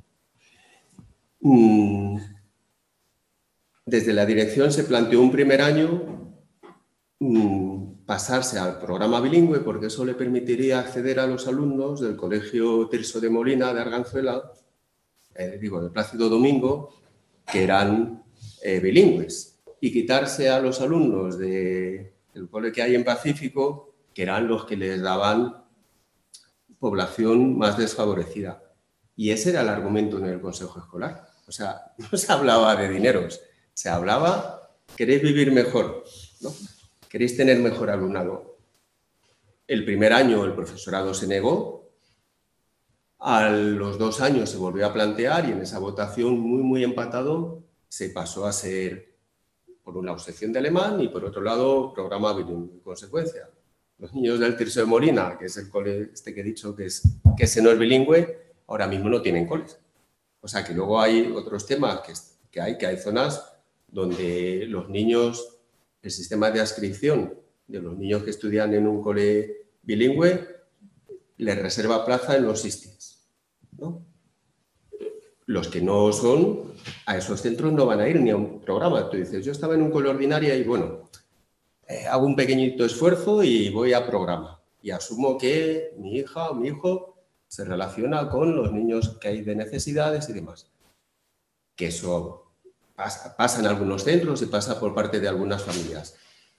Mm, 1.39 2.17
desde 3.85 4.11
la 4.11 4.25
dirección 4.25 4.69
se 4.69 4.83
planteó 4.83 5.21
un 5.21 5.31
primer 5.31 5.61
año 5.61 6.33
mm, 7.19 8.03
pasarse 8.05 8.59
al 8.59 8.79
programa 8.79 9.21
bilingüe 9.21 9.61
porque 9.61 9.85
eso 9.85 10.03
le 10.03 10.13
permitiría 10.13 10.79
acceder 10.79 11.21
a 11.21 11.25
los 11.25 11.47
alumnos 11.47 12.01
del 12.01 12.17
Colegio 12.17 12.89
Tirso 12.89 13.21
de 13.21 13.29
Molina 13.29 13.73
de 13.73 13.79
Arganzuela, 13.79 14.51
eh, 15.33 15.57
digo, 15.61 15.81
de 15.81 15.89
Plácido 15.89 16.27
Domingo, 16.27 16.89
que 17.49 17.63
eran 17.63 18.23
eh, 18.61 18.81
bilingües 18.81 19.57
y 19.79 19.93
quitarse 19.93 20.49
a 20.49 20.59
los 20.59 20.81
alumnos 20.81 21.37
del 21.37 22.11
cole 22.51 22.73
que 22.73 22.81
hay 22.81 22.95
en 22.95 23.05
Pacífico, 23.05 23.93
que 24.13 24.23
eran 24.23 24.49
los 24.49 24.65
que 24.65 24.75
les 24.75 25.01
daban 25.01 25.66
población 26.79 27.57
más 27.57 27.77
desfavorecida. 27.77 28.63
Y 29.15 29.31
ese 29.31 29.49
era 29.49 29.61
el 29.61 29.69
argumento 29.69 30.17
en 30.19 30.25
el 30.25 30.41
consejo 30.41 30.79
escolar. 30.79 31.27
O 31.47 31.51
sea, 31.51 31.93
no 32.11 32.17
se 32.17 32.31
hablaba 32.31 32.75
de 32.75 32.89
dineros, 32.89 33.41
se 33.73 33.89
hablaba, 33.89 34.71
queréis 34.95 35.21
vivir 35.21 35.51
mejor, 35.51 36.03
queréis 37.09 37.35
tener 37.35 37.59
mejor 37.59 37.89
alumnado. 37.89 38.57
El 39.67 39.83
primer 39.83 40.13
año 40.13 40.45
el 40.45 40.53
profesorado 40.53 41.13
se 41.13 41.27
negó, 41.27 41.77
a 43.19 43.49
los 43.49 43.97
dos 43.97 44.21
años 44.21 44.49
se 44.49 44.57
volvió 44.57 44.85
a 44.85 44.93
plantear 44.93 45.49
y 45.49 45.51
en 45.51 45.61
esa 45.61 45.79
votación 45.79 46.39
muy, 46.39 46.61
muy 46.61 46.83
empatado 46.83 47.63
se 47.87 48.09
pasó 48.09 48.45
a 48.45 48.53
ser, 48.53 49.17
por 49.83 49.97
un 49.97 50.05
lado, 50.05 50.19
sección 50.19 50.53
de 50.53 50.59
alemán 50.59 51.01
y 51.01 51.07
por 51.07 51.25
otro 51.25 51.41
lado, 51.41 51.93
programa 51.93 52.33
bilingüe. 52.33 52.75
En 52.75 52.79
consecuencia, 52.81 53.49
los 53.99 54.13
niños 54.13 54.39
del 54.39 54.55
Tirso 54.55 54.79
de 54.79 54.85
Molina, 54.85 55.37
que 55.37 55.45
es 55.45 55.57
el 55.57 55.69
cole 55.69 56.09
este 56.13 56.33
que 56.33 56.41
he 56.41 56.43
dicho 56.43 56.75
que, 56.75 56.85
es, 56.85 57.01
que 57.35 57.45
ese 57.45 57.61
no 57.61 57.71
es 57.71 57.79
bilingüe, 57.79 58.55
ahora 58.67 58.87
mismo 58.87 59.09
no 59.09 59.21
tienen 59.21 59.47
coles. 59.47 59.79
O 60.41 60.47
sea 60.47 60.63
que 60.63 60.73
luego 60.73 61.01
hay 61.01 61.31
otros 61.31 61.65
temas 61.65 62.01
que, 62.01 62.13
que 62.51 62.61
hay, 62.61 62.77
que 62.77 62.85
hay 62.85 62.97
zonas 62.97 63.53
donde 63.87 64.65
los 64.67 64.89
niños, 64.89 65.57
el 66.01 66.11
sistema 66.11 66.51
de 66.51 66.61
adscripción 66.61 67.33
de 67.67 67.81
los 67.81 67.97
niños 67.97 68.23
que 68.23 68.29
estudian 68.29 68.73
en 68.73 68.87
un 68.87 69.01
cole 69.01 69.67
bilingüe 69.81 70.57
les 71.37 71.61
reserva 71.61 72.05
plaza 72.05 72.35
en 72.35 72.45
los 72.45 72.65
ISTIS. 72.65 73.27
¿no? 73.77 74.05
Los 75.45 75.67
que 75.69 75.81
no 75.81 76.11
son, 76.11 76.73
a 77.05 77.17
esos 77.17 77.41
centros 77.41 77.71
no 77.73 77.85
van 77.85 78.01
a 78.01 78.09
ir 78.09 78.19
ni 78.19 78.31
a 78.31 78.35
un 78.35 78.59
programa. 78.59 79.09
Tú 79.09 79.17
dices, 79.17 79.45
yo 79.45 79.51
estaba 79.51 79.75
en 79.75 79.81
un 79.81 79.91
cole 79.91 80.09
ordinario 80.09 80.53
y 80.55 80.63
bueno, 80.63 81.09
eh, 81.87 82.05
hago 82.05 82.25
un 82.25 82.35
pequeñito 82.35 82.83
esfuerzo 82.83 83.43
y 83.43 83.69
voy 83.69 83.93
a 83.93 84.05
programa. 84.05 84.61
Y 84.81 84.91
asumo 84.91 85.37
que 85.37 85.93
mi 85.97 86.17
hija 86.17 86.49
o 86.49 86.55
mi 86.55 86.67
hijo 86.67 87.17
se 87.47 87.63
relaciona 87.63 88.29
con 88.29 88.55
los 88.55 88.71
niños 88.73 89.17
que 89.19 89.29
hay 89.29 89.41
de 89.41 89.55
necesidades 89.55 90.27
y 90.29 90.33
demás. 90.33 90.69
Que 91.75 91.87
eso 91.87 92.51
pasa, 92.95 93.59
en 93.59 93.67
algunos 93.67 94.03
centros 94.03 94.41
y 94.41 94.47
pasa 94.47 94.79
por 94.79 94.93
parte 94.93 95.19
de 95.19 95.27
algunas 95.27 95.63
familias. 95.63 96.15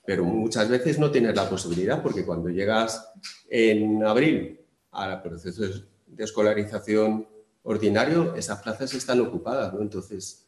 Pero 0.07 0.25
muchas 0.25 0.69
veces 0.69 0.99
no 0.99 1.11
tienes 1.11 1.37
la 1.37 1.49
posibilidad 1.49 2.03
porque 2.03 2.25
cuando 2.25 2.49
llegas 2.49 3.13
en 3.51 4.03
abril 4.05 4.61
al 4.93 5.21
proceso 5.21 5.65
de 6.07 6.25
escolarización 6.25 7.29
ordinario, 7.65 8.35
esas 8.35 8.63
plazas 8.63 8.95
están 8.95 9.21
ocupadas. 9.21 9.75
Entonces, 9.79 10.47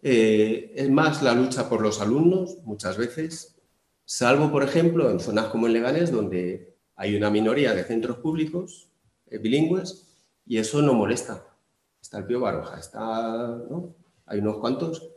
eh, 0.00 0.72
es 0.76 0.88
más 0.88 1.22
la 1.22 1.34
lucha 1.34 1.68
por 1.68 1.80
los 1.80 2.00
alumnos 2.00 2.58
muchas 2.62 2.96
veces, 2.96 3.57
salvo, 4.08 4.50
por 4.50 4.62
ejemplo, 4.62 5.10
en 5.10 5.20
zonas 5.20 5.48
como 5.48 5.66
en 5.66 5.74
Leganés, 5.74 6.10
donde 6.10 6.78
hay 6.96 7.14
una 7.14 7.28
minoría 7.28 7.74
de 7.74 7.84
centros 7.84 8.16
públicos 8.18 8.88
eh, 9.26 9.36
bilingües 9.36 10.16
y 10.46 10.56
eso 10.56 10.80
no 10.80 10.94
molesta. 10.94 11.46
Está 12.00 12.16
el 12.18 12.24
Pío 12.24 12.40
Baroja, 12.40 12.78
está, 12.78 13.58
hay 14.24 14.38
unos 14.38 14.56
cuantos. 14.56 15.10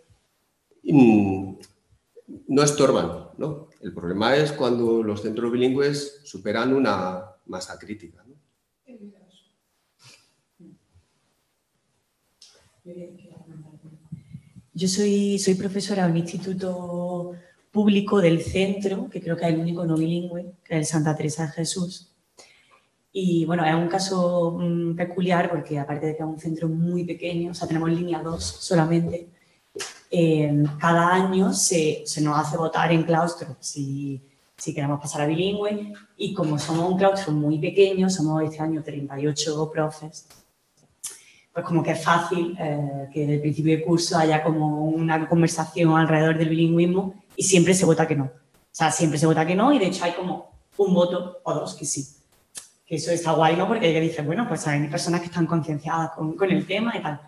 Mm, 0.84 1.54
no 2.50 2.64
estorban, 2.64 3.30
¿no? 3.38 3.70
El 3.80 3.94
problema 3.94 4.36
es 4.36 4.52
cuando 4.52 5.02
los 5.02 5.22
centros 5.22 5.54
bilingües 5.54 6.20
superan 6.26 6.74
una 6.74 7.24
masa 7.46 7.80
crítica. 7.80 8.26
Yo 14.74 14.88
soy, 14.88 15.40
soy 15.40 15.56
profesora 15.56 16.06
en 16.06 16.12
un 16.12 16.18
instituto 16.18 17.32
público 17.72 18.20
del 18.22 18.42
centro, 18.42 19.10
que 19.10 19.22
creo 19.22 19.38
que 19.38 19.46
es 19.46 19.54
el 19.54 19.60
único 19.60 19.86
no 19.86 19.96
bilingüe, 19.96 20.54
que 20.64 20.76
es 20.76 20.80
el 20.80 20.86
Santa 20.86 21.16
Teresa 21.16 21.46
de 21.46 21.52
Jesús. 21.54 22.12
Y 23.14 23.46
bueno, 23.46 23.66
es 23.66 23.76
un 23.76 23.88
caso 23.88 24.58
mm, 24.60 24.96
peculiar 24.96 25.50
porque 25.50 25.80
aparte 25.80 26.08
de 26.08 26.16
que 26.16 26.24
es 26.24 26.30
un 26.30 26.40
centro 26.40 26.70
muy 26.70 27.04
pequeño, 27.04 27.52
o 27.52 27.54
sea, 27.54 27.68
tenemos 27.68 27.90
línea 27.90 28.22
2 28.22 28.44
solamente, 28.44 29.30
eh, 30.10 30.64
cada 30.80 31.14
año 31.14 31.54
se, 31.54 32.04
se, 32.06 32.22
nos 32.22 32.38
hace 32.38 32.58
votar 32.58 32.92
en 32.92 33.04
claustro 33.04 33.56
si, 33.62 34.22
si, 34.58 34.74
queremos 34.74 35.00
pasar 35.00 35.22
a 35.22 35.26
bilingüe 35.26 35.94
y 36.18 36.34
como 36.34 36.60
somos 36.60 36.92
un 36.92 36.98
claustro 36.98 37.32
muy 37.32 37.60
pequeño, 37.60 38.10
somos 38.10 38.44
este 38.44 38.60
año 38.60 38.84
38 38.84 39.72
profes, 39.72 40.28
pues 41.54 41.66
como 41.66 41.84
que 41.84 41.92
es 41.92 42.04
fácil 42.04 42.58
eh, 42.60 43.10
que 43.14 43.22
desde 43.22 43.36
el 43.36 43.42
principio 43.42 43.76
del 43.76 43.86
curso 43.86 44.18
haya 44.18 44.44
como 44.44 44.86
una 44.86 45.28
conversación 45.28 45.98
alrededor 45.98 46.38
del 46.38 46.50
bilingüismo 46.50 47.22
y 47.42 47.44
siempre 47.44 47.74
se 47.74 47.86
vota 47.86 48.08
que 48.08 48.16
no. 48.16 48.26
O 48.26 48.74
sea, 48.74 48.92
siempre 48.92 49.18
se 49.18 49.26
vota 49.26 49.48
que 49.48 49.56
no 49.56 49.74
y 49.74 49.80
de 49.80 49.88
hecho 49.88 50.04
hay 50.06 50.14
como 50.14 50.62
un 50.78 50.94
voto 50.94 51.40
o 51.44 51.54
dos 51.56 51.74
que 51.74 51.86
sí 51.86 52.08
que 52.86 52.98
eso 52.98 53.10
está 53.12 53.32
guay, 53.32 53.56
¿no? 53.56 53.70
Porque 53.70 53.90
ella 53.90 54.02
dice, 54.02 54.22
bueno, 54.22 54.46
pues 54.50 54.68
hay 54.68 54.86
personas 54.90 55.22
que 55.22 55.28
están 55.28 55.46
concienciadas 55.46 56.12
con, 56.12 56.36
con, 56.36 56.52
el 56.52 56.68
tema 56.68 56.94
y 56.98 57.02
tal. 57.02 57.22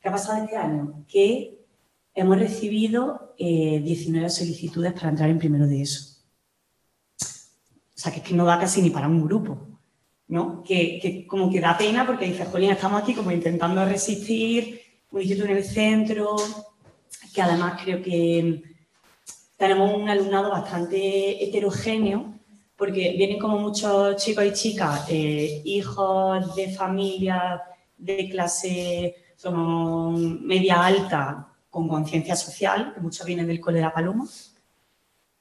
¿Qué 0.00 0.08
ha 0.08 0.10
pasado 0.10 0.42
este 0.42 0.56
año? 0.56 1.04
Que 1.06 1.66
hemos 2.14 2.38
recibido 2.38 3.34
eh, 3.36 3.82
19 3.84 4.30
solicitudes 4.30 4.94
para 4.94 5.10
entrar 5.10 5.28
en 5.28 5.38
primero 5.38 5.66
de 5.66 5.82
eso. 5.82 6.16
O 7.20 7.98
sea, 8.02 8.10
que 8.10 8.20
es 8.20 8.24
que 8.24 8.32
no 8.32 8.46
da 8.46 8.58
casi 8.58 8.80
ni 8.80 8.88
para 8.88 9.06
un 9.06 9.22
grupo, 9.22 9.68
¿no? 10.28 10.62
Que, 10.62 10.98
que 10.98 11.26
como 11.26 11.50
que 11.50 11.60
da 11.60 11.76
pena 11.76 12.06
porque 12.06 12.24
dice, 12.24 12.46
Jolín, 12.46 12.70
estamos 12.70 13.02
aquí 13.02 13.12
como 13.12 13.30
intentando 13.30 13.84
resistir, 13.84 14.80
un 15.10 15.20
instituto 15.20 15.50
en 15.50 15.58
el 15.58 15.64
centro, 15.64 16.36
que 17.34 17.42
además 17.42 17.82
creo 17.84 18.02
que 18.02 18.62
tenemos 19.62 19.94
un 19.94 20.08
alumnado 20.08 20.50
bastante 20.50 21.44
heterogéneo 21.44 22.34
porque 22.76 23.14
vienen 23.16 23.38
como 23.38 23.60
muchos 23.60 24.16
chicos 24.16 24.44
y 24.44 24.52
chicas, 24.52 25.06
eh, 25.08 25.62
hijos 25.64 26.56
de 26.56 26.72
familia 26.72 27.62
de 27.96 28.28
clase 28.28 29.14
media 30.40 30.84
alta 30.84 31.46
con 31.70 31.86
conciencia 31.86 32.34
social, 32.34 32.92
que 32.92 33.00
muchos 33.00 33.24
vienen 33.24 33.46
del 33.46 33.60
Cole 33.60 33.76
de 33.76 33.84
la 33.84 33.94
Paloma. 33.94 34.26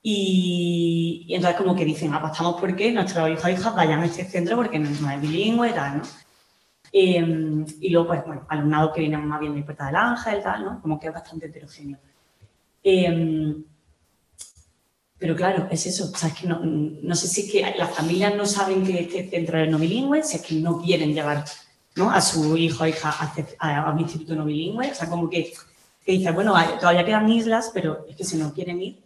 Y, 0.04 1.26
entonces 1.32 1.58
como 1.58 1.76
que 1.76 1.84
dicen, 1.84 2.14
apostamos 2.14 2.62
porque 2.62 2.92
nuestros 2.92 3.28
hijos 3.28 3.46
e 3.46 3.54
hijas 3.54 3.76
vayan 3.76 4.02
a 4.02 4.06
este 4.06 4.26
centro 4.26 4.56
porque 4.56 4.78
no, 4.78 4.88
es 4.88 5.22
bilingüe 5.22 5.70
y 5.70 5.74
tal, 5.74 5.98
¿no? 5.98 6.04
Em, 6.92 7.66
y 7.80 7.90
luego, 7.90 8.10
pues, 8.10 8.24
bueno, 8.24 8.46
alumnado 8.50 8.94
que 8.94 9.00
viene 9.00 9.18
más 9.18 9.40
bien 9.40 9.56
de 9.56 9.64
Puerta 9.64 9.88
del 9.88 9.96
Ángel, 9.96 10.44
tal, 10.44 10.64
¿no? 10.64 10.80
Como 10.80 11.00
que 11.00 11.08
es 11.08 11.14
bastante 11.14 11.48
heterogéneo. 11.48 11.98
Em, 12.84 13.64
pero 15.22 15.36
claro, 15.36 15.68
es 15.70 15.86
eso. 15.86 16.10
O 16.12 16.18
sea, 16.18 16.30
es 16.30 16.36
que 16.36 16.48
no, 16.48 16.62
no, 16.66 17.16
sé 17.16 17.28
si 17.28 17.42
es 17.42 17.52
que 17.52 17.78
las 17.78 17.96
familias 17.96 18.36
no 18.36 18.44
saben 18.44 18.84
que 18.84 19.02
este 19.02 19.30
centro 19.30 19.60
es 19.60 19.70
no 19.70 19.78
bilingüe, 19.78 20.24
si 20.24 20.38
es 20.38 20.42
que 20.42 20.56
no 20.56 20.82
quieren 20.82 21.14
llevar 21.14 21.46
¿no? 21.96 22.10
a 22.10 22.20
su 22.20 22.58
hijo 22.58 22.84
o 22.84 22.88
hija 22.88 23.16
a, 23.60 23.92
un 23.92 24.00
instituto 24.00 24.34
no 24.34 24.46
bilingüe. 24.46 24.90
O 24.90 24.96
sea, 24.96 25.08
como 25.08 25.30
que, 25.30 25.54
que 26.04 26.12
dice, 26.14 26.32
bueno, 26.32 26.56
todavía 26.80 27.06
quedan 27.06 27.30
islas, 27.30 27.70
pero 27.72 28.04
es 28.10 28.16
que 28.16 28.24
si 28.24 28.36
no 28.36 28.52
quieren 28.52 28.82
ir. 28.82 28.98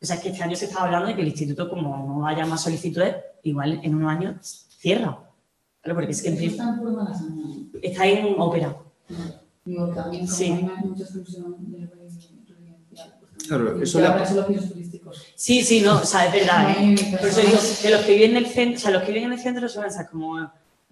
O 0.00 0.06
sea, 0.06 0.16
es 0.16 0.22
que 0.22 0.30
este 0.30 0.42
año 0.42 0.56
se 0.56 0.64
estaba 0.64 0.86
hablando 0.86 1.08
de 1.08 1.16
que 1.16 1.20
el 1.20 1.28
instituto, 1.28 1.68
como 1.68 2.18
no 2.18 2.26
haya 2.26 2.46
más 2.46 2.62
solicitudes, 2.62 3.16
igual 3.42 3.78
en 3.82 3.94
unos 3.94 4.10
años 4.10 4.66
cierra. 4.78 5.18
Claro, 5.82 5.96
porque 5.96 6.12
es 6.12 6.22
que 6.22 6.28
en 6.28 6.42
está 6.42 6.78
en 6.80 7.70
Está 7.82 8.06
en 8.06 8.40
ópera. 8.40 8.74
Digo, 9.66 9.88
también 9.88 10.24
como 10.24 10.38
sí. 10.38 10.44
hay 10.44 10.88
mucha 10.88 11.02
exclusión 11.02 11.56
del 11.70 11.90
Claro, 13.46 13.80
eso 13.80 14.00
turísticos. 14.44 14.85
Sí, 15.34 15.62
sí, 15.62 15.80
no, 15.80 16.00
o 16.00 16.04
sea, 16.04 16.26
es 16.26 16.32
verdad. 16.32 16.70
¿eh? 16.78 17.16
Por 17.18 17.28
eso 17.28 17.40
digo 17.40 17.58
que 17.82 17.90
los 17.90 18.00
que 18.02 18.14
viven 18.14 18.30
en 18.32 18.36
el 18.38 18.46
centro, 18.46 18.76
o 18.76 18.80
sea, 18.80 18.90
los 18.90 19.02
que 19.02 19.12
viven 19.12 19.26
en 19.26 19.32
el 19.32 19.40
centro 19.40 19.68
son 19.68 19.84
esas 19.84 20.08
como 20.08 20.50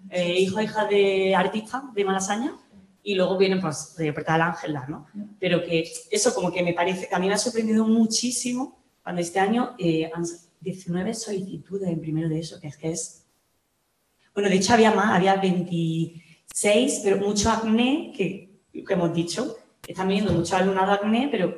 eh, 0.09 0.39
hijo 0.39 0.61
hija 0.61 0.85
de 0.85 1.35
artista 1.35 1.83
de 1.93 2.05
Malasaña 2.05 2.55
y 3.03 3.15
luego 3.15 3.37
vienen 3.37 3.61
pues 3.61 3.95
de 3.97 4.13
Puerta 4.13 4.33
del 4.33 4.41
Ángel, 4.43 4.73
¿no? 4.87 5.07
Pero 5.39 5.63
que 5.63 5.89
eso 6.11 6.33
como 6.33 6.51
que 6.51 6.63
me 6.63 6.73
parece, 6.73 7.07
que 7.07 7.15
a 7.15 7.19
mí 7.19 7.27
me 7.27 7.33
ha 7.33 7.37
sorprendido 7.37 7.85
muchísimo 7.85 8.79
cuando 9.03 9.21
este 9.21 9.39
año 9.39 9.75
eh, 9.77 10.09
han 10.13 10.25
19 10.61 11.13
solicitudes 11.13 11.87
en 11.87 12.01
primero 12.01 12.27
de 12.27 12.39
eso, 12.39 12.59
que 12.59 12.67
es 12.67 12.77
que 12.77 12.89
es... 12.89 13.25
Bueno, 14.33 14.49
de 14.49 14.55
hecho 14.55 14.73
había 14.73 14.91
más, 14.91 15.15
había 15.15 15.35
26, 15.35 17.01
pero 17.03 17.17
mucho 17.17 17.49
acné, 17.51 18.11
que, 18.15 18.49
que 18.73 18.93
hemos 18.93 19.13
dicho, 19.13 19.55
están 19.87 20.07
viendo 20.07 20.33
mucho 20.33 20.55
alumnado 20.55 20.91
acné, 20.91 21.29
pero 21.31 21.57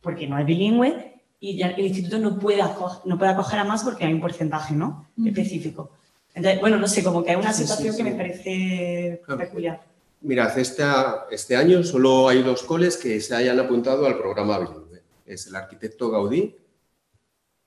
porque 0.00 0.26
no 0.26 0.38
es 0.38 0.46
bilingüe 0.46 1.09
y 1.40 1.56
ya 1.56 1.68
el 1.70 1.86
instituto 1.86 2.18
no 2.18 2.38
puede, 2.38 2.60
acoger, 2.60 3.00
no 3.06 3.18
puede 3.18 3.30
acoger 3.30 3.58
a 3.58 3.64
más 3.64 3.82
porque 3.82 4.04
hay 4.04 4.12
un 4.12 4.20
porcentaje 4.20 4.74
¿no? 4.74 5.08
específico. 5.24 5.90
Entonces, 6.34 6.60
bueno, 6.60 6.76
no 6.76 6.86
sé, 6.86 7.02
como 7.02 7.24
que 7.24 7.30
hay 7.30 7.36
una 7.36 7.52
situación 7.52 7.96
que 7.96 8.04
me 8.04 8.12
parece 8.12 9.22
peculiar. 9.38 9.82
Mirad, 10.20 10.56
este, 10.58 10.84
este 11.30 11.56
año 11.56 11.82
solo 11.82 12.28
hay 12.28 12.42
dos 12.42 12.62
coles 12.62 12.98
que 12.98 13.18
se 13.20 13.34
hayan 13.34 13.58
apuntado 13.58 14.06
al 14.06 14.18
programa 14.18 14.58
bilingüe. 14.58 15.02
Es 15.24 15.46
el 15.46 15.56
arquitecto 15.56 16.10
Gaudí 16.10 16.54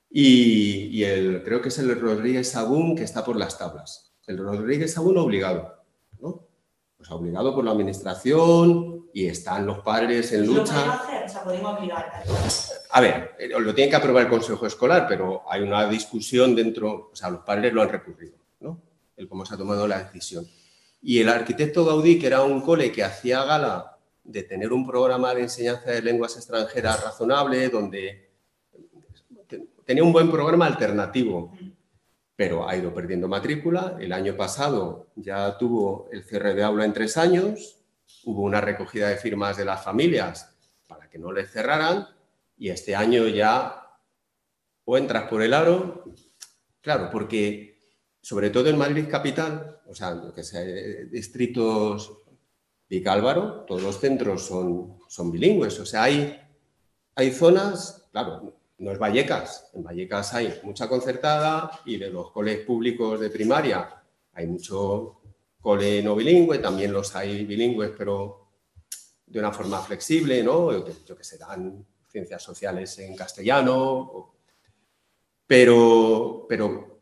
y, 0.10 0.90
y, 0.92 1.04
el, 1.04 1.44
creo 1.44 1.62
que 1.62 1.70
es 1.70 1.80
el 1.80 2.00
Rodríguez 2.00 2.52
Sagún 2.52 2.96
que 2.96 3.04
está 3.04 3.26
por 3.26 3.36
las 3.36 3.58
tablas. 3.58 4.14
El 4.28 4.38
Rodríguez 4.38 4.94
Sagún 4.94 5.18
obligado. 5.18 5.73
Pues 7.04 7.12
obligado 7.12 7.54
por 7.54 7.66
la 7.66 7.72
administración 7.72 9.10
y 9.14 9.26
están 9.26 9.66
los 9.66 9.80
padres 9.80 10.32
en 10.32 10.46
lucha. 10.46 11.02
A 12.92 13.02
ver, 13.02 13.36
eh, 13.38 13.50
lo 13.50 13.76
tiene 13.76 13.90
que 13.90 13.98
aprobar 13.98 14.24
el 14.24 14.30
Consejo 14.30 14.66
Escolar, 14.66 15.06
pero 15.06 15.44
hay 15.50 15.64
una 15.64 15.86
discusión 15.90 16.56
dentro, 16.56 17.10
o 17.12 17.14
sea, 17.14 17.30
los 17.30 17.42
padres 17.42 17.74
lo 17.74 17.82
han 17.82 17.90
recurrido, 17.90 18.38
¿no? 18.62 18.80
El 19.18 19.28
cómo 19.28 19.46
se 19.46 19.54
ha 19.54 19.58
tomado 19.58 19.86
la 19.86 20.02
decisión. 20.02 20.48
Y 21.02 21.20
el 21.20 21.28
arquitecto 21.28 21.84
Gaudí, 21.84 22.18
que 22.18 22.28
era 22.28 22.42
un 22.44 22.62
cole 22.62 22.90
que 22.94 23.04
hacía 23.04 23.44
gala 23.44 23.98
de 24.24 24.44
tener 24.44 24.72
un 24.72 24.88
programa 24.88 25.36
de 25.36 25.42
enseñanza 25.42 25.92
de 25.92 26.02
lenguas 26.02 26.38
extranjeras 26.38 27.04
razonable, 27.04 27.68
donde 27.68 28.30
tenía 29.84 30.06
un 30.06 30.14
buen 30.14 30.32
programa 30.32 30.68
alternativo, 30.68 31.52
pero 32.36 32.68
ha 32.68 32.76
ido 32.76 32.94
perdiendo 32.94 33.28
matrícula. 33.28 33.98
El 34.00 34.14
año 34.14 34.36
pasado 34.36 35.08
ya 35.16 35.58
tuvo 35.58 36.10
el 36.12 36.24
cierre 36.24 36.54
de 36.56 36.64
aula 36.64 36.86
en 36.86 36.94
tres 36.94 37.18
años, 37.18 37.80
hubo 38.26 38.44
una 38.44 38.62
recogida 38.62 39.10
de 39.10 39.18
firmas 39.18 39.58
de 39.58 39.66
las 39.66 39.84
familias 39.84 40.56
para 40.88 41.10
que 41.10 41.20
no 41.20 41.32
le 41.32 41.46
cerraran 41.46 42.08
y 42.58 42.70
este 42.70 42.96
año 42.96 43.28
ya 43.28 43.80
o 44.86 44.98
entras 44.98 45.30
por 45.30 45.42
el 45.42 45.54
aro, 45.54 46.04
claro, 46.82 47.10
porque 47.12 47.82
sobre 48.22 48.50
todo 48.50 48.70
en 48.70 48.78
Madrid 48.78 49.08
capital, 49.10 49.82
o 49.88 49.96
sea, 49.96 50.12
lo 50.12 50.34
que 50.34 50.44
sea, 50.44 50.62
distritos 50.62 52.24
Vicálvaro, 52.94 53.66
todos 53.66 53.82
los 53.82 54.00
centros 54.00 54.46
son, 54.46 55.00
son 55.08 55.32
bilingües. 55.32 55.80
O 55.80 55.86
sea, 55.86 56.04
hay, 56.04 56.40
hay 57.16 57.32
zonas, 57.32 58.08
claro, 58.12 58.54
no 58.78 58.92
es 58.92 59.00
Vallecas. 59.00 59.70
En 59.74 59.84
Vallecas 59.84 60.34
hay 60.34 60.60
mucha 60.64 60.88
concertada 60.88 61.82
y 61.86 61.98
de 61.98 62.10
los 62.10 62.32
coles 62.32 62.60
públicos 62.60 63.20
de 63.20 63.30
primaria 63.30 64.04
hay 64.34 64.48
mucho 64.48 65.22
cole 65.60 66.04
no 66.04 66.16
bilingüe, 66.16 66.60
también 66.60 66.92
los 66.92 67.16
hay 67.16 67.46
bilingües, 67.46 67.92
pero 67.98 68.50
de 69.26 69.40
una 69.40 69.52
forma 69.52 69.80
flexible, 69.80 70.44
¿no? 70.44 70.86
Yo 71.06 71.16
que 71.16 71.24
sé, 71.24 71.38
dan 71.38 71.86
ciencias 72.08 72.44
sociales 72.44 73.00
en 73.00 73.16
castellano, 73.16 74.34
pero, 75.48 76.46
pero 76.48 77.02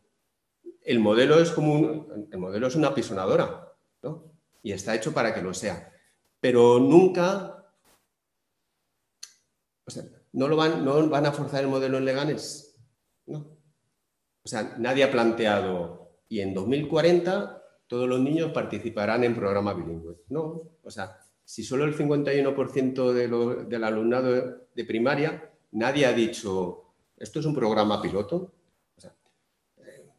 el 0.84 1.00
modelo 1.00 1.40
es 1.40 1.52
como 1.52 2.08
el 2.32 2.38
modelo 2.38 2.68
es 2.68 2.76
una 2.76 2.94
pisonadora, 2.94 3.74
¿no? 4.04 4.32
Y 4.64 4.72
está 4.72 4.96
hecho 4.96 5.14
para 5.14 5.34
que 5.34 5.42
lo 5.42 5.54
sea. 5.54 5.92
Pero 6.40 6.80
nunca, 6.80 7.61
no 10.34 10.48
lo 10.48 10.56
van, 10.56 10.84
no 10.86 11.08
van 11.10 11.26
a 11.26 11.32
forzar 11.32 11.62
el 11.62 11.70
modelo 11.70 11.98
en 11.98 12.06
Leganes, 12.06 12.78
¿no? 13.26 13.58
O 14.44 14.48
sea, 14.48 14.76
nadie 14.80 15.04
ha 15.04 15.12
planteado 15.12 16.12
y 16.28 16.40
en 16.40 16.54
2040 16.54 17.62
todos 17.88 18.08
los 18.08 18.20
niños 18.20 18.52
participarán 18.52 19.24
en 19.24 19.36
programa 19.36 19.74
bilingüe. 19.74 20.22
No, 20.30 20.62
o 20.82 20.90
sea, 20.90 21.18
si 21.44 21.64
solo 21.64 21.84
el 21.84 21.96
51% 21.96 23.68
del 23.68 23.84
alumnado 23.84 24.32
de 24.74 24.86
primaria, 24.86 25.52
nadie 25.72 26.06
ha 26.06 26.14
dicho, 26.14 26.94
¿esto 27.18 27.40
es 27.40 27.46
un 27.46 27.54
programa 27.54 28.02
piloto? 28.02 28.54
O 28.96 29.02
sea, 29.02 29.14
eh, 29.78 30.10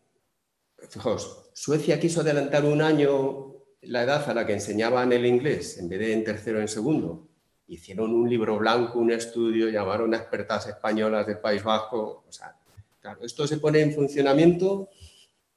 fijaos, 0.89 1.51
Suecia 1.55 1.99
quiso 1.99 2.21
adelantar 2.21 2.65
un 2.65 2.83
año 2.83 3.55
la 3.83 4.03
edad 4.05 4.29
a 4.29 4.35
la 4.35 4.47
que 4.47 4.53
enseñaban 4.53 5.13
el 5.13 5.27
inglés 5.27 5.79
en 5.79 5.89
vez 5.89 5.99
de 5.99 6.13
en 6.13 6.25
tercero 6.25 6.59
o 6.59 6.61
en 6.61 6.69
segundo. 6.69 7.29
Hicieron 7.69 8.13
un 8.13 8.29
libro 8.29 8.59
blanco, 8.59 8.99
un 8.99 9.13
estudio, 9.13 9.69
llamaron 9.69 10.13
a 10.15 10.19
expertas 10.19 10.67
españolas 10.67 11.27
del 11.27 11.39
País 11.39 11.63
Vasco. 11.63 12.25
O 12.29 12.33
sea, 12.33 12.55
claro, 13.01 13.25
esto 13.25 13.47
se 13.47 13.59
pone 13.59 13.81
en 13.81 13.93
funcionamiento 13.93 14.89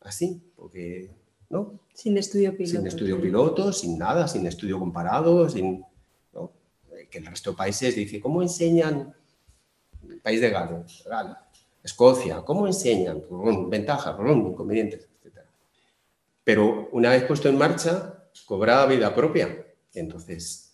así, 0.01 0.41
porque 0.55 1.09
¿no? 1.49 1.79
Sin 1.93 2.17
estudio 2.17 2.55
piloto. 2.55 2.77
Sin 2.77 2.87
estudio 2.87 3.21
piloto, 3.21 3.73
sin 3.73 3.97
nada, 3.97 4.27
sin 4.27 4.45
estudio 4.47 4.79
comparado, 4.79 5.49
sin... 5.49 5.83
Que 7.09 7.19
el 7.19 7.25
resto 7.25 7.51
de 7.51 7.57
países 7.57 7.95
dice, 7.95 8.19
¿cómo 8.19 8.41
enseñan 8.41 9.13
el 10.09 10.19
país 10.21 10.41
de 10.41 10.49
Gales, 10.49 11.03
Escocia, 11.83 12.41
¿cómo 12.41 12.65
enseñan? 12.65 13.21
Pues, 13.29 13.55
ventajas, 13.69 14.15
inconvenientes, 14.19 15.07
etc. 15.23 15.39
Pero 16.43 16.89
una 16.91 17.11
vez 17.11 17.23
puesto 17.23 17.47
en 17.47 17.57
marcha, 17.57 18.25
cobraba 18.45 18.87
vida 18.87 19.13
propia. 19.13 19.65
Entonces, 19.93 20.64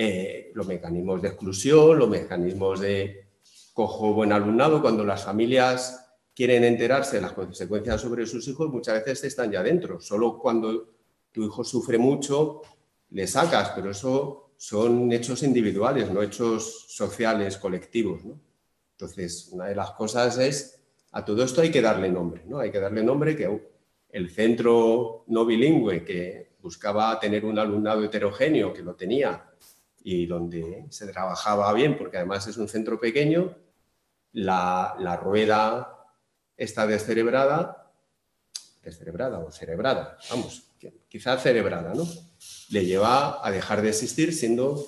eh, 0.00 0.52
los 0.54 0.64
mecanismos 0.68 1.20
de 1.20 1.26
exclusión, 1.26 1.98
los 1.98 2.08
mecanismos 2.08 2.78
de 2.78 3.26
cojo 3.74 4.12
buen 4.12 4.32
alumnado, 4.32 4.80
cuando 4.80 5.04
las 5.04 5.24
familias 5.24 6.14
quieren 6.32 6.62
enterarse 6.62 7.16
de 7.16 7.22
las 7.22 7.32
consecuencias 7.32 8.00
sobre 8.00 8.24
sus 8.24 8.46
hijos, 8.46 8.70
muchas 8.70 8.94
veces 9.04 9.24
están 9.24 9.50
ya 9.50 9.60
dentro. 9.60 10.00
Solo 10.00 10.38
cuando 10.38 10.94
tu 11.32 11.42
hijo 11.42 11.64
sufre 11.64 11.98
mucho, 11.98 12.62
le 13.10 13.26
sacas, 13.26 13.70
pero 13.74 13.90
eso 13.90 14.52
son 14.56 15.10
hechos 15.10 15.42
individuales, 15.42 16.12
no 16.12 16.22
hechos 16.22 16.86
sociales, 16.90 17.56
colectivos. 17.56 18.20
Entonces, 18.92 19.48
una 19.50 19.66
de 19.66 19.74
las 19.74 19.90
cosas 19.90 20.38
es, 20.38 20.80
a 21.10 21.24
todo 21.24 21.42
esto 21.42 21.60
hay 21.60 21.72
que 21.72 21.82
darle 21.82 22.08
nombre, 22.08 22.44
¿no? 22.46 22.60
Hay 22.60 22.70
que 22.70 22.78
darle 22.78 23.02
nombre 23.02 23.34
que 23.34 23.68
el 24.10 24.30
centro 24.30 25.24
no 25.26 25.44
bilingüe 25.44 26.04
que 26.04 26.50
buscaba 26.62 27.18
tener 27.18 27.44
un 27.44 27.58
alumnado 27.58 28.04
heterogéneo, 28.04 28.72
que 28.72 28.82
lo 28.82 28.94
tenía, 28.94 29.47
y 30.02 30.26
donde 30.26 30.86
se 30.90 31.06
trabajaba 31.08 31.72
bien, 31.72 31.96
porque 31.98 32.18
además 32.18 32.46
es 32.46 32.56
un 32.56 32.68
centro 32.68 33.00
pequeño, 33.00 33.54
la, 34.32 34.94
la 34.98 35.16
rueda 35.16 36.06
está 36.56 36.86
descerebrada, 36.86 37.92
descerebrada 38.82 39.38
o 39.38 39.50
cerebrada, 39.50 40.18
vamos, 40.30 40.64
quizá 41.08 41.36
cerebrada, 41.38 41.94
¿no? 41.94 42.06
Le 42.70 42.84
lleva 42.84 43.46
a 43.46 43.50
dejar 43.50 43.82
de 43.82 43.90
existir 43.90 44.34
siendo 44.34 44.86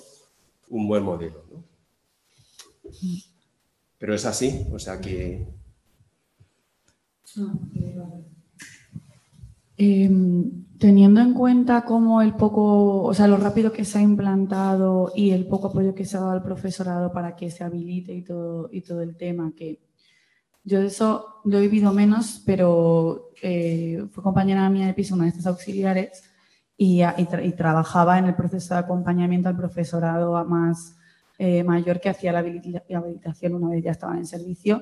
un 0.69 0.87
buen 0.87 1.03
modelo, 1.03 1.45
¿no? 1.51 1.63
Pero 3.97 4.15
es 4.15 4.25
así, 4.25 4.65
o 4.71 4.79
sea 4.79 4.99
que... 4.99 5.47
Em, 9.77 10.60
teniendo 10.81 11.21
en 11.21 11.35
cuenta 11.35 11.85
cómo 11.85 12.23
el 12.23 12.33
poco, 12.33 13.03
o 13.03 13.13
sea, 13.13 13.27
lo 13.27 13.37
rápido 13.37 13.71
que 13.71 13.85
se 13.85 13.99
ha 13.99 14.01
implantado 14.01 15.11
y 15.15 15.29
el 15.29 15.45
poco 15.45 15.67
apoyo 15.67 15.93
que 15.93 16.05
se 16.05 16.17
ha 16.17 16.21
dado 16.21 16.31
al 16.31 16.41
profesorado 16.41 17.13
para 17.13 17.35
que 17.35 17.51
se 17.51 17.63
habilite 17.63 18.13
y 18.15 18.23
todo, 18.23 18.67
y 18.71 18.81
todo 18.81 19.03
el 19.03 19.15
tema, 19.15 19.53
que 19.55 19.79
yo 20.63 20.79
de 20.79 20.87
eso 20.87 21.35
lo 21.45 21.59
he 21.59 21.61
vivido 21.61 21.93
menos, 21.93 22.41
pero 22.47 23.29
eh, 23.43 24.03
fue 24.09 24.23
compañera 24.23 24.67
mía 24.71 24.87
de 24.87 24.95
piso, 24.95 25.13
una 25.13 25.25
de 25.25 25.29
estas 25.29 25.45
auxiliares, 25.45 26.23
y, 26.75 27.03
trabajaba 27.55 28.17
en 28.17 28.25
el 28.25 28.33
proceso 28.33 28.73
de 28.73 28.79
acompañamiento 28.79 29.49
al 29.49 29.57
profesorado 29.57 30.43
más 30.45 30.95
eh, 31.37 31.63
mayor 31.63 31.99
que 31.99 32.09
hacía 32.09 32.31
la 32.31 32.39
habilitación 32.39 33.53
una 33.53 33.69
vez 33.69 33.83
ya 33.83 33.91
estaba 33.91 34.17
en 34.17 34.25
servicio 34.25 34.81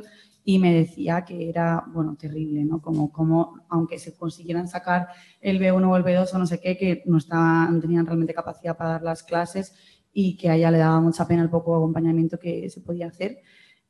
y 0.50 0.58
me 0.58 0.74
decía 0.74 1.24
que 1.26 1.48
era, 1.48 1.84
bueno, 1.94 2.16
terrible, 2.20 2.66
¿no? 2.66 2.82
Como, 2.82 3.12
como 3.12 3.60
aunque 3.70 4.00
se 4.00 4.18
consiguieran 4.18 4.68
sacar 4.68 5.10
el 5.40 5.60
B1 5.60 5.88
o 5.88 5.96
el 5.96 6.04
B2 6.04 6.34
o 6.34 6.40
no 6.40 6.48
sé 6.48 6.60
qué, 6.60 6.76
que 6.76 7.04
no, 7.06 7.20
estaban, 7.20 7.80
tenían 7.80 8.04
realmente 8.04 8.34
capacidad 8.34 8.76
para 8.76 8.94
dar 8.94 9.04
las 9.04 9.22
clases 9.22 9.76
y 10.12 10.38
que 10.38 10.50
a 10.50 10.56
ella 10.56 10.72
le 10.72 10.80
daba 10.80 11.00
mucha 11.02 11.28
pena 11.28 11.44
el 11.44 11.52
poco 11.52 11.76
acompañamiento 11.76 12.40
que 12.40 12.68
se 12.72 12.82
podía 12.82 13.10
hacer. 13.10 13.44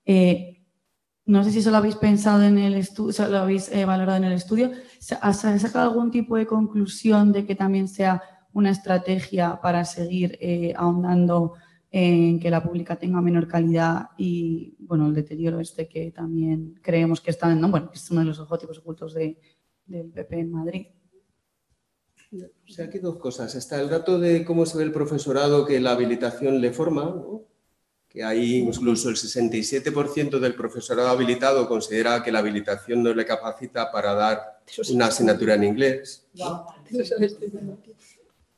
Eh, 0.03 0.61
no 1.23 1.45
sé 1.45 1.51
si 1.51 1.59
eso 1.59 1.71
lo 1.71 1.77
habéis 1.77 1.95
pensado 1.95 2.43
en 2.43 2.57
el 2.57 2.73
estudio, 2.73 3.29
lo 3.29 3.37
habéis 3.37 3.71
eh, 3.71 3.85
valorado 3.85 4.17
en 4.17 4.25
el 4.25 4.33
estudio. 4.33 4.71
¿Has 5.21 5.39
sacado 5.39 5.89
algún 5.89 6.11
tipo 6.11 6.35
de 6.35 6.45
conclusión 6.45 7.31
de 7.31 7.45
que 7.45 7.55
también 7.55 7.87
sea 7.87 8.21
una 8.51 8.71
estrategia 8.71 9.61
para 9.61 9.85
seguir 9.85 10.37
eh, 10.41 10.73
ahondando 10.75 11.53
en 11.91 12.39
que 12.39 12.51
la 12.51 12.63
pública 12.63 12.97
tenga 12.97 13.21
menor 13.21 13.47
calidad 13.47 14.09
y 14.17 14.75
bueno, 14.79 15.07
el 15.07 15.13
deterioro 15.13 15.59
este 15.59 15.87
que 15.87 16.11
también 16.11 16.79
creemos 16.81 17.19
que 17.19 17.31
está 17.31 17.51
en, 17.51 17.69
bueno, 17.71 17.89
es 17.93 18.11
uno 18.11 18.21
de 18.21 18.27
los 18.27 18.39
objetivos 18.39 18.77
ocultos 18.77 19.13
del 19.13 19.37
PP 20.13 20.39
en 20.39 20.51
Madrid? 20.51 20.87
O 22.31 22.71
sea, 22.71 22.85
aquí 22.85 22.99
dos 22.99 23.17
cosas. 23.17 23.55
Está 23.55 23.81
el 23.81 23.89
dato 23.89 24.19
de 24.19 24.45
cómo 24.45 24.67
se 24.67 24.77
ve 24.77 24.83
el 24.83 24.91
profesorado 24.91 25.65
que 25.65 25.79
la 25.79 25.91
habilitación 25.91 26.61
le 26.61 26.71
forma, 26.71 27.05
¿no? 27.05 27.49
que 28.09 28.23
hay 28.23 28.57
incluso 28.57 29.09
el 29.09 29.15
67% 29.15 30.39
del 30.39 30.55
profesorado 30.55 31.09
habilitado 31.09 31.67
considera 31.67 32.23
que 32.23 32.31
la 32.31 32.39
habilitación 32.39 33.03
no 33.03 33.13
le 33.13 33.23
capacita 33.23 33.91
para 33.91 34.13
dar 34.15 34.61
una 34.91 35.05
asignatura 35.05 35.53
en 35.53 35.63
inglés. 35.63 36.27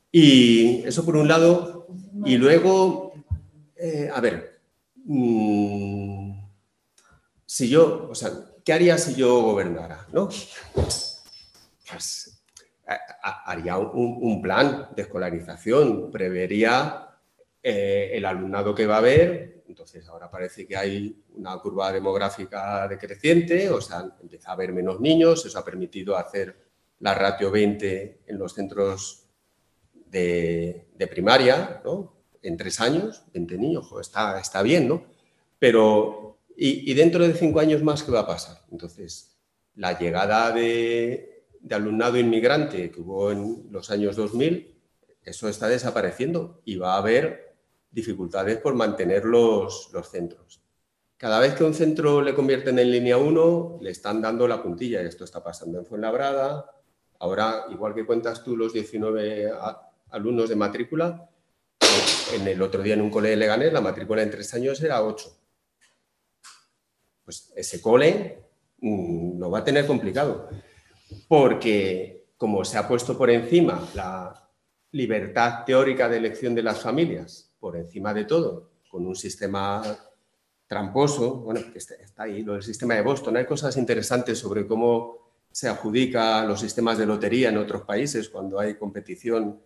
Y 0.10 0.84
eso 0.86 1.06
por 1.06 1.18
un 1.18 1.28
lado. 1.28 1.88
Y 2.26 2.38
luego, 2.38 3.11
eh, 3.82 4.10
a 4.14 4.22
ver, 4.22 4.62
mm, 4.96 6.40
si 7.46 7.70
yo, 7.70 8.10
o 8.10 8.16
sea, 8.16 8.32
¿qué 8.64 8.74
haría 8.74 8.98
si 8.98 9.16
yo 9.16 9.42
gobernara? 9.42 10.08
¿no? 10.14 10.30
Pues 10.76 12.44
haría 13.46 13.78
un 13.78 14.42
plan 14.42 14.90
de 14.96 15.04
escolarización, 15.04 16.12
prevería 16.12 17.12
eh, 17.64 18.12
el 18.14 18.26
alumnado 18.26 18.74
que 18.74 18.88
va 18.88 18.96
a 18.96 19.00
haber, 19.00 19.64
entonces 19.68 20.08
ahora 20.08 20.32
parece 20.32 20.66
que 20.68 20.76
hay 20.76 21.24
una 21.36 21.58
curva 21.60 21.92
demográfica 21.92 22.88
decreciente, 22.88 23.70
o 23.70 23.80
sea, 23.80 24.18
empieza 24.20 24.50
a 24.50 24.54
haber 24.54 24.74
menos 24.74 25.00
niños, 25.00 25.46
eso 25.46 25.60
ha 25.60 25.66
permitido 25.66 26.18
hacer 26.18 26.56
la 27.00 27.14
ratio 27.14 27.52
20 27.52 28.22
en 28.26 28.40
los 28.40 28.54
centros 28.54 29.28
de, 29.94 30.88
primaria, 31.12 31.82
¿no? 31.86 32.21
En 32.42 32.58
tres 32.58 32.80
años, 32.80 33.24
20 33.34 33.58
niños, 33.58 33.90
está, 34.00 34.40
está 34.40 34.62
bien, 34.62 34.88
¿no? 34.88 35.04
Pero, 35.60 36.40
y, 36.58 36.92
dentro 36.96 37.28
de 37.28 37.36
cinco 37.36 37.60
años 37.60 37.84
más, 37.84 38.02
¿qué 38.02 38.12
va 38.12 38.22
a 38.22 38.28
pasar? 38.28 38.58
Entonces, 38.72 39.38
la 39.76 39.98
llegada 39.98 40.52
de, 40.52 41.46
alumnado 41.70 42.18
inmigrante 42.18 42.90
que 42.90 43.00
hubo 43.00 43.32
en 43.32 43.68
los 43.70 43.92
años 43.92 44.16
2000, 44.16 44.76
eso 45.24 45.48
está 45.48 45.68
desapareciendo 45.68 46.62
y 46.66 46.78
va 46.78 46.96
a 46.96 46.98
haber 46.98 47.56
dificultades 47.92 48.58
por 48.58 48.74
mantener 48.74 49.26
los, 49.26 49.92
centros. 50.12 50.64
Cada 51.18 51.40
vez 51.40 51.54
que 51.54 51.64
un 51.64 51.76
centro 51.76 52.24
le 52.24 52.34
convierten 52.34 52.80
en 52.80 52.92
línea 52.92 53.18
1, 53.18 53.78
le 53.82 53.92
están 53.92 54.20
dando 54.20 54.48
la 54.48 54.64
puntilla. 54.64 55.02
Esto 55.02 55.26
está 55.26 55.44
pasando 55.44 55.78
en 55.78 55.86
Fuenlabrada. 55.86 56.66
Ahora, 57.20 57.66
igual 57.70 57.94
que 57.94 58.06
cuentas 58.06 58.44
tú 58.44 58.58
los 58.58 58.74
19 58.74 59.52
alumnos 60.10 60.50
de 60.50 60.56
matrícula, 60.56 61.30
en 62.34 62.48
el 62.48 62.62
otro 62.62 62.82
día 62.82 62.94
en 62.94 63.02
un 63.02 63.10
cole 63.10 63.30
de 63.30 63.36
Leganés 63.38 63.74
la 63.74 63.82
matrícula 63.82 64.22
en 64.22 64.32
tres 64.32 64.54
años 64.54 64.82
era 64.82 65.04
8. 65.04 65.38
Pues 67.24 67.52
ese 67.56 67.82
cole 67.82 68.46
mm, 68.80 69.40
lo 69.40 69.50
va 69.52 69.60
a 69.60 69.64
tener 69.64 69.86
complicado, 69.86 70.50
porque 71.28 72.26
como 72.38 72.66
se 72.66 72.78
ha 72.78 72.88
puesto 72.88 73.18
por 73.18 73.30
encima 73.30 73.88
la, 73.94 74.42
libertad 74.92 75.64
teórica 75.66 76.10
de 76.10 76.18
elección 76.18 76.54
de 76.54 76.64
las 76.64 76.82
familias, 76.82 77.50
por 77.60 77.78
encima 77.78 78.14
de 78.14 78.26
todo, 78.26 78.72
con 78.90 79.08
un 79.08 79.16
sistema 79.16 79.82
tramposo, 80.68 81.36
bueno, 81.38 81.62
que 81.72 81.78
está, 81.78 81.96
está 81.96 82.24
ahí, 82.24 82.44
lo 82.44 82.54
del 82.54 82.64
sistema 82.64 82.96
de 82.96 83.02
Boston. 83.02 83.38
Hay 83.38 83.46
cosas 83.46 83.78
interesantes 83.78 84.40
sobre 84.40 84.68
cómo 84.68 85.32
se 85.52 85.68
adjudica 85.68 86.44
los 86.46 86.60
sistemas 86.60 86.98
de 86.98 87.06
lotería 87.06 87.50
en 87.50 87.58
otros 87.58 87.84
países 87.84 88.30
cuando 88.30 88.60
hay 88.60 88.76
competición 88.76 89.62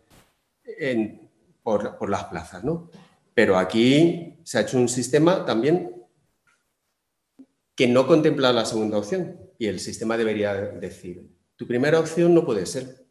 en- 0.64 1.30
por, 1.66 2.10
las 2.10 2.26
plazas, 2.26 2.64
¿no? 2.64 2.92
Pero 3.34 3.58
aquí 3.58 4.38
se 4.44 4.60
ha 4.60 4.62
hecho 4.62 4.78
un 4.78 4.88
sistema 4.88 5.44
también 5.46 5.92
que 7.76 7.88
no 7.88 8.06
contempla 8.06 8.54
la 8.54 8.66
segunda 8.66 9.00
opción 9.00 9.38
y 9.58 9.66
el 9.66 9.80
sistema 9.80 10.16
debería 10.16 10.54
decir, 10.54 11.28
tu 11.56 11.66
primera 11.66 12.00
opción 12.00 12.36
no 12.36 12.46
puede 12.46 12.68
ser, 12.68 13.04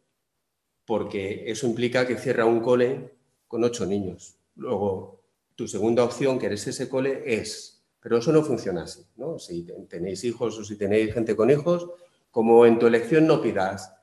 porque 0.85 1.43
eso 1.51 1.67
implica 1.67 2.07
que 2.07 2.15
cierra 2.17 2.45
un 2.45 2.61
cole 2.61 3.13
con 3.47 3.63
ocho 3.63 3.85
niños. 3.85 4.37
Luego, 4.55 5.21
tu 5.55 5.67
segunda 5.67 6.03
opción, 6.03 6.39
que 6.39 6.45
eres 6.45 6.65
ese 6.65 6.87
cole, 6.87 7.23
es, 7.25 7.83
pero 7.99 8.17
eso 8.17 8.31
no 8.31 8.41
funciona 8.41 8.83
así, 8.83 9.05
¿no? 9.17 9.37
Si 9.37 9.63
te- 9.63 9.73
tenéis 9.89 10.23
hijos 10.23 10.57
o 10.57 10.63
si 10.63 10.77
tenéis 10.77 11.13
gente 11.13 11.35
con 11.35 11.49
hijos, 11.49 11.89
como 12.31 12.65
en 12.65 12.79
tu 12.79 12.87
elección 12.87 13.27
no 13.27 13.41
pidas 13.41 13.93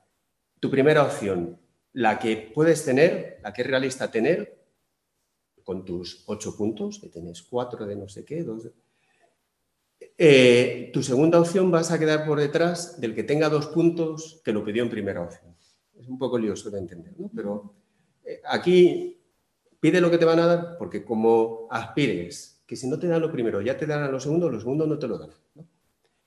tu 0.59 0.69
primera 0.69 1.03
opción, 1.03 1.59
la 1.93 2.19
que 2.19 2.51
puedes 2.53 2.83
tener, 2.83 3.39
la 3.43 3.53
que 3.53 3.61
es 3.61 3.67
realista 3.67 4.11
tener, 4.11 4.57
con 5.63 5.85
tus 5.85 6.23
ocho 6.27 6.57
puntos, 6.57 6.99
que 6.99 7.09
tienes 7.09 7.41
cuatro 7.43 7.85
de 7.85 7.95
no 7.95 8.07
sé 8.09 8.25
qué, 8.25 8.43
dos. 8.43 8.67
Eh, 10.17 10.91
tu 10.93 11.01
segunda 11.01 11.39
opción 11.39 11.71
vas 11.71 11.91
a 11.91 11.99
quedar 11.99 12.25
por 12.25 12.39
detrás 12.39 12.99
del 12.99 13.15
que 13.15 13.23
tenga 13.23 13.49
dos 13.49 13.67
puntos 13.67 14.41
que 14.43 14.51
lo 14.51 14.63
pidió 14.63 14.83
en 14.83 14.89
primera 14.89 15.21
opción. 15.21 15.55
Es 15.97 16.07
un 16.07 16.17
poco 16.17 16.37
lioso 16.37 16.69
de 16.69 16.79
entender, 16.79 17.13
¿no? 17.17 17.31
Pero 17.33 17.73
eh, 18.25 18.41
aquí 18.45 19.21
pide 19.79 20.01
lo 20.01 20.11
que 20.11 20.17
te 20.17 20.25
van 20.25 20.39
a 20.39 20.47
dar, 20.47 20.77
porque 20.77 21.05
como 21.05 21.67
aspires, 21.69 22.61
que 22.65 22.75
si 22.75 22.87
no 22.87 22.99
te 22.99 23.07
dan 23.07 23.21
lo 23.21 23.31
primero, 23.31 23.61
ya 23.61 23.77
te 23.77 23.85
dan 23.85 24.03
a 24.03 24.09
lo 24.09 24.19
segundo, 24.19 24.49
lo 24.49 24.59
segundo 24.59 24.85
no 24.85 24.99
te 24.99 25.07
lo 25.07 25.17
dan. 25.17 25.29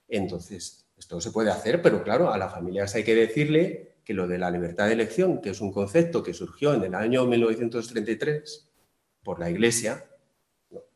Entonces, 0.09 0.86
esto 0.97 1.20
se 1.20 1.30
puede 1.30 1.51
hacer, 1.51 1.82
pero 1.82 2.02
claro, 2.02 2.32
a 2.32 2.38
las 2.38 2.52
familias 2.52 2.94
hay 2.94 3.05
que 3.05 3.14
decirle 3.14 3.95
que 4.07 4.15
lo 4.15 4.28
de 4.28 4.39
la 4.39 4.53
libertad 4.53 4.87
de 4.87 4.93
elección, 4.93 5.41
que 5.41 5.51
es 5.51 5.61
un 5.61 5.73
concepto 5.73 6.23
que 6.23 6.33
surgió 6.33 6.73
en 6.73 6.85
el 6.85 6.95
año 6.95 7.27
1933 7.27 8.70
por 9.24 9.41
la 9.41 9.51
Iglesia, 9.51 10.07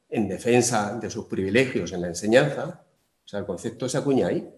en 0.08 0.28
defensa 0.28 0.96
de 0.96 1.10
sus 1.10 1.26
privilegios 1.26 1.90
en 1.90 2.02
la 2.02 2.06
enseñanza, 2.06 2.86
o 3.24 3.28
sea, 3.28 3.40
el 3.40 3.46
concepto 3.46 3.88
se 3.88 3.98
acuña 3.98 4.28
ahí. 4.28 4.48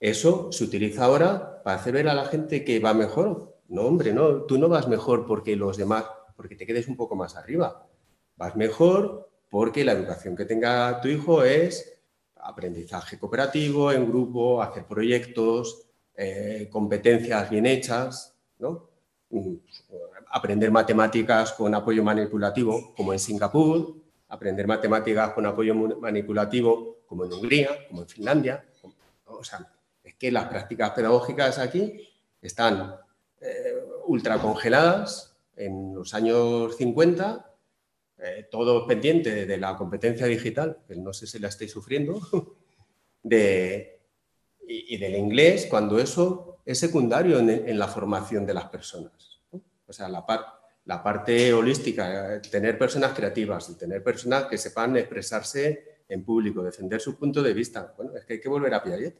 Eso 0.00 0.50
se 0.50 0.64
utiliza 0.64 1.04
ahora 1.04 1.62
para 1.62 1.76
hacer 1.76 1.94
ver 1.94 2.08
a 2.08 2.14
la 2.14 2.24
gente 2.24 2.64
que 2.64 2.80
va 2.80 2.94
mejor. 2.94 3.56
No, 3.68 3.82
hombre, 3.82 4.12
no, 4.12 4.42
tú 4.42 4.58
no 4.58 4.68
vas 4.68 4.88
mejor 4.88 5.24
porque 5.24 5.54
los 5.54 5.76
demás, 5.76 6.04
porque 6.34 6.56
te 6.56 6.66
quedes 6.66 6.88
un 6.88 6.96
poco 6.96 7.14
más 7.14 7.36
arriba. 7.36 7.86
Vas 8.34 8.56
mejor 8.56 9.30
porque 9.48 9.84
la 9.84 9.92
educación 9.92 10.34
que 10.34 10.46
tenga 10.46 11.00
tu 11.00 11.06
hijo 11.06 11.44
es 11.44 12.00
aprendizaje 12.34 13.20
cooperativo, 13.20 13.92
en 13.92 14.08
grupo, 14.08 14.60
hacer 14.60 14.84
proyectos, 14.84 15.91
eh, 16.16 16.68
competencias 16.70 17.48
bien 17.50 17.66
hechas, 17.66 18.36
¿no? 18.58 18.88
Mm, 19.30 19.54
Aprender 20.34 20.70
matemáticas 20.70 21.52
con 21.52 21.74
apoyo 21.74 22.02
manipulativo, 22.02 22.94
como 22.96 23.12
en 23.12 23.18
Singapur, 23.18 23.96
aprender 24.28 24.66
matemáticas 24.66 25.32
con 25.32 25.44
apoyo 25.44 25.74
manipulativo, 25.74 27.02
como 27.06 27.26
en 27.26 27.32
Hungría, 27.34 27.68
como 27.88 28.02
en 28.02 28.08
Finlandia. 28.08 28.64
O 29.26 29.44
sea, 29.44 29.70
es 30.02 30.14
que 30.14 30.32
las 30.32 30.46
prácticas 30.46 30.92
pedagógicas 30.92 31.58
aquí 31.58 32.08
están 32.40 32.96
eh, 33.40 33.74
ultra 34.06 34.38
congeladas 34.38 35.36
en 35.54 35.94
los 35.94 36.14
años 36.14 36.76
50, 36.76 37.52
eh, 38.18 38.48
todo 38.50 38.86
pendiente 38.86 39.46
de 39.46 39.56
la 39.58 39.76
competencia 39.76 40.26
digital, 40.26 40.78
que 40.86 40.96
no 40.96 41.12
sé 41.12 41.26
si 41.26 41.38
la 41.38 41.48
estáis 41.48 41.72
sufriendo, 41.72 42.20
de, 43.22 43.91
y, 44.66 44.94
y 44.94 44.98
del 44.98 45.16
inglés, 45.16 45.66
cuando 45.68 45.98
eso 45.98 46.58
es 46.64 46.78
secundario 46.78 47.38
en, 47.38 47.50
en 47.50 47.78
la 47.78 47.88
formación 47.88 48.46
de 48.46 48.54
las 48.54 48.66
personas. 48.66 49.40
¿no? 49.50 49.60
O 49.86 49.92
sea, 49.92 50.08
la, 50.08 50.24
par- 50.24 50.46
la 50.84 51.02
parte 51.02 51.52
holística, 51.52 52.36
eh, 52.36 52.40
tener 52.40 52.78
personas 52.78 53.12
creativas 53.12 53.76
tener 53.78 54.02
personas 54.02 54.44
que 54.46 54.58
sepan 54.58 54.96
expresarse 54.96 56.02
en 56.08 56.24
público, 56.24 56.62
defender 56.62 57.00
su 57.00 57.16
punto 57.16 57.42
de 57.42 57.54
vista. 57.54 57.94
Bueno, 57.96 58.16
es 58.16 58.24
que 58.24 58.34
hay 58.34 58.40
que 58.40 58.48
volver 58.48 58.74
a 58.74 58.82
Piaget, 58.82 59.16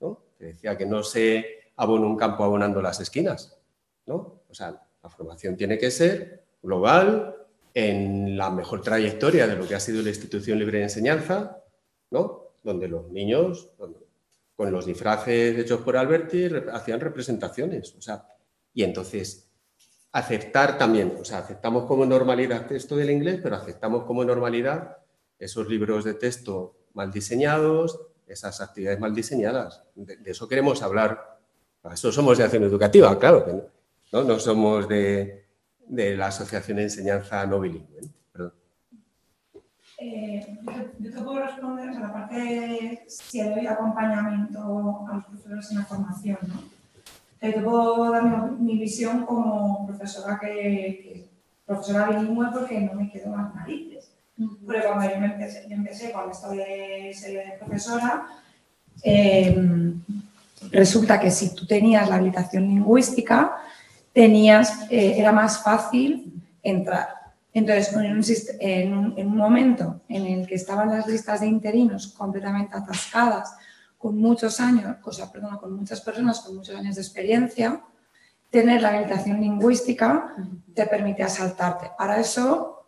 ¿no? 0.00 0.20
que 0.38 0.46
decía 0.46 0.76
que 0.76 0.86
no 0.86 1.02
se 1.02 1.70
abona 1.76 2.06
un 2.06 2.16
campo 2.16 2.44
abonando 2.44 2.82
las 2.82 3.00
esquinas. 3.00 3.58
¿no? 4.06 4.42
O 4.48 4.54
sea, 4.54 4.82
la 5.02 5.08
formación 5.08 5.56
tiene 5.56 5.78
que 5.78 5.90
ser 5.90 6.44
global, 6.62 7.36
en 7.76 8.36
la 8.36 8.50
mejor 8.50 8.82
trayectoria 8.82 9.48
de 9.48 9.56
lo 9.56 9.66
que 9.66 9.74
ha 9.74 9.80
sido 9.80 10.00
la 10.00 10.08
institución 10.08 10.60
libre 10.60 10.78
de 10.78 10.84
enseñanza, 10.84 11.60
¿no? 12.10 12.52
donde 12.62 12.86
los 12.86 13.10
niños, 13.10 13.70
bueno, 13.76 13.96
con 14.56 14.70
los 14.70 14.86
disfraces 14.86 15.58
hechos 15.58 15.80
por 15.80 15.96
Alberti, 15.96 16.48
hacían 16.72 17.00
representaciones. 17.00 17.94
O 17.96 18.02
sea, 18.02 18.26
y 18.72 18.84
entonces, 18.84 19.50
aceptar 20.12 20.78
también, 20.78 21.16
o 21.20 21.24
sea, 21.24 21.38
aceptamos 21.38 21.86
como 21.86 22.06
normalidad 22.06 22.70
esto 22.72 22.96
del 22.96 23.10
inglés, 23.10 23.40
pero 23.42 23.56
aceptamos 23.56 24.04
como 24.04 24.24
normalidad 24.24 24.98
esos 25.38 25.68
libros 25.68 26.04
de 26.04 26.14
texto 26.14 26.76
mal 26.94 27.10
diseñados, 27.10 28.00
esas 28.26 28.60
actividades 28.60 29.00
mal 29.00 29.14
diseñadas. 29.14 29.82
De, 29.94 30.18
eso 30.24 30.48
queremos 30.48 30.82
hablar. 30.82 31.40
Eso 31.92 32.12
somos 32.12 32.38
de 32.38 32.44
acción 32.44 32.62
educativa, 32.62 33.18
claro, 33.18 33.44
que 33.44 33.52
no, 33.52 33.64
¿no? 34.12 34.24
No 34.24 34.38
somos 34.38 34.88
de, 34.88 35.44
de 35.86 36.16
la 36.16 36.28
Asociación 36.28 36.78
de 36.78 36.84
Enseñanza 36.84 37.44
No 37.46 37.60
Bilingüe. 37.60 38.00
Eh, 40.06 40.58
yo 41.00 41.10
te 41.10 41.22
puedo 41.22 41.40
responder 41.40 41.88
a 41.88 41.98
la 41.98 42.12
parte 42.12 42.34
de 42.34 43.04
si 43.08 43.40
doy 43.40 43.66
acompañamiento 43.66 45.06
a 45.08 45.14
los 45.14 45.24
profesores 45.24 45.70
en 45.70 45.78
la 45.78 45.84
formación, 45.86 46.36
¿no? 46.46 46.62
Eh, 47.40 47.52
te 47.54 47.60
puedo 47.62 48.10
dar 48.12 48.22
mi, 48.22 48.74
mi 48.74 48.78
visión 48.80 49.24
como 49.24 49.86
profesora 49.86 50.38
que, 50.38 50.48
que- 50.52 51.28
profesora 51.64 52.08
bilingüe 52.10 52.48
porque 52.52 52.80
no 52.80 52.92
me 53.00 53.10
quedo 53.10 53.34
las 53.34 53.54
narices. 53.54 54.10
Porque 54.66 54.82
cuando 54.82 55.10
yo, 55.10 55.18
me 55.20 55.26
empecé, 55.26 55.66
yo 55.70 55.74
empecé 55.76 56.12
con 56.12 56.30
esto 56.30 56.50
de 56.50 57.10
ser 57.14 57.58
profesora, 57.58 58.26
eh, 59.02 59.94
resulta 60.70 61.18
que 61.18 61.30
si 61.30 61.54
tú 61.54 61.66
tenías 61.66 62.10
la 62.10 62.16
habilitación 62.16 62.64
lingüística, 62.64 63.56
tenías, 64.12 64.86
eh, 64.90 65.14
era 65.16 65.32
más 65.32 65.62
fácil 65.62 66.30
entrar. 66.62 67.13
Entonces, 67.54 67.92
en 67.94 68.12
un, 68.18 68.24
en 68.60 68.98
un- 68.98 69.14
en 69.18 69.26
un 69.28 69.36
momento 69.36 70.00
en 70.08 70.26
el 70.26 70.46
que 70.46 70.56
estaban 70.56 70.90
las 70.90 71.06
listas 71.06 71.40
de 71.40 71.46
interinos 71.46 72.08
completamente 72.08 72.76
atascadas, 72.76 73.56
con 73.96 74.18
muchos 74.18 74.60
años, 74.60 74.96
cosa, 75.00 75.32
perdona, 75.32 75.56
con 75.56 75.72
muchas 75.72 76.00
personas 76.02 76.40
con 76.40 76.56
muchos 76.56 76.76
años 76.76 76.96
de 76.96 77.00
experiencia, 77.00 77.80
tener 78.50 78.82
la 78.82 78.88
habilitación 78.90 79.40
lingüística 79.40 80.34
te 80.74 80.86
permite 80.86 81.26
saltarte. 81.28 81.90
Para 81.96 82.18
eso, 82.20 82.86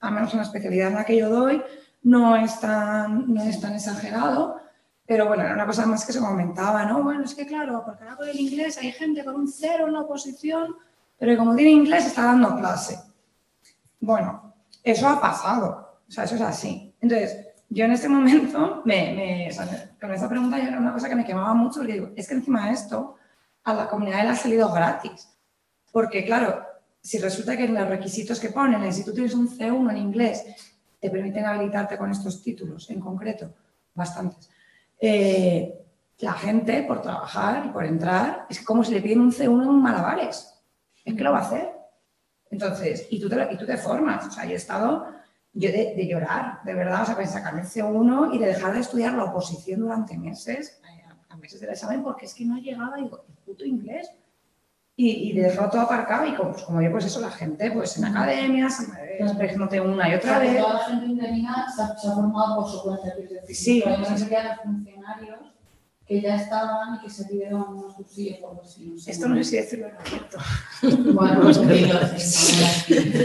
al 0.00 0.12
menos 0.14 0.32
en 0.32 0.38
la 0.38 0.44
especialidad 0.44 0.88
en 0.88 0.94
la 0.94 1.04
que 1.04 1.18
yo 1.18 1.28
doy, 1.28 1.62
no 2.04 2.36
es 2.36 2.58
tan, 2.60 3.32
no 3.34 3.42
es 3.42 3.60
tan 3.60 3.74
exagerado, 3.74 4.56
pero 5.06 5.26
bueno, 5.26 5.42
era 5.42 5.52
una 5.54 5.66
cosa 5.66 5.84
más 5.86 6.04
que 6.06 6.12
se 6.14 6.20
comentaba, 6.20 6.84
¿no? 6.86 7.02
Bueno, 7.02 7.24
es 7.24 7.34
que 7.34 7.46
claro, 7.46 7.82
porque 7.84 8.04
ahora 8.04 8.16
con 8.16 8.28
el 8.28 8.40
inglés 8.40 8.78
hay 8.78 8.92
gente 8.92 9.22
con 9.24 9.34
un 9.34 9.48
cero 9.48 9.86
en 9.86 9.92
la 9.92 10.00
oposición, 10.00 10.76
pero 11.18 11.32
que 11.32 11.38
como 11.38 11.54
tiene 11.54 11.72
inglés 11.72 12.06
está 12.06 12.22
dando 12.24 12.56
clase. 12.56 12.98
Bueno, 14.04 14.54
eso 14.82 15.08
ha 15.08 15.18
pasado, 15.18 16.00
o 16.06 16.12
sea, 16.12 16.24
eso 16.24 16.34
es 16.34 16.42
así. 16.42 16.94
Entonces, 17.00 17.38
yo 17.70 17.86
en 17.86 17.92
este 17.92 18.08
momento, 18.08 18.82
me, 18.84 19.48
con 19.98 20.12
esta 20.12 20.28
pregunta 20.28 20.58
era 20.58 20.78
una 20.78 20.92
cosa 20.92 21.08
que 21.08 21.16
me 21.16 21.24
quemaba 21.24 21.54
mucho, 21.54 21.80
porque 21.80 21.94
digo, 21.94 22.10
es 22.14 22.28
que 22.28 22.34
encima 22.34 22.66
de 22.66 22.74
esto, 22.74 23.16
a 23.64 23.72
la 23.72 23.88
comunidad 23.88 24.24
le 24.24 24.28
ha 24.28 24.36
salido 24.36 24.70
gratis. 24.70 25.30
Porque 25.90 26.22
claro, 26.24 26.62
si 27.00 27.18
resulta 27.18 27.56
que 27.56 27.64
en 27.64 27.74
los 27.74 27.88
requisitos 27.88 28.38
que 28.38 28.50
ponen, 28.50 28.92
si 28.92 29.04
tú 29.04 29.14
tienes 29.14 29.34
un 29.34 29.48
C1 29.48 29.90
en 29.90 29.96
inglés, 29.96 30.44
te 31.00 31.08
permiten 31.08 31.46
habilitarte 31.46 31.96
con 31.96 32.10
estos 32.10 32.42
títulos 32.42 32.90
en 32.90 33.00
concreto, 33.00 33.54
bastantes. 33.94 34.50
Eh, 35.00 35.82
la 36.18 36.34
gente, 36.34 36.82
por 36.82 37.00
trabajar 37.00 37.64
y 37.66 37.68
por 37.70 37.86
entrar, 37.86 38.46
es 38.50 38.60
como 38.60 38.84
si 38.84 38.92
le 38.92 39.00
piden 39.00 39.22
un 39.22 39.32
C1 39.32 39.62
en 39.62 39.82
malabares. 39.82 40.54
Es 41.04 41.14
que 41.14 41.24
lo 41.24 41.32
va 41.32 41.38
a 41.38 41.42
hacer. 41.42 41.73
Entonces, 42.50 43.06
y 43.10 43.20
tú 43.20 43.28
te, 43.28 43.48
y 43.52 43.56
tú 43.56 43.66
te 43.66 43.76
formas. 43.76 44.26
O 44.26 44.30
sea, 44.30 44.44
yo 44.44 44.52
he 44.52 44.56
estado 44.56 45.06
yo 45.52 45.70
de, 45.70 45.94
de 45.94 46.06
llorar, 46.08 46.60
de 46.64 46.74
verdad, 46.74 47.02
o 47.02 47.06
sea, 47.06 47.14
para 47.14 47.28
sacarme 47.28 47.60
el 47.60 47.68
C1 47.68 48.34
y 48.34 48.38
de 48.38 48.46
dejar 48.46 48.74
de 48.74 48.80
estudiar 48.80 49.14
la 49.14 49.24
oposición 49.24 49.80
durante 49.80 50.18
meses, 50.18 50.80
a, 50.82 51.32
a 51.34 51.36
meses 51.36 51.60
del 51.60 51.70
examen, 51.70 52.02
porque 52.02 52.26
es 52.26 52.34
que 52.34 52.44
no 52.44 52.58
llegaba, 52.58 52.96
digo, 52.96 53.24
el 53.28 53.34
puto 53.44 53.64
inglés. 53.64 54.10
Y, 54.96 55.10
y 55.10 55.32
de 55.32 55.42
dejarlo 55.42 55.70
todo 55.70 55.80
aparcado 55.82 56.26
y 56.26 56.34
como, 56.34 56.52
pues, 56.52 56.62
como 56.62 56.80
yo, 56.80 56.90
pues 56.92 57.04
eso, 57.04 57.20
la 57.20 57.30
gente, 57.30 57.70
pues 57.72 57.98
en 57.98 58.04
academias, 58.04 58.86
expresándote 59.18 59.80
una 59.80 60.08
y 60.08 60.14
otra 60.14 60.38
vez. 60.38 60.56
Toda 60.56 60.74
la 60.74 60.84
gente 60.84 61.06
interina 61.06 61.66
se 61.68 61.82
ha, 61.82 62.14
formado 62.14 62.62
por 62.62 62.70
su 62.70 62.82
cuenta. 62.82 63.12
Sí. 63.48 63.80
de 63.80 63.96
funcionarios 64.62 65.53
que 66.06 66.20
ya 66.20 66.36
estaban 66.36 66.96
y 66.96 66.98
que 67.00 67.08
se 67.10 67.24
dieron 67.24 67.62
unos 67.78 67.94
cursillos. 67.94 68.40
No 68.40 68.62
sé 68.98 69.10
Esto 69.10 69.28
no 69.28 69.36
sé 69.36 69.44
si 69.44 69.56
decirlo. 69.56 69.88
Bueno, 71.14 71.40
pues 71.42 71.66
dilo, 71.66 71.98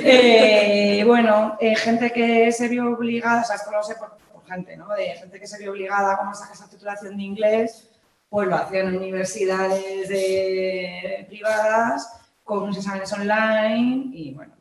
Eh, 0.04 1.04
bueno, 1.06 1.58
eh, 1.60 1.76
gente 1.76 2.12
que 2.12 2.52
se 2.52 2.68
vio 2.68 2.90
obligada, 2.94 3.42
o 3.42 3.44
sea, 3.46 3.56
esto 3.58 3.72
lo 3.72 3.84
sé 3.84 3.96
por, 3.96 4.18
por 4.32 4.46
gente, 4.46 4.78
¿no? 4.78 4.88
De 4.96 5.14
gente 5.16 5.40
que 5.40 5.48
se 5.48 5.58
vio 5.60 5.72
obligada 5.72 6.14
a 6.16 6.34
sacar 6.34 6.56
esa 6.56 6.70
titulación 6.70 7.18
de 7.18 7.24
inglés, 7.24 7.90
pues 8.30 8.48
lo 8.48 8.56
hacían 8.56 8.88
en 8.90 8.98
universidades 8.98 10.08
de- 10.08 11.26
privadas 11.28 12.08
con 12.44 12.64
unos 12.64 12.78
exámenes 12.78 13.12
online 13.14 14.10
y 14.14 14.34
bueno. 14.34 14.54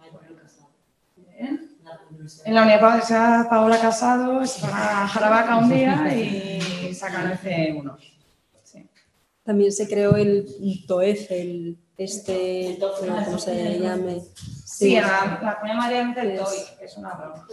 En 2.45 2.55
la 2.55 2.63
Universidad 2.63 3.49
Paola 3.49 3.81
Casado 3.81 4.45
se 4.47 4.63
van 4.63 4.73
a 4.75 5.09
Jaravaca 5.09 5.57
un 5.59 5.69
día 5.71 6.15
y 6.17 6.95
sacan 6.95 7.31
el 7.33 7.39
C1. 7.39 7.97
Sí. 8.65 8.87
También 9.45 9.73
se 9.73 9.89
creó 9.89 10.17
el 10.17 10.47
TOEFL, 10.87 11.73
este, 11.97 12.79
¿cómo 12.81 13.39
se 13.39 13.79
llame? 13.81 14.21
Sí, 14.65 14.95
la, 14.95 15.39
la 15.43 15.55
comunidad 15.61 15.77
María 15.77 16.05
del 16.25 16.39
TOI, 16.39 16.57
que 16.79 16.85
es 16.85 16.97
una 16.97 17.15
broma. 17.15 17.47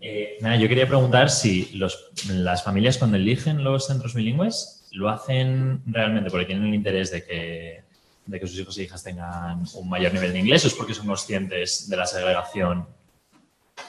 Eh, 0.00 0.38
nada, 0.40 0.56
yo 0.56 0.68
quería 0.68 0.86
preguntar 0.88 1.30
si 1.30 1.70
los- 1.74 2.10
las 2.28 2.62
familias 2.64 2.98
cuando 2.98 3.16
eligen 3.16 3.62
los 3.62 3.86
centros 3.86 4.14
bilingües 4.14 4.88
lo 4.92 5.08
hacen 5.08 5.80
realmente 5.86 6.30
porque 6.30 6.46
tienen 6.46 6.66
el 6.66 6.74
interés 6.74 7.10
de 7.12 7.24
que, 7.24 7.84
de 8.26 8.40
que 8.40 8.46
sus 8.46 8.58
hijos 8.58 8.78
e 8.78 8.84
hijas 8.84 9.02
tengan 9.02 9.64
un 9.74 9.88
mayor 9.88 10.12
nivel 10.12 10.32
de 10.32 10.38
inglés 10.38 10.64
o 10.64 10.68
es 10.68 10.74
porque 10.74 10.94
son 10.94 11.06
conscientes 11.06 11.88
de 11.88 11.96
la 11.96 12.06
segregación. 12.06 12.86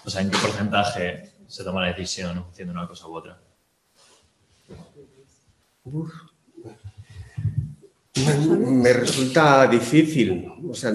O 0.05 0.09
sea, 0.09 0.21
¿en 0.21 0.31
qué 0.31 0.37
porcentaje 0.37 1.31
se 1.47 1.63
toma 1.63 1.81
la 1.81 1.87
decisión 1.87 2.45
de 2.55 2.63
una 2.63 2.87
cosa 2.87 3.07
u 3.07 3.15
otra? 3.15 3.39
Me, 8.15 8.93
resulta 8.93 9.67
difícil. 9.67 10.51
O 10.69 10.73
sea, 10.73 10.93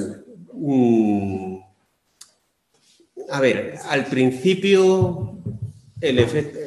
a 3.30 3.40
ver, 3.40 3.78
al 3.88 4.06
principio 4.06 5.38
el, 6.00 6.18
efecto, 6.18 6.58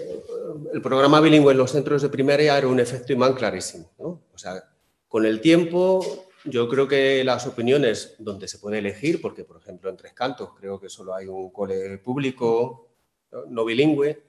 el 0.74 0.82
programa 0.82 1.20
bilingüe 1.20 1.52
en 1.52 1.58
los 1.58 1.72
centros 1.72 2.02
de 2.02 2.10
primaria 2.10 2.58
era 2.58 2.68
un 2.68 2.80
efecto 2.80 3.14
imán 3.14 3.34
clarísimo. 3.34 3.90
¿no? 4.00 4.22
O 4.34 4.38
sea, 4.38 4.64
con 5.08 5.26
el 5.26 5.42
tiempo 5.42 6.31
yo 6.46 6.68
creo 6.68 6.88
que 6.88 7.24
las 7.24 7.46
opiniones 7.48 8.16
donde 8.20 8.48
se 8.48 8.58
puede 8.58 8.80
elegir, 8.80 9.22
porque 9.22 9.44
por 9.44 9.58
ejemplo 9.58 9.90
en 9.90 9.98
Tres 9.98 10.14
Cantos 10.14 10.50
creo 10.58 10.80
que 10.80 10.90
solo 10.90 11.14
hay 11.14 11.28
un 11.28 11.52
cole 11.52 11.98
público 12.00 12.90
no, 13.48 13.64
bilingüe, 13.64 14.22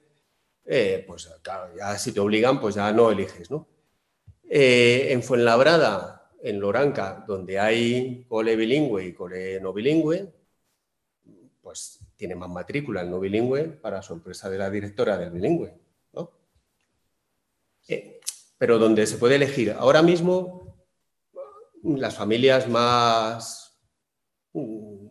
eh, 0.65 1.03
pues 1.05 1.29
claro, 1.41 1.75
ya 1.75 1.97
si 1.97 2.11
te 2.11 2.19
obligan 2.19 2.59
pues 2.59 2.75
ya 2.75 2.91
no 2.91 3.11
eliges, 3.11 3.51
¿no? 3.51 3.67
Eh, 4.49 5.07
en 5.11 5.23
Fuenlabrada, 5.23 6.31
en 6.41 6.59
Loranca, 6.59 7.23
donde 7.27 7.59
hay 7.59 8.25
cole 8.27 8.55
bilingüe 8.55 9.05
y 9.05 9.13
cole 9.13 9.59
no 9.59 9.73
bilingüe, 9.73 10.31
pues 11.61 11.99
tiene 12.15 12.35
más 12.35 12.49
matrícula 12.49 13.01
el 13.01 13.09
no 13.09 13.19
bilingüe 13.19 13.63
para 13.69 14.01
sorpresa 14.01 14.49
de 14.49 14.57
la 14.57 14.69
directora 14.69 15.17
del 15.17 15.31
bilingüe. 15.31 15.73
¿no? 16.13 16.31
Eh, 17.87 18.19
pero 18.57 18.77
donde 18.77 19.07
se 19.07 19.17
puede 19.17 19.35
elegir. 19.35 19.71
Ahora 19.71 20.01
mismo, 20.01 20.62
las 21.83 22.15
familias 22.15 22.69
más 22.69 23.77
mm, 24.53 25.07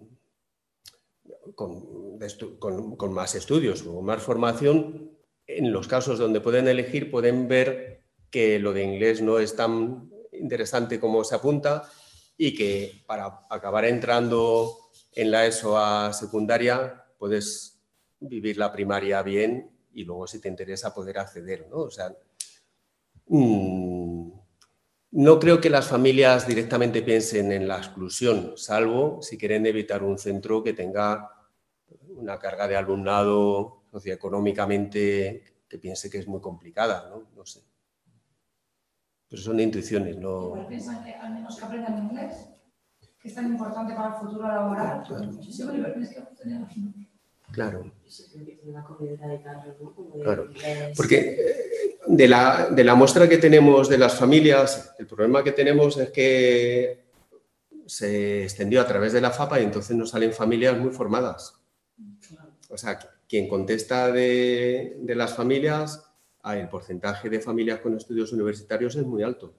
con, 1.54 3.12
más 3.12 3.34
estudios 3.34 3.84
o 3.86 4.00
más 4.00 4.22
formación, 4.22 5.10
en 5.46 5.72
los 5.72 5.88
casos 5.88 6.18
donde 6.18 6.40
pueden 6.40 6.68
elegir, 6.68 7.10
pueden 7.10 7.48
ver 7.48 8.04
que 8.30 8.58
lo 8.58 8.72
de 8.72 8.84
inglés 8.84 9.20
no 9.20 9.38
es 9.38 9.54
tan 9.54 10.10
interesante 10.32 10.98
como 10.98 11.24
se 11.24 11.34
apunta 11.34 11.88
y 12.36 12.54
que 12.54 13.02
para 13.06 13.46
acabar 13.50 13.84
entrando 13.84 14.78
en 15.12 15.30
la 15.30 15.46
ESO 15.46 15.76
a 15.76 16.12
secundaria 16.12 17.04
puedes 17.18 17.82
vivir 18.18 18.56
la 18.56 18.72
primaria 18.72 19.22
bien 19.22 19.70
y 19.92 20.04
luego 20.04 20.26
si 20.26 20.40
te 20.40 20.48
interesa 20.48 20.94
poder 20.94 21.18
acceder, 21.18 21.68
¿no? 21.68 21.78
O 21.78 21.90
sea, 21.90 22.16
mm, 23.26 24.11
no 25.12 25.38
creo 25.38 25.60
que 25.60 25.68
las 25.70 25.88
familias 25.88 26.46
directamente 26.46 27.02
piensen 27.02 27.52
en 27.52 27.68
la 27.68 27.76
exclusión, 27.76 28.54
salvo 28.56 29.20
si 29.20 29.36
quieren 29.36 29.66
evitar 29.66 30.02
un 30.02 30.18
centro 30.18 30.62
que 30.62 30.72
tenga 30.72 31.30
una 32.16 32.38
carga 32.38 32.66
de 32.66 32.76
alumnado 32.76 33.82
socioeconómicamente 33.90 35.42
que 35.68 35.78
piense 35.78 36.08
que 36.08 36.18
es 36.18 36.26
muy 36.26 36.40
complicada, 36.40 37.08
¿no? 37.10 37.28
No 37.36 37.44
sé. 37.44 37.60
Pero 39.28 39.42
son 39.42 39.60
intuiciones, 39.60 40.16
no... 40.16 40.46
Igual 40.46 40.66
piensan 40.68 41.04
que 41.04 41.14
al 41.14 41.34
menos 41.34 41.56
que 41.56 41.64
aprendan 41.64 41.98
inglés, 42.04 42.48
que 43.20 43.28
es 43.28 43.34
tan 43.34 43.46
importante 43.46 43.94
para 43.94 44.14
el 44.14 44.20
futuro 44.20 44.48
laboral. 44.48 45.02
Claro. 47.50 47.92
Claro, 50.22 50.44
inglés. 50.46 50.96
Porque 50.96 51.16
eh, 51.18 51.81
de 52.12 52.28
la, 52.28 52.68
de 52.70 52.84
la 52.84 52.94
muestra 52.94 53.26
que 53.26 53.38
tenemos 53.38 53.88
de 53.88 53.96
las 53.96 54.14
familias, 54.14 54.94
el 54.98 55.06
problema 55.06 55.42
que 55.42 55.52
tenemos 55.52 55.96
es 55.96 56.10
que 56.10 57.04
se 57.86 58.42
extendió 58.42 58.82
a 58.82 58.86
través 58.86 59.14
de 59.14 59.22
la 59.22 59.30
FAPA 59.30 59.60
y 59.60 59.64
entonces 59.64 59.96
nos 59.96 60.10
salen 60.10 60.34
familias 60.34 60.76
muy 60.76 60.90
formadas. 60.90 61.54
O 62.68 62.76
sea, 62.76 62.98
quien 63.26 63.48
contesta 63.48 64.12
de, 64.12 64.98
de 65.00 65.14
las 65.14 65.34
familias, 65.34 66.04
ah, 66.42 66.58
el 66.58 66.68
porcentaje 66.68 67.30
de 67.30 67.40
familias 67.40 67.80
con 67.80 67.96
estudios 67.96 68.30
universitarios 68.32 68.94
es 68.96 69.06
muy 69.06 69.22
alto. 69.22 69.54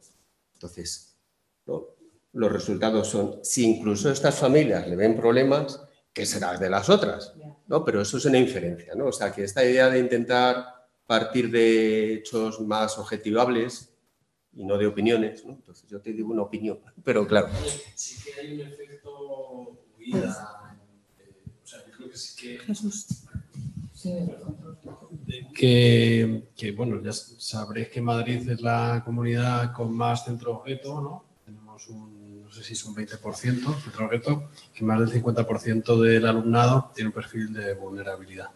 Entonces, 0.53 1.17
¿no? 1.65 1.88
los 2.34 2.51
resultados 2.51 3.07
son, 3.07 3.39
si 3.41 3.65
incluso 3.65 4.11
estas 4.11 4.38
familias 4.38 4.88
le 4.88 4.95
ven 4.95 5.15
problemas, 5.15 5.81
¿qué 6.13 6.27
será 6.27 6.55
de 6.55 6.69
las 6.69 6.88
otras? 6.88 7.34
¿no? 7.65 7.84
Pero 7.84 7.99
eso 7.99 8.17
es 8.17 8.25
una 8.25 8.38
inferencia, 8.38 8.93
¿no? 8.93 9.07
O 9.07 9.11
sea, 9.11 9.31
que 9.31 9.43
esta 9.43 9.65
idea 9.65 9.89
de 9.89 9.97
intentar 9.97 10.72
partir 11.05 11.51
de 11.51 12.15
hechos 12.15 12.59
más 12.61 12.97
objetivables 12.97 13.93
y 14.55 14.63
no 14.63 14.77
de 14.77 14.88
opiniones, 14.88 15.45
¿no? 15.45 15.53
Entonces 15.53 15.88
yo 15.89 15.99
te 15.99 16.13
digo 16.13 16.31
una 16.31 16.43
opinión, 16.43 16.80
pero 17.03 17.27
claro, 17.27 17.49
Sí 17.95 18.23
que 18.23 18.39
hay 18.39 18.53
un 18.53 18.67
efecto 18.67 19.85
huida. 19.97 20.69
o 21.63 21.67
sea, 21.67 21.80
yo 21.85 21.93
creo 21.97 22.09
que 22.09 22.17
sí 22.17 22.35
que. 22.35 22.59
Que, 25.55 26.43
que, 26.57 26.71
bueno, 26.73 27.01
ya 27.01 27.13
sabréis 27.13 27.88
que 27.88 28.01
Madrid 28.01 28.49
es 28.49 28.61
la 28.61 29.01
comunidad 29.05 29.71
con 29.71 29.95
más 29.95 30.25
centro 30.25 30.57
objeto, 30.57 30.99
¿no? 30.99 31.23
Tenemos 31.45 31.88
un, 31.88 32.43
no 32.43 32.51
sé 32.51 32.63
si 32.63 32.73
es 32.73 32.84
un 32.84 32.95
20% 32.95 33.35
centro 33.35 34.05
objeto, 34.05 34.49
que 34.73 34.84
más 34.84 34.99
del 34.99 35.23
50% 35.23 36.01
del 36.01 36.25
alumnado 36.25 36.91
tiene 36.93 37.09
un 37.09 37.13
perfil 37.13 37.53
de 37.53 37.73
vulnerabilidad. 37.75 38.49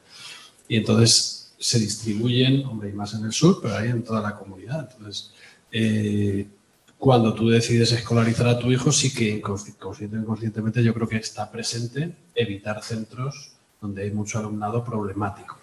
Y 0.68 0.76
entonces 0.76 1.37
se 1.60 1.80
distribuyen, 1.80 2.66
hombre, 2.66 2.90
y 2.90 2.94
más 2.94 3.14
en 3.14 3.26
el 3.26 3.32
sur, 3.32 3.60
pero 3.62 3.76
ahí 3.76 3.90
en 3.90 4.04
toda 4.04 4.22
la 4.22 4.36
comunidad. 4.36 4.90
Entonces, 4.92 5.32
eh, 5.72 6.48
cuando 6.98 7.34
tú 7.34 7.50
decides 7.50 7.92
escolarizar 7.92 8.48
a 8.48 8.60
tu 8.60 8.72
hijo, 8.72 8.92
sí 8.92 9.14
que 9.14 9.42
consciente 9.42 10.18
o 10.18 10.20
inconscientemente 10.20 10.84
yo 10.84 10.94
creo 10.94 11.08
que 11.08 11.18
está 11.18 11.52
presente 11.52 12.16
evitar 12.34 12.84
centros 12.84 13.52
donde 13.80 14.04
hay 14.04 14.12
mucho 14.12 14.40
alumnado 14.40 14.84
problemático. 14.84 15.58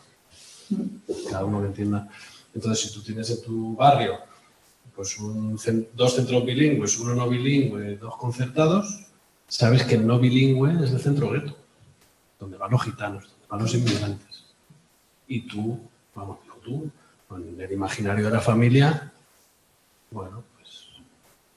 Cada 1.30 1.44
uno 1.44 1.60
que 1.60 1.66
entienda. 1.66 2.08
Entonces, 2.54 2.86
si 2.86 2.94
tú 2.94 3.02
tienes 3.02 3.30
en 3.30 3.42
tu 3.42 3.74
barrio 3.74 4.18
pues 4.94 5.16
dos 5.94 6.14
centros 6.14 6.44
bilingües, 6.44 6.98
uno 6.98 7.14
no 7.14 7.28
bilingüe, 7.28 7.96
dos 7.96 8.16
concertados, 8.16 9.06
sabes 9.48 9.82
que 9.84 9.96
el 9.96 10.06
no 10.06 10.18
bilingüe 10.20 10.84
es 10.84 10.92
el 10.92 11.00
centro 11.00 11.30
gueto, 11.30 11.56
donde 12.38 12.56
van 12.56 12.70
los 12.70 12.82
gitanos, 12.82 13.24
donde 13.24 13.46
van 13.48 13.62
los 13.62 13.74
inmigrantes. 13.74 14.33
Y 15.28 15.42
tú, 15.42 15.78
vamos, 16.14 16.38
digo 16.42 16.56
tú, 16.64 16.90
con 17.28 17.42
el 17.60 17.72
imaginario 17.72 18.26
de 18.26 18.30
la 18.30 18.40
familia, 18.40 19.12
bueno, 20.10 20.42
pues 20.56 20.88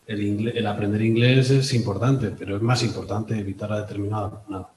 el, 0.08 0.22
ingle- 0.22 0.54
el 0.56 0.66
aprender 0.68 1.02
inglés 1.02 1.50
es 1.52 1.74
importante, 1.74 2.32
pero 2.32 2.56
es 2.56 2.62
más 2.62 2.82
importante 2.84 3.38
evitar 3.38 3.72
a 3.72 3.82
determinado 3.82 4.26
alumnado. 4.28 4.70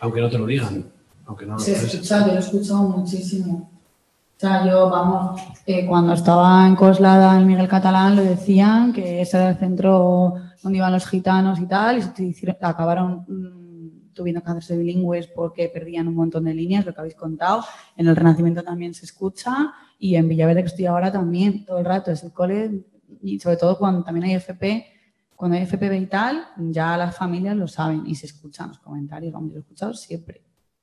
Aunque 0.00 0.20
no 0.20 0.30
te 0.30 0.38
lo 0.38 0.46
digan, 0.46 0.86
aunque 1.26 1.46
no 1.46 1.54
lo 1.54 1.58
Se 1.58 1.72
escucha, 1.72 2.20
yo 2.20 2.26
lo 2.28 2.32
he 2.34 2.38
escuchado 2.38 2.82
muchísimo. 2.84 3.70
O 4.36 4.40
sea, 4.40 4.64
yo, 4.64 4.88
vamos, 4.88 5.40
eh, 5.66 5.84
cuando 5.84 6.12
estaba 6.12 6.64
en 6.68 6.76
Coslada, 6.76 7.40
en 7.40 7.46
Miguel 7.48 7.66
Catalán, 7.66 8.14
lo 8.14 8.22
decían, 8.22 8.92
que 8.92 9.20
ese 9.20 9.36
era 9.36 9.50
el 9.50 9.56
centro 9.58 10.34
donde 10.62 10.78
iban 10.78 10.92
los 10.92 11.06
gitanos 11.08 11.58
y 11.58 11.66
tal, 11.66 11.98
y 12.18 12.32
se 12.32 12.56
acabaron 12.60 13.24
tuviendo 14.18 14.42
que 14.42 14.50
hacerse 14.50 14.76
bilingües 14.76 15.28
porque 15.28 15.68
perdían 15.68 16.08
un 16.08 16.14
montón 16.14 16.44
de 16.44 16.54
líneas, 16.54 16.84
lo 16.84 16.92
que 16.92 17.00
habéis 17.00 17.14
contado. 17.14 17.64
En 17.96 18.08
el 18.08 18.16
Renacimiento 18.16 18.62
también 18.62 18.92
se 18.92 19.06
escucha, 19.06 19.72
y 19.98 20.16
en 20.16 20.28
Villaverde, 20.28 20.62
que 20.62 20.68
estoy 20.68 20.86
ahora, 20.86 21.10
también, 21.10 21.64
todo 21.64 21.78
el 21.78 21.84
rato, 21.84 22.10
es 22.10 22.22
el 22.24 22.32
cole, 22.32 22.84
y 23.22 23.38
sobre 23.40 23.56
todo 23.56 23.78
cuando 23.78 24.02
también 24.02 24.24
hay 24.24 24.34
FP, 24.34 24.86
cuando 25.34 25.56
hay 25.56 25.66
FPB 25.66 25.94
y 25.94 26.06
tal, 26.06 26.48
ya 26.56 26.96
las 26.96 27.16
familias 27.16 27.56
lo 27.56 27.68
saben 27.68 28.04
y 28.06 28.16
se 28.16 28.26
escuchan 28.26 28.68
los 28.68 28.80
comentarios, 28.80 29.32
vamos, 29.32 29.50
lo 29.50 29.56
he 29.56 29.60
escuchado 29.60 29.94
siempre. 29.94 30.42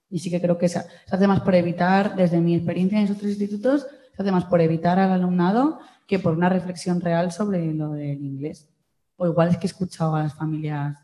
Y 0.09 0.19
sí 0.19 0.31
que 0.31 0.39
creo 0.41 0.57
que 0.57 0.69
se, 0.69 0.79
se 0.79 1.15
hace 1.15 1.27
más 1.27 1.41
por 1.41 1.55
evitar, 1.55 2.15
desde 2.15 2.39
mi 2.39 2.55
experiencia 2.55 2.97
en 2.97 3.03
esos 3.03 3.17
tres 3.17 3.39
institutos, 3.39 3.85
se 4.15 4.21
hace 4.21 4.31
más 4.31 4.45
por 4.45 4.61
evitar 4.61 4.97
al 4.97 5.11
alumnado 5.11 5.79
que 6.07 6.19
por 6.19 6.33
una 6.33 6.49
reflexión 6.49 7.01
real 7.01 7.31
sobre 7.31 7.73
lo 7.73 7.91
del 7.91 8.23
inglés. 8.23 8.69
O 9.17 9.27
igual 9.27 9.49
es 9.49 9.57
que 9.57 9.67
he 9.67 9.69
escuchado 9.69 10.15
a 10.15 10.23
las 10.23 10.33
familias 10.33 10.97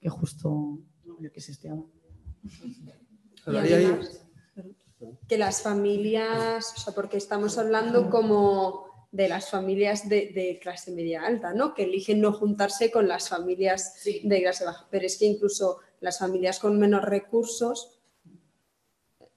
que 0.00 0.08
justo, 0.08 0.78
yo 1.20 1.28
sé, 1.36 1.52
este 1.52 1.68
Y 3.46 3.56
además, 3.56 4.20
que 5.28 5.38
las 5.38 5.62
familias, 5.62 6.74
o 6.76 6.80
sea, 6.80 6.94
porque 6.94 7.16
estamos 7.16 7.56
hablando 7.58 8.10
como 8.10 8.84
de 9.12 9.28
las 9.28 9.50
familias 9.50 10.08
de, 10.08 10.30
de 10.34 10.58
clase 10.62 10.92
media 10.92 11.24
alta, 11.26 11.52
¿no? 11.54 11.74
Que 11.74 11.84
eligen 11.84 12.20
no 12.20 12.32
juntarse 12.32 12.90
con 12.90 13.08
las 13.08 13.28
familias 13.28 13.94
de 14.04 14.42
clase 14.42 14.64
baja. 14.64 14.86
Pero 14.90 15.06
es 15.06 15.16
que 15.18 15.26
incluso 15.26 15.78
las 16.00 16.18
familias 16.18 16.58
con 16.60 16.78
menos 16.78 17.02
recursos, 17.04 17.98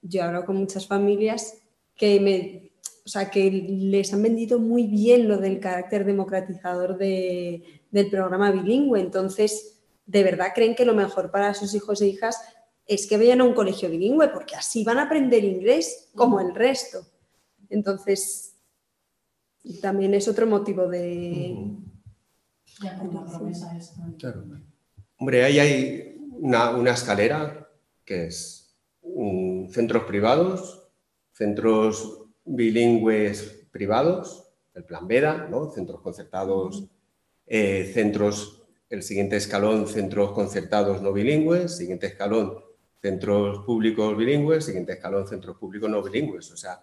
yo 0.02 0.22
hablo 0.24 0.44
con 0.44 0.56
muchas 0.56 0.86
familias 0.86 1.58
que 1.96 2.20
me, 2.20 2.72
o 3.04 3.08
sea, 3.08 3.30
que 3.30 3.50
les 3.50 4.12
han 4.12 4.22
vendido 4.22 4.58
muy 4.58 4.86
bien 4.86 5.28
lo 5.28 5.38
del 5.38 5.60
carácter 5.60 6.04
democratizador 6.04 6.96
de- 6.98 7.62
del 7.90 8.10
programa 8.10 8.50
bilingüe. 8.52 9.00
Entonces, 9.00 9.73
de 10.06 10.24
verdad 10.24 10.52
creen 10.54 10.74
que 10.74 10.84
lo 10.84 10.94
mejor 10.94 11.30
para 11.30 11.54
sus 11.54 11.74
hijos 11.74 12.00
e 12.02 12.08
hijas 12.08 12.38
es 12.86 13.06
que 13.06 13.16
vayan 13.16 13.40
a 13.40 13.44
un 13.44 13.54
colegio 13.54 13.88
bilingüe, 13.88 14.28
porque 14.28 14.56
así 14.56 14.84
van 14.84 14.98
a 14.98 15.04
aprender 15.04 15.42
inglés 15.42 16.10
como 16.14 16.40
el 16.40 16.54
resto. 16.54 17.06
Entonces, 17.70 18.56
también 19.80 20.12
es 20.14 20.28
otro 20.28 20.46
motivo 20.46 20.86
de... 20.86 21.56
Ya 22.82 22.98
promesa. 22.98 23.78
Claro. 24.18 24.44
Hombre, 25.16 25.44
ahí 25.44 25.58
hay 25.58 26.16
una, 26.32 26.70
una 26.70 26.92
escalera 26.92 27.70
que 28.04 28.26
es 28.26 28.76
centros 29.70 30.04
privados, 30.04 30.88
centros 31.32 32.22
bilingües 32.44 33.66
privados, 33.70 34.48
el 34.74 34.84
plan 34.84 35.06
VEDA, 35.06 35.48
¿no? 35.48 35.70
centros 35.70 36.00
concertados, 36.00 36.88
eh, 37.46 37.90
centros, 37.92 38.63
el 38.94 39.02
siguiente 39.02 39.36
escalón, 39.36 39.86
centros 39.88 40.32
concertados 40.32 41.02
no 41.02 41.12
bilingües, 41.12 41.76
siguiente 41.76 42.06
escalón, 42.06 42.60
centros 43.02 43.64
públicos 43.64 44.16
bilingües, 44.16 44.64
siguiente 44.64 44.92
escalón, 44.92 45.26
centros 45.26 45.56
públicos 45.56 45.90
no 45.90 46.02
bilingües. 46.02 46.50
O 46.52 46.56
sea, 46.56 46.80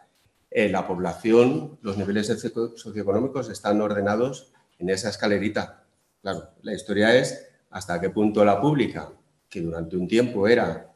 la 0.51 0.85
población, 0.85 1.79
los 1.81 1.97
niveles 1.97 2.27
socio- 2.27 2.75
socioeconómicos 2.77 3.49
están 3.49 3.79
ordenados 3.81 4.51
en 4.77 4.89
esa 4.89 5.09
escalerita. 5.09 5.85
Claro, 6.21 6.49
la 6.61 6.73
historia 6.73 7.15
es 7.17 7.47
hasta 7.69 7.99
qué 8.01 8.09
punto 8.09 8.43
la 8.43 8.59
pública, 8.59 9.11
que 9.49 9.61
durante 9.61 9.95
un 9.95 10.07
tiempo 10.07 10.47
era 10.47 10.93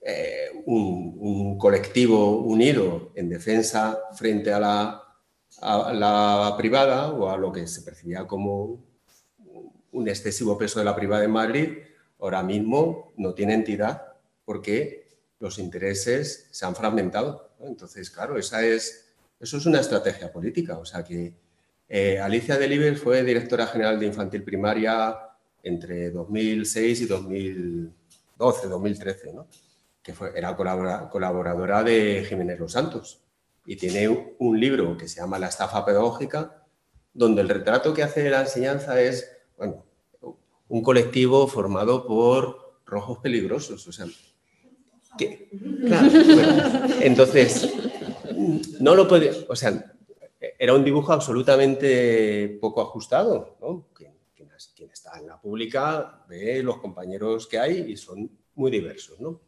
eh, 0.00 0.48
un, 0.64 1.58
colectivo 1.58 2.38
unido 2.38 3.12
en 3.14 3.28
defensa 3.28 3.98
frente 4.14 4.50
a 4.50 4.58
la 4.60 6.54
privada 6.56 7.12
o 7.12 7.28
a 7.28 7.36
lo 7.36 7.52
que 7.52 7.66
se 7.66 7.82
percibía 7.82 8.26
como 8.26 8.89
un 9.92 10.08
excesivo 10.08 10.56
peso 10.58 10.78
de 10.78 10.84
la 10.84 10.94
privada 10.96 11.24
en 11.24 11.30
Madrid, 11.30 11.78
ahora 12.18 12.42
mismo 12.42 13.12
no 13.16 13.34
tiene 13.34 13.54
entidad 13.54 14.14
porque 14.44 15.08
los 15.38 15.58
intereses 15.58 16.48
se 16.50 16.66
han 16.66 16.74
fragmentado. 16.76 17.50
Entonces, 17.60 18.10
claro, 18.10 18.36
esa 18.36 18.62
es, 18.64 19.12
eso 19.38 19.56
es 19.56 19.66
una 19.66 19.80
estrategia 19.80 20.32
política. 20.32 20.78
O 20.78 20.84
sea 20.84 21.02
que 21.02 21.32
eh, 21.88 22.18
Alicia 22.20 22.58
Delibes 22.58 23.00
fue 23.00 23.22
directora 23.24 23.66
general 23.66 23.98
de 23.98 24.06
infantil 24.06 24.42
primaria 24.42 25.16
entre 25.62 26.10
2006 26.10 27.00
y 27.02 27.06
2012, 27.06 28.68
2013, 28.68 29.32
¿no? 29.32 29.46
que 30.02 30.12
fue, 30.14 30.32
era 30.36 30.56
colabora- 30.56 31.08
colaboradora 31.10 31.82
de 31.82 32.24
Jiménez 32.28 32.58
Los 32.58 32.72
Santos. 32.72 33.20
Y 33.66 33.76
tiene 33.76 34.34
un 34.38 34.58
libro 34.58 34.96
que 34.96 35.08
se 35.08 35.20
llama 35.20 35.38
La 35.38 35.48
estafa 35.48 35.84
pedagógica, 35.84 36.64
donde 37.12 37.42
el 37.42 37.48
retrato 37.48 37.92
que 37.92 38.02
hace 38.02 38.22
de 38.22 38.30
la 38.30 38.40
enseñanza 38.40 39.00
es, 39.00 39.30
bueno, 39.60 39.84
un 40.68 40.82
colectivo 40.82 41.46
formado 41.46 42.06
por 42.06 42.78
rojos 42.86 43.18
peligrosos. 43.18 43.86
O 43.86 43.92
sea, 43.92 44.06
entonces, 47.02 47.70
no 48.80 48.94
lo 48.94 49.06
puede, 49.06 49.44
o 49.48 49.54
sea, 49.54 49.92
era 50.58 50.74
un 50.74 50.82
dibujo 50.84 51.12
absolutamente 51.12 52.58
poco 52.60 52.80
ajustado, 52.80 53.58
¿no? 53.60 53.86
Quien, 53.94 54.10
está 54.90 55.18
en 55.18 55.26
la 55.26 55.38
pública 55.38 56.24
ve 56.26 56.62
los 56.62 56.78
compañeros 56.78 57.46
que 57.46 57.58
hay 57.58 57.92
y 57.92 57.96
son 57.98 58.30
muy 58.54 58.70
diversos, 58.70 59.20
¿no? 59.20 59.42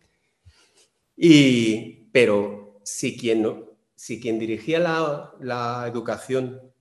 Y, 1.16 2.09
pero 2.12 2.78
si 2.82 3.16
quien, 3.16 3.40
no- 3.43 3.64
si 3.94 4.20
quien 4.20 4.39
dirigía 4.39 4.78
la 4.78 5.86
educación 5.89 6.72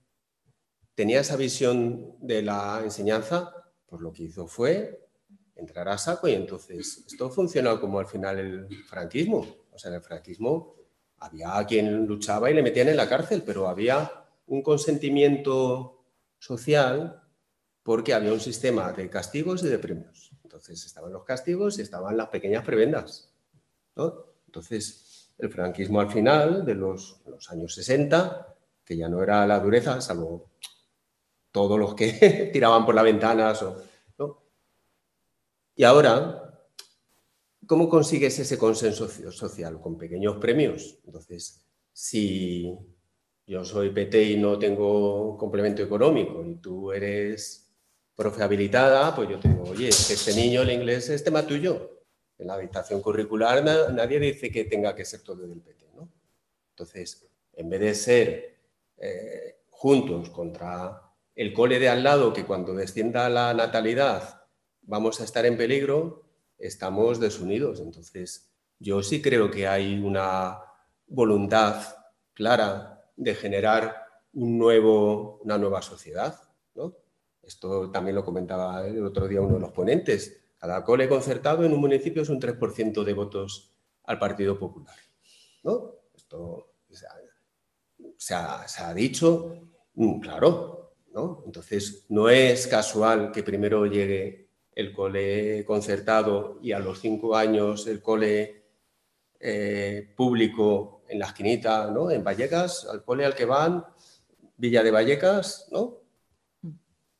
tenía 0.94 1.20
esa 1.20 1.36
visión 1.36 2.16
de 2.20 2.42
la 2.42 2.80
enseñanza, 2.82 3.54
pues 3.86 4.02
lo 4.02 4.12
que 4.12 4.24
hizo 4.24 4.46
fue 4.46 5.08
entrar 5.54 5.88
a 5.88 5.98
saco 5.98 6.28
y 6.28 6.34
entonces 6.34 7.04
esto 7.06 7.30
funcionó 7.30 7.80
como 7.80 7.98
al 7.98 8.06
final 8.06 8.38
el 8.38 8.84
franquismo. 8.84 9.46
O 9.70 9.78
sea, 9.78 9.90
en 9.90 9.96
el 9.96 10.02
franquismo 10.02 10.74
había 11.18 11.64
quien 11.66 12.06
luchaba 12.06 12.50
y 12.50 12.54
le 12.54 12.62
metían 12.62 12.88
en 12.88 12.96
la 12.96 13.08
cárcel, 13.08 13.42
pero 13.44 13.68
había 13.68 14.10
un 14.46 14.62
consentimiento 14.62 16.04
social 16.38 17.22
porque 17.82 18.14
había 18.14 18.32
un 18.32 18.40
sistema 18.40 18.92
de 18.92 19.08
castigos 19.08 19.62
y 19.62 19.68
de 19.68 19.78
premios. 19.78 20.30
Entonces 20.42 20.84
estaban 20.84 21.12
los 21.12 21.24
castigos 21.24 21.78
y 21.78 21.82
estaban 21.82 22.16
las 22.16 22.28
pequeñas 22.28 22.64
prebendas. 22.64 23.32
Entonces 24.46 25.32
el 25.38 25.50
franquismo 25.50 26.00
al 26.00 26.10
final 26.10 26.64
de 26.64 26.74
los, 26.74 27.20
los 27.26 27.50
años 27.50 27.74
60, 27.74 28.54
que 28.84 28.96
ya 28.96 29.08
no 29.08 29.22
era 29.22 29.46
la 29.46 29.58
dureza, 29.58 30.00
salvo 30.00 30.51
todos 31.52 31.78
los 31.78 31.94
que 31.94 32.50
tiraban 32.52 32.84
por 32.84 32.94
las 32.94 33.04
ventanas. 33.04 33.62
o-. 33.62 33.76
Y 35.74 35.84
ahora, 35.84 36.58
¿cómo 37.66 37.88
consigues 37.88 38.38
ese 38.38 38.58
consenso 38.58 39.08
social? 39.08 39.80
Con 39.80 39.96
pequeños 39.96 40.36
premios. 40.36 40.98
Entonces, 41.06 41.64
si 41.92 42.76
yo 43.46 43.64
soy 43.64 43.90
PT 43.90 44.22
y 44.22 44.36
no 44.36 44.58
tengo 44.58 45.36
complemento 45.38 45.82
económico 45.82 46.44
y 46.44 46.56
tú 46.56 46.92
eres 46.92 47.70
profe 48.14 48.42
habilitada, 48.42 49.14
pues 49.16 49.28
yo 49.30 49.38
te 49.40 49.48
digo, 49.48 49.64
oye, 49.64 49.88
este 49.88 50.34
niño 50.34 50.62
el 50.62 50.70
inglés 50.72 51.08
es 51.08 51.24
tema 51.24 51.46
tuyo. 51.46 52.00
En 52.38 52.46
la 52.48 52.54
habitación 52.54 53.00
curricular 53.00 53.64
na- 53.64 53.88
nadie 53.88 54.18
dice 54.20 54.50
que 54.50 54.64
tenga 54.64 54.94
que 54.94 55.04
ser 55.04 55.20
todo 55.22 55.46
del 55.46 55.60
PT, 55.60 55.86
¿no? 55.94 56.08
Entonces, 56.70 57.26
en 57.54 57.70
vez 57.70 57.80
de 57.80 57.94
ser 57.94 58.58
eh, 58.98 59.62
juntos 59.70 60.28
contra 60.30 61.00
el 61.34 61.52
cole 61.52 61.78
de 61.78 61.88
al 61.88 62.02
lado, 62.02 62.32
que 62.32 62.44
cuando 62.44 62.74
descienda 62.74 63.28
la 63.28 63.54
natalidad 63.54 64.42
vamos 64.82 65.20
a 65.20 65.24
estar 65.24 65.46
en 65.46 65.56
peligro, 65.56 66.24
estamos 66.58 67.20
desunidos. 67.20 67.80
Entonces, 67.80 68.52
yo 68.78 69.02
sí 69.02 69.22
creo 69.22 69.50
que 69.50 69.66
hay 69.66 69.98
una 69.98 70.58
voluntad 71.06 71.82
clara 72.34 73.04
de 73.16 73.34
generar 73.34 74.06
un 74.34 74.58
nuevo, 74.58 75.38
una 75.44 75.58
nueva 75.58 75.82
sociedad. 75.82 76.38
Esto 77.42 77.90
también 77.90 78.14
lo 78.14 78.24
comentaba 78.24 78.86
el 78.86 79.04
otro 79.04 79.26
día 79.26 79.40
uno 79.40 79.54
de 79.54 79.60
los 79.60 79.72
ponentes. 79.72 80.40
Cada 80.58 80.84
cole 80.84 81.08
concertado 81.08 81.64
en 81.64 81.72
un 81.72 81.80
municipio 81.80 82.22
es 82.22 82.28
un 82.28 82.40
3% 82.40 83.02
de 83.02 83.12
votos 83.14 83.74
al 84.04 84.18
Partido 84.18 84.58
Popular. 84.58 84.94
¿no? 85.64 85.94
Esto 86.14 86.74
se 88.16 88.34
ha 88.34 88.94
dicho, 88.94 89.56
mm, 89.94 90.20
claro, 90.20 90.81
¿no? 91.12 91.42
Entonces, 91.46 92.06
no 92.08 92.28
es 92.28 92.66
casual 92.66 93.32
que 93.32 93.42
primero 93.42 93.86
llegue 93.86 94.48
el 94.74 94.92
cole 94.92 95.64
concertado 95.66 96.58
y 96.62 96.72
a 96.72 96.78
los 96.78 97.00
cinco 97.00 97.36
años 97.36 97.86
el 97.86 98.00
cole 98.00 98.62
eh, 99.38 100.12
público 100.16 101.02
en 101.08 101.18
la 101.18 101.26
esquinita, 101.26 101.90
¿no? 101.90 102.10
En 102.10 102.24
Vallecas, 102.24 102.86
al 102.86 103.04
cole 103.04 103.24
al 103.24 103.34
que 103.34 103.44
van, 103.44 103.84
Villa 104.56 104.82
de 104.82 104.90
Vallecas, 104.90 105.68
¿no? 105.70 105.98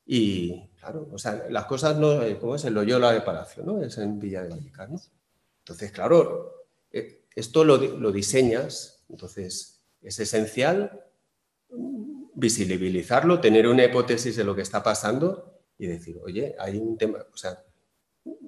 Y 0.05 0.67
claro, 0.79 1.07
o 1.11 1.17
sea, 1.17 1.45
las 1.49 1.65
cosas 1.65 1.97
no, 1.97 2.23
eh, 2.23 2.37
¿cómo 2.39 2.55
es? 2.55 2.65
El 2.65 2.73
Loyola 2.73 3.11
de 3.11 3.21
Palacio, 3.21 3.63
¿no? 3.63 3.81
Es 3.81 3.97
en 3.97 4.19
Villa 4.19 4.41
de 4.43 4.49
Vallecas, 4.49 4.89
¿no? 4.89 4.99
Entonces, 5.59 5.91
claro, 5.91 6.65
eh, 6.91 7.25
esto 7.35 7.63
lo, 7.63 7.77
lo 7.77 8.11
diseñas, 8.11 9.03
entonces 9.09 9.81
es 10.01 10.19
esencial 10.19 11.03
visibilizarlo, 12.35 13.39
tener 13.39 13.67
una 13.67 13.85
hipótesis 13.85 14.35
de 14.35 14.43
lo 14.43 14.55
que 14.55 14.61
está 14.61 14.81
pasando 14.81 15.59
y 15.77 15.87
decir, 15.87 16.19
oye, 16.23 16.55
hay 16.59 16.77
un 16.77 16.97
tema, 16.97 17.19
o 17.31 17.37
sea, 17.37 17.63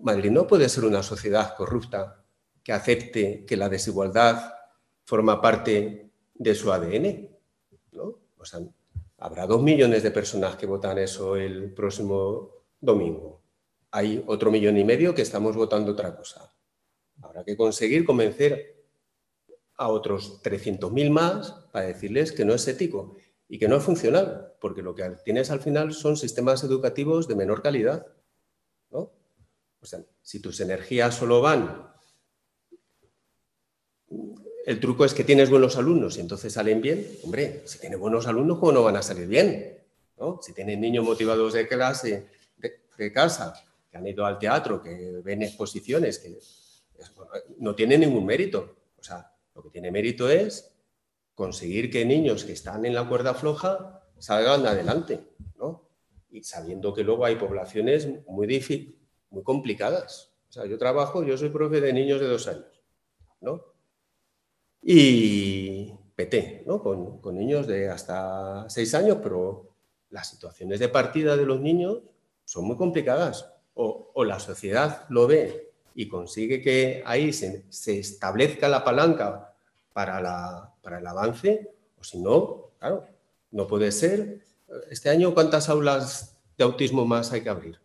Madrid 0.02 0.32
no 0.32 0.48
puede 0.48 0.70
ser 0.70 0.86
una 0.86 1.04
sociedad 1.04 1.56
corrupta 1.56 2.24
que 2.64 2.74
acepte 2.74 3.46
que 3.46 3.58
la 3.58 3.70
desigualdad 3.70 4.54
forma 5.04 5.42
parte 5.42 6.12
de 6.34 6.56
su 6.56 6.72
ADN, 6.72 7.30
¿no? 7.92 8.20
O 8.38 8.46
sea, 8.46 8.62
habrá 9.18 9.46
dos 9.46 9.62
millones 9.62 10.04
de 10.04 10.12
personas 10.12 10.56
que 10.56 10.66
votan 10.66 10.98
eso 10.98 11.36
el 11.36 11.74
próximo 11.74 12.52
domingo. 12.80 13.42
Hay 13.92 14.24
otro 14.28 14.52
millón 14.52 14.78
y 14.78 14.84
medio 14.84 15.14
que 15.14 15.22
estamos 15.22 15.56
votando 15.56 15.92
otra 15.92 16.16
cosa. 16.16 16.54
habrá 17.22 17.44
que 17.44 17.56
conseguir 17.56 18.06
convencer 18.06 18.84
a 19.78 19.90
otros 19.90 20.42
300.000 20.42 21.10
más 21.10 21.52
para 21.72 21.88
decirles 21.88 22.32
que 22.32 22.46
no 22.46 22.54
es 22.54 22.68
ético 22.68 23.18
y 23.48 23.60
que 23.60 23.68
no 23.68 23.78
es 23.78 23.84
funcional, 23.84 24.54
porque 24.60 24.82
lo 24.82 24.96
que 24.96 25.08
tienes 25.24 25.52
al 25.52 25.62
final 25.62 25.94
son 25.94 26.18
sistemas 26.18 26.64
educativos 26.64 27.28
de 27.28 27.36
menor 27.36 27.62
calidad. 27.62 28.08
¿no? 28.92 29.12
O 29.82 29.86
sea, 29.86 30.04
si 30.22 30.40
tus 30.40 30.60
energías 30.60 31.16
solo 31.16 31.42
van, 31.42 31.92
el 34.66 34.80
truco 34.80 35.06
es 35.06 35.14
que 35.14 35.24
tienes 35.24 35.50
buenos 35.50 35.78
alumnos 35.78 36.18
y 36.18 36.22
entonces 36.22 36.54
salen 36.54 36.82
bien. 36.82 37.08
Hombre, 37.24 37.62
si 37.66 37.78
tienes 37.78 38.00
buenos 38.00 38.26
alumnos, 38.26 38.58
¿cómo 38.58 38.72
no 38.72 38.84
van 38.84 38.98
a 38.98 39.04
salir 39.04 39.28
bien? 39.28 39.78
¿no? 40.18 40.40
Si 40.42 40.54
tienes 40.54 40.80
niños 40.80 41.06
motivados 41.06 41.54
de 41.54 41.68
clase, 41.68 42.28
de, 42.58 43.12
casa, 43.12 43.54
que 43.92 43.98
han 43.98 44.08
ido 44.08 44.26
al 44.26 44.40
teatro, 44.40 44.82
que 44.82 45.22
ven 45.24 45.44
exposiciones, 45.44 46.18
que 46.18 46.36
no 47.60 47.76
tienen 47.76 48.00
ningún 48.00 48.26
mérito. 48.26 48.76
O 48.98 49.04
sea, 49.04 49.32
lo 49.54 49.62
que 49.62 49.70
tiene 49.70 49.92
mérito 49.92 50.30
es 50.30 50.75
conseguir 51.36 51.92
que 51.92 52.06
niños 52.06 52.46
que 52.46 52.54
están 52.54 52.86
en 52.86 52.96
la 52.96 53.08
cuerda 53.08 53.34
floja 53.34 54.02
salgan 54.18 54.66
adelante, 54.66 55.20
¿no? 55.58 55.90
Y 56.32 56.44
sabiendo 56.44 56.94
que 56.94 57.04
luego 57.04 57.26
hay 57.26 57.36
poblaciones 57.36 58.08
muy 58.28 58.48
difíciles, 58.48 58.96
muy 59.30 59.44
complicadas. 59.44 60.34
O 60.50 60.52
sea, 60.52 60.66
yo 60.66 60.78
trabajo, 60.78 61.24
yo 61.24 61.38
soy 61.38 61.50
profe 61.50 61.82
de 61.82 61.92
niños 61.92 62.22
de 62.22 62.28
dos 62.28 62.48
años, 62.48 62.82
¿no? 63.42 63.62
Y 64.82 65.92
PT, 66.16 66.64
¿no? 66.66 66.82
Con, 66.82 67.36
niños 67.36 67.68
de 67.68 67.90
hasta 67.90 68.70
seis 68.70 68.94
años, 68.96 69.18
pero 69.22 69.76
las 70.10 70.30
situaciones 70.30 70.80
de 70.80 70.88
partida 70.88 71.36
de 71.36 71.46
los 71.46 71.60
niños 71.60 72.02
son 72.46 72.66
muy 72.66 72.78
complicadas. 72.78 73.52
O, 73.74 74.24
la 74.24 74.40
sociedad 74.40 75.06
lo 75.10 75.28
ve 75.28 75.74
y 75.94 76.08
consigue 76.08 76.62
que 76.62 77.04
ahí 77.06 77.34
se 77.34 77.66
establezca 78.00 78.70
la 78.70 78.86
palanca 78.86 79.55
para, 79.96 80.20
la, 80.20 80.74
para 80.82 81.00
el 81.00 81.08
avance, 81.08 81.72
o 81.98 82.04
si 82.04 82.18
no, 82.18 82.72
claro, 82.80 83.08
no 83.52 83.66
puede 83.66 83.94
ser. 83.94 84.42
Este 84.92 85.10
año, 85.10 85.34
¿cuántas 85.34 85.70
aulas 85.70 86.36
de 86.58 86.66
autismo 86.66 87.06
más 87.06 87.32
hay 87.32 87.40
que 87.40 87.48
abrir? 87.48 87.80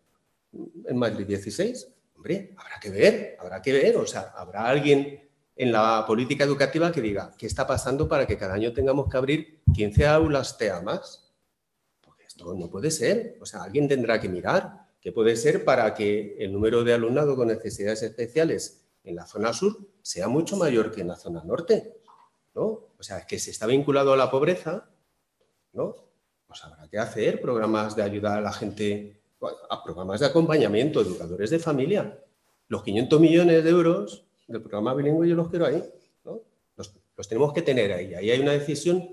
En 0.86 0.96
Madrid, 0.96 1.24
16. 1.24 1.86
Hombre, 2.16 2.52
habrá 2.56 2.80
que 2.80 2.90
ver, 2.90 3.36
habrá 3.38 3.62
que 3.62 3.72
ver. 3.72 3.96
O 3.96 4.04
sea, 4.08 4.32
habrá 4.34 4.66
alguien 4.66 5.20
en 5.54 5.70
la 5.70 6.02
política 6.04 6.42
educativa 6.42 6.90
que 6.90 7.00
diga 7.00 7.32
qué 7.38 7.46
está 7.46 7.64
pasando 7.64 8.08
para 8.08 8.26
que 8.26 8.36
cada 8.36 8.54
año 8.54 8.72
tengamos 8.72 9.08
que 9.08 9.16
abrir 9.16 9.60
15 9.72 10.08
aulas 10.08 10.58
TEA 10.58 10.80
más. 10.80 11.30
Porque 12.00 12.24
esto 12.24 12.52
no 12.54 12.68
puede 12.68 12.90
ser. 12.90 13.38
O 13.40 13.46
sea, 13.46 13.62
alguien 13.62 13.86
tendrá 13.86 14.20
que 14.20 14.28
mirar 14.28 14.88
qué 15.00 15.12
puede 15.12 15.36
ser 15.36 15.64
para 15.64 15.94
que 15.94 16.34
el 16.40 16.52
número 16.52 16.82
de 16.82 16.92
alumnado 16.92 17.36
con 17.36 17.46
necesidades 17.46 18.02
especiales 18.02 18.80
en 19.04 19.14
la 19.14 19.26
zona 19.26 19.52
sur 19.52 19.78
sea 20.02 20.26
mucho 20.26 20.56
mayor 20.56 20.90
que 20.90 21.02
en 21.02 21.08
la 21.08 21.16
zona 21.16 21.44
norte. 21.44 21.99
O 22.54 23.02
sea, 23.02 23.26
que 23.26 23.38
se 23.38 23.50
está 23.50 23.66
vinculado 23.66 24.12
a 24.12 24.16
la 24.16 24.30
pobreza, 24.30 24.88
¿no? 25.72 25.96
Pues 26.46 26.64
habrá 26.64 26.88
que 26.88 26.98
hacer 26.98 27.40
programas 27.40 27.94
de 27.94 28.02
ayuda 28.02 28.36
a 28.36 28.40
la 28.40 28.52
gente, 28.52 29.20
a 29.68 29.82
programas 29.82 30.20
de 30.20 30.26
acompañamiento, 30.26 31.00
educadores 31.00 31.50
de 31.50 31.58
familia. 31.58 32.18
Los 32.68 32.82
500 32.82 33.20
millones 33.20 33.64
de 33.64 33.70
euros 33.70 34.24
del 34.48 34.60
programa 34.60 34.94
bilingüe 34.94 35.28
yo 35.28 35.36
los 35.36 35.48
quiero 35.48 35.66
ahí, 35.66 35.82
¿no? 36.24 36.40
Los, 36.76 36.92
los 37.16 37.28
tenemos 37.28 37.52
que 37.52 37.62
tener 37.62 37.92
ahí. 37.92 38.14
Ahí 38.14 38.30
hay 38.30 38.40
una 38.40 38.52
decisión 38.52 39.08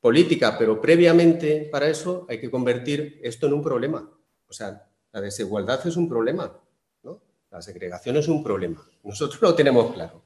política, 0.00 0.56
pero 0.58 0.80
previamente 0.80 1.68
para 1.70 1.88
eso 1.88 2.26
hay 2.28 2.40
que 2.40 2.50
convertir 2.50 3.20
esto 3.22 3.46
en 3.46 3.54
un 3.54 3.62
problema. 3.62 4.10
O 4.48 4.52
sea, 4.52 4.86
la 5.12 5.20
desigualdad 5.20 5.86
es 5.86 5.96
un 5.96 6.08
problema, 6.08 6.60
¿no? 7.04 7.22
La 7.50 7.62
segregación 7.62 8.16
es 8.16 8.26
un 8.26 8.42
problema. 8.42 8.84
Nosotros 9.04 9.40
lo 9.40 9.54
tenemos 9.54 9.94
claro, 9.94 10.22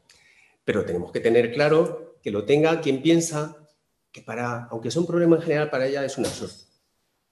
pero 0.64 0.84
tenemos 0.84 1.12
que 1.12 1.20
tener 1.20 1.52
claro 1.52 2.07
que 2.23 2.31
lo 2.31 2.45
tenga 2.45 2.81
quien 2.81 3.03
piensa 3.03 3.57
que 4.12 4.23
para, 4.23 4.65
aunque 4.70 4.90
sea 4.90 5.01
un 5.01 5.07
problema 5.07 5.36
en 5.36 5.43
general 5.43 5.70
para 5.70 5.86
ella, 5.86 6.05
es 6.05 6.19
una 6.19 6.28
suerte. 6.28 6.65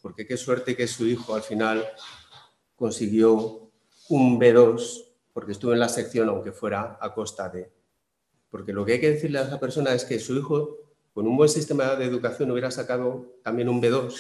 Porque 0.01 0.27
qué 0.27 0.37
suerte 0.37 0.77
que 0.77 0.87
su 0.87 1.07
hijo 1.07 1.35
al 1.35 1.43
final 1.43 1.85
consiguió 2.77 3.71
un 4.09 4.39
B2 4.39 5.05
porque 5.33 5.53
estuvo 5.53 5.73
en 5.73 5.81
la 5.81 5.89
sección 5.89 6.29
aunque 6.29 6.53
fuera 6.53 6.99
a 7.01 7.13
costa 7.13 7.49
de... 7.49 7.73
Porque 8.51 8.73
lo 8.73 8.85
que 8.85 8.93
hay 8.93 9.01
que 9.01 9.11
decirle 9.11 9.39
a 9.39 9.43
esa 9.43 9.61
persona 9.61 9.93
es 9.93 10.05
que 10.05 10.19
su 10.19 10.37
hijo, 10.37 10.77
con 11.13 11.27
un 11.27 11.37
buen 11.37 11.49
sistema 11.49 11.95
de 11.97 12.05
educación, 12.05 12.51
hubiera 12.51 12.71
sacado 12.71 13.35
también 13.43 13.69
un 13.69 13.83
B2, 13.83 14.15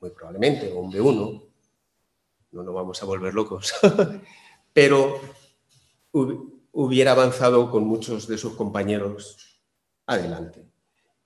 muy 0.00 0.10
probablemente, 0.10 0.70
o 0.72 0.80
un 0.80 0.92
B1. 0.92 1.44
No 2.52 2.62
nos 2.62 2.74
vamos 2.74 3.02
a 3.02 3.06
volver 3.06 3.32
locos. 3.34 3.72
Pero 4.72 5.20
hubiera 6.12 7.12
avanzado 7.12 7.70
con 7.70 7.84
muchos 7.84 8.28
de 8.28 8.38
sus 8.38 8.54
compañeros 8.54 9.51
adelante. 10.06 10.64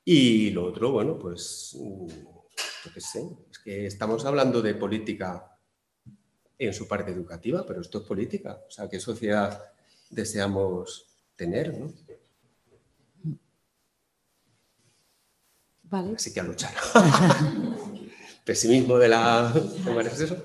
Y 0.05 0.51
lo 0.51 0.67
otro, 0.67 0.93
bueno, 0.93 1.19
pues, 1.19 1.77
mm, 1.81 2.07
yo 2.07 2.93
qué 2.95 3.01
sé, 3.01 3.29
es 3.51 3.59
que 3.59 3.87
estamos 3.87 4.25
hablando 4.25 4.63
de 4.63 4.75
política 4.75 5.59
en 6.59 6.73
su 6.73 6.87
parte 6.87 7.11
educativa, 7.11 7.65
pero 7.67 7.81
esto 7.81 7.99
es 7.99 8.05
política. 8.05 8.61
O 8.67 8.71
sea, 8.71 8.89
¿qué 8.89 9.01
sociedad 9.01 9.63
deseamos 10.09 11.07
tener? 11.35 11.77
¿no? 11.77 11.93
Vale. 15.83 16.15
Así 16.17 16.33
que 16.33 16.41
a 16.41 16.45
luchar. 16.45 16.73
Pesimismo 18.45 18.99
de 18.99 19.09
la... 19.09 19.53
¿Cómo 19.85 20.01
es 20.01 20.21
eso? 20.21 20.37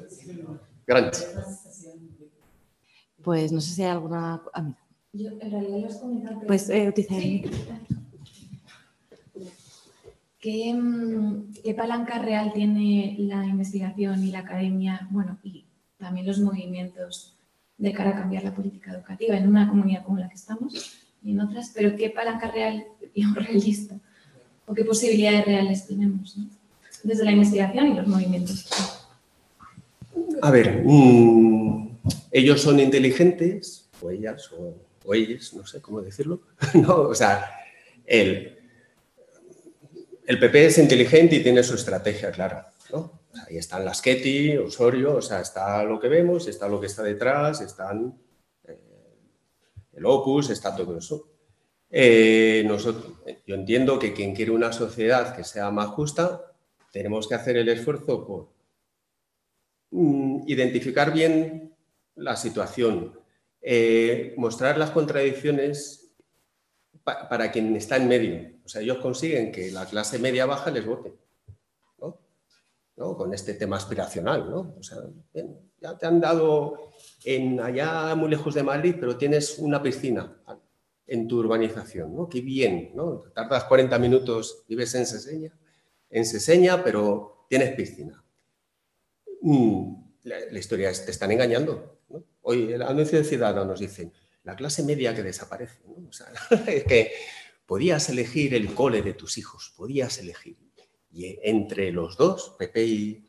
Grande. 0.87 1.17
Pues 3.21 3.51
no 3.51 3.61
sé 3.61 3.75
si 3.75 3.83
hay 3.83 3.89
alguna... 3.91 4.41
Ah, 4.53 4.75
Yo 5.13 5.29
en 5.39 5.51
realidad 5.51 5.77
los 5.81 5.95
comentarios... 5.97 6.43
Pues 6.47 6.69
eh, 6.69 6.89
utiliza 6.89 7.17
el 7.17 7.41
Mm, 7.43 8.00
¿Qué, 10.41 11.73
palanca 11.77 12.17
real 12.17 12.51
tiene 12.51 13.15
la 13.19 13.45
investigación 13.45 14.23
y 14.23 14.31
la 14.31 14.39
academia, 14.39 15.07
bueno, 15.11 15.37
y 15.43 15.65
también 15.99 16.25
los 16.25 16.39
movimientos 16.39 17.35
de 17.77 17.93
cara 17.93 18.09
a 18.09 18.15
cambiar 18.15 18.43
la 18.43 18.55
política 18.55 18.91
educativa 18.91 19.37
en 19.37 19.47
una 19.47 19.69
comunidad 19.69 20.03
como 20.03 20.17
la 20.17 20.27
que 20.27 20.35
estamos 20.35 20.97
y 21.23 21.33
en 21.33 21.41
otras? 21.41 21.71
Pero 21.75 21.95
¿qué 21.95 22.09
palanca 22.09 22.49
real 22.49 22.83
y 23.13 23.23
realista 23.35 23.95
o 24.65 24.73
qué 24.73 24.83
posibilidades 24.83 25.45
reales 25.45 25.85
tenemos 25.85 26.35
desde 27.03 27.23
la 27.23 27.33
investigación 27.33 27.91
y 27.91 27.93
los 27.93 28.07
movimientos? 28.07 28.67
A 30.41 30.49
ver, 30.49 30.81
mm, 30.83 31.97
ellos 32.31 32.61
son 32.61 32.79
inteligentes, 32.79 33.87
o 34.01 34.09
ellas, 34.09 34.51
o, 34.53 34.73
o 35.05 35.13
ellos, 35.13 35.53
no 35.53 35.67
sé 35.67 35.81
cómo 35.81 36.01
decirlo, 36.01 36.41
no, 36.73 36.95
o 36.95 37.13
sea, 37.13 37.45
el, 38.07 38.57
el 40.31 40.39
PP 40.39 40.65
es 40.65 40.77
inteligente 40.77 41.35
y 41.35 41.43
tiene 41.43 41.61
su 41.61 41.75
estrategia 41.75 42.31
clara. 42.31 42.71
¿no? 42.93 43.19
ahí 43.49 43.57
están 43.57 43.83
las 43.83 44.01
Ketty, 44.01 44.55
Osorio, 44.55 45.17
o 45.17 45.21
sea, 45.21 45.41
está 45.41 45.83
lo 45.83 45.99
que 45.99 46.07
vemos, 46.07 46.47
está 46.47 46.69
lo 46.69 46.79
que 46.79 46.87
está 46.87 47.03
detrás, 47.03 47.59
están 47.59 48.17
eh, 48.63 48.79
el 49.91 50.05
Opus, 50.05 50.49
está 50.49 50.73
todo 50.73 50.97
eso. 50.97 51.27
Eh, 51.89 52.65
yo 53.45 53.55
entiendo 53.55 53.99
que 53.99 54.13
quien 54.13 54.33
quiere 54.33 54.51
una 54.51 54.71
sociedad 54.71 55.35
que 55.35 55.43
sea 55.43 55.69
más 55.69 55.89
justa, 55.89 56.53
tenemos 56.93 57.27
que 57.27 57.35
hacer 57.35 57.57
el 57.57 57.67
esfuerzo 57.67 58.25
por 58.25 58.53
mm, 59.89 60.43
identificar 60.47 61.11
bien 61.11 61.75
la 62.15 62.37
situación, 62.37 63.19
eh, 63.61 64.33
mostrar 64.37 64.77
las 64.77 64.91
contradicciones 64.91 66.13
para 67.03 67.51
quien 67.51 67.75
está 67.75 67.97
en 67.97 68.07
medio. 68.07 68.50
O 68.63 68.69
sea, 68.69 68.81
ellos 68.81 68.97
consiguen 68.97 69.51
que 69.51 69.71
la 69.71 69.85
clase 69.85 70.19
media 70.19 70.45
baja 70.45 70.71
les 70.71 70.85
vote, 70.85 71.13
¿no? 72.97 73.17
Con 73.17 73.33
este 73.33 73.55
tema 73.55 73.77
aspiracional, 73.77 74.49
¿no? 74.49 74.75
O 74.77 74.83
sea, 74.83 74.99
ya 75.79 75.97
te 75.97 76.05
han 76.05 76.19
dado 76.19 76.91
en 77.23 77.59
allá 77.59 78.13
muy 78.15 78.29
lejos 78.29 78.53
de 78.53 78.63
Madrid, 78.63 78.95
pero 78.99 79.17
tienes 79.17 79.57
una 79.57 79.81
piscina 79.81 80.37
en 81.07 81.27
tu 81.27 81.39
urbanización, 81.39 82.15
¿no? 82.15 82.29
Qué 82.29 82.41
bien, 82.41 82.91
¿no? 82.93 83.19
Tardas 83.33 83.63
40 83.65 83.97
minutos, 83.97 84.63
vives 84.67 84.93
en 84.95 85.05
Seseña, 85.05 85.57
en 86.09 86.25
Seseña, 86.25 86.83
pero 86.83 87.45
tienes 87.49 87.73
piscina. 87.75 88.23
Mm, 89.41 89.95
la, 90.23 90.59
historia 90.59 90.89
es, 90.89 91.03
te 91.03 91.11
están 91.11 91.31
engañando. 91.31 92.01
Hoy 92.41 92.73
el 92.73 92.81
anuncio 92.81 93.17
de 93.17 93.23
Ciudadanos 93.23 93.67
nos 93.67 93.79
dicen, 93.79 94.13
la 94.43 94.55
clase 94.55 94.83
media 94.83 95.15
que 95.15 95.23
desaparece. 95.23 95.81
es 96.67 96.83
que 96.83 97.11
podías 97.71 98.09
elegir 98.09 98.53
el 98.53 98.75
cole 98.75 99.01
de 99.01 99.13
tus 99.13 99.37
hijos, 99.37 99.71
podías 99.77 100.17
elegir. 100.17 100.57
Y 101.09 101.39
entre 101.41 101.89
los 101.93 102.17
dos, 102.17 102.53
PP 102.59 102.83
y 102.85 103.23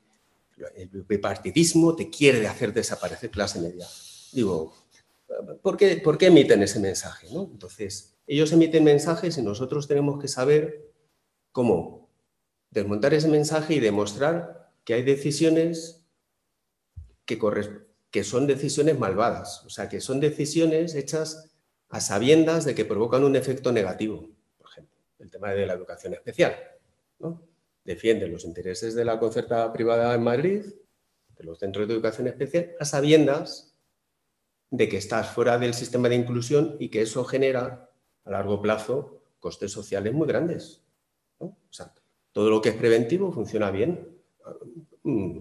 el 0.74 0.88
bipartidismo 0.88 1.94
te 1.94 2.10
quiere 2.10 2.48
hacer 2.48 2.72
desaparecer 2.72 3.30
clase 3.30 3.60
media. 3.60 3.86
Digo, 4.32 4.74
¿por 5.62 5.76
qué, 5.76 5.98
¿por 5.98 6.18
qué 6.18 6.26
emiten 6.26 6.60
ese 6.60 6.80
mensaje? 6.80 7.28
¿no? 7.30 7.44
Entonces, 7.52 8.16
ellos 8.26 8.50
emiten 8.50 8.82
mensajes 8.82 9.38
y 9.38 9.42
nosotros 9.42 9.86
tenemos 9.86 10.20
que 10.20 10.26
saber 10.26 10.92
cómo 11.52 12.10
desmontar 12.72 13.14
ese 13.14 13.28
mensaje 13.28 13.74
y 13.74 13.78
demostrar 13.78 14.72
que 14.82 14.94
hay 14.94 15.04
decisiones 15.04 16.04
que 17.26 17.38
que 18.10 18.24
son 18.24 18.48
decisiones 18.48 18.98
malvadas, 18.98 19.62
o 19.64 19.70
sea, 19.70 19.88
que 19.88 20.00
son 20.00 20.18
decisiones 20.18 20.96
hechas 20.96 21.51
a 21.92 22.00
sabiendas 22.00 22.64
de 22.64 22.74
que 22.74 22.86
provocan 22.86 23.22
un 23.22 23.36
efecto 23.36 23.70
negativo, 23.70 24.26
por 24.56 24.70
ejemplo, 24.70 24.96
el 25.18 25.30
tema 25.30 25.50
de 25.52 25.66
la 25.66 25.74
educación 25.74 26.14
especial. 26.14 26.56
¿no? 27.18 27.42
Defienden 27.84 28.32
los 28.32 28.44
intereses 28.46 28.94
de 28.94 29.04
la 29.04 29.20
concerta 29.20 29.70
privada 29.74 30.14
en 30.14 30.22
Madrid, 30.22 30.64
de 31.36 31.44
los 31.44 31.58
centros 31.58 31.86
de 31.86 31.92
educación 31.92 32.28
especial, 32.28 32.72
a 32.80 32.86
sabiendas 32.86 33.74
de 34.70 34.88
que 34.88 34.96
estás 34.96 35.28
fuera 35.32 35.58
del 35.58 35.74
sistema 35.74 36.08
de 36.08 36.14
inclusión 36.14 36.76
y 36.80 36.88
que 36.88 37.02
eso 37.02 37.26
genera 37.26 37.90
a 38.24 38.30
largo 38.30 38.62
plazo 38.62 39.20
costes 39.38 39.70
sociales 39.70 40.14
muy 40.14 40.26
grandes. 40.26 40.80
O 41.40 41.54
sea, 41.68 41.92
todo 42.32 42.48
lo 42.48 42.62
que 42.62 42.70
es 42.70 42.74
preventivo 42.74 43.30
funciona 43.32 43.70
bien. 43.70 44.16
Mm, 45.02 45.40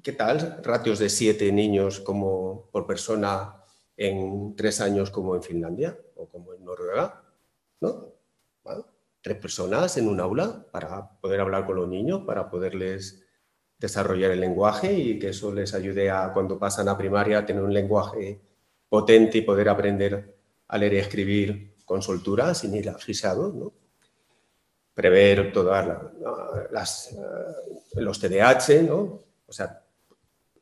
¿Qué 0.00 0.12
tal? 0.12 0.60
Ratios 0.62 1.00
de 1.00 1.08
siete 1.08 1.50
niños 1.50 1.98
como 1.98 2.68
por 2.70 2.86
persona 2.86 3.61
en 3.96 4.54
tres 4.56 4.80
años 4.80 5.10
como 5.10 5.34
en 5.36 5.42
Finlandia 5.42 5.98
o 6.16 6.26
como 6.28 6.54
en 6.54 6.64
Noruega. 6.64 7.22
¿no? 7.80 8.12
tres 9.22 9.36
personas 9.38 9.96
en 9.96 10.08
un 10.08 10.20
aula 10.20 10.66
para 10.70 11.08
poder 11.20 11.40
hablar 11.40 11.64
con 11.64 11.76
los 11.76 11.88
niños, 11.88 12.22
para 12.26 12.50
poderles 12.50 13.22
desarrollar 13.78 14.32
el 14.32 14.40
lenguaje 14.40 14.92
y 14.92 15.18
que 15.18 15.28
eso 15.28 15.52
les 15.52 15.74
ayude 15.74 16.10
a 16.10 16.32
cuando 16.32 16.58
pasan 16.58 16.88
a 16.88 16.98
primaria 16.98 17.38
a 17.38 17.46
tener 17.46 17.62
un 17.62 17.72
lenguaje 17.72 18.40
potente 18.88 19.38
y 19.38 19.42
poder 19.42 19.68
aprender 19.68 20.36
a 20.68 20.78
leer 20.78 20.94
y 20.94 20.98
escribir 20.98 21.74
con 21.84 22.02
soltura 22.02 22.54
sin 22.54 22.74
ir 22.74 22.90
asfixiados. 22.90 23.54
¿no? 23.54 23.72
Prever 24.92 25.52
todas 25.52 25.98
las, 26.70 27.12
eh, 27.12 28.00
los 28.00 28.18
TDAH, 28.20 28.82
¿no? 28.82 29.20
O 29.46 29.52
sea, 29.52 29.82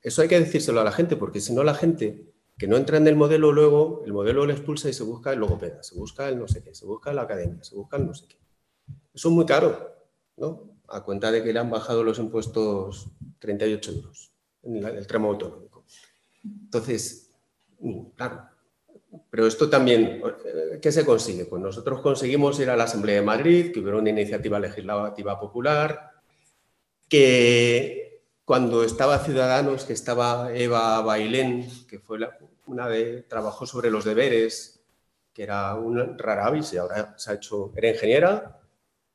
eso 0.03 0.23
hay 0.23 0.29
que 0.29 0.39
decírselo 0.39 0.81
a 0.81 0.85
la 0.85 0.93
gente 0.93 1.17
porque 1.17 1.41
si 1.41 1.53
no 1.53 1.63
la 1.63 1.75
gente 1.75 2.30
que 2.61 2.69
no 2.69 2.77
entra 2.77 2.99
en 2.99 3.07
el 3.07 3.17
modelo 3.17 3.53
luego, 3.53 4.03
el 4.05 4.13
modelo 4.13 4.45
lo 4.45 4.53
expulsa 4.53 4.91
y 4.91 4.93
se 4.93 5.03
busca 5.03 5.33
el 5.33 5.39
logopeda, 5.39 5.83
se 5.83 5.95
busca 5.95 6.29
el 6.29 6.39
no 6.39 6.47
sé 6.47 6.63
qué, 6.63 6.75
se 6.75 6.85
busca 6.85 7.11
la 7.11 7.23
academia, 7.23 7.65
se 7.65 7.75
busca 7.75 7.97
el 7.97 8.07
no 8.07 8.13
sé 8.13 8.27
qué. 8.29 8.37
Eso 9.15 9.29
es 9.31 9.35
muy 9.35 9.47
caro, 9.47 9.97
¿no? 10.37 10.77
A 10.89 11.03
cuenta 11.03 11.33
de 11.33 11.43
que 11.43 11.55
le 11.55 11.59
han 11.59 11.71
bajado 11.71 12.05
los 12.05 12.19
impuestos 12.19 13.13
38 13.39 13.93
euros 13.93 14.35
en 14.63 14.85
el 14.85 15.07
tramo 15.07 15.31
autonómico. 15.31 15.87
Entonces, 16.45 17.31
mm, 17.79 18.11
claro, 18.15 18.43
pero 19.31 19.47
esto 19.47 19.71
también, 19.71 20.21
eh, 20.45 20.79
¿qué 20.83 20.93
se 20.93 21.07
consigue? 21.07 21.47
Pues 21.47 21.63
nosotros 21.63 22.03
conseguimos 22.03 22.61
ir 22.61 22.69
a 22.69 22.77
la 22.77 22.85
Asamblea 22.85 23.17
de 23.17 23.23
Madrid, 23.23 23.73
que 23.73 23.81
hubiera 23.81 23.97
una 23.97 24.11
iniciativa 24.11 24.61
legislativa 24.61 25.41
popular, 25.41 26.11
que 27.09 28.23
cuando 28.45 28.85
estaba 28.85 29.19
Ciudadanos, 29.21 29.85
que 29.85 29.95
estaba 29.95 30.53
Eva 30.55 31.01
Bailén, 31.01 31.67
que 31.89 32.01
fue 32.01 32.19
una 32.71 32.89
de, 32.89 33.23
trabajó 33.23 33.67
sobre 33.67 33.91
los 33.91 34.05
deberes, 34.05 34.85
que 35.33 35.43
era 35.43 35.75
un 35.75 36.19
rara 36.19 36.47
avis 36.47 36.73
y 36.73 36.77
ahora 36.77 37.15
se 37.19 37.31
ha 37.31 37.35
hecho, 37.35 37.73
era 37.77 37.89
ingeniera, 37.91 38.61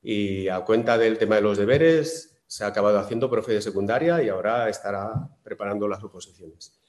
y 0.02 0.48
a 0.50 0.62
cuenta 0.62 0.98
del 0.98 1.18
tema 1.18 1.36
de 1.36 1.42
los 1.42 1.58
deberes 1.58 2.38
se 2.48 2.64
ha 2.64 2.68
acabado 2.68 3.00
haciendo 3.00 3.30
profe 3.30 3.54
de 3.54 3.62
secundaria 3.62 4.22
y 4.22 4.30
ahora 4.30 4.70
estará 4.70 5.30
preparando 5.44 5.88
las 5.88 6.04
oposiciones. 6.04 6.80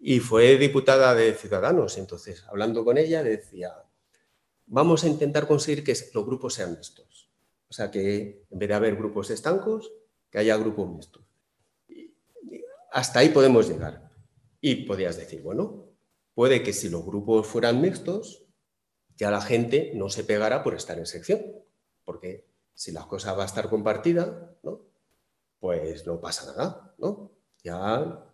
Y 0.00 0.20
fue 0.20 0.56
diputada 0.56 1.14
de 1.14 1.34
Ciudadanos, 1.34 1.98
entonces 1.98 2.44
hablando 2.48 2.84
con 2.84 2.98
ella 2.98 3.22
decía, 3.22 3.72
vamos 4.66 5.04
a 5.04 5.08
intentar 5.08 5.46
conseguir 5.46 5.84
que 5.84 5.94
los 6.14 6.24
grupos 6.24 6.54
sean 6.54 6.72
mixtos. 6.72 7.30
O 7.68 7.72
sea, 7.72 7.90
que 7.90 8.46
en 8.50 8.58
vez 8.58 8.68
de 8.68 8.74
haber 8.74 8.96
grupos 8.96 9.30
estancos, 9.30 9.92
que 10.30 10.38
haya 10.38 10.56
grupos 10.56 10.88
mixtos. 10.88 11.22
Hasta 12.90 13.20
ahí 13.20 13.28
podemos 13.28 13.68
llegar. 13.68 14.10
Y 14.60 14.86
podías 14.86 15.16
decir, 15.16 15.42
bueno, 15.42 15.89
puede 16.34 16.62
que 16.62 16.72
si 16.72 16.88
los 16.88 17.04
grupos 17.04 17.46
fueran 17.46 17.80
mixtos, 17.80 18.46
ya 19.16 19.30
la 19.30 19.40
gente 19.40 19.92
no 19.94 20.08
se 20.08 20.24
pegara 20.24 20.62
por 20.62 20.74
estar 20.74 20.98
en 20.98 21.06
sección 21.06 21.40
porque 22.10 22.44
si 22.74 22.90
la 22.90 23.06
cosa 23.06 23.34
va 23.34 23.44
a 23.44 23.46
estar 23.46 23.68
compartida, 23.68 24.56
¿no? 24.64 24.80
pues 25.60 26.06
no 26.08 26.20
pasa 26.20 26.46
nada, 26.46 26.92
¿no? 26.98 27.30
Ya 27.62 28.24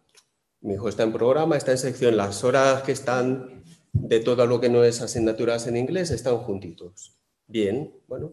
mi 0.63 0.75
hijo 0.75 0.89
está 0.89 1.03
en 1.03 1.13
programa, 1.13 1.59
está 1.59 1.73
en 1.73 1.79
sección, 1.79 2.17
las 2.17 2.43
horas 2.43 2.83
que 2.85 2.93
están 2.93 3.65
de 3.93 4.21
todo 4.21 4.47
lo 4.47 4.59
que 4.59 4.71
no 4.71 4.83
es 4.83 5.03
asignaturas 5.03 5.67
en 5.67 5.77
inglés 5.77 6.11
están 6.11 6.39
juntitos. 6.39 7.19
Bien, 7.47 7.95
bueno. 8.09 8.33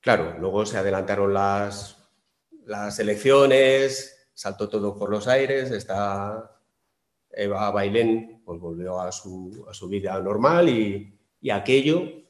Claro, 0.00 0.36
luego 0.38 0.66
se 0.66 0.76
adelantaron 0.76 1.32
las, 1.32 1.96
las 2.66 2.98
elecciones, 2.98 4.28
saltó 4.34 4.68
todo 4.68 4.94
por 4.94 5.08
los 5.08 5.26
aires, 5.26 5.70
está 5.70 6.53
Eva 7.36 7.70
Bailén, 7.70 8.42
pues 8.44 8.60
volvió 8.60 9.00
a 9.00 9.10
su, 9.12 9.66
a 9.68 9.74
su 9.74 9.88
vida 9.88 10.18
normal 10.20 10.68
y, 10.68 11.18
y 11.40 11.50
aquello 11.50 12.24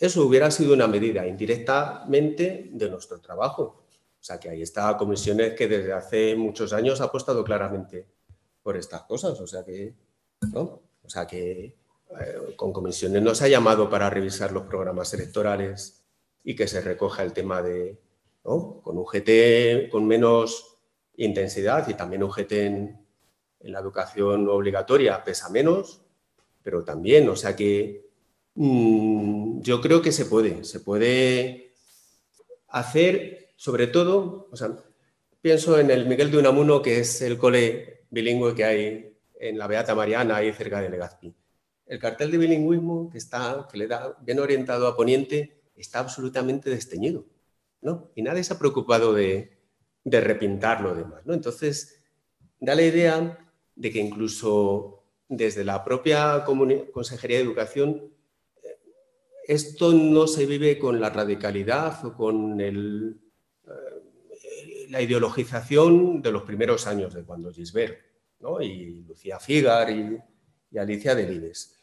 eso 0.00 0.26
hubiera 0.26 0.50
sido 0.50 0.72
una 0.72 0.86
medida 0.86 1.26
indirectamente 1.26 2.70
de 2.72 2.88
nuestro 2.88 3.20
trabajo. 3.20 3.84
O 4.18 4.22
sea 4.22 4.40
que 4.40 4.48
ahí 4.48 4.62
está 4.62 4.96
comisiones 4.96 5.52
que 5.52 5.68
desde 5.68 5.92
hace 5.92 6.34
muchos 6.36 6.72
años 6.72 7.02
ha 7.02 7.04
apostado 7.04 7.44
claramente 7.44 8.06
por 8.62 8.78
estas 8.78 9.02
cosas. 9.02 9.38
O 9.38 9.46
sea 9.46 9.62
que, 9.62 9.94
¿no? 10.52 10.80
O 11.02 11.08
sea 11.08 11.26
que 11.26 11.76
eh, 12.18 12.54
con 12.56 12.72
comisiones 12.72 13.22
nos 13.22 13.42
ha 13.42 13.48
llamado 13.48 13.90
para 13.90 14.08
revisar 14.08 14.52
los 14.52 14.62
programas 14.62 15.12
electorales 15.12 16.02
y 16.42 16.56
que 16.56 16.66
se 16.66 16.80
recoja 16.80 17.22
el 17.22 17.34
tema 17.34 17.60
de, 17.60 18.00
¿no? 18.42 18.80
Con 18.82 18.96
un 18.96 19.04
GT 19.04 19.90
con 19.90 20.06
menos 20.06 20.78
intensidad 21.16 21.86
y 21.88 21.94
también 21.94 22.22
un 22.22 22.30
GT 22.30 22.52
en, 22.52 22.99
en 23.60 23.72
la 23.72 23.80
educación 23.80 24.48
obligatoria 24.48 25.22
pesa 25.22 25.48
menos, 25.48 26.02
pero 26.62 26.84
también, 26.84 27.28
o 27.28 27.36
sea 27.36 27.54
que 27.54 28.10
Mm, 28.54 29.62
yo 29.62 29.80
creo 29.80 30.02
que 30.02 30.12
se 30.12 30.26
puede, 30.26 30.64
se 30.64 30.80
puede 30.80 31.72
hacer, 32.68 33.52
sobre 33.56 33.86
todo, 33.86 34.48
o 34.50 34.56
sea, 34.56 34.76
pienso 35.40 35.78
en 35.78 35.90
el 35.90 36.06
Miguel 36.06 36.30
de 36.30 36.38
Unamuno, 36.38 36.82
que 36.82 37.00
es 37.00 37.22
el 37.22 37.38
cole 37.38 38.04
bilingüe 38.10 38.54
que 38.54 38.64
hay 38.64 39.16
en 39.38 39.58
la 39.58 39.66
Beata 39.66 39.94
Mariana, 39.94 40.36
ahí 40.36 40.52
cerca 40.52 40.80
de 40.80 40.90
Legazpi. 40.90 41.34
El 41.86 41.98
cartel 41.98 42.30
de 42.30 42.38
bilingüismo 42.38 43.10
que, 43.10 43.18
está, 43.18 43.66
que 43.70 43.78
le 43.78 43.86
da 43.86 44.16
bien 44.20 44.38
orientado 44.38 44.86
a 44.86 44.96
Poniente 44.96 45.62
está 45.76 46.00
absolutamente 46.00 46.70
desteñido, 46.70 47.24
¿no? 47.80 48.10
Y 48.14 48.22
nadie 48.22 48.44
se 48.44 48.52
ha 48.52 48.58
preocupado 48.58 49.14
de, 49.14 49.56
de 50.04 50.20
repintar 50.20 50.82
lo 50.82 50.94
demás, 50.94 51.24
¿no? 51.24 51.34
Entonces, 51.34 52.02
da 52.60 52.74
la 52.74 52.82
idea 52.82 53.38
de 53.80 53.90
que 53.90 53.98
incluso 53.98 55.02
desde 55.26 55.64
la 55.64 55.82
propia 55.82 56.44
Consejería 56.92 57.38
de 57.38 57.44
Educación 57.44 58.12
esto 59.46 59.94
no 59.94 60.26
se 60.26 60.44
vive 60.44 60.78
con 60.78 61.00
la 61.00 61.08
radicalidad 61.08 62.04
o 62.04 62.14
con 62.14 62.60
eh, 62.60 62.70
la 64.90 65.00
ideologización 65.00 66.20
de 66.20 66.30
los 66.30 66.42
primeros 66.42 66.86
años 66.86 67.14
de 67.14 67.24
cuando 67.24 67.50
Gisbert 67.50 67.98
y 68.60 69.02
Lucía 69.02 69.40
Figar 69.40 69.90
y, 69.90 70.78
Alicia 70.78 71.14
Delibes. 71.14 71.74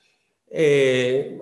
Eh, 0.49 1.39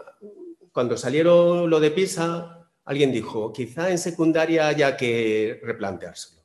cuando 0.71 0.97
salieron 0.97 1.69
lo 1.69 1.79
de 1.79 1.91
PISA, 1.91 2.71
alguien 2.85 3.11
dijo, 3.11 3.51
quizá 3.51 3.91
en 3.91 3.97
secundaria 3.97 4.67
haya 4.67 4.95
que 4.95 5.59
replanteárselo. 5.61 6.41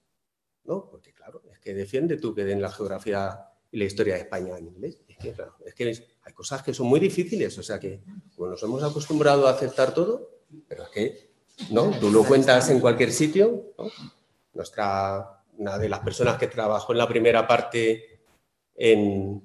¿no? 0.64 0.90
Porque 0.90 1.14
claro, 1.14 1.42
es 1.50 1.58
que 1.60 1.74
defiende 1.74 2.16
tú 2.16 2.34
que 2.34 2.44
den 2.44 2.60
la 2.60 2.70
geografía 2.70 3.49
y 3.72 3.78
la 3.78 3.84
historia 3.84 4.14
de 4.14 4.20
España 4.20 4.58
en 4.58 4.66
inglés. 4.66 5.00
Es 5.08 5.16
que, 5.16 5.34
es 5.64 5.74
que 5.74 6.06
hay 6.22 6.32
cosas 6.32 6.62
que 6.62 6.74
son 6.74 6.86
muy 6.86 7.00
difíciles, 7.00 7.56
o 7.58 7.62
sea 7.62 7.78
que 7.78 8.00
nos 8.38 8.62
hemos 8.62 8.82
acostumbrado 8.82 9.46
a 9.46 9.52
aceptar 9.52 9.94
todo, 9.94 10.30
pero 10.68 10.84
es 10.84 10.88
que 10.90 11.30
¿no? 11.70 11.90
tú 12.00 12.10
lo 12.10 12.24
cuentas 12.24 12.68
en 12.70 12.80
cualquier 12.80 13.12
sitio. 13.12 13.74
Nuestra, 14.54 15.42
una 15.58 15.78
de 15.78 15.88
las 15.88 16.00
personas 16.00 16.38
que 16.38 16.48
trabajó 16.48 16.92
en 16.92 16.98
la 16.98 17.08
primera 17.08 17.46
parte 17.46 18.22
en, 18.74 19.42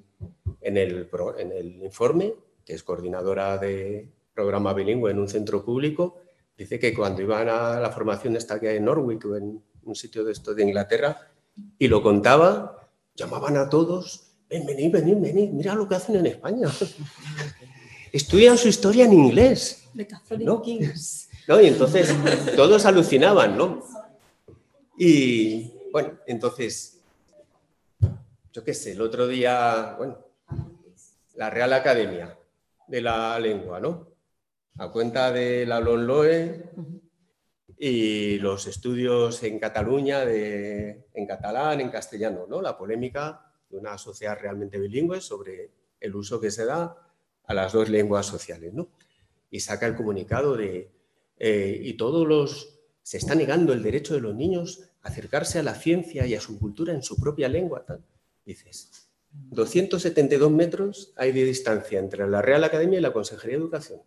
en, 0.62 0.78
el, 0.78 1.10
en 1.38 1.52
el 1.52 1.84
informe, 1.84 2.34
que 2.66 2.74
es 2.74 2.84
coordinadora 2.84 3.58
de 3.58 4.10
programa 4.34 4.74
bilingüe 4.74 5.12
en 5.12 5.20
un 5.20 5.30
centro 5.30 5.64
público, 5.64 6.22
dice 6.58 6.80
que 6.80 6.94
cuando 6.94 7.22
iban 7.22 7.50
a 7.50 7.80
la 7.80 7.92
formación 7.92 8.36
esta 8.36 8.60
que 8.60 8.70
hay 8.70 8.78
en 8.78 8.86
Norwich 8.86 9.26
o 9.26 9.36
en 9.36 9.62
un 9.84 9.96
sitio 9.96 10.24
de 10.24 10.32
esto 10.32 10.54
de 10.54 10.64
Inglaterra 10.64 11.30
y 11.78 11.88
lo 11.88 12.02
contaba, 12.02 12.85
llamaban 13.16 13.58
a 13.58 13.70
todos 13.70 14.26
ven, 14.50 14.66
venid, 14.66 14.92
venid, 14.92 15.18
venid, 15.18 15.50
mira 15.50 15.76
lo 15.76 15.88
que 15.88 15.96
hacen 15.96 16.16
en 16.18 16.28
España. 16.28 16.68
Estudian 18.12 18.58
su 18.58 18.68
historia 18.68 19.06
en 19.06 19.14
inglés. 19.14 19.88
¿no? 20.40 20.64
¿no? 21.48 21.62
Y 21.62 21.68
entonces 21.68 22.16
todos 22.56 22.86
alucinaban, 22.86 23.58
¿no? 23.58 23.84
Y 24.98 25.74
bueno, 25.92 26.14
entonces, 26.26 27.02
yo 28.54 28.64
qué 28.64 28.74
sé, 28.74 28.94
el 28.94 29.02
otro 29.02 29.28
día, 29.28 29.96
bueno, 29.98 30.18
la 31.36 31.50
Real 31.50 31.74
Academia 31.74 32.38
de 32.88 33.02
la 33.02 33.38
Lengua, 33.40 33.80
¿no? 33.80 34.08
A 34.78 34.90
cuenta 34.92 35.32
de 35.32 35.66
la 35.66 35.80
Lonloe 35.80 36.72
y 37.78 38.38
los 38.40 38.68
estudios 38.68 39.44
en 39.44 39.60
Cataluña, 39.60 40.26
de, 40.26 41.06
en 41.14 41.28
catalán, 41.28 41.82
en 41.82 41.90
castellano, 41.90 42.46
¿no? 42.48 42.62
La 42.62 42.78
polémica 42.78 43.46
una 43.76 43.98
sociedad 43.98 44.38
realmente 44.40 44.80
bilingüe 44.80 45.22
sobre 45.22 45.72
el 46.00 46.16
uso 46.16 46.40
que 46.40 46.52
se 46.52 46.66
da 46.66 46.96
a 47.44 47.54
las 47.54 47.74
dos 47.74 47.90
lenguas 47.90 48.26
sociales, 48.26 48.74
¿no? 48.74 48.90
Y 49.52 49.60
saca 49.60 49.86
el 49.86 49.96
comunicado 49.96 50.56
de, 50.56 50.92
eh, 51.38 51.80
y 51.84 51.94
todos 51.94 52.28
los, 52.28 52.80
se 53.02 53.18
está 53.18 53.36
negando 53.36 53.74
el 53.74 53.84
derecho 53.84 54.14
de 54.14 54.22
los 54.22 54.36
niños 54.36 54.90
a 55.02 55.10
acercarse 55.10 55.60
a 55.60 55.64
la 55.64 55.76
ciencia 55.76 56.26
y 56.26 56.36
a 56.36 56.42
su 56.42 56.60
cultura 56.60 56.94
en 56.94 57.04
su 57.04 57.18
propia 57.20 57.48
lengua, 57.48 57.86
tal. 57.86 58.04
Dices, 58.46 59.10
272 59.32 60.52
metros 60.52 61.14
hay 61.16 61.32
de 61.32 61.44
distancia 61.44 62.00
entre 62.00 62.28
la 62.28 62.42
Real 62.42 62.64
Academia 62.64 63.00
y 63.00 63.02
la 63.02 63.14
Consejería 63.14 63.58
de 63.58 63.64
Educación. 63.64 64.02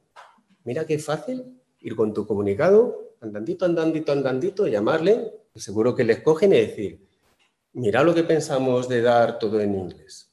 Mira 0.65 0.87
qué 0.87 0.99
fácil 0.99 1.61
ir 1.81 1.97
con 1.97 2.13
tu 2.13 2.27
comunicado, 2.27 3.08
andandito, 3.21 3.65
andandito, 3.65 4.13
andandito, 4.13 4.67
llamarle, 4.67 5.33
seguro 5.55 5.95
que 5.95 6.05
les 6.05 6.23
cogen 6.23 6.53
y 6.53 6.57
decir, 6.57 7.07
mira 7.73 8.03
lo 8.03 8.15
que 8.15 8.25
pensamos 8.25 8.89
de 8.89 9.03
dar 9.03 9.39
todo 9.39 9.61
en 9.61 9.75
inglés. 9.75 10.33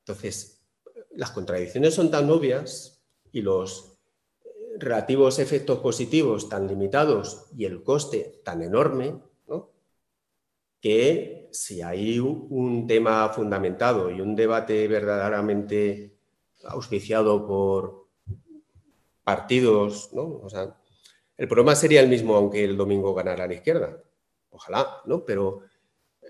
Entonces, 0.00 0.62
las 1.14 1.30
contradicciones 1.30 1.94
son 1.94 2.10
tan 2.10 2.30
obvias 2.30 3.02
y 3.32 3.42
los 3.42 3.98
relativos 4.78 5.38
efectos 5.38 5.78
positivos 5.80 6.48
tan 6.48 6.66
limitados 6.66 7.46
y 7.56 7.64
el 7.64 7.82
coste 7.82 8.40
tan 8.44 8.62
enorme, 8.62 9.20
que 10.80 11.50
si 11.52 11.82
hay 11.82 12.18
un 12.18 12.86
tema 12.86 13.28
fundamentado 13.28 14.10
y 14.10 14.22
un 14.22 14.34
debate 14.34 14.88
verdaderamente 14.88 16.16
auspiciado 16.64 17.46
por 17.46 18.06
partidos, 19.22 20.10
¿no? 20.14 20.40
El 21.40 21.48
problema 21.48 21.74
sería 21.74 22.02
el 22.02 22.08
mismo 22.10 22.36
aunque 22.36 22.62
el 22.62 22.76
domingo 22.76 23.14
ganara 23.14 23.46
la 23.46 23.54
izquierda. 23.54 23.98
Ojalá, 24.50 25.00
¿no? 25.06 25.24
Pero 25.24 25.62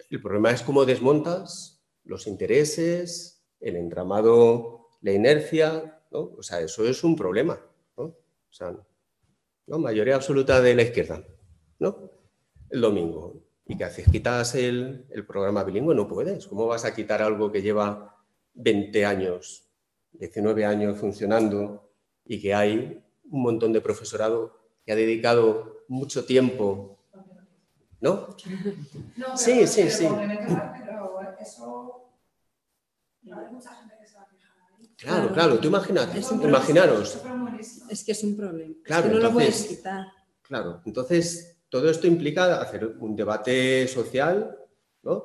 el 0.08 0.22
problema 0.22 0.52
es 0.52 0.62
cómo 0.62 0.84
desmontas 0.84 1.82
los 2.04 2.28
intereses, 2.28 3.42
el 3.58 3.74
entramado, 3.74 4.86
la 5.00 5.10
inercia, 5.10 6.00
¿no? 6.12 6.30
O 6.38 6.44
sea, 6.44 6.60
eso 6.60 6.86
es 6.86 7.02
un 7.02 7.16
problema, 7.16 7.60
¿no? 7.96 8.04
O 8.04 8.52
sea, 8.52 8.72
¿no? 9.66 9.78
mayoría 9.80 10.14
absoluta 10.14 10.60
de 10.60 10.76
la 10.76 10.82
izquierda, 10.82 11.24
¿no? 11.80 12.12
El 12.70 12.80
domingo. 12.80 13.42
¿Y 13.66 13.76
qué 13.76 13.82
haces? 13.82 14.08
¿Quitas 14.08 14.54
el, 14.54 15.06
el 15.10 15.26
programa 15.26 15.64
bilingüe? 15.64 15.92
No 15.92 16.06
puedes. 16.06 16.46
¿Cómo 16.46 16.68
vas 16.68 16.84
a 16.84 16.94
quitar 16.94 17.20
algo 17.20 17.50
que 17.50 17.62
lleva 17.62 18.16
20 18.54 19.04
años, 19.04 19.68
19 20.12 20.64
años 20.64 21.00
funcionando 21.00 21.90
y 22.24 22.40
que 22.40 22.54
hay 22.54 23.02
un 23.24 23.42
montón 23.42 23.72
de 23.72 23.80
profesorado 23.80 24.59
que 24.90 24.94
ha 24.94 24.96
dedicado 24.96 25.84
mucho 25.86 26.24
tiempo 26.24 26.98
¿No? 28.00 28.34
No, 29.16 29.36
sí, 29.36 29.52
pero, 29.54 29.66
sí, 29.68 29.90
sí. 29.90 30.08
Pero 30.08 31.36
eso... 31.38 32.10
Hay 33.22 33.52
mucha 33.52 33.70
gente 33.74 33.94
que 34.00 34.06
se 34.08 34.16
va 34.16 34.22
a 34.22 34.26
fijar 34.26 34.52
ahí. 34.76 34.90
Claro, 34.96 35.32
claro, 35.32 35.58
tú 35.60 35.68
Es 36.16 36.30
un 36.32 36.42
imaginaros. 36.42 37.20
Es 37.88 38.02
que 38.02 38.12
es 38.12 38.24
un 38.24 38.36
problema. 38.36 38.74
Claro, 38.82 39.06
es 39.06 39.12
que 39.12 39.16
no 39.16 39.22
lo 39.22 39.32
puedes 39.32 39.48
entonces- 39.60 39.76
quitar. 39.76 40.06
Claro, 40.42 40.82
entonces 40.86 41.58
todo 41.68 41.88
esto 41.88 42.08
implica 42.08 42.60
hacer 42.60 42.84
un 42.98 43.14
debate 43.14 43.86
social, 43.86 44.58
¿no? 45.02 45.24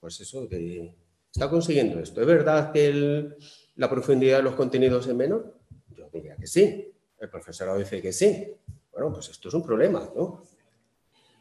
Pues 0.00 0.20
eso, 0.20 0.46
de, 0.46 0.94
¿está 1.32 1.48
consiguiendo 1.48 1.98
esto? 2.00 2.20
¿Es 2.20 2.26
verdad 2.26 2.72
que 2.72 2.88
el- 2.88 3.36
la 3.76 3.88
profundidad 3.88 4.38
de 4.38 4.42
los 4.42 4.54
contenidos 4.54 5.06
es 5.06 5.14
menor? 5.14 5.56
Yo 5.96 6.10
diría 6.12 6.36
que 6.36 6.46
sí. 6.46 6.92
El 7.18 7.30
profesorado 7.30 7.78
dice 7.78 8.02
que 8.02 8.12
sí. 8.12 8.52
Bueno, 8.98 9.12
pues 9.12 9.28
esto 9.28 9.46
es 9.46 9.54
un 9.54 9.62
problema, 9.62 10.10
¿no? 10.16 10.42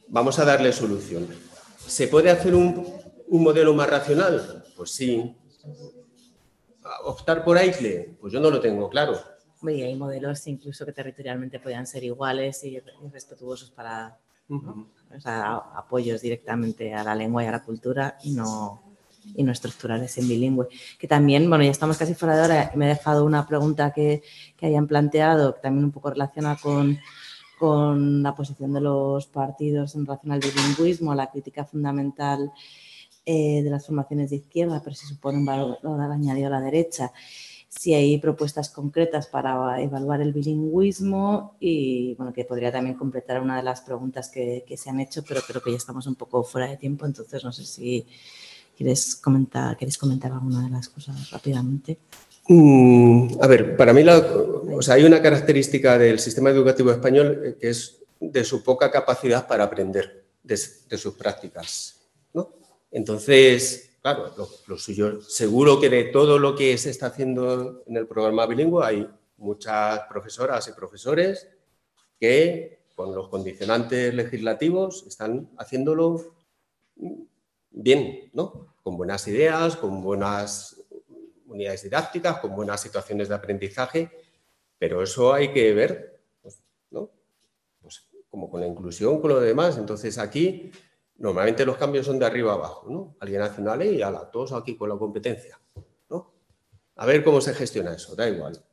Vamos 0.10 0.38
a 0.38 0.46
darle 0.46 0.72
solución. 0.72 1.28
¿Se 1.88 2.08
puede 2.08 2.30
hacer 2.30 2.54
un, 2.54 2.86
un 3.30 3.44
modelo 3.44 3.74
más 3.74 3.90
racional? 3.90 4.64
Pues 4.76 4.92
sí. 4.92 5.36
¿Optar 7.04 7.44
por 7.44 7.58
AICLE? 7.58 8.16
Pues 8.22 8.32
yo 8.32 8.40
no 8.40 8.52
lo 8.52 8.60
tengo 8.60 8.88
claro. 8.90 9.20
Y 9.64 9.82
hay 9.82 9.96
modelos 9.96 10.46
incluso 10.46 10.86
que 10.86 10.92
territorialmente 10.92 11.60
podían 11.60 11.88
ser 11.88 12.04
iguales 12.04 12.64
y, 12.64 12.80
respetuosos 13.12 13.72
para 13.72 14.20
¿no? 14.50 14.90
O 15.16 15.20
sea, 15.20 15.54
a- 15.54 15.80
apoyos 15.80 16.22
directamente 16.22 16.94
a 16.94 17.04
la 17.04 17.16
lengua 17.16 17.44
y 17.44 17.48
a 17.48 17.52
la 17.52 17.64
cultura 17.64 18.20
y 18.24 18.34
no, 18.34 18.84
y 19.36 19.42
no 19.44 19.52
estructurales 19.52 20.16
en 20.20 20.28
bilingüe. 20.28 20.68
Que 21.00 21.08
también, 21.08 21.50
bueno, 21.50 21.64
ya 21.64 21.72
estamos 21.72 21.98
casi 21.98 22.14
fuera 22.14 22.38
de 22.38 22.44
hora 22.44 22.72
y 22.72 22.78
me 22.78 22.86
he 22.86 22.90
dejado 22.90 23.26
una 23.26 23.48
pregunta 23.48 23.92
que, 23.92 24.22
que 24.56 24.68
hayan 24.68 24.86
planteado, 24.88 25.56
que 25.56 25.62
también 25.62 25.86
un 25.86 25.92
poco 25.92 26.12
relaciona 26.12 26.56
con, 26.56 26.98
con 27.58 28.24
la 28.24 28.36
posición 28.36 28.74
de 28.74 28.82
los 28.82 29.28
partidos 29.28 29.96
en 29.96 30.06
relación 30.06 30.32
al 30.32 30.40
bilingüismo, 30.40 31.16
la 31.16 31.32
crítica 31.32 31.66
fundamental 31.66 32.52
eh, 33.26 33.62
de 33.64 33.70
las 33.70 33.86
formaciones 33.86 34.30
de 34.30 34.38
izquierda, 34.38 34.82
pero 34.84 34.96
si 34.96 35.06
supone 35.06 35.38
un 35.38 35.46
valor 35.46 35.78
añadido 36.12 36.48
a 36.48 36.52
la 36.52 36.62
derecha 36.62 37.12
si 37.70 37.94
hay 37.94 38.18
propuestas 38.18 38.70
concretas 38.70 39.28
para 39.28 39.82
evaluar 39.82 40.22
el 40.22 40.34
bilingüismo 40.34 41.56
y 41.60 42.16
bueno, 42.16 42.34
que 42.34 42.46
podría 42.46 42.72
también 42.72 42.96
completar 42.96 43.42
una 43.42 43.58
de 43.58 43.64
las 43.64 43.82
preguntas 43.82 44.30
que, 44.30 44.64
que 44.68 44.78
se 44.78 44.90
han 44.90 45.00
hecho, 45.00 45.24
pero 45.28 45.42
creo 45.46 45.62
que 45.62 45.72
ya 45.72 45.78
estamos 45.78 46.08
un 46.08 46.16
poco 46.16 46.44
fuera 46.44 46.68
de 46.68 46.78
tiempo, 46.78 47.06
entonces 47.06 47.44
no 47.44 47.52
sé 47.52 47.66
si 47.66 48.06
quieres 48.76 49.16
comentar, 49.16 49.76
queréis 49.78 49.98
comentar 49.98 50.32
alguna 50.32 50.64
de 50.64 50.70
las 50.70 50.90
cosas 50.90 51.30
rápidamente. 51.32 51.98
Mm, 52.50 53.42
a 53.42 53.48
ver, 53.48 53.76
para 53.76 53.94
mí 53.94 54.04
la- 54.04 54.20
o 54.20 54.82
sea, 54.82 54.96
hay 54.96 55.04
una 55.04 55.22
característica 55.22 55.98
del 55.98 56.20
sistema 56.20 56.50
educativo 56.50 56.92
español 56.92 57.42
eh, 57.44 57.58
que 57.60 57.70
es 57.70 58.04
de 58.20 58.44
su 58.44 58.64
poca 58.64 58.90
capacidad 58.90 59.48
para 59.48 59.66
aprender 59.66 60.26
de, 60.44 60.58
sus 60.58 61.16
prácticas. 61.16 62.00
¿no? 62.34 62.54
Entonces, 62.92 63.98
claro, 64.02 64.34
lo, 64.68 64.78
suyo, 64.78 65.22
seguro 65.22 65.80
que 65.80 65.90
de 65.90 66.06
todo 66.06 66.40
lo 66.40 66.56
que 66.56 66.78
se 66.78 66.90
está 66.90 67.08
haciendo 67.08 67.84
en 67.86 67.98
el 67.98 68.08
programa 68.08 68.46
bilingüe 68.46 68.86
hay 68.86 69.10
muchas 69.38 70.02
profesoras 70.10 70.68
y 70.68 70.72
profesores 70.72 71.48
que 72.20 72.80
con 72.96 73.14
los 73.14 73.30
condicionantes 73.30 74.14
legislativos 74.14 75.06
están 75.08 75.50
haciéndolo 75.58 76.34
bien, 77.70 78.32
¿no? 78.34 78.74
Con 78.82 78.98
buenas 78.98 79.28
ideas, 79.28 79.76
con 79.76 80.02
buenas 80.02 80.77
unidades 81.48 81.84
didácticas, 81.84 82.40
con 82.40 82.56
buenas 82.56 82.82
situaciones 82.82 83.30
de 83.30 83.36
aprendizaje, 83.36 84.12
pero 84.78 85.02
eso 85.02 85.34
hay 85.34 85.52
que 85.52 85.74
ver, 85.74 86.22
pues, 86.42 86.62
¿no? 86.92 87.10
Pues 87.82 88.08
como 88.30 88.50
con 88.50 88.62
la 88.62 88.68
inclusión, 88.68 89.20
con 89.20 89.32
lo 89.32 89.40
demás. 89.40 89.78
Entonces 89.78 90.18
aquí 90.18 90.72
normalmente 91.18 91.66
los 91.66 91.78
cambios 91.78 92.06
son 92.06 92.20
de 92.20 92.26
arriba 92.26 92.54
abajo, 92.54 92.88
¿no? 92.90 93.16
Alguien 93.20 93.42
hace 93.42 93.62
una 93.62 93.76
ley 93.76 93.98
y 93.98 94.02
ala, 94.02 94.30
todos 94.32 94.54
aquí 94.54 94.76
con 94.76 94.90
la 94.90 94.98
competencia, 94.98 95.60
¿no? 96.10 96.34
A 96.96 97.06
ver 97.06 97.24
cómo 97.24 97.42
se 97.42 97.54
gestiona 97.54 97.94
eso, 97.94 98.16
da 98.16 98.30
igual. 98.30 98.64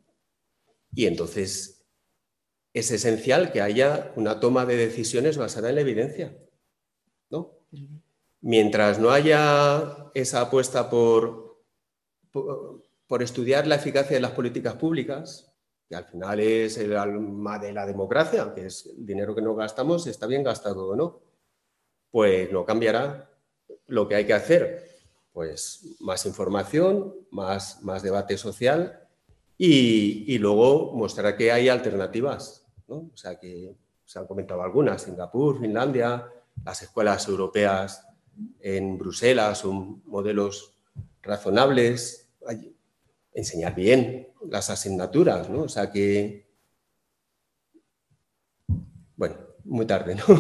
Y 0.95 1.07
entonces 1.07 1.87
es 2.73 2.91
esencial 2.91 3.53
que 3.53 3.61
haya 3.61 4.13
una 4.17 4.41
toma 4.41 4.67
de 4.67 4.77
decisiones 4.77 5.39
basada 5.39 5.71
en 5.71 5.77
la 5.77 5.81
evidencia, 5.81 6.37
¿no? 7.31 7.53
Mientras 8.41 8.99
no 8.99 9.11
haya 9.11 10.11
esa 10.13 10.43
apuesta 10.43 10.91
por, 10.91 11.44
por, 12.35 13.23
estudiar 13.23 13.67
la 13.67 13.77
eficacia 13.77 14.17
de 14.17 14.21
las 14.21 14.33
políticas 14.33 14.75
públicas, 14.75 15.53
que 15.89 15.95
al 15.95 16.05
final 16.05 16.41
es 16.41 16.77
el 16.79 16.97
alma 16.97 17.61
de 17.61 17.73
la 17.73 17.87
democracia, 17.87 18.53
que 18.53 18.67
es 18.67 18.87
el 18.87 19.07
dinero 19.07 19.35
que 19.35 19.43
no 19.43 19.55
gastamos, 19.55 20.07
está 20.09 20.27
bien 20.27 20.43
gastado 20.43 20.89
o 20.89 20.97
no, 20.97 21.21
pues 22.11 22.51
no 22.51 22.65
cambiará 22.65 23.31
lo 23.87 24.09
que 24.09 24.17
hay 24.17 24.27
que 24.27 24.35
hacer. 24.35 24.91
Pues 25.33 25.97
más 26.01 26.27
información, 26.27 27.15
más, 27.31 27.83
más 27.83 28.03
debate 28.03 28.37
social 28.37 29.01
y, 29.59 30.25
y 30.33 30.39
luego 30.39 30.93
mostrar 30.93 31.37
que 31.37 31.53
hay 31.53 31.69
alternativas. 31.69 32.67
¿no? 32.89 33.11
O 33.13 33.17
sea, 33.17 33.39
que 33.39 33.77
se 34.05 34.19
han 34.19 34.27
comentado 34.27 34.63
algunas, 34.63 35.03
Singapur, 35.03 35.61
Finlandia, 35.61 36.29
las 36.65 36.83
escuelas 36.83 37.27
europeas 37.29 38.07
en 38.61 38.99
Bruselas 38.99 39.59
son 39.59 40.03
modelos 40.07 40.75
razonables, 41.23 42.24
enseñar 43.33 43.75
bien 43.75 44.29
las 44.49 44.71
asignaturas, 44.71 45.49
¿no? 45.51 45.63
O 45.63 45.69
sea 45.69 45.91
que, 45.91 46.47
bueno, 49.17 49.37
muy 49.65 49.87
tarde, 49.87 50.15
¿no? 50.17 50.25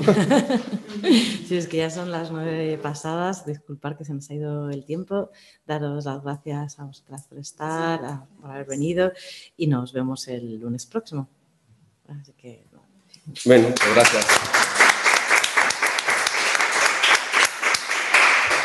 Sí, 1.47 1.57
es 1.57 1.67
que 1.69 1.77
ya 1.79 1.91
son 1.91 2.11
las 2.11 2.31
nueve 2.31 2.79
pasadas, 2.79 3.45
disculpar 3.45 3.99
que 3.99 4.05
se 4.07 4.15
nos 4.15 4.31
ha 4.31 4.35
ido 4.35 4.71
el 4.71 4.87
tiempo, 4.87 5.31
daros 5.67 6.07
las 6.07 6.23
gracias 6.23 6.79
a 6.81 6.85
vosotras 6.85 7.27
por 7.27 7.39
estar, 7.39 8.03
a- 8.05 8.27
por 8.41 8.51
haber 8.51 8.67
venido 8.67 9.13
y 9.57 9.67
nos 9.67 9.93
vemos 9.93 10.27
el 10.29 10.59
lunes 10.61 10.87
próximo. 10.87 11.29
Así 12.09 12.33
que... 12.33 12.65
Bueno, 13.45 13.69
pues 13.77 13.95
gracias. 13.95 14.27